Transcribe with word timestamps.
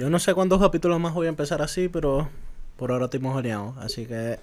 Yo 0.00 0.08
no 0.08 0.18
sé 0.18 0.32
cuántos 0.32 0.58
capítulos 0.58 0.98
más 0.98 1.12
voy 1.12 1.26
a 1.26 1.28
empezar 1.28 1.60
así, 1.60 1.90
pero 1.90 2.26
por 2.78 2.90
ahora 2.90 3.04
estoy 3.04 3.20
mojoneado. 3.20 3.74
Así 3.78 4.06
que. 4.06 4.38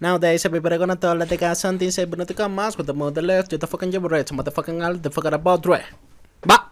Nowadays, 0.00 0.42
everybody 0.46 0.78
gonna 0.78 0.96
tell 0.96 1.18
that 1.18 1.28
they 1.28 1.36
got 1.36 1.54
something 1.54 1.90
say, 1.90 2.06
but 2.06 2.18
not 2.18 2.28
to 2.28 2.34
come 2.34 2.54
mask 2.54 2.78
with 2.78 2.86
the 2.86 2.94
mother 2.94 3.22
left. 3.22 3.52
You 3.52 3.58
the 3.58 3.66
fucking 3.66 3.90
gibberish, 3.90 4.30
motherfucking 4.30 4.82
all 4.82 4.96
the 4.96 5.10
fucking 5.10 5.34
about 5.34 5.66
right. 5.66 5.84
Va. 6.46 6.70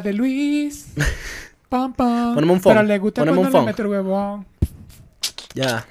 De 0.00 0.12
Luis. 0.12 0.86
Pam, 1.68 1.92
pam. 1.92 2.34
Poneme 2.34 2.52
un 2.52 2.60
phone, 2.60 2.74
Pero 2.76 2.86
le 2.86 2.98
gusta 2.98 3.20
poneme 3.22 3.38
un 3.38 3.42
cuando 3.44 3.58
phone. 3.58 3.64
le 3.66 3.72
mete 3.72 3.82
el 3.82 3.88
huevón. 3.88 4.46
Ya. 5.54 5.84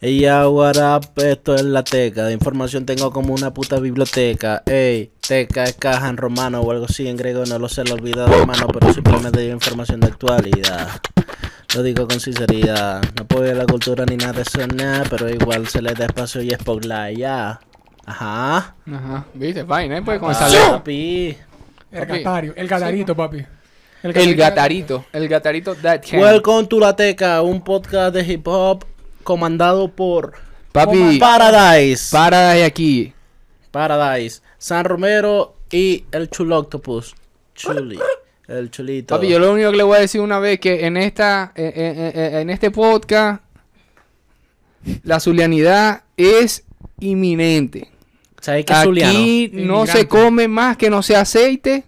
Ella, 0.00 0.48
what 0.48 0.76
up, 0.78 1.22
esto 1.22 1.54
es 1.54 1.62
la 1.62 1.84
teca. 1.84 2.24
De 2.24 2.32
información 2.32 2.84
tengo 2.86 3.12
como 3.12 3.34
una 3.34 3.54
puta 3.54 3.78
biblioteca. 3.78 4.62
Ey, 4.66 5.12
teca 5.20 5.64
es 5.64 5.74
caja 5.74 6.08
en 6.08 6.16
romano 6.16 6.60
o 6.60 6.70
algo 6.72 6.86
así 6.86 7.06
en 7.06 7.16
griego, 7.16 7.44
no 7.46 7.58
lo 7.58 7.68
sé, 7.68 7.84
lo 7.84 7.90
he 7.90 7.94
olvidado 7.94 8.34
hermano, 8.34 8.66
pero 8.68 8.92
simplemente 8.92 9.40
digo 9.40 9.52
información 9.52 10.00
de 10.00 10.08
actualidad. 10.08 10.88
Lo 11.76 11.82
digo 11.84 12.08
con 12.08 12.18
sinceridad. 12.20 13.00
No 13.16 13.22
apoyo 13.22 13.54
la 13.54 13.64
cultura 13.66 14.04
ni 14.04 14.16
nada 14.16 14.32
de 14.32 14.42
eso, 14.42 14.66
nada, 14.66 15.04
pero 15.08 15.28
igual 15.30 15.68
se 15.68 15.80
le 15.80 15.94
da 15.94 16.06
espacio 16.06 16.42
y 16.42 16.50
es 16.50 16.58
por 16.58 16.84
la 16.84 17.12
ya. 17.12 17.60
Ajá. 18.04 18.74
Ajá, 18.92 19.24
viste, 19.34 19.62
vaina, 19.62 19.98
¿eh? 19.98 20.02
Con 20.04 20.30
esa 20.30 20.48
letra. 20.48 20.72
papi. 20.72 21.36
El 21.92 22.06
Papi. 22.06 22.18
gatario. 22.22 22.54
El 22.56 22.68
gatarito, 22.68 23.14
papi. 23.16 23.44
El 24.02 24.34
gatarito, 24.34 25.04
el 25.12 25.28
gatarito 25.28 25.74
that 25.76 26.00
can. 26.04 26.20
Welcome 26.20 26.66
to 26.66 26.80
La 26.80 26.96
Teca, 26.96 27.40
un 27.42 27.62
podcast 27.62 28.12
de 28.14 28.24
hip 28.24 28.48
hop 28.48 28.84
comandado 29.22 29.88
por 29.92 30.32
Papi, 30.72 31.18
Paradise. 31.20 32.10
para 32.10 32.50
de 32.52 32.64
aquí. 32.64 33.12
Paradise, 33.70 34.42
San 34.58 34.84
Romero 34.84 35.54
y 35.70 36.04
el 36.10 36.28
Chuloctopus. 36.30 37.14
Chuli, 37.54 38.00
el 38.48 38.70
chulito. 38.72 39.14
Papi, 39.14 39.28
yo 39.28 39.38
lo 39.38 39.52
único 39.52 39.70
que 39.70 39.76
le 39.76 39.82
voy 39.84 39.98
a 39.98 40.00
decir 40.00 40.20
una 40.20 40.40
vez 40.40 40.58
que 40.58 40.84
en 40.86 40.96
esta, 40.96 41.52
eh, 41.54 41.72
eh, 41.76 42.12
eh, 42.14 42.40
en 42.40 42.50
este 42.50 42.72
podcast, 42.72 43.44
la 45.04 45.20
zulianidad 45.20 46.02
es 46.16 46.64
inminente. 46.98 47.91
¿Sabes 48.42 48.64
qué 48.66 48.72
es 48.72 48.82
zuliano? 48.82 49.10
Aquí 49.10 49.50
no 49.54 49.60
Inmigrante. 49.60 49.92
se 49.92 50.08
come 50.08 50.48
más 50.48 50.76
que 50.76 50.90
no 50.90 51.02
sea 51.02 51.20
aceite 51.20 51.84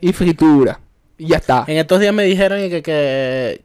y 0.00 0.12
fritura. 0.12 0.78
Y 1.18 1.28
ya 1.28 1.38
está. 1.38 1.64
En 1.66 1.78
estos 1.78 1.98
días 1.98 2.12
me 2.14 2.24
dijeron 2.24 2.58
que, 2.68 2.82
que, 2.82 3.62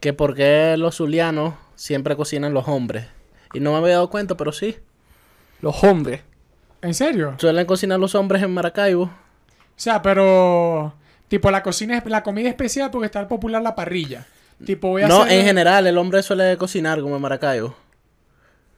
que 0.00 0.12
por 0.12 0.34
qué 0.36 0.76
los 0.78 0.96
zulianos 0.96 1.54
siempre 1.74 2.14
cocinan 2.16 2.54
los 2.54 2.68
hombres. 2.68 3.06
Y 3.52 3.60
no 3.60 3.72
me 3.72 3.78
había 3.78 3.94
dado 3.94 4.08
cuenta, 4.08 4.36
pero 4.36 4.52
sí. 4.52 4.76
Los 5.60 5.82
hombres. 5.82 6.20
¿En 6.80 6.94
serio? 6.94 7.34
Suelen 7.38 7.66
cocinar 7.66 7.98
los 7.98 8.14
hombres 8.14 8.40
en 8.42 8.52
Maracaibo. 8.54 9.02
O 9.04 9.10
sea, 9.74 10.00
pero... 10.00 10.94
Tipo, 11.26 11.50
la 11.50 11.62
cocina 11.64 11.98
es 11.98 12.06
la 12.06 12.22
comida 12.22 12.48
especial 12.48 12.90
porque 12.92 13.06
está 13.06 13.26
popular 13.26 13.60
la 13.62 13.74
parrilla. 13.74 14.26
Tipo, 14.64 14.88
voy 14.90 15.02
a 15.02 15.08
No, 15.08 15.22
hacer... 15.22 15.40
en 15.40 15.44
general, 15.44 15.86
el 15.88 15.98
hombre 15.98 16.22
suele 16.22 16.56
cocinar 16.56 17.00
como 17.00 17.16
en 17.16 17.22
Maracaibo. 17.22 17.74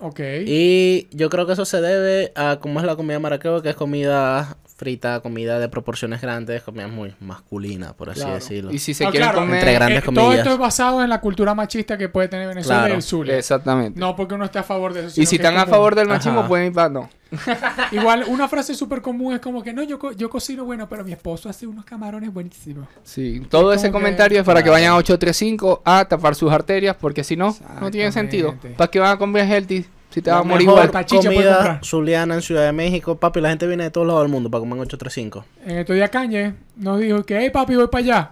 Ok. 0.01 0.21
Y 0.47 1.09
yo 1.13 1.29
creo 1.31 1.47
que 1.47 1.53
eso 1.53 1.65
se 1.65 1.81
debe 1.81 2.33
a 2.35 2.59
cómo 2.61 2.81
es 2.81 2.87
la 2.87 2.97
comida 2.97 3.19
Maracaibo, 3.19 3.63
que 3.63 3.71
es 3.71 3.77
comida 3.77 4.57
frita, 4.77 5.21
comida 5.21 5.59
de 5.59 5.69
proporciones 5.69 6.23
grandes, 6.23 6.63
comida 6.63 6.89
muy 6.89 7.15
masculina, 7.21 7.93
por 7.93 8.09
así 8.09 8.21
Claro. 8.21 8.35
decirlo. 8.37 8.71
Y 8.73 8.79
si 8.79 8.95
se 8.95 9.05
No, 9.05 9.11
quieren 9.11 9.29
claro, 9.29 9.41
comer... 9.43 9.59
Entre 9.59 9.75
grandes 9.75 10.03
Eh, 10.03 10.13
Todo 10.15 10.33
esto 10.33 10.53
es 10.53 10.59
basado 10.59 11.03
en 11.05 11.11
la 11.11 11.21
cultura 11.21 11.55
machista 11.55 11.99
que 11.99 12.09
puede 12.09 12.29
tener 12.29 12.49
Venezuela 12.49 12.81
Claro. 12.81 12.95
y 12.95 12.97
el 12.97 13.03
Zulia. 13.03 13.37
Exactamente. 13.37 14.01
No 14.01 14.17
porque 14.17 14.35
uno 14.35 14.47
esté 14.47 14.59
a 14.59 14.63
favor 14.63 14.95
de 14.95 15.07
eso. 15.07 15.21
y 15.21 15.27
si 15.27 15.37
están 15.37 15.55
es 15.57 15.61
a 15.61 15.67
favor 15.67 15.95
del 15.95 16.09
machismo, 16.09 16.41
Ajá. 16.41 16.49
pueden 16.49 16.67
ir 16.69 16.73
para... 16.73 16.89
No. 16.89 17.11
Igual, 17.93 18.25
una 18.29 18.49
frase 18.49 18.75
súper 18.75 19.01
común 19.01 19.35
es 19.35 19.41
como 19.41 19.63
que 19.63 19.73
no, 19.73 19.83
yo, 19.83 19.99
co- 19.99 20.13
yo 20.13 20.29
cocino 20.29 20.65
bueno, 20.65 20.89
pero 20.89 21.05
mi 21.05 21.13
esposo 21.13 21.49
hace 21.49 21.67
unos 21.67 21.85
camarones 21.85 22.33
buenísimos. 22.33 22.87
Sí, 23.03 23.43
todo 23.49 23.73
ese 23.73 23.87
que- 23.89 23.93
comentario 23.93 24.41
es 24.41 24.45
para 24.47 24.63
que 24.63 24.71
vayan 24.71 24.93
a 24.93 24.97
835 24.97 25.83
a 25.85 26.05
tapar 26.07 26.35
sus 26.35 26.51
arterias, 26.53 26.97
porque 27.01 27.23
si 27.25 27.37
no, 27.37 27.55
no 27.81 27.91
tiene 27.91 28.11
sentido. 28.13 28.55
¿Para 28.77 28.91
qué 28.91 28.99
van 28.99 29.13
a 29.13 29.19
comer 29.19 29.47
healthy 29.47 29.85
si 30.11 30.21
te 30.23 30.31
vas 30.31 30.41
a 30.41 30.43
morir 30.43 30.69
igual? 30.69 30.91
Comida 31.09 31.81
zuliana 31.85 32.35
en 32.35 32.43
Ciudad 32.43 32.65
de 32.67 32.73
México. 32.73 33.17
Papi, 33.17 33.41
la 33.41 33.51
gente 33.51 33.67
viene 33.67 33.85
de 33.85 33.91
todos 33.91 34.07
lados 34.07 34.23
del 34.23 34.31
mundo 34.33 34.51
para 34.51 34.61
comer 34.61 34.77
en 34.77 34.83
835. 34.83 35.45
En 35.67 35.79
estos 35.79 35.95
días 35.97 36.11
Cañe 36.11 36.55
nos 36.77 36.99
dijo 37.01 37.23
que, 37.25 37.39
hey 37.39 37.51
papi, 37.51 37.77
voy 37.77 37.87
para 37.89 38.05
allá. 38.05 38.31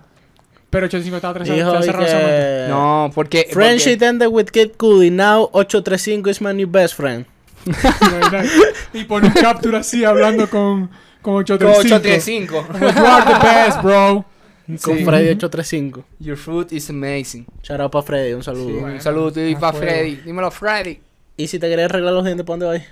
Pero 0.71 0.85
85 0.85 1.17
estaba 1.17 1.33
momento. 1.35 1.81
que... 1.97 2.67
No, 2.69 3.11
porque... 3.15 3.49
Friendship 3.51 4.03
ended 4.03 4.29
with 4.29 4.47
Kid 4.51 4.73
Cudi. 4.77 5.11
Now 5.11 5.49
835 5.53 6.29
is 6.31 6.41
my 6.43 6.53
new 6.53 6.67
best 6.69 6.95
friend. 6.95 7.25
y 8.93 9.05
pone 9.05 9.27
un 9.29 9.33
capture 9.35 9.77
así 9.79 10.05
hablando 10.05 10.49
con, 10.49 10.89
con 11.23 11.45
porque- 11.45 11.55
835. 11.65 12.59
835. 12.59 12.67
Como, 12.67 12.79
you 12.79 13.07
are 13.07 13.25
the 13.25 13.47
best, 13.47 13.83
bro. 13.83 14.25
Con 14.83 14.99
Sí. 14.99 15.05
Freddy 15.05 15.29
835. 15.31 16.05
Your 16.19 16.37
food 16.37 16.73
is 16.73 16.91
amazing. 16.91 17.47
Shout 17.63 17.81
out 17.81 17.91
para 17.91 18.03
Freddy, 18.03 18.35
un 18.35 18.43
saludo. 18.43 18.67
Sí, 18.69 18.73
Bueno, 18.75 18.95
un 18.97 19.01
saludo 19.01 19.29
a 19.29 19.61
para 19.61 19.73
fuego. 19.73 19.87
Freddy. 19.93 20.17
Dímelo, 20.17 20.51
Freddy. 20.51 21.01
Y 21.39 21.47
si 21.49 21.59
te 21.59 21.69
querés 21.71 21.87
arreglar 21.87 22.13
los 22.13 22.25
dientes, 22.25 22.45
¿para 22.45 22.59
dónde 22.59 22.67
vas? 22.79 22.83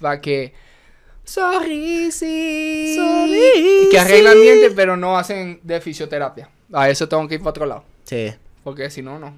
Para 0.00 0.20
que... 0.20 0.54
Sorrisi. 1.24 2.94
Sorrisi. 2.96 3.88
Que 3.90 3.98
arreglan 3.98 4.40
dientes, 4.40 4.72
pero 4.74 4.96
no 4.96 5.18
hacen 5.18 5.60
de 5.62 5.80
fisioterapia. 5.80 6.48
A 6.72 6.88
eso 6.88 7.08
tengo 7.08 7.28
que 7.28 7.34
ir 7.34 7.40
para 7.40 7.50
otro 7.50 7.66
lado. 7.66 7.84
Sí. 8.04 8.32
Porque 8.64 8.88
si 8.90 9.02
no, 9.02 9.18
no. 9.18 9.34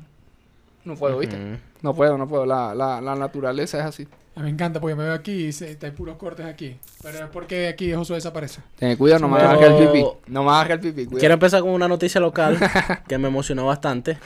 No 0.84 0.94
puedo, 0.94 1.18
¿viste? 1.18 1.36
No 1.84 1.94
puedo, 1.94 2.16
no 2.16 2.26
puedo. 2.26 2.46
La, 2.46 2.74
la, 2.74 2.98
la 3.02 3.14
naturaleza 3.14 3.78
es 3.78 3.84
así. 3.84 4.08
A 4.36 4.40
mí 4.40 4.44
me 4.46 4.50
encanta 4.50 4.80
porque 4.80 4.94
me 4.96 5.04
veo 5.04 5.12
aquí 5.12 5.32
y 5.32 5.52
se, 5.52 5.78
hay 5.80 5.90
puros 5.90 6.16
cortes 6.16 6.46
aquí. 6.46 6.76
Pero 7.02 7.18
es 7.18 7.30
porque 7.30 7.68
aquí 7.68 7.92
Josué 7.92 8.16
desaparece. 8.16 8.62
Ten 8.78 8.96
cuidado, 8.96 9.20
no 9.20 9.28
me 9.28 9.36
Pero- 9.36 9.50
hagas 9.50 9.70
el 9.70 9.86
pipí. 9.86 10.04
No 10.28 10.42
me 10.44 10.50
hagas 10.50 10.70
el 10.70 10.80
pipí, 10.80 11.04
cuidado. 11.04 11.18
Quiero 11.20 11.34
empezar 11.34 11.60
con 11.60 11.70
una 11.70 11.86
noticia 11.86 12.22
local 12.22 12.58
que 13.06 13.18
me 13.18 13.28
emocionó 13.28 13.66
bastante. 13.66 14.16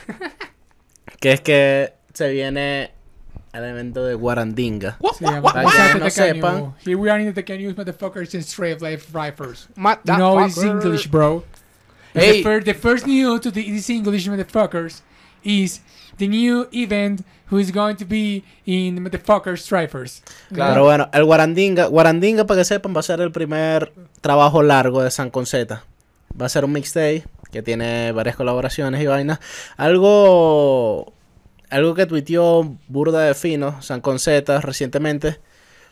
Que 1.19 1.33
es 1.33 1.41
que 1.41 1.95
se 2.15 2.31
viene 2.31 2.93
el 3.53 3.65
evento 3.65 4.05
de 4.05 4.15
Guarandinga. 4.15 4.97
Sí, 5.19 5.25
Para 5.43 5.65
que 5.93 5.99
no 5.99 6.11
sepan. 6.11 6.75
Here 6.87 6.95
we 6.95 7.11
are 7.11 7.21
in 7.21 7.35
the 7.35 7.43
Tecaños, 7.43 7.75
motherfuckers 7.77 8.35
and 8.35 8.45
straight 8.45 8.81
life 8.81 9.09
rifles. 9.13 9.69
Mata 9.75 10.17
No, 10.17 10.47
it's 10.47 10.59
English, 10.63 11.11
bro. 11.11 11.43
Hey. 12.15 12.41
The, 12.41 12.43
fir- 12.45 12.63
the 12.65 12.75
first 12.75 13.05
news 13.05 13.41
to 13.41 13.51
the, 13.51 13.63
this 13.69 13.91
English 13.91 14.29
motherfuckers 14.29 15.01
is 15.43 15.81
the 16.19 16.29
new 16.29 16.69
event 16.73 17.23
who 17.51 17.59
is 17.59 17.73
going 17.73 17.97
to 17.97 18.05
be 18.05 18.45
in 18.67 18.95
the 18.95 19.01
motherfuckers 19.01 19.59
strifers. 19.59 20.23
Claro. 20.53 20.75
Pero 20.75 20.85
bueno, 20.85 21.09
el 21.13 21.25
Guarandinga, 21.25 21.87
Guarandinga, 21.87 22.47
para 22.47 22.61
que 22.61 22.65
sepan, 22.65 22.95
va 22.95 23.01
a 23.01 23.03
ser 23.03 23.21
el 23.21 23.33
primer 23.33 23.93
trabajo 24.21 24.63
largo 24.63 25.03
de 25.03 25.11
San 25.11 25.31
Conceta. 25.31 25.85
Va 26.41 26.47
a 26.47 26.49
ser 26.49 26.65
un 26.65 26.73
mixtape 26.73 27.25
que 27.51 27.63
tiene 27.63 28.13
varias 28.13 28.37
colaboraciones 28.37 29.03
y 29.03 29.07
vainas. 29.07 29.41
Algo, 29.77 31.15
algo 31.71 31.95
que 31.95 32.07
tuiteó 32.07 32.77
Burda 32.89 33.23
de 33.23 33.35
Fino, 33.35 33.81
San 33.81 34.01
Conceta, 34.01 34.61
recientemente, 34.61 35.41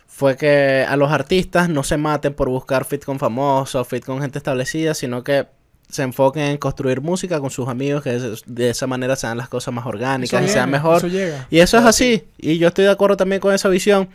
fue 0.06 0.36
que 0.36 0.84
a 0.88 0.96
los 0.96 1.10
artistas 1.10 1.68
no 1.68 1.82
se 1.82 1.96
maten 1.96 2.34
por 2.34 2.48
buscar 2.48 2.84
fit 2.84 3.04
con 3.04 3.18
famosos, 3.18 3.88
fit 3.88 4.04
con 4.04 4.20
gente 4.20 4.38
establecida, 4.38 4.94
sino 4.94 5.24
que 5.24 5.46
se 5.88 6.02
enfoquen 6.02 6.42
en 6.44 6.56
construir 6.58 7.00
música 7.00 7.38
con 7.40 7.50
sus 7.50 7.68
amigos, 7.68 8.02
que 8.02 8.10
de- 8.18 8.38
de 8.46 8.70
esa 8.70 8.86
manera 8.86 9.14
sean 9.16 9.36
las 9.38 9.48
cosas 9.48 9.72
más 9.72 9.86
orgánicas 9.86 10.42
y 10.44 10.48
sean 10.48 10.70
mejor. 10.70 10.98
Eso 10.98 11.08
llega. 11.08 11.46
Y 11.50 11.58
eso 11.58 11.78
es 11.78 11.84
así. 11.84 12.24
Y 12.38 12.58
yo 12.58 12.68
estoy 12.68 12.84
de 12.86 12.90
acuerdo 12.90 13.16
también 13.16 13.40
con 13.40 13.54
esa 13.54 13.68
visión. 13.68 14.08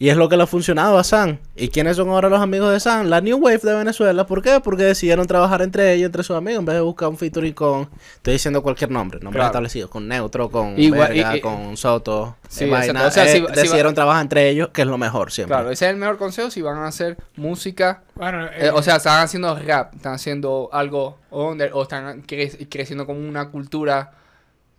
Y 0.00 0.10
es 0.10 0.16
lo 0.16 0.28
que 0.28 0.36
le 0.36 0.44
ha 0.44 0.46
funcionado 0.46 0.96
a 0.96 1.02
San. 1.02 1.40
¿Y 1.56 1.70
quiénes 1.70 1.96
son 1.96 2.08
ahora 2.10 2.28
los 2.28 2.40
amigos 2.40 2.70
de 2.72 2.78
San? 2.78 3.10
La 3.10 3.20
New 3.20 3.36
Wave 3.38 3.58
de 3.58 3.74
Venezuela. 3.74 4.24
¿Por 4.28 4.42
qué? 4.42 4.60
Porque 4.62 4.84
decidieron 4.84 5.26
trabajar 5.26 5.60
entre 5.60 5.92
ellos, 5.92 6.06
entre 6.06 6.22
sus 6.22 6.36
amigos, 6.36 6.60
en 6.60 6.66
vez 6.66 6.76
de 6.76 6.82
buscar 6.82 7.08
un 7.08 7.16
featuring 7.18 7.52
con... 7.52 7.88
Estoy 8.14 8.34
diciendo 8.34 8.62
cualquier 8.62 8.92
nombre, 8.92 9.18
nombre 9.18 9.38
Claro. 9.38 9.48
establecido. 9.50 9.90
Con 9.90 10.06
Neutro, 10.06 10.50
con 10.50 10.78
Igual- 10.78 11.08
Verga, 11.08 11.34
y- 11.34 11.38
y- 11.38 11.40
con 11.40 11.76
Soto. 11.76 12.36
Sí, 12.48 12.64
eh, 12.64 12.70
vaina. 12.70 12.86
exacto. 12.86 13.08
O 13.08 13.10
sea, 13.10 13.24
Eh, 13.24 13.28
si- 13.28 13.38
si 13.38 13.42
va- 13.42 13.50
decidieron 13.50 13.94
trabajar 13.94 14.22
entre 14.22 14.48
ellos, 14.50 14.68
que 14.68 14.82
es 14.82 14.86
lo 14.88 14.98
mejor 14.98 15.32
siempre. 15.32 15.56
Claro, 15.56 15.70
ese 15.72 15.86
es 15.86 15.90
el 15.90 15.96
mejor 15.96 16.16
consejo 16.16 16.48
si 16.52 16.62
van 16.62 16.76
a 16.78 16.86
hacer 16.86 17.16
música. 17.34 18.02
Bueno, 18.14 18.46
eh, 18.46 18.50
eh, 18.66 18.70
o 18.72 18.80
sea, 18.84 18.96
están 18.96 19.24
haciendo 19.24 19.58
rap, 19.58 19.94
están 19.96 20.14
haciendo 20.14 20.68
algo 20.72 21.18
under, 21.32 21.72
o 21.74 21.82
están 21.82 22.22
cre- 22.24 22.68
creciendo 22.70 23.04
como 23.04 23.18
una 23.18 23.50
cultura 23.50 24.12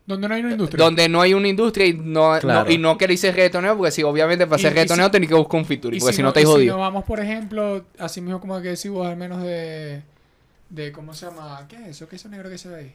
donde 0.09 0.27
no 0.27 0.33
hay 0.35 0.41
una 0.41 0.51
industria. 0.51 0.83
donde 0.85 1.07
no 1.07 1.21
hay 1.21 1.33
una 1.33 1.47
industria 1.47 1.85
y 1.85 1.93
no, 1.93 2.37
Claro. 2.39 2.65
no- 2.65 2.71
y 2.71 2.77
no 2.77 2.97
queréis 2.97 3.21
ser 3.21 3.35
reggaetonero, 3.35 3.77
porque 3.77 3.91
si 3.91 4.03
obviamente 4.03 4.45
para 4.47 4.59
ser 4.61 4.73
reggaetonero 4.73 5.07
si- 5.07 5.11
tenéis 5.11 5.29
que 5.29 5.35
buscar 5.35 5.59
un 5.59 5.65
featuring, 5.65 5.99
porque 5.99 6.13
si 6.15 6.21
no 6.21 6.27
y 6.27 6.31
estáis 6.31 6.47
si 6.47 6.51
jodidos. 6.53 6.77
nos 6.77 6.85
vamos, 6.85 7.03
por 7.05 7.19
ejemplo, 7.19 7.85
así 7.99 8.19
mismo 8.21 8.39
como 8.41 8.59
que 8.61 8.69
decimos, 8.69 9.07
al 9.07 9.15
menos 9.17 9.41
de, 9.43 10.01
de, 10.69 10.91
¿cómo 10.91 11.13
se 11.13 11.27
llama? 11.27 11.65
¿Qué 11.69 11.75
es 11.77 11.87
eso? 11.89 12.07
¿Qué 12.09 12.15
es 12.15 12.21
eso 12.23 12.29
negro 12.29 12.49
que 12.49 12.57
se 12.57 12.69
ve 12.69 12.75
ahí? 12.75 12.93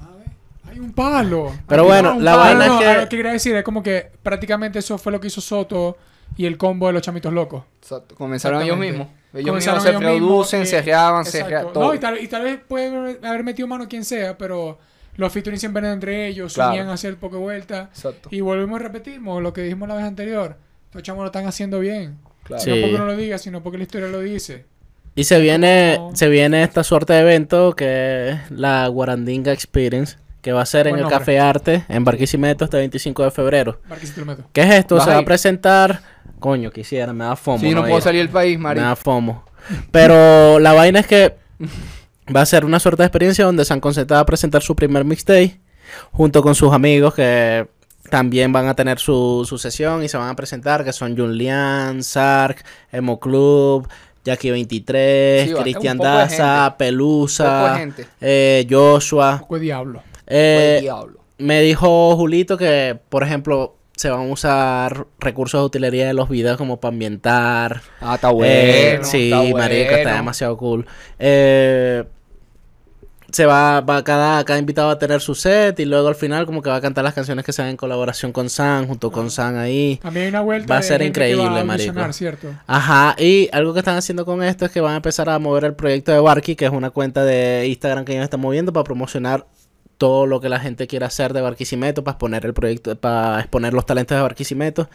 A 0.00 0.10
ver, 0.16 0.26
Hay 0.70 0.78
un 0.80 0.92
palo. 0.92 1.52
Pero 1.66 1.82
Hay 1.82 1.88
bueno, 1.88 2.20
la 2.20 2.32
palo. 2.32 2.44
vaina 2.44 2.64
es 2.66 2.70
No, 2.72 2.78
que- 3.02 3.08
que 3.08 3.16
quería 3.16 3.32
decir 3.32 3.56
es 3.56 3.64
como 3.64 3.82
que 3.82 4.10
prácticamente 4.22 4.78
eso 4.80 4.98
fue 4.98 5.10
lo 5.12 5.18
que 5.20 5.28
hizo 5.28 5.40
Soto 5.40 5.96
y 6.36 6.44
el 6.44 6.58
combo 6.58 6.86
de 6.88 6.92
los 6.92 7.00
chamitos 7.02 7.32
locos. 7.32 7.64
Exacto. 7.80 8.14
Comenzaron 8.14 8.60
ellos 8.62 8.76
mismos. 8.76 9.08
Ellos 9.32 9.46
Comenzaron 9.48 9.78
mismos 9.78 9.82
se 9.82 9.88
ellos 9.90 10.02
mismos, 10.12 10.28
producen, 10.28 10.62
eh, 10.62 10.66
se 10.66 10.82
reaban, 10.82 11.24
se 11.24 11.42
reaban, 11.44 11.72
todo. 11.72 11.84
No, 11.84 11.94
y 11.94 11.98
tal, 11.98 12.22
y 12.22 12.28
tal 12.28 12.42
vez 12.42 12.60
puede 12.66 12.86
haber- 12.88 13.26
haber 13.26 13.44
metido 13.44 13.66
mano 13.66 13.88
quien 13.88 14.04
sea, 14.04 14.36
pero 14.38 14.78
los 15.18 15.30
featuring 15.32 15.58
siempre 15.60 15.80
eran 15.80 15.92
entre 15.94 16.26
ellos, 16.28 16.54
Claro. 16.54 16.70
unían 16.70 16.88
a 16.88 16.94
hacer 16.94 17.16
poco 17.16 17.38
vuelta. 17.40 17.90
Exacto. 17.92 18.30
Y 18.32 18.40
volvemos 18.40 18.80
a 18.80 18.84
repetimos 18.84 19.42
lo 19.42 19.52
que 19.52 19.60
dijimos 19.62 19.86
la 19.88 19.94
vez 19.96 20.04
anterior. 20.04 20.56
Estos 20.86 21.02
chamos 21.02 21.20
lo 21.20 21.26
están 21.26 21.46
haciendo 21.46 21.78
bien. 21.80 22.16
Claro. 22.44 22.62
Sí. 22.62 22.70
No 22.70 22.76
porque 22.80 22.94
uno 22.94 23.04
lo 23.06 23.16
diga, 23.16 23.36
sino 23.36 23.62
porque 23.62 23.76
la 23.78 23.84
historia 23.84 24.08
lo 24.08 24.20
dice. 24.20 24.64
Y 25.14 25.24
se 25.24 25.38
viene, 25.40 25.96
No. 25.98 26.10
se 26.14 26.28
viene 26.28 26.62
esta 26.62 26.82
suerte 26.84 27.12
de 27.12 27.20
evento 27.20 27.74
que 27.76 28.30
es 28.30 28.50
la 28.50 28.86
Guarandinga 28.86 29.52
Experience, 29.52 30.16
que 30.40 30.52
va 30.52 30.62
a 30.62 30.66
ser 30.66 30.86
en 30.86 30.92
Buen 30.92 30.98
el 31.00 31.02
nombre. 31.02 31.18
Café 31.18 31.40
Arte 31.40 31.84
en 31.88 32.04
Barquisimeto 32.04 32.64
este 32.64 32.76
25 32.78 33.24
de 33.24 33.30
febrero. 33.32 33.80
Barquisito 33.88 34.20
lo 34.20 34.26
meto. 34.26 34.44
¿Qué 34.52 34.62
es 34.62 34.70
esto? 34.74 34.94
¿Vas 34.94 35.04
Se 35.04 35.10
va 35.10 35.16
ahí? 35.16 35.22
a 35.22 35.26
presentar... 35.26 36.00
Coño, 36.38 36.70
quisiera, 36.70 37.12
me 37.12 37.24
da 37.24 37.34
fomo. 37.34 37.58
Sí, 37.58 37.74
no 37.74 37.80
puedo 37.82 37.96
ir. 37.96 38.02
salir 38.02 38.20
del 38.20 38.28
país, 38.30 38.56
Me 38.56 38.62
Mari. 38.62 38.78
da 38.80 38.94
fomo. 38.94 39.44
Pero 39.90 40.60
la 40.60 40.72
vaina 40.72 41.00
es 41.00 41.06
que 41.08 41.34
va 42.34 42.42
a 42.42 42.46
ser 42.46 42.64
una 42.64 42.80
suerte 42.80 43.02
de 43.02 43.06
experiencia 43.06 43.44
donde 43.44 43.64
San 43.64 43.80
Conceta 43.80 44.16
va 44.16 44.20
a 44.20 44.26
presentar 44.26 44.62
su 44.62 44.74
primer 44.76 45.04
mixtape 45.04 45.60
junto 46.12 46.42
con 46.42 46.54
sus 46.54 46.72
amigos 46.72 47.14
que 47.14 47.66
también 48.10 48.52
van 48.52 48.66
a 48.68 48.74
tener 48.74 48.98
su, 48.98 49.44
su 49.48 49.58
sesión 49.58 50.02
y 50.02 50.08
se 50.08 50.16
van 50.16 50.28
a 50.28 50.36
presentar, 50.36 50.84
que 50.84 50.92
son 50.92 51.16
Julian, 51.16 52.02
Sark, 52.02 52.64
Emo 52.90 53.20
Club, 53.20 53.88
Jackie 54.24 54.50
23, 54.50 55.48
Sí, 55.48 55.54
Cristian 55.54 55.98
Daza, 55.98 56.64
gente. 56.64 56.76
Pelusa, 56.78 57.80
eh, 58.20 58.66
Joshua. 58.68 59.38
Poco 59.40 59.56
de 59.56 59.60
diablo. 59.60 60.02
Eh, 60.26 60.78
diablo. 60.80 61.20
me 61.38 61.60
dijo 61.60 62.16
Julito 62.16 62.56
que, 62.56 62.98
por 63.08 63.22
ejemplo, 63.22 63.76
se 63.96 64.10
van 64.10 64.28
a 64.28 64.32
usar 64.32 65.06
recursos 65.18 65.60
de 65.60 65.66
utilería 65.66 66.06
de 66.06 66.14
los 66.14 66.28
videos 66.28 66.56
como 66.56 66.78
para 66.78 66.92
ambientar. 66.92 67.82
Ah, 68.00 68.14
está 68.14 68.30
bueno. 68.30 68.54
Eh, 68.54 68.98
sí, 69.02 69.32
está 69.32 69.42
marico, 69.56 69.94
está 69.94 70.14
demasiado 70.14 70.56
cool. 70.56 70.86
Eh, 71.18 72.04
se 73.30 73.44
va, 73.44 73.82
va 73.82 74.02
cada, 74.04 74.42
cada 74.44 74.58
invitado 74.58 74.88
a 74.88 74.98
tener 74.98 75.20
su 75.20 75.34
set 75.34 75.78
y 75.80 75.84
luego 75.84 76.08
al 76.08 76.14
final 76.14 76.46
como 76.46 76.62
que 76.62 76.70
va 76.70 76.76
a 76.76 76.80
cantar 76.80 77.04
las 77.04 77.12
canciones 77.12 77.44
que 77.44 77.52
sean 77.52 77.68
en 77.68 77.76
colaboración 77.76 78.32
con 78.32 78.48
San, 78.48 78.86
junto 78.86 79.12
con 79.12 79.30
San 79.30 79.58
ahí. 79.58 79.98
También 80.02 80.24
hay 80.24 80.30
una 80.30 80.40
vuelta. 80.40 80.72
Va 80.72 80.80
a 80.80 80.82
ser 80.82 81.02
increíble, 81.02 81.44
va 81.44 81.60
a 81.60 81.64
marico. 81.64 82.12
¿cierto? 82.12 82.48
Ajá, 82.66 83.14
y 83.18 83.50
algo 83.52 83.74
que 83.74 83.80
están 83.80 83.96
haciendo 83.96 84.24
con 84.24 84.42
esto 84.42 84.64
es 84.64 84.70
que 84.70 84.80
van 84.80 84.94
a 84.94 84.96
empezar 84.96 85.28
a 85.28 85.38
mover 85.38 85.64
el 85.64 85.74
proyecto 85.74 86.10
de 86.10 86.20
Barky, 86.20 86.56
que 86.56 86.64
es 86.64 86.70
una 86.70 86.90
cuenta 86.90 87.22
de 87.24 87.66
Instagram 87.68 88.04
que 88.06 88.12
ellos 88.12 88.24
están 88.24 88.40
moviendo 88.40 88.72
para 88.72 88.84
promocionar 88.84 89.46
todo 89.98 90.26
lo 90.26 90.40
que 90.40 90.48
la 90.48 90.60
gente 90.60 90.86
quiera 90.86 91.08
hacer 91.08 91.32
de 91.34 91.42
Barquisimeto, 91.42 92.04
para 92.04 92.14
exponer 92.14 92.46
el 92.46 92.54
proyecto, 92.54 92.96
para 92.96 93.40
exponer 93.40 93.74
los 93.74 93.84
talentos 93.84 94.16
de 94.16 94.22
Barquisimeto. 94.22 94.88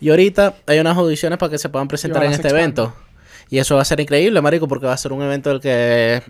Y 0.00 0.10
ahorita 0.10 0.54
hay 0.66 0.78
unas 0.78 0.96
audiciones 0.96 1.38
para 1.38 1.50
que 1.50 1.58
se 1.58 1.68
puedan 1.70 1.88
presentar 1.88 2.22
en 2.24 2.32
este 2.32 2.48
evento. 2.48 2.94
Y 3.48 3.58
eso 3.58 3.74
va 3.74 3.82
a 3.82 3.84
ser 3.84 3.98
increíble, 3.98 4.40
marico, 4.40 4.68
porque 4.68 4.86
va 4.86 4.92
a 4.92 4.96
ser 4.98 5.12
un 5.12 5.22
evento 5.22 5.50
al 5.50 5.60
que, 5.60 6.22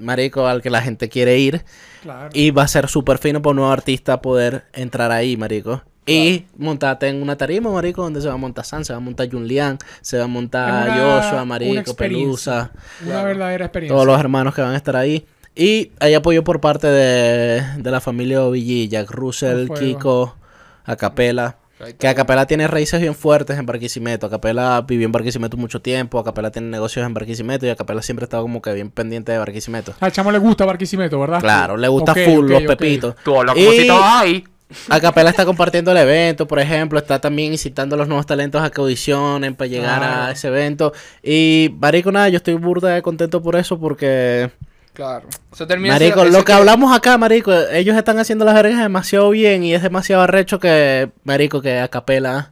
marico, 0.00 0.46
al 0.46 0.62
que 0.62 0.70
la 0.70 0.82
gente 0.82 1.08
quiere 1.08 1.38
ir. 1.38 1.64
Claro. 2.02 2.30
Y 2.32 2.50
va 2.50 2.62
a 2.62 2.68
ser 2.68 2.88
súper 2.88 3.18
fino 3.18 3.42
para 3.42 3.50
un 3.50 3.56
nuevo 3.56 3.70
artista 3.72 4.20
poder 4.22 4.64
entrar 4.72 5.10
ahí, 5.12 5.36
marico. 5.36 5.82
Y 6.06 6.46
montarte 6.56 7.06
en 7.08 7.20
una 7.20 7.36
tarima, 7.36 7.70
marico, 7.70 8.02
donde 8.02 8.22
se 8.22 8.28
va 8.28 8.34
a 8.34 8.38
montar 8.38 8.64
San, 8.64 8.82
se 8.84 8.94
va 8.94 8.96
a 8.96 9.00
montar 9.00 9.30
Junlian, 9.30 9.76
se 10.00 10.16
va 10.16 10.24
a 10.24 10.28
montar 10.28 10.88
una- 10.88 10.94
Joshua, 10.96 11.32
una 11.34 11.44
marico, 11.44 11.80
experiencia. 11.80 12.24
Pelusa, 12.24 12.70
Una 13.02 13.10
Claro. 13.10 13.26
verdadera 13.28 13.64
experiencia. 13.66 13.94
todos 13.94 14.06
los 14.06 14.18
hermanos 14.18 14.54
que 14.54 14.62
van 14.62 14.72
a 14.72 14.76
estar 14.76 14.96
ahí. 14.96 15.26
Y 15.54 15.90
hay 16.00 16.14
apoyo 16.14 16.44
por 16.44 16.60
parte 16.60 16.86
de, 16.86 17.62
de 17.76 17.90
la 17.90 18.00
familia 18.00 18.42
Ovilli, 18.44 18.88
Jack 18.88 19.10
Russell. 19.10 19.68
Kiko, 19.78 20.36
Acapela. 20.84 21.58
Que 21.98 22.08
Acapela 22.08 22.46
tiene 22.46 22.66
raíces 22.66 23.00
bien 23.00 23.14
fuertes 23.14 23.58
en 23.58 23.64
Barquisimeto. 23.66 24.26
Acapela 24.26 24.84
vivió 24.86 25.06
en 25.06 25.12
Barquisimeto 25.12 25.56
mucho 25.56 25.80
tiempo. 25.80 26.18
Acapela 26.18 26.50
tiene 26.50 26.68
negocios 26.68 27.06
en 27.06 27.14
Barquisimeto. 27.14 27.66
Y 27.66 27.70
Acapela 27.70 28.02
siempre 28.02 28.24
ha 28.24 28.26
estado 28.26 28.42
como 28.42 28.60
que 28.60 28.72
bien 28.72 28.90
pendiente 28.90 29.32
de 29.32 29.38
Barquisimeto. 29.38 29.94
Al 30.00 30.10
chamo 30.12 30.32
le 30.32 30.38
gusta 30.38 30.64
Barquisimeto, 30.64 31.20
¿verdad? 31.20 31.40
Claro, 31.40 31.76
le 31.76 31.88
gusta 31.88 32.14
full 32.14 32.50
los 32.50 32.62
pepitos. 32.62 33.14
Tú 33.24 33.38
hablas 33.38 33.56
Y- 33.56 33.60
como 33.60 33.72
si 33.72 33.78
estabas 33.82 34.22
ahí. 34.22 34.44
Acapela 34.90 35.30
está 35.30 35.46
compartiendo 35.46 35.92
el 35.92 35.96
evento, 35.96 36.46
por 36.46 36.58
ejemplo, 36.58 36.98
está 36.98 37.18
también 37.20 37.52
incitando 37.52 37.94
a 37.94 37.98
los 37.98 38.06
nuevos 38.06 38.26
talentos 38.26 38.60
a 38.62 38.68
que 38.70 38.80
audicionen 38.82 39.54
para 39.54 39.68
llegar 39.68 40.02
a 40.02 40.30
ese 40.30 40.48
evento. 40.48 40.92
Y, 41.22 41.74
marico, 41.80 42.12
nada, 42.12 42.28
yo 42.28 42.36
estoy 42.36 42.52
burda 42.54 42.90
de 42.90 43.00
contento 43.00 43.40
por 43.42 43.56
eso 43.56 43.80
porque, 43.80 44.50
Claro. 44.98 45.28
Eso 45.52 45.64
termina 45.64 45.94
marico, 45.94 46.22
siendo- 46.22 46.38
lo 46.40 46.44
que 46.44 46.52
hablamos 46.52 46.92
acá, 46.92 47.16
marico, 47.18 47.52
ellos 47.72 47.96
están 47.96 48.18
haciendo 48.18 48.44
las 48.44 48.52
vergas 48.56 48.80
demasiado 48.80 49.30
bien 49.30 49.62
y 49.62 49.72
es 49.72 49.80
demasiado 49.84 50.22
arrecho 50.22 50.58
que, 50.58 51.10
marico, 51.22 51.62
que 51.62 51.78
Acapela 51.78 52.50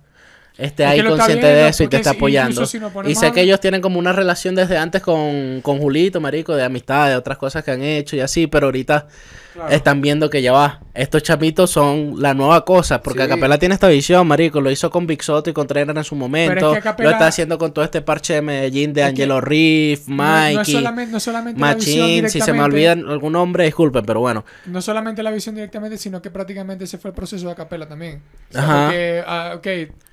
esté 0.56 0.84
Es 0.84 0.90
ahí 0.90 1.02
consciente 1.02 1.44
de 1.44 1.68
eso 1.70 1.82
y 1.82 1.88
te 1.88 1.96
está 1.96 2.10
apoyando. 2.10 2.64
si 2.64 2.80
Y 3.06 3.16
sé 3.16 3.26
a- 3.26 3.32
que 3.32 3.40
ellos 3.40 3.58
tienen 3.58 3.80
como 3.80 3.98
una 3.98 4.12
relación 4.12 4.54
desde 4.54 4.78
antes 4.78 5.02
con, 5.02 5.60
con 5.60 5.78
Julito, 5.78 6.20
marico, 6.20 6.54
de 6.54 6.62
amistad, 6.62 7.08
de 7.08 7.16
otras 7.16 7.36
cosas 7.36 7.64
que 7.64 7.72
han 7.72 7.82
hecho 7.82 8.14
y 8.14 8.20
así, 8.20 8.46
pero 8.46 8.66
ahorita 8.68 9.08
Claro. 9.56 9.70
están 9.74 10.00
viendo 10.02 10.30
que 10.30 10.42
ya 10.42 10.52
va. 10.52 10.80
Estos 10.94 11.22
chapitos 11.22 11.70
son 11.70 12.14
la 12.22 12.34
nueva 12.34 12.64
cosa. 12.64 13.02
Porque 13.02 13.20
Sí. 13.20 13.24
Acapela 13.24 13.58
tiene 13.58 13.74
esta 13.74 13.88
visión, 13.88 14.26
marico. 14.26 14.60
Lo 14.60 14.70
hizo 14.70 14.90
con 14.90 15.06
Big 15.06 15.22
Soto 15.22 15.50
y 15.50 15.52
con 15.52 15.66
Trainer 15.66 15.96
en 15.96 16.04
su 16.04 16.14
momento. 16.14 16.72
que 16.72 16.78
Acapela- 16.78 17.04
Lo 17.04 17.10
está 17.10 17.26
haciendo 17.26 17.58
con 17.58 17.72
todo 17.72 17.84
este 17.84 18.02
parche 18.02 18.34
de 18.34 18.42
Medellín 18.42 18.92
de 18.92 19.00
Es 19.00 19.06
que 19.06 19.10
Angelo 19.22 19.40
Riff, 19.40 20.08
No- 20.08 20.16
no, 20.16 20.38
es 20.46 20.56
Mikey, 20.56 20.74
solamente, 20.74 21.12
no 21.12 21.20
solamente 21.20 21.60
la 21.60 21.74
visión 21.74 21.98
Machín. 22.00 22.28
Si 22.30 22.40
se 22.40 22.52
me 22.52 22.62
olvidan 22.62 23.06
algún 23.08 23.32
nombre, 23.32 23.64
disculpen, 23.64 24.04
pero 24.04 24.20
bueno. 24.20 24.44
No 24.66 24.80
solamente 24.82 25.22
la 25.22 25.30
visión 25.30 25.54
directamente, 25.54 25.98
sino 25.98 26.20
que 26.22 26.30
prácticamente 26.30 26.84
ese 26.84 26.98
fue 26.98 27.10
el 27.10 27.14
proceso 27.14 27.46
de 27.46 27.52
Acapela 27.52 27.86
también. 27.88 28.22
O 28.50 28.52
sea, 28.52 28.62
Ajá. 28.62 28.82
Porque, 28.86 29.24
ah, 29.26 29.52
ok, 29.56 29.66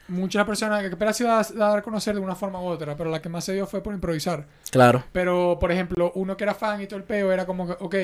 muchas 0.10 0.46
personas 0.46 0.82
que 0.82 0.88
Acapela 0.88 1.14
se 1.14 1.24
iba 1.24 1.40
a 1.40 1.44
dar 1.56 1.78
a 1.78 1.82
conocer 1.82 2.14
de 2.16 2.20
una 2.22 2.36
forma 2.36 2.62
u 2.62 2.66
otra, 2.66 2.96
pero 2.96 3.10
la 3.10 3.22
que 3.22 3.30
más 3.30 3.44
se 3.46 3.54
dio 3.54 3.66
fue 3.68 3.82
por 3.82 3.94
improvisar. 3.94 4.46
Claro. 4.72 5.04
Pero, 5.12 5.58
por 5.60 5.72
ejemplo, 5.72 6.12
uno 6.16 6.36
que 6.38 6.44
era 6.44 6.54
fan 6.54 6.82
y 6.82 6.88
todo 6.88 6.98
el 6.98 7.04
peo 7.04 7.32
era 7.32 7.46
como 7.46 7.68
que, 7.68 7.76
ok, 7.80 7.96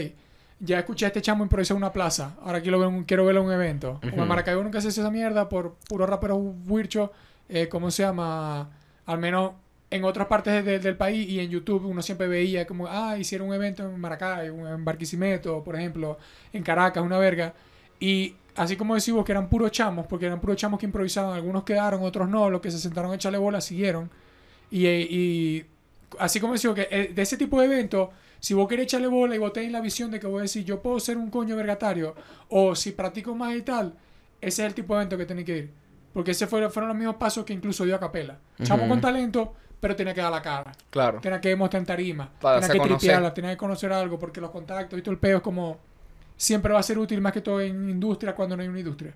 ya 0.60 0.80
escuché 0.80 1.06
a 1.06 1.08
este 1.10 1.22
chamo 1.22 1.44
improvisar 1.44 1.78
una 1.78 1.92
plaza, 1.94 2.36
ahora 2.44 2.62
quiero, 2.62 2.80
ver 2.80 2.88
un- 2.90 3.04
quiero 3.06 3.26
verlo 3.26 3.42
en 3.42 3.48
un 3.48 3.54
evento. 3.54 4.00
O 4.04 4.22
en 4.22 4.28
Maracaibo 4.28 4.62
nunca 4.64 4.82
se 4.82 4.90
hace 4.90 5.02
esa 5.02 5.10
mierda 5.12 5.48
por 5.50 5.76
puro 5.88 6.06
rapero 6.06 6.36
huircho, 6.36 7.12
eh, 7.48 7.68
¿cómo 7.70 7.92
se 7.92 8.04
llama? 8.04 8.70
Al 9.06 9.18
menos 9.20 9.54
en 9.92 10.04
otras 10.04 10.28
partes 10.28 10.64
de- 10.66 10.80
del 10.80 10.96
país 10.98 11.28
y 11.30 11.40
en 11.40 11.50
YouTube 11.50 11.86
uno 11.86 12.02
siempre 12.02 12.28
veía 12.28 12.68
como, 12.68 12.88
ah, 12.88 13.18
hicieron 13.18 13.48
un 13.48 13.54
evento 13.56 13.84
en 13.90 14.00
Maracaibo, 14.00 14.68
en 14.68 14.86
Barquisimeto, 14.86 15.64
por 15.64 15.76
ejemplo, 15.76 16.18
en 16.54 16.62
Caracas, 16.62 17.04
una 17.04 17.18
verga. 17.18 17.54
Y 18.00 18.36
así 18.56 18.76
como 18.76 18.94
decimos 18.96 19.26
que 19.26 19.32
eran 19.32 19.50
puros 19.50 19.72
chamos, 19.72 20.06
porque 20.08 20.26
eran 20.28 20.40
puros 20.42 20.58
chamos 20.58 20.80
que 20.80 20.86
improvisaban, 20.86 21.34
algunos 21.36 21.64
quedaron, 21.64 22.04
otros 22.04 22.30
no, 22.30 22.50
los 22.50 22.62
que 22.62 22.70
se 22.70 22.78
sentaron 22.80 23.12
a 23.12 23.16
echarle 23.16 23.38
bola 23.40 23.62
siguieron. 23.62 24.10
Y, 24.70 24.86
eh, 24.86 25.08
y 25.10 25.66
así 26.19 26.40
como 26.40 26.54
decimos 26.54 26.76
que 26.76 26.88
eh, 26.92 27.12
de 27.16 27.22
ese 27.22 27.38
tipo 27.38 27.60
de 27.60 27.66
eventos, 27.66 28.10
si 28.40 28.54
vos 28.54 28.68
querés 28.68 28.86
echarle 28.86 29.08
bola 29.08 29.36
y 29.36 29.38
vos 29.38 29.54
tenés 29.54 29.72
la 29.72 29.81
visión 29.81 30.12
de 30.12 30.19
que 30.19 30.28
vos 30.28 30.42
decís, 30.42 30.66
yo 30.66 30.81
puedo 30.81 31.00
ser 31.00 31.18
un 31.18 31.30
coño 31.30 31.56
vergatario, 31.56 32.16
o 32.50 32.76
si 32.76 32.92
practico 32.92 33.36
más 33.36 33.56
y 33.56 33.62
tal, 33.62 33.94
ese 34.42 34.64
es 34.64 34.68
el 34.68 34.74
tipo 34.74 34.94
de 34.94 35.02
evento 35.02 35.18
que 35.18 35.26
tenés 35.26 35.46
que 35.46 35.58
ir. 35.58 35.72
Porque 36.14 36.31
ese 36.31 36.48
fue, 36.48 36.69
fueron 36.69 36.90
los 36.90 36.98
mismos 36.98 37.18
pasos 37.18 37.46
que 37.46 37.54
incluso 37.54 37.86
dio 37.86 37.96
a 37.96 38.00
Capela. 38.00 38.38
Chamo 38.64 38.88
con 38.88 39.00
talento, 39.00 39.54
pero 39.80 39.96
tenía 39.96 40.14
que 40.14 40.22
dar 40.22 40.31
la 40.31 40.42
cara. 40.42 40.72
Claro. 40.90 41.19
Tenía 41.22 41.40
que 41.40 41.50
demostrar 41.50 41.81
en 41.81 41.86
tarima. 41.86 42.30
Para 42.42 42.60
tenía 42.60 42.74
que 42.74 42.80
conocer. 42.80 42.98
tripearla, 43.00 43.34
tenía 43.34 43.52
que 43.52 43.58
conocer 43.58 43.94
algo, 43.94 44.18
porque 44.18 44.42
los 44.42 44.50
contactos 44.50 44.98
y 44.98 45.02
todo 45.02 45.12
el 45.12 45.19
peo 45.19 45.38
es 45.38 45.44
como... 45.44 45.78
Siempre 46.36 46.74
va 46.74 46.80
a 46.80 46.84
ser 46.84 46.98
útil 46.98 47.19
más 47.19 47.34
que 47.34 47.42
todo 47.42 47.60
en 47.60 47.90
industria 47.90 48.34
cuando 48.34 48.56
no 48.56 48.62
hay 48.62 48.69
una 48.69 48.80
industria. 48.80 49.14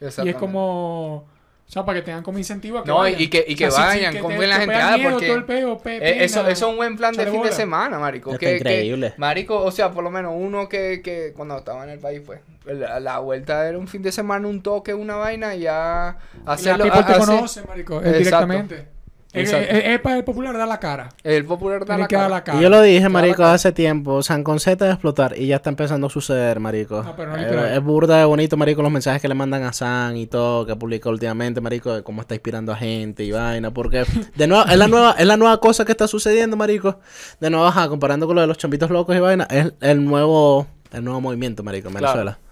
Y 0.00 0.28
es 0.28 0.36
como... 0.36 1.26
O 1.68 1.70
sea, 1.70 1.84
para 1.84 1.98
que 1.98 2.04
tengan 2.06 2.22
como 2.22 2.38
incentivo 2.38 2.78
a 2.78 2.82
que 2.82 2.88
No, 2.88 2.96
y- 3.06 3.12
vayan. 3.12 3.20
y 3.20 3.28
que- 3.28 3.44
y 3.46 3.54
que 3.54 3.66
O 3.66 3.70
sea, 3.70 3.90
si- 3.92 3.98
vayan, 3.98 4.14
si 4.14 4.18
compren 4.20 4.48
las 4.48 4.60
entradas, 4.60 5.00
porque- 5.02 5.26
todo 5.26 5.36
el 5.36 5.44
peo, 5.44 5.78
pe- 5.78 5.96
Eh, 5.98 6.24
eso, 6.24 6.40
eso 6.48 6.50
es 6.50 6.62
un 6.62 6.76
buen 6.76 6.96
plan 6.96 7.14
de 7.14 7.26
fin 7.26 7.42
de 7.42 7.52
semana, 7.52 7.98
marico. 7.98 8.30
Está 8.30 8.40
Que, 8.40 8.46
que- 8.46 8.56
increíble. 8.56 9.12
marico, 9.18 9.62
o 9.62 9.70
sea, 9.70 9.90
por 9.90 10.02
lo 10.02 10.10
menos 10.10 10.32
uno 10.34 10.66
que, 10.66 11.02
que 11.02 11.34
cuando 11.36 11.58
estaba 11.58 11.84
en 11.84 11.90
el 11.90 11.98
país, 11.98 12.22
pues, 12.24 12.40
la, 12.64 12.98
la 13.00 13.18
vuelta 13.18 13.68
era 13.68 13.76
un 13.76 13.86
fin 13.86 14.00
de 14.02 14.12
semana, 14.12 14.48
un 14.48 14.62
toque, 14.62 14.94
una 14.94 15.16
vaina, 15.16 15.54
y 15.56 15.60
ya 15.60 16.16
Y 16.42 16.46
la 16.46 16.52
hacerlo. 16.54 16.84
people 16.84 17.02
te 17.04 17.12
hace- 17.12 17.20
conoce, 17.20 17.62
marico, 17.68 18.00
es 18.00 18.16
directamente. 18.18 18.86
Es, 19.30 19.50
Exacto. 19.52 19.74
es- 19.76 19.84
es 19.84 20.00
para 20.00 20.16
el 20.16 20.24
popular 20.24 20.56
dar 20.56 20.66
la 20.66 20.80
cara. 20.80 21.10
El 21.22 21.44
popular 21.44 21.84
da 21.84 21.98
la 21.98 22.08
que 22.08 22.14
cara. 22.16 22.28
la 22.30 22.42
cara. 22.44 22.58
Y 22.58 22.62
yo 22.62 22.70
lo 22.70 22.80
dije, 22.80 23.10
marico, 23.10 23.44
hace 23.44 23.72
tiempo. 23.72 24.22
San 24.22 24.42
Conceta 24.42 24.86
de 24.86 24.92
explotar 24.92 25.34
y 25.36 25.48
ya 25.48 25.56
está 25.56 25.68
empezando 25.68 26.06
a 26.06 26.10
suceder, 26.10 26.60
marico. 26.60 27.02
No, 27.02 27.14
pero 27.14 27.36
no 27.36 27.42
Eh, 27.42 27.76
es 27.76 27.82
burda 27.82 28.16
de 28.18 28.24
bonito, 28.24 28.56
marico, 28.56 28.80
los 28.80 28.90
mensajes 28.90 29.20
que 29.20 29.28
le 29.28 29.34
mandan 29.34 29.64
a 29.64 29.72
San 29.74 30.16
y 30.16 30.26
todo, 30.26 30.64
que 30.64 30.74
publica 30.76 31.10
últimamente, 31.10 31.60
marico, 31.60 31.94
de 31.94 32.02
cómo 32.02 32.22
está 32.22 32.34
inspirando 32.36 32.72
a 32.72 32.76
gente 32.76 33.22
y 33.22 33.30
vaina. 33.32 33.70
Porque, 33.70 34.04
de 34.34 34.46
nuevo, 34.46 34.64
es 34.66 34.78
la 34.78 34.88
nueva, 34.88 35.14
es 35.18 35.26
la 35.26 35.36
nueva 35.36 35.60
cosa 35.60 35.84
que 35.84 35.92
está 35.92 36.08
sucediendo, 36.08 36.56
marico. 36.56 36.98
De 37.38 37.50
nuevo, 37.50 37.66
ajá, 37.66 37.86
comparando 37.90 38.26
con 38.26 38.34
lo 38.34 38.40
de 38.40 38.46
los 38.46 38.56
champitos 38.56 38.88
locos 38.90 39.14
y 39.14 39.18
vaina, 39.20 39.46
es 39.50 39.72
el 39.82 40.04
nuevo, 40.06 40.66
el 40.90 41.04
nuevo 41.04 41.20
movimiento, 41.20 41.62
marico, 41.62 41.88
en. 41.88 41.94
Venezuela. 41.96 42.38
Claro, 42.38 42.47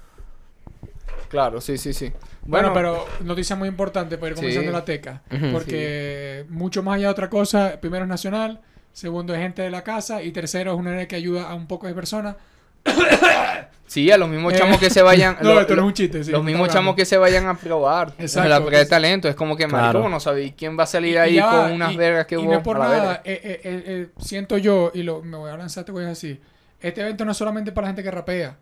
sí, 1.60 1.78
sí, 1.78 1.92
sí. 1.92 2.12
Bueno, 2.44 2.72
pero 2.72 3.04
noticia 3.24 3.56
muy 3.56 3.68
importante 3.68 4.18
para 4.18 4.30
ir 4.32 4.36
Sí. 4.36 4.40
comenzando 4.42 4.72
la 4.72 4.84
teca. 4.84 5.22
Porque 5.52 6.44
mucho 6.48 6.82
más 6.82 6.96
allá 6.96 7.06
de 7.06 7.12
otra 7.12 7.28
cosa, 7.30 7.78
primero 7.80 8.04
es 8.04 8.08
nacional, 8.08 8.60
segundo 8.92 9.34
es 9.34 9.40
gente 9.40 9.62
de 9.62 9.70
la 9.70 9.82
casa 9.82 10.22
y 10.22 10.30
tercero 10.32 10.72
es 10.74 10.78
una 10.78 10.92
área 10.92 11.08
que 11.08 11.16
ayuda 11.16 11.50
a 11.50 11.54
un 11.54 11.66
poco 11.66 11.86
de 11.86 11.94
personas. 11.94 12.36
Sí, 13.88 14.10
a 14.10 14.18
los 14.18 14.28
mismos 14.28 14.52
Eh, 14.52 14.56
chamos 14.58 14.78
que 14.78 14.90
se 14.90 15.00
vayan. 15.00 15.36
No, 15.42 15.54
lo- 15.54 15.60
lo- 15.62 15.74
es 15.74 15.78
un 15.78 15.92
chiste, 15.92 16.24
sí, 16.24 16.32
los 16.32 16.42
mismos 16.42 16.68
chamos 16.70 16.96
que 16.96 17.04
se 17.04 17.16
vayan 17.18 17.46
a 17.46 17.56
probar. 17.56 18.12
Exacto, 18.18 18.48
La 18.48 18.58
prueba 18.60 18.78
de 18.78 18.86
talento. 18.86 19.28
Es 19.28 19.36
como 19.36 19.56
que, 19.56 19.68
marico, 19.68 19.92
Claro. 20.00 20.08
no 20.08 20.18
sabéis 20.18 20.54
quién 20.56 20.76
va 20.76 20.82
a 20.82 20.86
salir 20.86 21.14
Y 21.14 21.16
ahí 21.18 21.34
ya 21.36 21.48
con 21.50 21.72
unas 21.72 21.92
y- 21.92 21.96
vergas 21.96 22.26
que 22.26 22.34
y 22.34 22.38
vos. 22.38 22.46
no 22.52 22.62
por 22.64 22.76
a 22.78 22.80
la 22.80 22.88
nada, 22.96 23.22
eh, 23.24 23.40
eh, 23.44 23.60
eh, 23.64 24.08
siento 24.18 24.58
yo, 24.58 24.90
y 24.92 25.04
lo, 25.04 25.22
me 25.22 25.36
voy 25.36 25.50
a 25.52 25.56
lanzar 25.56 25.82
este 25.82 25.92
güey 25.92 26.04
así. 26.06 26.40
Este 26.80 27.00
evento 27.00 27.24
no 27.24 27.30
es 27.30 27.36
solamente 27.36 27.70
para 27.70 27.84
la 27.86 27.88
gente 27.90 28.02
que 28.02 28.10
rapea. 28.10 28.56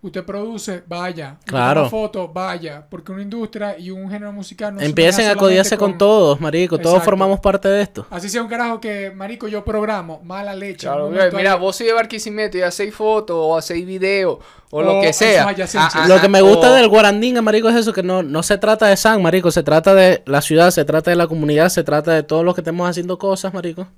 Usted 0.00 0.24
produce, 0.24 0.84
vaya. 0.86 1.38
Claro. 1.44 1.80
toma 1.80 1.90
fotos, 1.90 2.32
vaya. 2.32 2.86
Porque 2.88 3.10
una 3.10 3.20
industria 3.22 3.76
y 3.76 3.90
un 3.90 4.08
género 4.08 4.32
musical 4.32 4.74
no 4.74 4.78
se 4.80 4.86
Empiecen 4.86 5.28
a 5.28 5.34
codiarse 5.34 5.76
con 5.76 5.98
todos, 5.98 6.40
marico. 6.40 6.78
Todos 6.78 7.02
formamos 7.02 7.40
parte 7.40 7.66
de 7.68 7.82
esto. 7.82 8.06
Así 8.08 8.28
sea 8.28 8.40
un 8.42 8.48
carajo 8.48 8.80
que, 8.80 9.10
marico, 9.10 9.48
yo 9.48 9.64
programo, 9.64 10.20
mala 10.22 10.54
leche. 10.54 10.86
Claro, 10.86 11.10
mira, 11.10 11.54
ahí- 11.54 11.58
vos 11.58 11.74
sois 11.74 11.88
de 11.88 11.94
Barquisimeto 11.94 12.56
y 12.56 12.62
hacéis 12.62 12.94
fotos 12.94 13.36
o 13.36 13.56
hacéis 13.58 13.84
videos 13.84 14.38
o, 14.70 14.78
O 14.78 14.82
lo 14.82 15.00
que 15.00 15.12
sea. 15.12 15.48
Ah, 15.48 15.90
ah, 15.94 16.06
Lo 16.06 16.20
que 16.20 16.28
me 16.28 16.38
ah, 16.38 16.42
gusta 16.42 16.70
o- 16.70 16.74
del 16.74 16.86
Guarandinga, 16.88 17.42
marico, 17.42 17.68
es 17.68 17.74
eso, 17.74 17.92
que 17.92 18.04
no, 18.04 18.22
no 18.22 18.44
se 18.44 18.56
trata 18.56 18.86
de 18.86 18.96
San, 18.96 19.20
marico, 19.20 19.50
se 19.50 19.64
trata 19.64 19.96
de 19.96 20.22
la 20.26 20.40
ciudad, 20.42 20.70
se 20.70 20.84
trata 20.84 21.10
de 21.10 21.16
la 21.16 21.26
comunidad, 21.26 21.70
se 21.70 21.82
trata 21.82 22.12
de 22.12 22.22
todos 22.22 22.44
los 22.44 22.54
que 22.54 22.60
estemos 22.60 22.88
haciendo 22.88 23.18
cosas, 23.18 23.52
marico. 23.52 23.88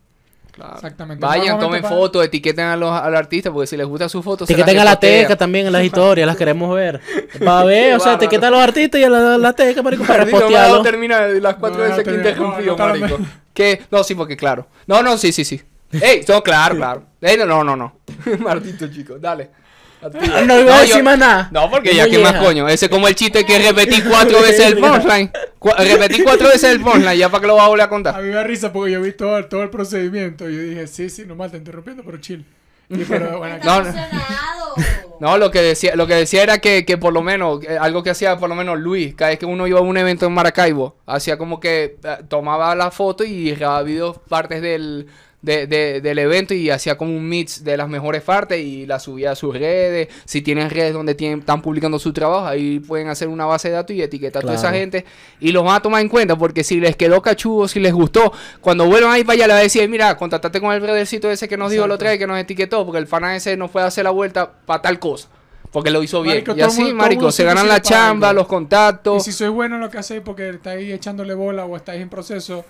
Claro. 0.60 0.74
Exactamente. 0.74 1.24
Vayan, 1.26 1.58
tomen 1.58 1.82
fotos, 1.82 2.24
etiqueten 2.24 2.66
a 2.66 2.76
los, 2.76 2.92
al 2.92 3.16
artista 3.16 3.50
porque 3.50 3.66
si 3.66 3.76
les 3.76 3.86
gusta 3.86 4.08
su 4.08 4.22
foto, 4.22 4.44
se 4.46 4.52
Etiqueten 4.52 4.76
las 4.76 4.82
a 4.82 4.90
la 4.90 5.00
teca 5.00 5.36
también 5.36 5.66
en 5.66 5.72
las 5.72 5.82
historias, 5.84 6.26
las 6.26 6.36
queremos 6.36 6.74
ver. 6.74 7.00
Para 7.44 7.64
ver, 7.64 7.94
o 7.94 8.00
sea, 8.00 8.14
etiqueta 8.14 8.48
a 8.48 8.50
los 8.50 8.60
artistas 8.60 9.00
y 9.00 9.04
a 9.04 9.08
la, 9.08 9.38
la 9.38 9.52
teca, 9.54 9.82
marico, 9.82 10.04
para 10.04 10.24
repostearlo. 10.24 10.82
terminar 10.82 11.30
las 11.30 11.54
cuatro 11.56 11.78
No, 11.82 11.84
veces 11.88 11.98
no, 11.98 12.04
que 12.04 12.10
termina, 12.18 12.30
interrumpido, 12.30 12.76
no, 12.76 12.86
no, 12.86 12.98
marico. 13.00 13.18
no. 13.18 13.26
Que, 13.54 13.82
no, 13.90 14.04
sí, 14.04 14.14
porque 14.14 14.36
claro. 14.36 14.66
No, 14.86 15.02
no, 15.02 15.16
sí, 15.16 15.32
sí, 15.32 15.44
sí. 15.44 15.60
Ey, 15.92 16.24
no, 16.28 16.42
claro, 16.42 16.76
claro. 16.76 17.02
Ey, 17.20 17.36
no, 17.38 17.46
no, 17.46 17.64
no, 17.64 17.74
no. 17.76 17.96
Maldito 18.40 18.86
chico, 18.88 19.18
dale. 19.18 19.50
Activa. 20.02 20.40
No 20.42 20.60
iba 20.60 20.76
a 20.76 20.80
decir 20.80 21.02
más 21.02 21.18
nada. 21.18 21.48
No, 21.52 21.70
porque 21.70 21.94
ya 21.94 22.08
que 22.08 22.18
más 22.18 22.34
coño. 22.34 22.68
Ese 22.68 22.86
es 22.86 22.90
como 22.90 23.06
el 23.08 23.14
chiste 23.14 23.44
que 23.44 23.58
repetí 23.58 24.02
cuatro 24.02 24.40
veces 24.40 24.66
el 24.66 24.76
punchline. 24.80 25.30
Cu- 25.58 25.70
repetí 25.78 26.22
cuatro 26.22 26.48
veces 26.48 26.70
el 26.72 26.80
punchline, 26.80 27.18
ya 27.18 27.28
para 27.28 27.40
que 27.42 27.46
lo 27.46 27.56
vas 27.56 27.64
a 27.66 27.68
volver 27.68 27.82
a 27.82 27.84
A 27.84 27.88
contar. 27.90 28.22
mí 28.22 28.28
me 28.28 28.34
da 28.34 28.44
risa 28.44 28.72
porque 28.72 28.92
yo 28.92 29.00
vi 29.02 29.12
todo, 29.12 29.44
todo 29.46 29.62
el 29.62 29.70
procedimiento. 29.70 30.48
Y 30.48 30.56
yo 30.56 30.62
dije, 30.62 30.86
sí, 30.86 31.10
sí, 31.10 31.24
normal, 31.26 31.50
te 31.50 31.58
interrumpiendo, 31.58 32.02
pero 32.04 32.18
chill. 32.18 32.44
Y 32.88 33.04
pero, 33.04 33.38
bueno, 33.38 33.56
No, 33.62 33.82
no. 33.82 33.94
No, 35.20 35.36
lo 35.36 35.50
que 35.50 35.60
decía, 35.60 35.94
lo 35.96 36.06
que 36.06 36.14
decía 36.14 36.42
era 36.42 36.58
que, 36.60 36.86
que 36.86 36.96
por 36.96 37.12
lo 37.12 37.20
menos, 37.20 37.62
eh, 37.64 37.76
algo 37.78 38.02
que 38.02 38.08
hacía 38.08 38.38
por 38.38 38.48
lo 38.48 38.54
menos 38.54 38.78
Luis, 38.78 39.14
cada 39.14 39.28
vez 39.30 39.38
que 39.38 39.44
uno 39.44 39.66
iba 39.66 39.78
a 39.78 39.82
un 39.82 39.96
evento 39.98 40.24
en 40.24 40.32
Maracaibo, 40.32 40.96
hacía 41.06 41.36
como 41.36 41.60
que 41.60 41.98
eh, 42.02 42.16
tomaba 42.28 42.74
la 42.74 42.90
foto 42.90 43.22
y 43.22 43.50
grababa 43.54 43.82
videos, 43.82 44.16
partes 44.30 44.62
del, 44.62 45.08
de- 45.42 45.66
de- 45.66 46.00
del 46.02 46.18
evento 46.18 46.52
y 46.52 46.68
hacía 46.68 46.98
como 46.98 47.16
un 47.16 47.26
mix 47.28 47.64
de 47.64 47.76
las 47.76 47.88
mejores 47.88 48.20
partes 48.22 48.60
y 48.60 48.84
las 48.86 49.02
subía 49.04 49.30
a 49.32 49.34
sus 49.34 49.56
redes. 49.56 50.08
Si 50.26 50.42
tienen 50.42 50.68
redes 50.68 50.92
donde 50.92 51.14
tienen, 51.14 51.38
están 51.40 51.62
publicando 51.62 51.98
su 51.98 52.12
trabajo, 52.12 52.46
ahí 52.46 52.78
pueden 52.80 53.08
hacer 53.08 53.28
una 53.28 53.46
base 53.46 53.68
de 53.68 53.74
datos 53.74 53.96
y 53.96 54.02
etiquetar 54.02 54.42
a 54.42 54.46
toda 54.46 54.54
esa 54.56 54.70
gente 54.72 55.04
y 55.40 55.52
los 55.52 55.64
van 55.64 55.76
a 55.76 55.80
tomar 55.80 56.02
en 56.02 56.08
cuenta 56.08 56.36
porque 56.36 56.62
si 56.62 56.78
les 56.80 56.94
quedó 56.96 57.22
cachudo, 57.22 57.68
si 57.68 57.80
les 57.80 57.92
gustó, 57.94 58.32
cuando 58.60 58.84
vuelvan 58.86 59.12
ahí 59.12 59.24
para 59.24 59.34
allá 59.34 59.46
le 59.46 59.52
va 59.54 59.58
a 59.60 59.62
decir, 59.62 59.88
mira, 59.88 60.16
contactate 60.16 60.60
con 60.60 60.72
el 60.74 60.80
brothercito 60.80 61.30
ese 61.30 61.48
que 61.48 61.56
nos 61.56 61.70
dijo 61.70 61.86
lo 61.86 61.94
Exacto. 61.94 61.94
otra 62.02 62.10
vez 62.10 62.18
que 62.18 62.26
nos 62.26 62.38
etiquetó 62.38 62.84
porque 62.84 62.98
el 62.98 63.06
fan 63.06 63.24
ese 63.30 63.56
no 63.56 63.68
fue 63.68 63.82
a 63.82 63.86
hacer 63.86 64.04
la 64.04 64.10
vuelta 64.10 64.50
para 64.66 64.82
tal 64.82 64.98
cosa. 64.98 65.28
Porque 65.72 65.90
lo 65.90 66.02
hizo 66.02 66.20
bien. 66.22 66.34
Marico, 66.38 66.52
y 66.56 66.60
el 66.60 66.66
así, 66.66 66.76
mundo- 66.78 66.90
el 66.90 66.96
marico, 66.96 67.30
se 67.32 67.44
ganan 67.44 67.68
la 67.68 67.80
chamba, 67.80 68.30
algo. 68.30 68.40
los 68.40 68.48
contactos. 68.48 69.22
Y 69.26 69.30
si 69.30 69.36
sois 69.38 69.52
bueno 69.52 69.76
en 69.76 69.80
lo 69.82 69.88
que 69.88 69.98
hacéis 69.98 70.20
porque 70.24 70.48
estáis 70.50 70.92
echándole 70.92 71.32
bola 71.32 71.64
o 71.64 71.76
estáis 71.76 72.02
en 72.02 72.08
proceso, 72.08 72.64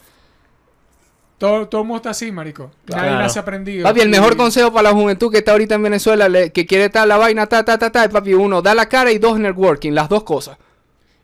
todo, 1.41 1.67
todo 1.69 1.81
el 1.81 1.87
mundo 1.87 1.97
está 1.97 2.11
así, 2.11 2.31
marico. 2.31 2.71
Nadie 2.87 3.03
Claro. 3.09 3.19
nace 3.23 3.39
aprendido. 3.39 3.83
Papi, 3.85 4.01
el 4.03 4.11
mejor 4.11 4.37
consejo 4.37 4.71
para 4.73 4.91
la 4.91 4.93
juventud 4.95 5.33
que 5.33 5.39
está 5.39 5.53
ahorita 5.53 5.75
en 5.77 5.83
Venezuela, 5.83 6.29
le- 6.29 6.53
que 6.53 6.67
quiere 6.67 6.85
estar 6.85 7.09
la 7.09 7.17
vaina, 7.17 7.47
ta, 7.47 7.65
ta, 7.65 7.79
ta, 7.79 7.91
ta, 7.91 8.05
es, 8.05 8.11
papi, 8.11 8.35
uno, 8.35 8.61
da 8.61 8.75
la 8.75 8.87
cara 8.91 9.11
y 9.11 9.17
dos, 9.19 9.39
networking, 9.41 9.93
las 9.93 10.11
dos 10.11 10.23
cosas. 10.23 10.59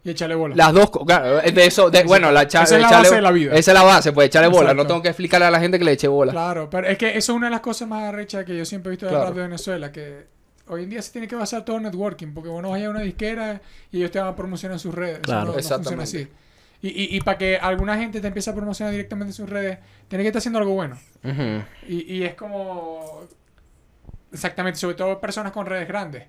Y 0.03 0.11
échale 0.11 0.35
bola. 0.35 0.55
Las 0.57 0.73
dos 0.73 0.89
cosas, 0.91 1.07
claro, 1.07 1.41
de 1.43 1.67
eso, 1.67 1.91
de, 1.91 2.05
bueno, 2.05 2.31
la 2.33 2.43
esa 2.45 2.63
es 2.63 2.71
la 2.71 2.79
echarle- 2.89 2.91
base 3.03 3.15
de 3.17 3.21
la 3.23 3.31
vida. 3.31 3.55
Esa 3.55 3.71
es 3.73 3.75
la 3.75 3.83
base, 3.83 4.13
pues 4.13 4.29
echarle 4.29 4.49
bola, 4.49 4.73
no 4.73 4.87
tengo 4.87 5.03
que 5.03 5.09
explicarle 5.09 5.47
a 5.47 5.51
la 5.51 5.61
gente 5.61 5.79
que 5.79 5.85
le 5.85 5.93
eche 5.93 6.09
bola. 6.09 6.33
Claro, 6.33 6.71
pero 6.71 6.87
es 6.89 6.97
que 6.97 7.11
eso 7.11 7.33
es 7.33 7.37
una 7.37 7.49
de 7.49 7.51
las 7.51 7.61
cosas 7.61 7.87
más 7.87 8.05
arrechas 8.05 8.45
que 8.47 8.57
yo 8.57 8.65
siempre 8.65 8.89
he 8.89 8.93
visto 8.93 9.05
del 9.07 9.15
Claro. 9.17 9.27
rap 9.27 9.35
de 9.37 9.43
Venezuela, 9.43 9.93
que 9.93 10.27
hoy 10.69 10.85
en 10.85 10.91
día 10.91 11.03
se 11.03 11.13
tiene 11.13 11.29
que 11.29 11.37
basar 11.37 11.63
todo 11.65 11.77
en 11.77 11.83
networking, 11.83 12.29
porque 12.33 12.49
vos 12.49 12.63
no 12.63 12.71
vayas 12.71 12.87
a 12.89 12.91
una 12.91 13.01
disquera 13.01 13.61
y 13.93 13.99
ellos 13.99 14.11
te 14.13 14.19
van 14.19 14.29
a 14.29 14.35
promocionar 14.37 14.79
sus 14.79 14.95
redes. 14.95 15.17
Eso 15.19 15.23
Claro. 15.25 15.47
no- 15.47 15.57
no 15.57 15.63
funciona 15.63 16.03
así. 16.05 16.27
Y, 16.83 16.88
y, 16.88 17.16
y 17.16 17.21
para 17.21 17.38
que 17.38 17.56
alguna 17.56 17.97
gente 17.99 18.21
te 18.21 18.28
empiece 18.28 18.50
a 18.50 18.54
promocionar 18.54 18.92
directamente 18.92 19.30
en 19.30 19.35
sus 19.35 19.49
redes, 19.49 19.78
tiene 20.09 20.23
que 20.25 20.28
estar 20.28 20.38
haciendo 20.38 20.59
algo 20.59 20.75
bueno. 20.75 20.99
Y, 21.88 22.14
y 22.14 22.25
es 22.25 22.35
como. 22.35 23.23
Exactamente, 24.33 24.78
sobre 24.78 24.95
todo 24.97 25.21
personas 25.21 25.52
con 25.52 25.66
redes 25.66 25.88
grandes. 25.88 26.25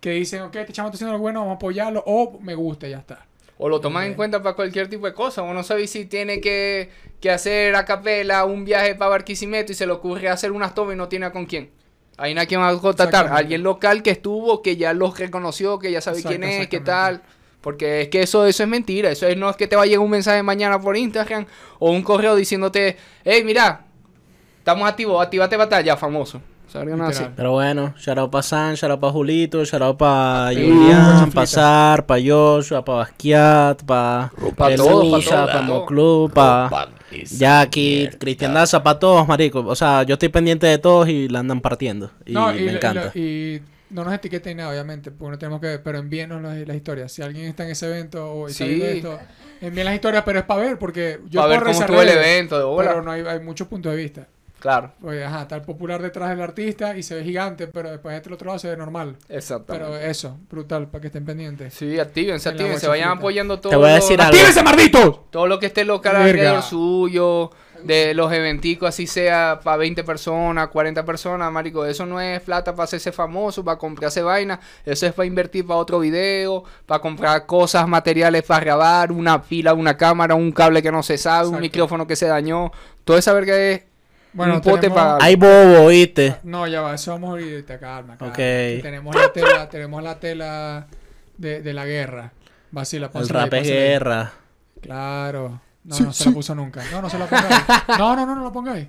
Que 0.00 0.10
dicen, 0.10 0.42
ok, 0.42 0.56
este 0.56 0.72
chamo 0.72 0.88
está 0.88 0.96
haciendo 0.96 1.12
algo 1.12 1.22
bueno, 1.22 1.40
vamos 1.40 1.52
a 1.52 1.56
apoyarlo. 1.56 2.02
O 2.06 2.38
me 2.40 2.54
gusta, 2.54 2.88
y 2.88 2.90
ya 2.90 2.98
está. 2.98 3.26
O 3.58 3.68
lo 3.68 3.80
toman 3.80 4.06
en 4.06 4.14
cuenta 4.14 4.42
para 4.42 4.56
cualquier 4.56 4.88
tipo 4.88 5.06
de 5.06 5.14
cosa. 5.14 5.42
Uno 5.42 5.62
sabe 5.62 5.86
si 5.86 6.06
tiene 6.06 6.40
que, 6.40 6.90
que 7.20 7.30
hacer 7.30 7.76
a 7.76 7.84
capela 7.84 8.44
un 8.44 8.64
viaje 8.64 8.96
para 8.96 9.10
Barquisimeto 9.10 9.70
y 9.70 9.74
se 9.76 9.86
le 9.86 9.92
ocurre 9.92 10.28
hacer 10.28 10.50
unas 10.50 10.74
tomas 10.74 10.94
y 10.94 10.96
no 10.96 11.08
tiene 11.08 11.26
a 11.26 11.32
con 11.32 11.46
quién. 11.46 11.70
Ahí 12.16 12.34
nadie 12.34 12.56
va 12.56 12.70
a 12.70 12.76
contratar. 12.78 13.28
Alguien 13.28 13.62
local 13.62 14.02
que 14.02 14.10
estuvo, 14.10 14.62
que 14.62 14.76
ya 14.76 14.92
los 14.94 15.16
reconoció, 15.18 15.78
que 15.78 15.92
ya 15.92 16.00
sabe 16.00 16.18
Exacto, 16.18 16.38
quién 16.38 16.42
es, 16.44 16.68
qué 16.68 16.76
exactamente. 16.78 17.20
tal. 17.20 17.22
Porque 17.62 18.02
es 18.02 18.08
que 18.08 18.22
eso, 18.22 18.44
eso 18.44 18.62
es 18.64 18.68
mentira. 18.68 19.10
Eso 19.10 19.26
es, 19.26 19.36
no 19.36 19.48
es 19.48 19.56
que 19.56 19.66
te 19.66 19.76
va 19.76 19.82
a 19.82 19.86
llegar 19.86 20.00
un 20.00 20.10
mensaje 20.10 20.42
mañana 20.42 20.78
por 20.80 20.96
Instagram 20.96 21.46
o 21.78 21.90
un 21.90 22.02
correo 22.02 22.34
diciéndote, 22.36 22.96
hey, 23.24 23.42
mira, 23.44 23.86
estamos 24.58 24.86
activos, 24.88 25.22
activate 25.22 25.56
batalla, 25.56 25.96
famoso. 25.96 26.40
Así. 27.06 27.24
Pero 27.36 27.52
bueno, 27.52 27.94
shout 27.98 28.16
out 28.16 28.30
para 28.30 28.42
San, 28.42 28.74
shout 28.76 28.90
out 28.92 28.98
para 29.00 29.12
Julito, 29.12 29.62
shout 29.64 29.82
out 29.82 29.98
para 29.98 30.52
Sí, 30.54 30.56
Julián, 30.70 31.30
para 31.30 31.46
Sar, 31.46 32.06
para 32.06 32.22
Joshua, 32.24 32.82
para 32.82 32.98
Basquiat, 32.98 33.82
para 33.84 34.32
Pa' 34.56 34.74
todos, 34.74 35.24
para. 35.26 35.62
Moclub, 35.62 36.32
para 36.32 36.88
Jackie, 37.30 38.08
Cristian 38.18 38.54
Daza, 38.54 38.82
para 38.82 38.98
todos, 38.98 39.28
marico. 39.28 39.60
O 39.66 39.76
sea, 39.76 40.02
yo 40.04 40.14
estoy 40.14 40.30
pendiente 40.30 40.66
de 40.66 40.78
todos 40.78 41.08
y 41.10 41.28
la 41.28 41.40
andan 41.40 41.60
partiendo. 41.60 42.10
Y 42.24 42.32
no, 42.32 42.50
me 42.52 42.62
y, 42.62 42.68
encanta. 42.70 43.12
y- 43.14 43.20
y 43.20 43.62
no 43.92 44.04
nos 44.04 44.14
etiqueten 44.14 44.56
nada, 44.56 44.70
obviamente, 44.70 45.10
porque 45.10 45.30
no 45.32 45.38
tenemos 45.38 45.60
que 45.60 45.78
pero 45.78 45.98
envíenos 45.98 46.42
las, 46.42 46.56
las 46.66 46.76
historias. 46.76 47.12
Si 47.12 47.22
alguien 47.22 47.46
está 47.46 47.64
en 47.64 47.70
ese 47.70 47.86
evento 47.86 48.32
o 48.32 48.48
está 48.48 48.64
Sí. 48.64 48.74
viendo 48.74 49.12
esto, 49.12 49.18
envíen 49.60 49.84
las 49.86 49.94
historias, 49.94 50.22
pero 50.24 50.38
es 50.40 50.44
para 50.44 50.62
ver, 50.62 50.78
porque 50.78 51.20
yo 51.28 51.40
Para 51.40 51.52
ver 51.54 51.60
cómo 51.64 51.80
estuvo 51.80 52.02
el 52.02 52.08
evento, 52.08 52.58
de 52.58 52.64
bola. 52.64 52.90
Pero 52.90 53.02
no 53.02 53.10
hay, 53.10 53.22
hay 53.22 53.40
muchos 53.40 53.68
puntos 53.68 53.92
de 53.92 53.98
vista. 53.98 54.26
Claro, 54.58 54.92
Oye, 55.02 55.24
ajá, 55.24 55.42
está 55.42 55.56
el 55.56 55.62
popular 55.62 56.00
detrás 56.00 56.28
del 56.30 56.40
artista 56.40 56.96
y 56.96 57.02
se 57.02 57.16
ve 57.16 57.24
gigante, 57.24 57.66
pero 57.66 57.90
después 57.90 58.14
este 58.14 58.32
otro 58.32 58.46
lado 58.46 58.60
se 58.60 58.68
ve 58.70 58.76
normal. 58.76 59.16
exactamente. 59.28 59.88
Pero 59.88 59.96
eso, 59.98 60.38
brutal, 60.48 60.86
para 60.86 61.00
que 61.00 61.08
estén 61.08 61.24
pendientes. 61.24 61.74
Sí, 61.74 61.98
actívense, 61.98 62.48
actívense, 62.48 62.86
vayan 62.86 63.08
apoyando 63.18 63.58
todo. 63.58 63.70
Te 63.70 63.76
voy 63.76 63.86
a 63.86 63.88
lo- 63.88 63.94
decir 63.96 64.20
algo. 64.20 64.32
¡Actívense, 64.36 64.62
malditos! 64.62 65.30
Todo 65.32 65.48
lo 65.48 65.58
que 65.58 65.66
esté 65.66 65.84
local 65.84 66.14
alrededor 66.14 66.62
suyo, 66.62 67.50
de 67.84 68.14
los 68.14 68.32
eventicos, 68.32 68.88
así 68.88 69.06
sea 69.06 69.60
para 69.62 69.76
20 69.78 70.04
personas, 70.04 70.68
40 70.68 71.04
personas, 71.04 71.50
marico, 71.52 71.84
eso 71.86 72.06
no 72.06 72.20
es 72.20 72.40
plata 72.40 72.72
para 72.74 72.84
hacerse 72.84 73.12
famoso, 73.12 73.64
para 73.64 73.78
comprarse 73.78 74.22
vaina, 74.22 74.58
eso 74.84 75.06
es 75.06 75.12
para 75.12 75.26
invertir 75.26 75.66
para 75.66 75.78
otro 75.78 75.98
video, 76.00 76.64
para 76.86 77.00
comprar 77.00 77.46
cosas, 77.46 77.86
materiales 77.88 78.42
para 78.44 78.64
grabar, 78.64 79.12
una 79.12 79.42
pila, 79.42 79.74
una 79.74 79.96
cámara, 79.96 80.34
un 80.34 80.52
cable 80.52 80.82
que 80.82 80.90
no 80.92 81.02
se 81.02 81.18
sabe, 81.18 81.48
un 81.48 81.60
micrófono 81.60 82.06
que 82.06 82.16
se 82.16 82.26
dañó, 82.26 82.70
toda 83.04 83.18
esa 83.18 83.32
verga 83.32 83.56
es 83.56 83.82
Bueno, 84.32 84.54
un 84.54 84.60
pote 84.60 84.88
tenemos- 84.88 84.98
para... 84.98 85.24
Hay 85.24 85.36
bobo, 85.36 85.84
¿oíste? 85.84 86.36
No, 86.42 86.66
ya 86.66 86.80
va, 86.80 86.94
eso 86.94 87.10
vamos 87.12 87.30
ahorita, 87.30 87.78
calma, 87.78 88.16
calma. 88.16 88.32
Ok. 88.32 88.36
Que 88.36 88.78
Tenemos 88.82 89.14
la 89.14 89.32
tela, 89.32 89.68
tenemos 89.68 90.02
la 90.02 90.18
tela 90.18 90.86
de, 91.36 91.60
de 91.60 91.72
la 91.72 91.84
guerra. 91.84 92.32
Vacila, 92.70 93.10
El 93.14 93.28
rap 93.28 93.52
es 93.54 93.68
guerra. 93.68 94.32
Claro. 94.80 95.60
No, 95.84 95.98
no 95.98 96.12
se 96.12 96.26
la 96.26 96.32
puso 96.32 96.54
nunca. 96.54 96.82
No, 96.92 97.02
no 97.02 97.10
se 97.10 97.18
la 97.18 97.26
pongáis. 97.26 97.64
No, 97.98 98.16
no, 98.16 98.26
no, 98.26 98.34
no 98.36 98.44
la 98.44 98.52
pongáis. 98.52 98.88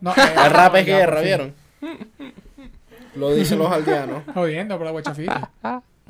No, 0.00 0.14
El 0.44 0.50
rap 0.50 0.74
es 0.76 0.86
guerra. 0.86 1.20
¿vieron? 1.20 1.54
Lo 3.14 3.34
dicen 3.34 3.58
los 3.58 3.70
aldeanos. 3.70 4.22
Jodiendo 4.34 4.76
por 4.76 4.86
la 4.86 4.92
guachafita. 4.92 5.50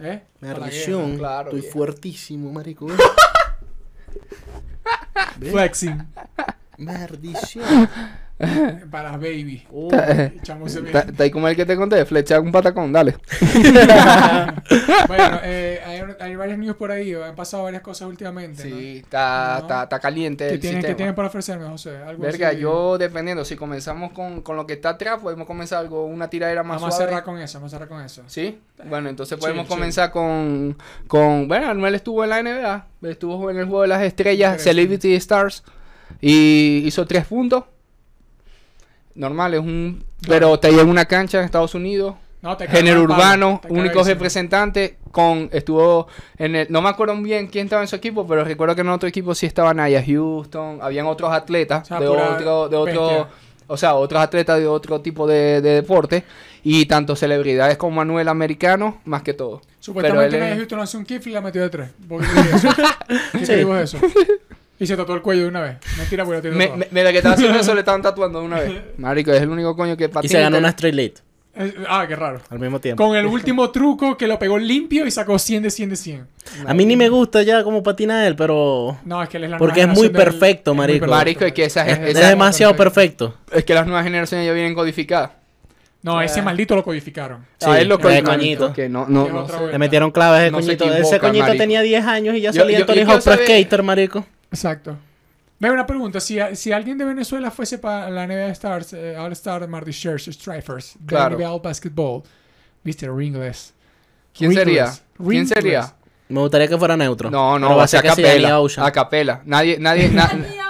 ¿Eh? 0.01 0.23
Claro, 0.41 0.67
Estoy 0.67 1.61
viejo. 1.61 1.73
fuertísimo, 1.73 2.53
marico. 2.53 2.87
Flexing. 5.39 6.07
Maldición. 6.79 7.89
Para 8.91 9.13
baby. 9.13 9.65
Oh. 9.73 9.89
Está 9.93 11.01
está 11.01 11.23
ahí 11.23 11.31
como 11.31 11.49
el 11.49 11.57
que 11.57 11.65
te 11.65 11.77
conté, 11.77 12.05
flecha 12.05 12.39
un 12.41 12.53
patacón, 12.53 12.93
dale. 12.93 13.17
Bueno, 15.09 15.41
eh, 15.43 15.81
hay, 15.85 16.01
hay 16.21 16.37
varias 16.37 16.59
news 16.59 16.77
por 16.77 16.91
ahí. 16.91 17.15
Han 17.15 17.35
pasado 17.35 17.65
varias 17.65 17.83
cosas 17.83 18.09
últimamente. 18.09 18.63
Sí, 18.63 18.99
está, 19.05 19.55
No. 19.55 19.59
está, 19.63 19.83
está 19.85 19.99
caliente 20.01 20.47
¿Qué 20.49 20.55
el 20.55 20.61
tienen, 20.61 20.81
¿Qué 20.81 20.89
sistema. 20.89 20.97
tienen 20.97 21.15
para 21.15 21.29
ofrecerme, 21.29 21.67
José? 21.69 21.97
Algo 21.99 22.23
Verga, 22.23 22.49
así? 22.49 22.59
yo 22.59 22.99
dependiendo, 22.99 23.45
si 23.45 23.57
comenzamos 23.57 24.13
con, 24.13 24.43
con 24.43 24.57
lo 24.57 24.67
que 24.67 24.75
está 24.75 24.91
atrás, 24.91 25.21
podemos 25.21 25.47
comenzar 25.47 25.79
algo, 25.81 26.05
una 26.07 26.29
tiradera 26.29 26.63
más 26.63 26.81
Vamos 26.81 26.95
a 26.95 26.97
suave. 26.97 27.11
cerrar 27.11 27.25
con 27.25 27.39
eso, 27.39 27.59
vamos 27.59 27.73
a 27.73 27.77
cerrar 27.77 27.89
con 27.89 28.03
eso. 28.03 28.23
¿Sí? 28.27 28.59
Bueno, 28.85 29.09
entonces 29.09 29.39
podemos 29.39 29.67
chill. 29.67 29.75
comenzar 29.77 30.11
con, 30.11 30.77
con... 31.07 31.49
Bueno, 31.49 31.69
Anuel 31.69 31.95
estuvo 31.95 32.25
en 32.25 32.31
la 32.31 32.43
NBA, 32.43 32.87
estuvo 33.11 33.51
en 33.51 33.59
el 33.59 33.65
Juego 33.67 33.83
de 33.83 33.89
las 33.89 34.03
Estrellas. 34.03 34.61
Celebrity 34.63 35.15
Stars, 35.15 35.63
y 36.21 36.83
hizo 36.85 37.07
tres 37.07 37.27
puntos. 37.27 37.65
Normal, 39.14 39.54
es 39.54 39.61
un... 39.61 40.04
Pero 40.26 40.59
te 40.59 40.71
lleva 40.71 40.85
una 40.85 41.04
cancha 41.04 41.38
en 41.38 41.45
Estados 41.45 41.75
Unidos, 41.75 42.14
No, 42.42 42.57
te 42.57 42.66
género 42.69 43.02
urbano, 43.02 43.61
te 43.62 43.73
único 43.73 44.02
representante 44.02 44.99
con 45.11 45.49
estuvo 45.52 46.07
en 46.38 46.57
el 46.57 46.66
no 46.71 46.81
me 46.81 46.88
acuerdo 46.88 47.14
bien 47.16 47.47
quién 47.49 47.66
estaba 47.66 47.83
en 47.83 47.88
su 47.88 47.97
equipo, 47.97 48.26
pero 48.26 48.45
recuerdo 48.45 48.75
que 48.75 48.81
en 48.81 48.88
otro 48.88 49.09
equipo 49.09 49.35
sí 49.35 49.47
estaba 49.47 49.75
Naya 49.75 50.02
Houston, 50.04 50.78
habían 50.81 51.07
otros 51.07 51.31
atletas 51.33 51.83
O 51.83 51.85
sea, 51.87 52.00
de 52.00 52.09
otro 52.09 52.69
de 52.69 52.76
otro 52.76 53.07
bestia. 53.07 53.28
o 53.66 53.76
sea, 53.76 53.95
otros 53.95 54.23
atletas 54.23 54.59
de 54.59 54.66
otro 54.66 55.00
tipo 55.02 55.26
de, 55.26 55.61
de 55.61 55.71
deporte 55.75 56.25
y 56.64 56.87
tanto 56.87 57.14
celebridades 57.16 57.76
como 57.76 57.97
Manuel 57.97 58.28
americano, 58.28 59.00
más 59.04 59.23
que 59.23 59.35
todo. 59.35 59.61
Supuestamente 59.81 60.38
Naya 60.38 60.57
Houston 60.57 60.81
hace 60.81 60.97
un 60.97 61.04
kiff 61.04 61.26
y 61.26 61.31
la 61.31 61.40
metió 61.40 61.61
de 61.61 61.69
tres. 61.71 61.90
¿Por 62.09 62.23
qué 63.33 63.45
Sí. 63.47 63.52
eso? 63.52 63.99
Y 64.83 64.87
se 64.87 64.97
tatuó 64.97 65.15
el 65.15 65.23
cuello 65.23 65.43
de 65.43 65.49
una 65.49 65.61
vez. 65.61 65.77
Mentira, 65.97 66.25
porque 66.25 66.37
lo 66.39 66.43
tiene 66.43 66.57
Me, 66.77 66.89
mira 66.91 67.11
que 67.12 67.19
estaba 67.19 67.35
haciendo 67.37 67.59
eso 67.59 67.73
le 67.75 67.81
estaban 67.81 68.03
tatuando 68.03 68.41
de 68.41 68.47
una 68.47 68.59
vez. 68.61 68.73
Marico, 68.99 69.33
es 69.33 69.41
el 69.43 69.49
único 69.49 69.77
coño 69.77 69.97
que 69.97 70.05
Y 70.05 70.09
patina. 70.09 70.31
se 70.33 70.41
ganó 70.41 70.59
una 70.59 70.71
Straight 70.71 70.95
Lead 70.97 71.12
Eh, 71.55 71.75
Ah, 71.89 72.05
qué 72.09 72.17
raro. 72.17 72.41
al 72.51 72.59
mismo 72.59 72.81
tiempo. 72.81 73.03
Con 73.07 73.17
el 73.17 73.27
último 73.39 73.71
truco 73.71 74.17
que 74.17 74.27
lo 74.27 74.39
pegó 74.39 74.59
limpio 74.59 75.07
y 75.07 75.11
sacó 75.11 75.39
100 75.39 75.62
de 75.62 75.71
100 75.71 75.91
de 75.91 75.97
100. 75.97 76.27
A 76.67 76.75
mí 76.75 76.85
ni 76.85 76.97
me 76.97 77.09
gusta 77.11 77.43
ya 77.43 77.62
cómo 77.62 77.83
patina 77.83 78.27
él, 78.27 78.35
pero... 78.35 78.97
No, 79.05 79.23
es 79.23 79.29
que 79.29 79.37
él 79.37 79.45
es 79.45 79.51
la 79.51 79.59
Porque 79.59 79.81
nueva 79.83 79.93
es 79.93 79.99
muy 79.99 80.09
del- 80.09 80.17
perfecto, 80.17 80.71
es 80.73 80.77
muy 80.77 80.83
marico. 80.83 81.01
perfecto. 81.07 81.17
Marico, 81.17 81.45
es 81.45 81.53
que 81.53 81.65
esa, 81.65 81.87
Es, 81.87 81.99
esa- 81.99 82.21
es 82.23 82.29
demasiado 82.29 82.75
perfecto. 82.75 83.37
es 83.53 83.65
que 83.65 83.75
las 83.75 83.87
nuevas 83.87 84.03
generaciones 84.05 84.47
ya 84.47 84.53
vienen 84.53 84.75
codificadas. 84.75 85.31
No, 86.03 86.21
ese 86.21 86.43
maldito 86.43 86.75
lo 86.75 86.83
codificaron. 86.83 87.47
Sí, 87.59 87.71
a 87.71 87.79
él 87.81 87.87
lo 87.89 87.97
de 87.99 88.03
codificaron, 88.03 88.41
coñito. 88.41 88.73
Que 88.73 88.89
no, 88.89 89.07
no, 89.09 89.29
no 89.29 89.47
sé. 89.47 89.55
Le 89.71 89.79
metieron 89.79 90.11
claves 90.11 90.43
de 90.43 90.51
No 90.51 90.61
se 90.61 90.77
coñito. 90.77 90.97
Ese 90.99 91.21
coñito 91.21 91.45
marico. 91.47 91.62
tenía 91.62 91.81
10 91.83 92.05
años 92.05 92.35
y 92.35 92.41
ya 92.41 92.51
Yo- 92.51 92.62
salía 92.62 92.81
yo- 92.81 92.87
Tony 92.87 93.03
Hawk 93.03 93.23
Pro 93.23 93.35
Skater, 93.35 93.83
marico. 93.85 94.27
Exacto. 94.53 94.97
Me 95.59 95.71
una 95.71 95.87
pregunta. 95.87 96.21
Si, 96.21 96.39
si 96.55 96.73
alguien 96.73 96.99
de 96.99 97.05
Venezuela 97.05 97.51
fuese 97.51 97.79
para 97.79 98.11
la 98.11 98.27
NBA 98.27 98.49
Stars, 98.51 98.93
eh, 98.95 99.17
All-Star 99.17 99.67
Marty 99.69 99.93
Scherzer 99.93 100.35
Strikers, 100.35 100.95
de 100.99 101.07
Claro. 101.07 101.37
NBA 101.39 101.59
Basketball, 101.59 102.23
Mr. 102.85 103.15
Ringles. 103.17 103.73
¿Quién 104.37 104.51
Ringles. 104.51 104.67
sería? 104.67 104.93
¿Quién 105.29 105.47
sería? 105.47 105.95
Me 106.29 106.41
gustaría 106.41 106.67
que 106.67 106.79
fuera 106.79 106.97
neutro. 106.97 107.31
No, 107.31 107.59
no, 107.59 107.77
va 107.77 107.85
a 107.85 107.87
ser. 107.89 108.01
A 108.09 108.91
capela. 108.91 109.43
Nadie, 109.45 109.79
nadie, 109.79 110.09
na- 110.13 110.25
Eh, 110.25 110.29
eh, 110.35 110.43
te 110.43 110.49
queda- 110.49 110.63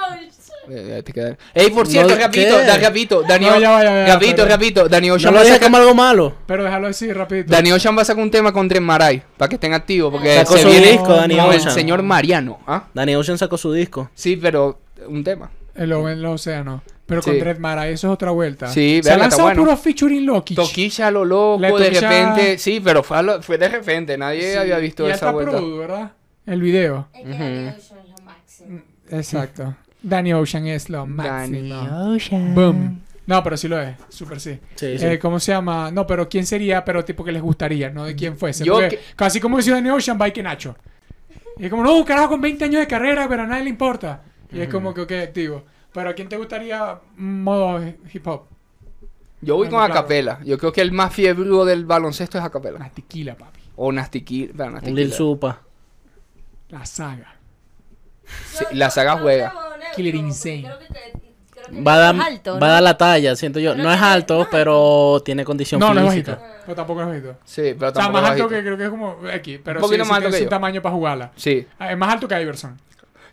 Ey, 1.55 1.71
por 1.71 1.87
cierto, 1.89 2.15
No, 2.15 2.21
rapidito, 2.21 2.59
da, 2.59 2.77
rapidito, 2.79 3.23
Dani 3.23 3.47
No, 3.47 3.59
ya 3.59 3.83
ya 3.83 4.07
ya 4.07 4.15
rapidito, 4.15 4.47
rapidito, 4.47 4.89
Dani 4.89 5.09
No 5.09 5.15
Ocean 5.15 5.33
lo 5.35 5.41
va 5.41 5.45
a 5.45 5.49
sacar, 5.49 5.63
como 5.63 5.77
algo 5.79 5.95
malo. 5.95 6.35
Pero 6.47 6.65
déjalo 6.65 6.87
así, 6.87 7.13
rapidito. 7.13 7.51
Dani 7.53 7.73
Ocean 7.73 7.97
va 7.97 8.03
a 8.03 8.05
sacar 8.05 8.23
un 8.23 8.31
tema 8.31 8.53
con 8.53 8.69
Tren 8.69 8.83
Maray, 8.85 9.23
para 9.37 9.49
que 9.49 9.57
estén 9.57 9.75
activos, 9.75 10.13
porque 10.13 10.37
Sacó 10.37 10.55
se 10.57 10.63
su 10.63 10.69
viene 10.69 10.93
disco, 10.93 11.09
Danny 11.15 11.37
con 11.37 11.53
el 11.53 11.59
Ocean. 11.59 11.75
señor 11.75 12.03
Mariano, 12.03 12.61
¿ah? 12.67 12.85
Danny 12.95 13.15
Ocean 13.17 13.39
sacó 13.39 13.59
su 13.59 13.73
disco. 13.73 14.11
Sí, 14.15 14.37
pero 14.37 14.79
un 15.09 15.25
tema. 15.25 15.51
En 15.75 15.89
lo- 15.89 16.09
en 16.09 16.19
el 16.19 16.27
océano. 16.27 16.83
Pero 17.07 17.23
con 17.23 17.33
Sí. 17.35 17.41
Dread 17.41 17.59
Mara, 17.59 17.89
eso 17.89 18.07
es 18.07 18.13
otra 18.13 18.31
vuelta. 18.31 18.69
Sí, 18.69 19.01
Se 19.03 19.11
ha 19.11 19.15
está 19.15 19.17
lanzado 19.19 19.43
bueno. 19.45 19.63
puro 19.65 19.77
featuring 19.77 20.25
Loki. 20.25 20.55
Toquilla 20.55 21.11
lo 21.11 21.25
loco, 21.25 21.61
de 21.61 21.91
toquilla- 21.91 22.01
repente, 22.01 22.59
sí, 22.59 22.81
pero 22.83 23.03
fue, 23.03 23.23
lo- 23.23 23.43
fue 23.43 23.59
de 23.59 23.69
repente, 23.69 24.17
nadie 24.17 24.57
había 24.57 24.79
visto 24.79 25.03
y 25.09 25.11
esa 25.11 25.27
alta 25.27 25.33
vuelta. 25.33 25.51
produ, 25.53 25.79
¿verdad? 25.79 26.13
El 26.47 26.61
video. 26.63 27.09
Es 27.13 27.37
que 27.37 27.73
Danny 30.03 30.33
Ocean 30.33 30.67
es 30.67 30.89
lo 30.89 31.07
máximo. 31.07 31.75
Danny 31.75 32.15
Ocean. 32.17 32.55
Boom. 32.55 33.01
No, 33.27 33.43
pero 33.43 33.57
sí 33.57 33.69
lo 33.69 33.81
es. 33.81 33.97
Súper 34.09 34.41
sí. 34.41 34.59
Sí, 34.75 34.99
sí. 34.99 35.07
Eh, 35.07 35.19
¿Cómo 35.19 35.39
se 35.39 35.53
llama? 35.53 35.91
No, 35.93 36.07
pero 36.07 36.29
¿quién 36.29 36.45
sería? 36.45 36.85
Pero 36.85 37.05
tipo 37.05 37.25
que 37.25 37.31
les 37.33 37.41
gustaría, 37.43 37.89
no 37.91 38.05
de 38.05 38.17
quién 38.17 38.37
fuese. 38.37 38.65
Yo 38.65 38.79
que- 38.81 38.99
Casi 39.15 39.41
como 39.41 39.59
decía 39.59 39.75
Danny 39.75 39.91
Ocean, 39.91 40.19
va 40.21 40.29
y 40.29 40.33
que 40.33 40.43
Nacho. 40.43 40.77
Y 41.57 41.65
es 41.67 41.71
como, 41.71 41.85
no, 41.85 42.05
carajo 42.05 42.31
con 42.31 42.41
20 42.41 42.65
años 42.65 42.81
de 42.81 42.87
carrera, 42.89 43.29
pero 43.29 43.43
a 43.43 43.47
nadie 43.47 43.65
le 43.65 43.71
importa. 43.71 44.23
Y 44.51 44.61
es 44.61 44.69
como 44.69 44.93
que, 44.93 45.03
ok, 45.03 45.13
activo. 45.23 45.65
Pero 45.93 46.11
¿a 46.11 46.15
quién 46.15 46.29
te 46.29 46.37
gustaría 46.37 46.99
modo 47.17 47.81
hip 48.13 48.27
hop? 48.27 48.43
Yo 49.41 49.57
voy 49.57 49.67
Ah, 49.67 49.71
con 49.71 49.79
claro. 49.81 49.93
Acapela. 49.95 50.41
Yo 50.45 50.59
creo 50.59 50.73
que 50.73 50.81
el 50.81 50.93
más 50.93 51.13
fiebrudo 51.15 51.65
del 51.65 51.85
baloncesto 51.85 52.39
es 52.39 52.45
Acapela. 52.45 52.79
La 52.79 52.91
tequila, 52.91 53.35
papi. 53.37 53.61
O 53.77 53.93
Nastiquil. 53.93 54.53
Pero 54.57 54.69
Un 54.69 54.73
Nastiquil. 54.75 54.97
Lil 54.97 55.13
Supa. 55.13 55.61
La 56.71 56.85
saga. 56.87 57.35
Sí, 58.47 58.65
la 58.73 58.89
saga 58.91 59.19
juega. 59.19 59.53
Killer 59.95 60.15
Insane. 60.15 60.69
Va 61.87 61.95
a 61.95 61.99
dar, 61.99 62.15
Es 62.17 62.21
alto, 62.21 62.51
va 62.53 62.57
a 62.57 62.61
¿no? 62.61 62.67
dar 62.75 62.83
la 62.83 62.97
talla, 62.99 63.37
siento 63.37 63.59
yo. 63.61 63.73
Pero 63.73 63.85
No 63.85 63.93
es 63.93 64.03
alto, 64.03 64.35
no 64.37 64.43
es 64.43 64.49
pero 64.51 65.23
tiene 65.25 65.45
condición 65.45 65.81
No, 65.81 65.95
no 65.95 66.03
es 66.09 66.11
física. 66.15 66.33
bajito. 66.33 66.53
Pero 66.67 66.75
tampoco 66.77 67.01
es 67.03 67.07
bajito. 67.07 67.37
Sí, 67.45 67.63
pero 67.79 67.91
O 67.91 67.93
sea, 67.95 68.03
tampoco 68.03 68.13
más 68.13 68.23
es 68.25 68.31
alto 68.31 68.43
bajito. 68.45 68.49
que 68.49 68.63
creo 68.63 68.77
que 68.77 68.85
es 68.85 68.91
como 68.91 69.17
X. 69.31 69.61
Pero 69.65 69.79
Un 69.79 69.83
poquito 69.83 70.05
sí, 70.05 70.11
más 70.11 70.19
alto 70.19 70.31
que 70.31 70.43
yo. 70.43 70.49
tamaño 70.49 70.83
para 70.83 70.95
jugarla. 70.95 71.33
Sí. 71.37 71.67
Es 71.81 71.97
más 71.97 72.13
alto 72.13 72.29
que 72.29 72.41
Iverson. 72.43 72.79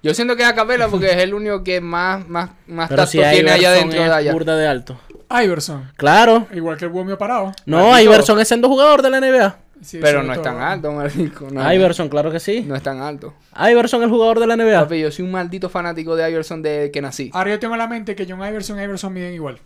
Yo 0.02 0.14
siento 0.14 0.36
que 0.38 0.44
es 0.44 0.48
Acapela 0.50 0.88
porque 0.88 1.08
es 1.08 1.18
el 1.18 1.34
único 1.34 1.62
que 1.64 1.82
más, 1.82 2.26
más, 2.30 2.52
más 2.68 2.88
Pero 2.88 3.02
tacto 3.02 3.12
si 3.12 3.18
tiene 3.18 3.52
allá 3.52 3.58
Iverson 3.58 3.80
dentro 3.90 4.00
de 4.02 4.08
es 4.08 4.14
allá. 4.14 4.32
burda 4.32 4.56
de 4.56 4.68
alto. 4.68 5.00
Iverson. 5.44 5.92
Claro. 5.98 6.48
Igual 6.54 6.78
que 6.78 6.86
el 6.86 6.92
mío 6.92 7.18
parado. 7.18 7.52
No. 7.66 8.00
Iverson 8.00 8.40
es 8.40 8.48
siendo 8.48 8.70
jugador 8.70 9.02
de 9.02 9.10
la 9.10 9.20
NBA. 9.20 9.58
Sí, 9.82 10.00
Pero 10.02 10.24
no 10.24 10.34
es 10.34 10.42
tan 10.42 10.60
alto, 10.60 10.92
marico. 10.92 11.48
No, 11.52 11.74
Iverson, 11.74 12.10
claro 12.10 12.32
que 12.32 12.40
sí. 12.40 12.64
No 12.68 12.76
es 12.76 12.84
tan 12.84 13.00
alto. 13.02 13.34
Iverson 13.58 14.04
es 14.04 14.10
jugador 14.10 14.40
de 14.40 14.48
la 14.48 14.56
NBA. 14.58 14.80
Papi, 14.82 15.00
yo 15.00 15.12
soy 15.12 15.24
un 15.26 15.32
maldito 15.32 15.70
fanático 15.70 16.16
de 16.16 16.30
Iverson 16.30 16.62
desde 16.62 16.92
que 16.92 17.02
nací. 17.02 17.30
Ahora 17.34 17.52
yo 17.52 17.60
tengo 17.60 17.76
en 17.76 17.80
la 17.80 17.88
mente 17.88 18.14
que 18.16 18.26
John 18.30 18.40
Iverson 18.40 18.78
y 18.80 18.84
Iverson 18.84 19.14
miden 19.14 19.34
igual. 19.34 19.60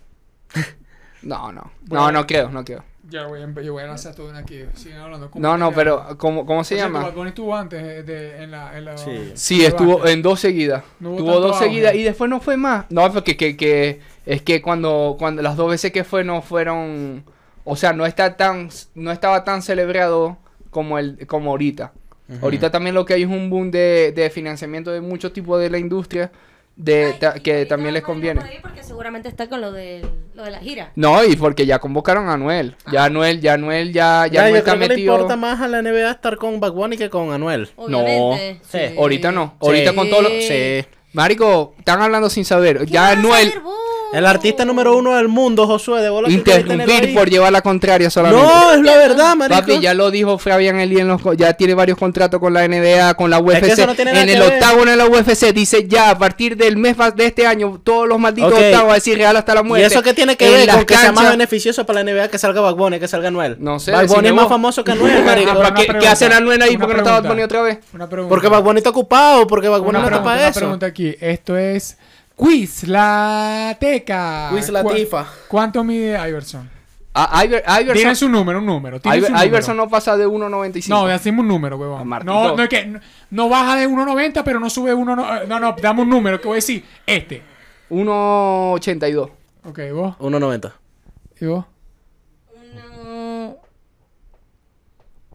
No, 1.21 1.53
no. 1.53 1.71
Bueno. 1.85 2.05
No, 2.07 2.11
no 2.11 2.27
creo, 2.27 2.49
no 2.49 2.65
creo. 2.65 2.83
Ya 3.09 3.27
voy 3.27 3.41
a, 3.41 3.61
yo 3.61 3.71
voy 3.73 3.83
a 3.83 3.87
lanzar 3.87 4.13
todo 4.13 4.29
en 4.29 4.35
aquí. 4.35 4.63
Siguen 4.73 4.97
hablando. 4.97 5.31
No, 5.35 5.57
no, 5.57 5.71
pero 5.71 6.17
¿cómo, 6.17 6.45
cómo 6.45 6.63
se 6.65 6.75
llama? 6.75 7.01
Bad 7.01 7.13
Bunny 7.13 7.29
estuvo 7.29 7.55
antes 7.55 7.81
de, 7.81 8.03
de- 8.03 8.43
en 8.43 8.51
la... 8.51 8.77
En 8.77 8.85
la 8.85 8.97
Sí. 8.97 9.31
Sí, 9.35 9.65
estuvo 9.65 10.05
en 10.05 10.21
dos 10.21 10.39
seguidas. 10.41 10.83
No 10.99 11.15
Tuvo 11.15 11.39
dos 11.39 11.53
auge. 11.55 11.65
seguidas 11.65 11.95
y 11.95 12.03
después 12.03 12.29
no 12.29 12.39
fue 12.41 12.57
más. 12.57 12.85
No, 12.89 13.11
porque 13.13 13.37
que, 13.37 13.55
que, 13.55 14.01
es 14.25 14.41
que 14.41 14.61
cuando, 14.61 15.15
cuando 15.17 15.41
las 15.41 15.55
dos 15.55 15.69
veces 15.69 15.91
que 15.93 16.03
fue 16.03 16.23
no 16.25 16.41
fueron... 16.41 17.23
O 17.65 17.75
sea, 17.75 17.93
no 17.93 18.05
está 18.05 18.35
tan 18.37 18.69
no 18.95 19.11
estaba 19.11 19.43
tan 19.43 19.61
celebrado 19.61 20.37
como 20.69 20.97
el 20.99 21.25
como 21.27 21.51
ahorita. 21.51 21.91
Ahorita 22.41 22.71
también 22.71 22.95
lo 22.95 23.05
que 23.05 23.13
hay 23.13 23.23
es 23.23 23.27
un 23.29 23.49
boom 23.49 23.69
de, 23.69 24.11
de 24.15 24.29
financiamiento 24.29 24.91
de 24.91 25.01
muchos 25.01 25.33
tipos 25.33 25.59
de 25.61 25.69
la 25.69 25.77
industria 25.77 26.31
de, 26.75 27.05
Ay, 27.05 27.13
ta- 27.19 27.33
que 27.35 27.65
también 27.67 27.93
les 27.93 28.01
no 28.01 28.07
conviene. 28.07 28.41
Porque 28.61 28.81
seguramente 28.81 29.29
está 29.29 29.47
con 29.47 29.61
lo, 29.61 29.71
del, 29.71 30.03
lo 30.33 30.43
de 30.43 30.49
la 30.49 30.57
gira. 30.59 30.91
No, 30.95 31.23
y 31.23 31.35
porque 31.35 31.67
ya 31.67 31.77
convocaron 31.77 32.29
a 32.29 32.33
Anuel. 32.33 32.75
Ya 32.91 33.03
Anuel, 33.05 33.39
ya 33.41 33.53
Anuel, 33.53 33.93
ya, 33.93 34.25
ya 34.25 34.33
Ya, 34.33 34.39
Anuel 34.45 34.53
yo 34.53 34.57
está 34.59 34.73
que 34.73 34.79
le 34.79 34.87
metido. 34.87 35.13
importa 35.13 35.35
más 35.35 35.61
a 35.61 35.67
la 35.67 35.83
NBA 35.83 36.09
estar 36.09 36.37
con 36.37 36.59
Bad 36.59 36.71
Bunny 36.71 36.97
que 36.97 37.11
con 37.11 37.31
Anuel. 37.31 37.69
Obviamente. 37.75 38.59
sí. 38.67 38.97
Ahorita 38.97 39.31
no. 39.31 39.55
Ahorita 39.59 39.93
con 39.93 40.09
todo 40.09 40.23
lo... 40.23 40.29
Sí. 40.29 40.83
Marico, 41.11 41.75
están 41.77 42.01
hablando 42.01 42.27
sin 42.31 42.43
saber. 42.45 42.79
¿Qué 42.79 42.85
Ya 42.87 43.09
a 43.09 43.11
Anuel... 43.11 43.49
saber 43.49 43.59
vos? 43.61 43.75
El 44.13 44.25
artista 44.25 44.63
número 44.65 44.95
uno 44.95 45.15
del 45.15 45.27
mundo, 45.27 45.65
Josué, 45.67 46.01
de 46.01 46.09
bola 46.09 46.29
Interrumpir 46.29 47.13
por 47.13 47.29
llevar 47.29 47.51
la 47.51 47.61
contraria 47.61 48.09
solamente. 48.09 48.45
No, 48.45 48.73
es 48.73 48.81
la 48.81 48.97
verdad, 48.97 49.35
marico. 49.35 49.59
Papi, 49.59 49.79
ya 49.79 49.93
lo 49.93 50.11
dijo 50.11 50.37
Fabián 50.37 50.79
Eli 50.79 50.99
en 50.99 51.07
los 51.07 51.21
ya 51.35 51.53
tiene 51.53 51.73
varios 51.73 51.97
contratos 51.97 52.39
con 52.39 52.53
la 52.53 52.67
NBA, 52.67 53.15
con 53.15 53.29
la 53.29 53.39
UFC. 53.39 53.61
que 53.61 53.71
eso 53.71 53.87
no 53.87 53.95
tiene 53.95 54.11
nada 54.11 54.23
en 54.23 54.27
que 54.29 54.33
el 54.35 54.39
ver. 54.41 54.53
octágono 54.53 54.91
de 54.91 54.97
la 54.97 55.05
UFC 55.07 55.51
dice 55.53 55.87
ya 55.87 56.11
a 56.11 56.17
partir 56.17 56.55
del 56.57 56.77
mes 56.77 56.95
de 57.15 57.25
este 57.25 57.47
año 57.47 57.81
todos 57.83 58.07
los 58.07 58.19
malditos 58.19 58.53
Ok. 58.53 58.59
octavos 58.59 58.91
a 58.91 58.95
decir 58.95 59.17
Real 59.17 59.35
hasta 59.35 59.53
la 59.55 59.61
¿Y 59.61 59.63
muerte. 59.63 59.87
eso 59.87 60.01
qué 60.03 60.13
tiene 60.13 60.35
que 60.37 60.45
En 60.47 60.53
ver 60.53 60.69
con 60.69 60.85
que 60.85 60.95
sea 60.95 61.11
más 61.11 61.29
beneficioso 61.31 61.85
para 61.85 62.03
la 62.03 62.11
NBA 62.11 62.27
que 62.29 62.37
salga 62.37 62.61
Bad 62.61 62.75
Bunny 62.75 62.99
que 62.99 63.07
salga 63.07 63.29
Anuel? 63.29 63.57
No 63.59 63.79
sé, 63.79 63.91
Bad 63.91 64.07
Bunny 64.07 64.27
es 64.27 64.33
más 64.33 64.43
vos. 64.45 64.51
famoso 64.53 64.83
que 64.83 64.91
Anuel, 64.91 65.23
marico. 65.23 65.51
Ah, 65.51 65.55
¿Para 65.55 65.69
Una 65.69 65.75
qué, 65.75 65.87
qué 65.99 66.07
hacen 66.07 66.31
Anuel 66.33 66.61
ahí? 66.61 66.75
una 66.75 66.79
¿Por 66.85 66.89
qué 66.89 66.93
no 66.93 66.99
estaba 67.01 67.17
pregunta. 67.21 67.29
Bunny 67.33 67.43
otra 67.43 67.61
vez? 67.61 67.79
Una 67.93 68.07
pregunta. 68.07 68.29
Porque 68.29 68.47
Bad 68.47 68.61
Bunny 68.63 68.77
está 68.77 68.89
ocupado, 68.91 69.47
porque 69.47 69.67
Bad 69.69 69.79
Bunny 69.79 69.89
Una 69.89 69.99
no 70.01 70.05
está 70.07 70.23
para 70.23 70.37
una 70.39 70.47
eso. 70.49 70.59
pregunta 70.59 70.85
aquí. 70.85 71.15
Esto 71.19 71.57
es 71.57 71.97
Quiz 72.35 72.83
la 72.87 73.75
Teca. 73.79 74.49
Quiz 74.51 74.69
la 74.69 74.83
¿Cu- 74.83 74.93
tifa. 74.93 75.25
¿Cuánto 75.47 75.83
mide 75.83 76.17
Iverson? 76.29 76.69
Ah, 77.15 77.43
Iver- 77.45 77.63
Iverson, 77.67 77.93
Tiene 77.93 78.15
su 78.15 78.27
número, 78.27 78.57
un 78.57 78.65
número. 78.65 78.99
tiene 78.99 79.17
Iver- 79.19 79.25
su 79.27 79.31
número. 79.33 79.47
Iverson 79.47 79.77
no 79.77 79.87
pasa 79.87 80.17
de 80.17 80.25
1.95. 80.27 80.87
No, 80.89 81.05
decimos 81.05 81.41
un 81.43 81.47
número, 81.47 81.77
huevón. 81.77 82.11
Ah, 82.11 82.19
no, 82.25 82.55
no 82.55 82.63
es 82.63 82.69
que 82.69 82.85
no, 82.87 82.99
no 83.29 83.49
baja 83.49 83.75
de 83.75 83.87
1.90, 83.87 84.43
pero 84.43 84.59
no 84.59 84.67
sube 84.69 84.93
1. 84.95 85.15
No, 85.15 85.45
no, 85.45 85.59
no, 85.59 85.75
dame 85.79 86.01
un 86.01 86.09
número 86.09 86.41
que 86.41 86.47
voy 86.47 86.55
a 86.55 86.55
decir. 86.55 86.83
Este. 87.05 87.43
1.82. 87.91 89.29
Ok, 89.65 89.79
vos. 89.93 90.15
1.90. 90.19 90.73
¿Y 91.39 91.45
vos? 91.45 91.65
Uno- 93.03 93.57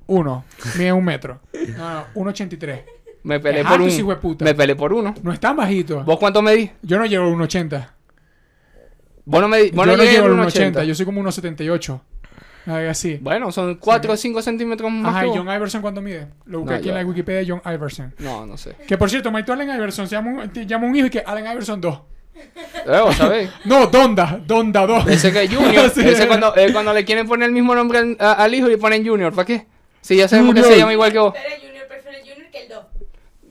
Uno. 0.08 0.44
Mide 0.76 0.92
un 0.92 1.04
metro. 1.04 1.40
No, 1.76 1.94
no, 1.94 2.04
1.83. 2.14 2.82
Me 3.22 3.40
peleé 3.40 3.62
por 3.64 3.80
alto 3.80 3.84
un. 3.84 4.36
Me 4.40 4.54
peleé 4.54 4.76
por 4.76 4.92
uno. 4.92 5.14
No 5.22 5.32
es 5.32 5.40
tan 5.40 5.56
bajito. 5.56 6.02
¿Vos 6.04 6.18
cuánto 6.18 6.42
medís? 6.42 6.70
Yo 6.82 6.98
no 6.98 7.06
llego 7.06 7.24
a 7.24 7.28
1.80. 7.28 7.88
Vos 9.24 9.40
no 9.40 9.48
medís. 9.48 9.72
Vos 9.72 9.86
Yo 9.86 9.92
no 9.92 9.98
no 9.98 10.04
llego 10.04 10.26
a 10.26 10.28
a 10.28 10.46
1.80. 10.46 10.72
1.80. 10.72 10.84
Yo 10.84 10.94
soy 10.94 11.06
como 11.06 11.22
1.78. 11.22 12.00
Algo 12.66 12.90
así. 12.90 13.18
Bueno, 13.20 13.50
son 13.50 13.76
4 13.76 14.12
o 14.12 14.16
5 14.16 14.42
centímetros 14.42 14.90
más 14.90 15.14
Ajá, 15.14 15.26
¿y. 15.26 15.30
John 15.30 15.48
Iverson 15.48 15.80
cuánto 15.80 16.02
mide? 16.02 16.28
Lo 16.44 16.60
busqué 16.60 16.74
No, 16.74 16.78
aquí 16.78 16.88
en 16.90 16.94
la 16.96 17.04
Wikipedia 17.04 17.44
John 17.46 17.62
Iverson. 17.74 18.14
No, 18.18 18.44
no 18.44 18.56
sé. 18.56 18.74
Que 18.86 18.98
por 18.98 19.08
cierto, 19.08 19.30
Maito 19.30 19.52
Allen 19.52 19.70
Iverson 19.70 20.06
se 20.06 20.16
llama 20.16 20.42
un, 20.42 20.52
llama 20.52 20.86
un 20.86 20.94
hijo 20.94 21.06
y 21.06 21.10
que 21.10 21.22
Allen 21.24 21.50
Iverson 21.50 21.80
2. 21.80 22.00
Eh, 22.34 23.00
vos 23.02 23.16
sabés. 23.16 23.50
No, 23.64 23.86
Donda, 23.86 24.38
Donda 24.44 24.86
2. 24.86 25.08
Ese 25.08 25.32
que 25.32 25.44
es 25.44 25.54
Junior. 25.54 25.90
Sí. 25.90 26.06
Ese 26.06 26.26
cuando, 26.26 26.54
eh, 26.56 26.72
cuando 26.72 26.92
le 26.92 27.04
quieren 27.04 27.26
poner 27.26 27.48
el 27.48 27.54
mismo 27.54 27.74
nombre 27.74 28.16
al, 28.18 28.54
hijo 28.54 28.66
y 28.66 28.70
le 28.70 28.78
ponen 28.78 29.06
Junior. 29.06 29.32
¿Para 29.32 29.46
qué? 29.46 29.66
Si 30.02 30.16
ya 30.16 30.28
sabemos 30.28 30.54
que 30.54 30.62
se 30.62 30.76
llama 30.76 30.92
igual 30.92 31.12
que 31.12 31.18
vos. 31.18 31.34
Pero 31.34 31.56
Junior 31.62 31.86
prefiere 31.88 32.20
Junior 32.20 32.50
que 32.50 32.62
el 32.62 32.68
2. 32.68 32.84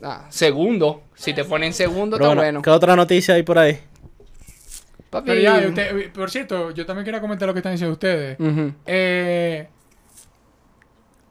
Ah, 0.04 0.26
segundo. 0.30 1.04
Si 1.16 1.34
te 1.34 1.44
ponen 1.44 1.74
segundo, 1.74 2.18
Pero 2.18 2.26
está 2.30 2.36
bueno, 2.36 2.42
bueno. 2.42 2.62
¿qué 2.62 2.70
otra 2.70 2.96
noticia 2.96 3.36
hay 3.36 3.44
por 3.44 3.58
ahí? 3.58 3.80
Papi. 5.10 5.26
Pero 5.28 5.40
ya, 5.42 5.68
usted- 5.68 6.12
por 6.12 6.30
cierto, 6.30 6.72
yo 6.72 6.86
también 6.86 7.06
quería 7.06 7.22
comentar 7.22 7.48
lo 7.48 7.54
que 7.54 7.60
están 7.60 7.72
diciendo 7.72 7.94
ustedes. 7.94 8.38
Eh, 8.86 9.68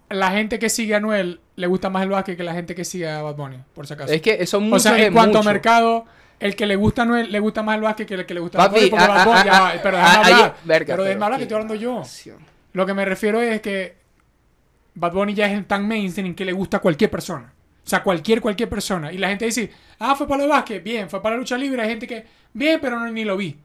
la 0.08 0.30
gente 0.30 0.58
que 0.58 0.68
sigue 0.70 0.94
a 0.94 0.98
Anuel 0.98 1.40
le 1.56 1.66
gusta 1.66 1.90
más 1.90 2.02
el 2.04 2.10
básquet 2.10 2.36
que 2.36 2.42
la 2.44 2.54
gente 2.54 2.74
que 2.74 2.84
sigue 2.84 3.08
a 3.08 3.22
Bad 3.22 3.34
Bunny, 3.36 3.58
por 3.74 3.86
si 3.86 3.94
acaso. 3.94 4.12
Es 4.12 4.22
que 4.22 4.46
son 4.46 4.64
o 4.64 4.66
muchos 4.66 4.82
sea, 4.84 4.92
de 4.94 5.06
en 5.06 5.12
cuanto 5.12 5.38
muchos. 5.38 5.46
a 5.46 5.52
mercado, 5.52 6.04
el 6.40 6.54
que 6.56 6.66
le 6.66 6.76
gusta 6.76 7.02
a 7.02 7.04
Anuel 7.04 7.30
le 7.32 7.38
gusta 7.40 7.62
más 7.62 7.76
el 7.76 7.82
básquet 7.82 8.06
que 8.08 8.14
el 8.14 8.26
que 8.26 8.34
le 8.34 8.40
gusta 8.40 8.58
a 8.58 8.62
Bad 8.68 8.70
Papi, 8.74 8.80
Bunny. 8.80 8.90
Porque 8.90 9.04
a- 9.04 9.08
Bad 9.08 9.24
Bunny, 9.26 9.38
a- 9.38 9.44
ya 9.44 9.56
a- 9.56 9.60
va, 9.62 9.82
pero 9.82 9.96
déjame 9.96 10.18
ayer- 10.24 10.34
hablar. 10.34 10.56
verga, 10.64 10.94
pero 10.94 11.04
déjame 11.04 11.24
hablar 11.24 11.38
que 11.38 11.42
estoy 11.44 11.54
hablando 11.56 11.74
yo. 11.74 12.02
Lo 12.72 12.86
que 12.86 12.94
me 12.94 13.04
refiero 13.04 13.40
es 13.40 13.60
que 13.60 13.96
Bad 14.94 15.12
Bunny 15.12 15.34
ya 15.34 15.50
es 15.52 15.66
tan 15.68 15.86
mainstream 15.86 16.34
que 16.34 16.44
le 16.44 16.52
gusta 16.52 16.78
a 16.78 16.80
cualquier 16.80 17.10
persona. 17.10 17.52
O 17.86 17.88
sea, 17.88 18.02
cualquier, 18.02 18.40
cualquier 18.40 18.68
persona. 18.68 19.12
Y 19.12 19.18
la 19.18 19.28
gente 19.28 19.44
dice, 19.44 19.70
ah, 20.00 20.16
fue 20.16 20.26
para 20.26 20.42
el 20.42 20.48
básquet, 20.48 20.82
bien, 20.82 21.08
fue 21.08 21.22
para 21.22 21.36
la 21.36 21.38
lucha 21.40 21.56
libre. 21.56 21.80
Hay 21.82 21.88
gente 21.88 22.06
que, 22.06 22.24
bien, 22.52 22.80
pero 22.82 22.98
no, 22.98 23.08
ni 23.08 23.24
lo 23.24 23.36
vi. 23.36 23.56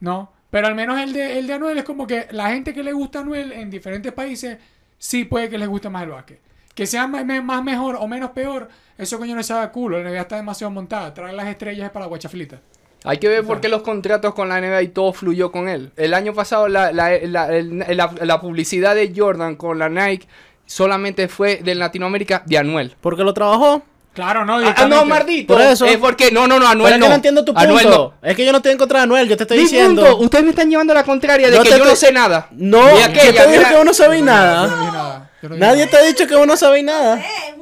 ¿No? 0.00 0.32
Pero 0.50 0.68
al 0.68 0.74
menos 0.76 1.00
el 1.00 1.12
de, 1.12 1.38
el 1.38 1.46
de 1.48 1.52
Anuel 1.54 1.76
es 1.78 1.84
como 1.84 2.06
que 2.06 2.28
la 2.30 2.50
gente 2.50 2.72
que 2.72 2.82
le 2.84 2.92
gusta 2.92 3.18
a 3.18 3.22
Anuel 3.22 3.50
en 3.52 3.68
diferentes 3.68 4.12
países 4.12 4.58
sí 4.98 5.24
puede 5.24 5.48
que 5.50 5.58
les 5.58 5.68
guste 5.68 5.88
más 5.90 6.04
el 6.04 6.10
básquet. 6.10 6.40
Que 6.74 6.86
sea 6.86 7.06
me- 7.08 7.40
más 7.40 7.64
mejor 7.64 7.96
o 7.98 8.06
menos 8.06 8.30
peor, 8.30 8.68
eso 8.98 9.18
coño 9.18 9.34
no 9.34 9.42
se 9.42 9.52
da 9.54 9.72
culo. 9.72 10.00
La 10.02 10.08
NBA 10.10 10.20
está 10.20 10.36
demasiado 10.36 10.70
montada. 10.70 11.12
Traer 11.12 11.34
las 11.34 11.48
estrellas 11.48 11.86
es 11.86 11.90
para 11.90 12.04
la 12.04 12.08
guachaflita. 12.08 12.60
Hay 13.04 13.18
que 13.18 13.28
ver 13.28 13.44
por 13.44 13.60
qué 13.60 13.68
los 13.68 13.82
contratos 13.82 14.34
con 14.34 14.48
la 14.48 14.60
NBA 14.60 14.82
y 14.82 14.88
todo 14.88 15.12
fluyó 15.12 15.50
con 15.52 15.68
él. 15.68 15.92
El 15.96 16.12
año 16.14 16.34
pasado 16.34 16.68
la, 16.68 16.92
la- 16.92 17.18
la- 17.18 18.12
la 18.20 18.40
publicidad 18.40 18.94
de 18.94 19.12
Jordan 19.16 19.56
con 19.56 19.78
la 19.78 19.88
Nike 19.88 20.26
solamente 20.66 21.28
fue 21.28 21.60
de 21.62 21.74
Latinoamérica 21.74 22.42
de 22.46 22.58
Anuel. 22.58 22.94
Porque 23.00 23.22
lo 23.22 23.32
trabajó. 23.32 23.82
Claro, 24.14 24.46
no, 24.46 24.54
Ah, 24.54 24.58
directamente. 24.60 24.96
no, 24.96 25.04
maldito. 25.04 25.52
Por 25.54 25.62
eso. 25.62 25.84
Es 25.84 25.98
porque, 25.98 26.30
no, 26.30 26.46
no, 26.48 26.58
no, 26.58 26.66
Anuel 26.66 26.84
Pero 26.92 26.94
es 26.94 27.00
no. 27.00 27.04
que 27.04 27.08
no 27.10 27.14
entiendo 27.16 27.44
tu 27.44 27.52
punto. 27.52 27.68
Anuel 27.68 27.90
no. 27.90 28.14
Es 28.22 28.34
que 28.34 28.46
yo 28.46 28.50
no 28.52 28.58
estoy 28.58 28.72
en 28.72 28.78
contra 28.78 29.00
de 29.00 29.02
Anuel, 29.04 29.28
yo 29.28 29.36
te 29.36 29.42
estoy 29.42 29.58
Mi 29.58 29.64
diciendo. 29.64 30.02
punto, 30.04 30.16
ustedes 30.24 30.44
me 30.44 30.50
están 30.50 30.70
llevando 30.70 30.92
a 30.94 30.96
la 30.96 31.04
contraria 31.04 31.50
de 31.50 31.56
No 31.58 31.62
que 31.62 31.68
yo 31.70 31.84
no 31.84 31.94
sé 31.94 32.12
nada. 32.12 32.48
No, 32.52 32.88
Y 32.98 33.02
¿quién 33.02 33.10
aquella, 33.10 33.44
te 33.44 33.48
mira, 33.58 33.68
que 33.68 33.76
uno 33.76 33.92
sabe 33.92 34.18
Yo 34.20 34.24
nada? 34.24 34.66
no 34.68 34.76
dije 34.78 34.92
nada. 34.92 35.30
Yo 35.42 35.48
no 35.50 35.54
dije 35.56 35.66
Nadie 35.66 35.84
nada. 35.84 35.90
te 35.90 35.96
ha 35.98 36.02
dicho 36.08 36.26
que 36.26 36.34
uno 36.36 36.56
sabe 36.56 36.82
nada. 36.82 37.18
Eh, 37.20 37.54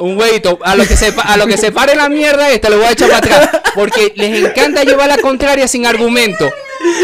un 0.00 0.16
huevito, 0.18 0.58
a 0.62 0.76
lo 0.76 0.86
que 0.86 0.94
se 0.96 1.12
a 1.24 1.36
lo 1.38 1.46
que 1.46 1.56
se 1.56 1.72
pare 1.72 1.96
la 1.96 2.08
mierda 2.10 2.50
esta, 2.50 2.68
le 2.68 2.76
voy 2.76 2.84
a 2.84 2.90
echar 2.92 3.08
para 3.08 3.18
atrás. 3.18 3.62
Porque 3.74 4.12
les 4.14 4.44
encanta 4.44 4.84
llevar 4.84 5.08
la 5.08 5.16
contraria 5.18 5.66
sin 5.66 5.86
argumento. 5.86 6.48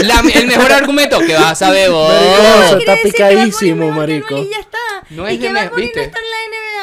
La- 0.03 0.23
el 0.33 0.47
mejor 0.47 0.71
argumento 0.73 1.19
que 1.21 1.35
vas 1.35 1.53
a 1.53 1.55
saber 1.55 1.91
vos. 1.91 2.09
Marico, 2.13 2.77
Quiere 2.77 2.93
está 2.93 2.97
picadísimo, 3.03 3.91
marico. 3.91 4.37
Y. 5.11 5.15
No 5.15 5.29
y 5.29 5.35
es 5.35 5.41
que 5.41 5.53
Bad 5.53 5.71
Bunny 5.71 5.83
¿viste? 5.83 5.99
no 6.01 6.05
está 6.07 6.19
en 6.19 6.25
la 6.25 6.37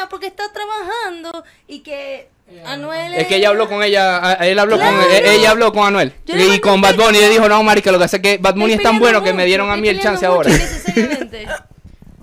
NBA 0.04 0.08
porque 0.08 0.26
está 0.26 0.44
trabajando 0.52 1.44
y 1.68 1.80
que 1.80 2.28
Anuel 2.66 3.14
Es 3.14 3.26
que 3.26 3.36
ella 3.36 3.48
habló 3.48 3.68
con 3.68 3.82
ella, 3.82 4.34
él 4.34 4.58
habló 4.58 4.76
Claro. 4.76 4.96
con, 4.98 5.06
ella 5.10 5.50
habló 5.50 5.72
con 5.72 5.86
Anuel 5.86 6.12
Yo 6.26 6.36
y 6.36 6.60
con 6.60 6.80
Bad. 6.80 6.96
Bunny 6.96 7.18
le 7.18 7.30
dijo, 7.30 7.48
no, 7.48 7.62
marica, 7.62 7.90
lo 7.92 7.98
que 7.98 8.04
hace 8.04 8.16
es 8.16 8.22
que 8.22 8.38
Bad 8.38 8.54
Bunny 8.56 8.74
es 8.74 8.82
tan 8.82 8.98
bueno 8.98 9.22
que 9.22 9.32
me 9.32 9.46
dieron 9.46 9.70
a 9.70 9.76
mí 9.76 9.88
el 9.88 10.00
chance 10.00 10.26
ahora. 10.26 10.50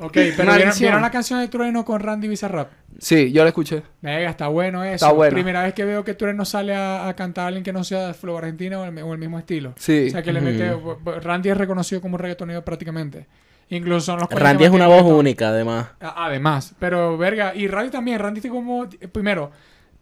Ok, 0.02 0.14
pero 0.38 0.54
¿vieron, 0.56 0.74
vieron 0.80 1.02
la 1.02 1.12
canción 1.12 1.42
de 1.42 1.50
Trueno 1.50 1.84
con 1.84 2.00
Randy 2.00 2.30
Bizarrap? 2.30 2.70
Sí, 3.00 3.34
yo 3.34 3.44
lo 3.44 3.50
escuché. 3.50 3.84
Venga, 4.02 4.30
está 4.30 4.48
bueno 4.48 4.82
eso. 4.84 4.94
Está 4.96 5.12
bueno. 5.12 5.34
Primera 5.34 5.64
vez 5.64 5.74
que 5.74 5.84
veo 5.84 6.06
que 6.06 6.14
Trueno 6.14 6.46
sale 6.46 6.74
a, 6.74 7.10
a 7.10 7.16
cantar 7.18 7.44
a 7.44 7.48
alguien 7.48 7.66
que 7.66 7.74
no 7.74 7.84
sea 7.84 8.08
de 8.08 8.14
Flow 8.14 8.38
Argentina 8.38 8.80
o 8.80 8.86
el, 8.86 8.98
o 9.00 9.12
el 9.12 9.20
mismo 9.20 9.38
estilo. 9.38 9.74
Sí. 9.78 10.06
O 10.08 10.12
sea, 10.12 10.24
que 10.24 10.32
le 10.32 10.40
mete... 10.40 10.74
Randy 11.22 11.50
es 11.50 11.58
reconocido 11.58 12.00
como 12.00 12.18
reggaetonero 12.18 12.64
prácticamente. 12.64 13.28
Incluso 13.70 14.02
son 14.08 14.20
los 14.22 14.30
Randy 14.30 14.64
es 14.66 14.72
una 14.72 14.88
voz 14.88 15.04
única, 15.04 15.50
además. 15.50 15.90
A- 16.00 16.26
Además, 16.26 16.74
pero 16.80 17.18
verga, 17.18 17.54
y 17.56 17.68
Randy 17.68 17.92
también, 17.92 18.20
Randy 18.20 18.42
tiene 18.42 18.56
como, 18.56 18.88
primero, 19.12 19.52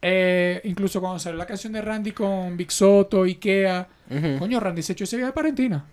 eh, 0.01 0.61
incluso 0.63 1.01
cuando 1.01 1.19
salió 1.19 1.37
la 1.37 1.45
canción 1.45 1.73
de 1.73 1.81
Randy 1.81 2.11
con 2.13 2.55
Big 2.55 2.71
Soto, 2.71 3.23
Ikea, 3.23 3.87
coño, 4.39 4.59
Randy 4.59 4.81
se 4.83 4.93
echó 4.93 5.03
ese 5.03 5.17
viaje 5.17 5.33
para 5.33 5.47
Argentina. 5.49 5.83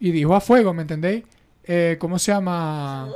Y 0.00 0.10
dijo 0.10 0.34
a 0.34 0.40
fuego, 0.40 0.74
¿me 0.74 0.82
entendéis? 0.82 1.22
Eh, 1.64 1.96
¿Cómo 2.00 2.18
se 2.18 2.32
llama? 2.32 3.08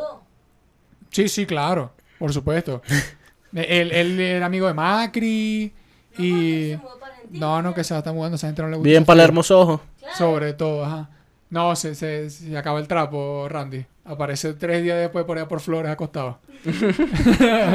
Sí, 1.10 1.28
sí, 1.28 1.46
claro, 1.46 1.92
por 2.18 2.32
supuesto. 2.32 2.82
él, 3.54 3.90
él 3.92 4.20
era 4.20 4.46
amigo 4.46 4.68
de 4.68 4.74
Macri 4.74 5.72
y... 6.18 6.76
Para. 6.76 7.16
No, 7.30 7.60
no, 7.60 7.74
que 7.74 7.82
se 7.82 7.92
la 7.92 7.98
está 7.98 8.12
mudando, 8.12 8.36
esa 8.36 8.46
gente 8.46 8.62
no 8.62 8.68
le 8.68 8.76
gusta. 8.76 8.88
En 8.88 8.94
ese 8.94 8.98
frío. 9.04 9.06
Palermo 9.06 9.42
Sojo. 9.42 9.80
Sobre 10.16 10.52
todo, 10.52 10.84
ajá. 10.84 11.10
No, 11.50 11.74
se, 11.74 11.96
se, 11.96 12.30
se 12.30 12.56
acaba 12.56 12.78
el 12.78 12.86
trapo, 12.86 13.48
Randy. 13.48 13.84
Aparece 14.06 14.54
tres 14.54 14.82
días 14.82 14.98
después 14.98 15.24
por 15.24 15.36
allá 15.36 15.48
por 15.48 15.60
Flores 15.60 15.90
acostado. 15.90 16.38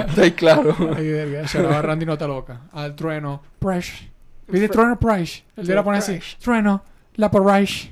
Estoy 0.08 0.32
claro. 0.32 0.76
Ay, 0.96 1.10
verga, 1.12 1.48
se 1.48 1.62
la 1.62 1.82
Randy 1.82 2.06
nota 2.06 2.28
loca. 2.28 2.62
Al 2.72 2.96
trueno. 2.96 3.42
Price. 3.60 4.10
¿Viste 4.48 4.70
trueno 4.70 4.98
Price? 5.00 5.44
El 5.58 5.68
de 5.68 5.76
la 5.76 5.84
pone 5.84 5.98
así. 5.98 6.20
Trueno. 6.42 6.84
La 7.16 7.30
Price. 7.30 7.92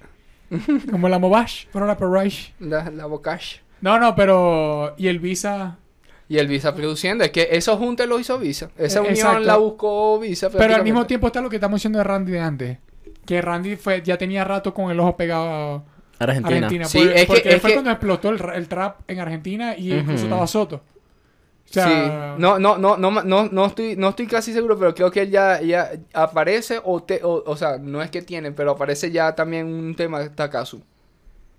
Como 0.92 1.10
la 1.10 1.20
Mobash, 1.20 1.66
pero 1.72 1.86
la 1.86 1.98
Price. 1.98 2.54
La, 2.60 2.90
la 2.90 3.06
bocash. 3.06 3.58
No, 3.82 4.00
no, 4.00 4.16
pero. 4.16 4.94
Y 4.98 5.08
el 5.08 5.20
Visa. 5.20 5.78
Y 6.28 6.38
el 6.38 6.48
Visa 6.48 6.74
produciendo. 6.76 7.24
Es 7.24 7.32
que 7.32 7.50
eso 7.52 7.76
junte 7.78 8.06
lo 8.08 8.20
hizo 8.20 8.38
Visa. 8.40 8.70
Esa 8.78 9.00
Eh, 9.00 9.02
unión 9.02 9.16
exacto. 9.16 9.40
la 9.42 9.58
buscó 9.58 10.20
Visa. 10.20 10.50
Pero 10.50 10.76
al 10.76 10.84
mismo 10.84 11.06
tiempo 11.06 11.28
está 11.28 11.42
lo 11.42 11.50
que 11.50 11.58
estamos 11.58 11.78
diciendo 11.80 11.98
de 12.00 12.04
Randy 12.04 12.32
de 12.32 12.40
antes. 12.40 12.78
Que 13.26 13.42
Randy 13.42 13.76
fue, 13.76 14.02
ya 14.02 14.18
tenía 14.18 14.44
rato 14.44 14.74
con 14.74 14.90
el 14.92 15.00
ojo 15.00 15.16
pegado 15.16 15.44
a 15.78 15.84
Argentina. 16.20 16.56
Argentina. 16.68 16.86
Sí, 16.86 16.98
porque 17.00 17.14
es 17.16 17.22
que- 17.22 17.28
porque 17.28 17.50
es 17.56 17.62
fue 17.62 17.70
que- 17.70 17.76
cuando 17.76 17.92
explotó 17.92 18.30
el, 18.30 18.42
el 18.56 18.68
trap 18.68 19.00
en 19.10 19.20
Argentina 19.20 19.76
y 19.78 19.94
incluso 19.94 20.24
estaba 20.26 20.46
Soto. 20.48 20.76
O 20.78 21.72
sea, 21.72 21.88
sí. 21.88 22.40
No, 22.42 22.58
no, 22.58 22.78
no, 22.78 22.98
no, 22.98 23.12
no, 23.24 23.48
no 23.48 23.66
estoy, 23.66 23.96
no 23.96 24.10
estoy 24.10 24.26
casi 24.26 24.54
seguro, 24.54 24.78
pero 24.80 24.96
creo 24.96 25.12
que 25.12 25.22
él 25.22 25.30
ya, 25.30 25.62
ya 25.62 25.92
aparece 26.14 26.82
o, 26.84 27.04
te, 27.04 27.22
o, 27.24 27.44
o 27.46 27.56
sea, 27.56 27.78
no 27.78 28.02
es 28.02 28.10
que 28.10 28.22
tiene, 28.24 28.52
pero 28.52 28.72
aparece 28.72 29.12
ya 29.12 29.36
también 29.36 29.68
un 29.68 29.94
tema 29.96 30.20
de 30.20 30.30
Takasu. 30.30 30.82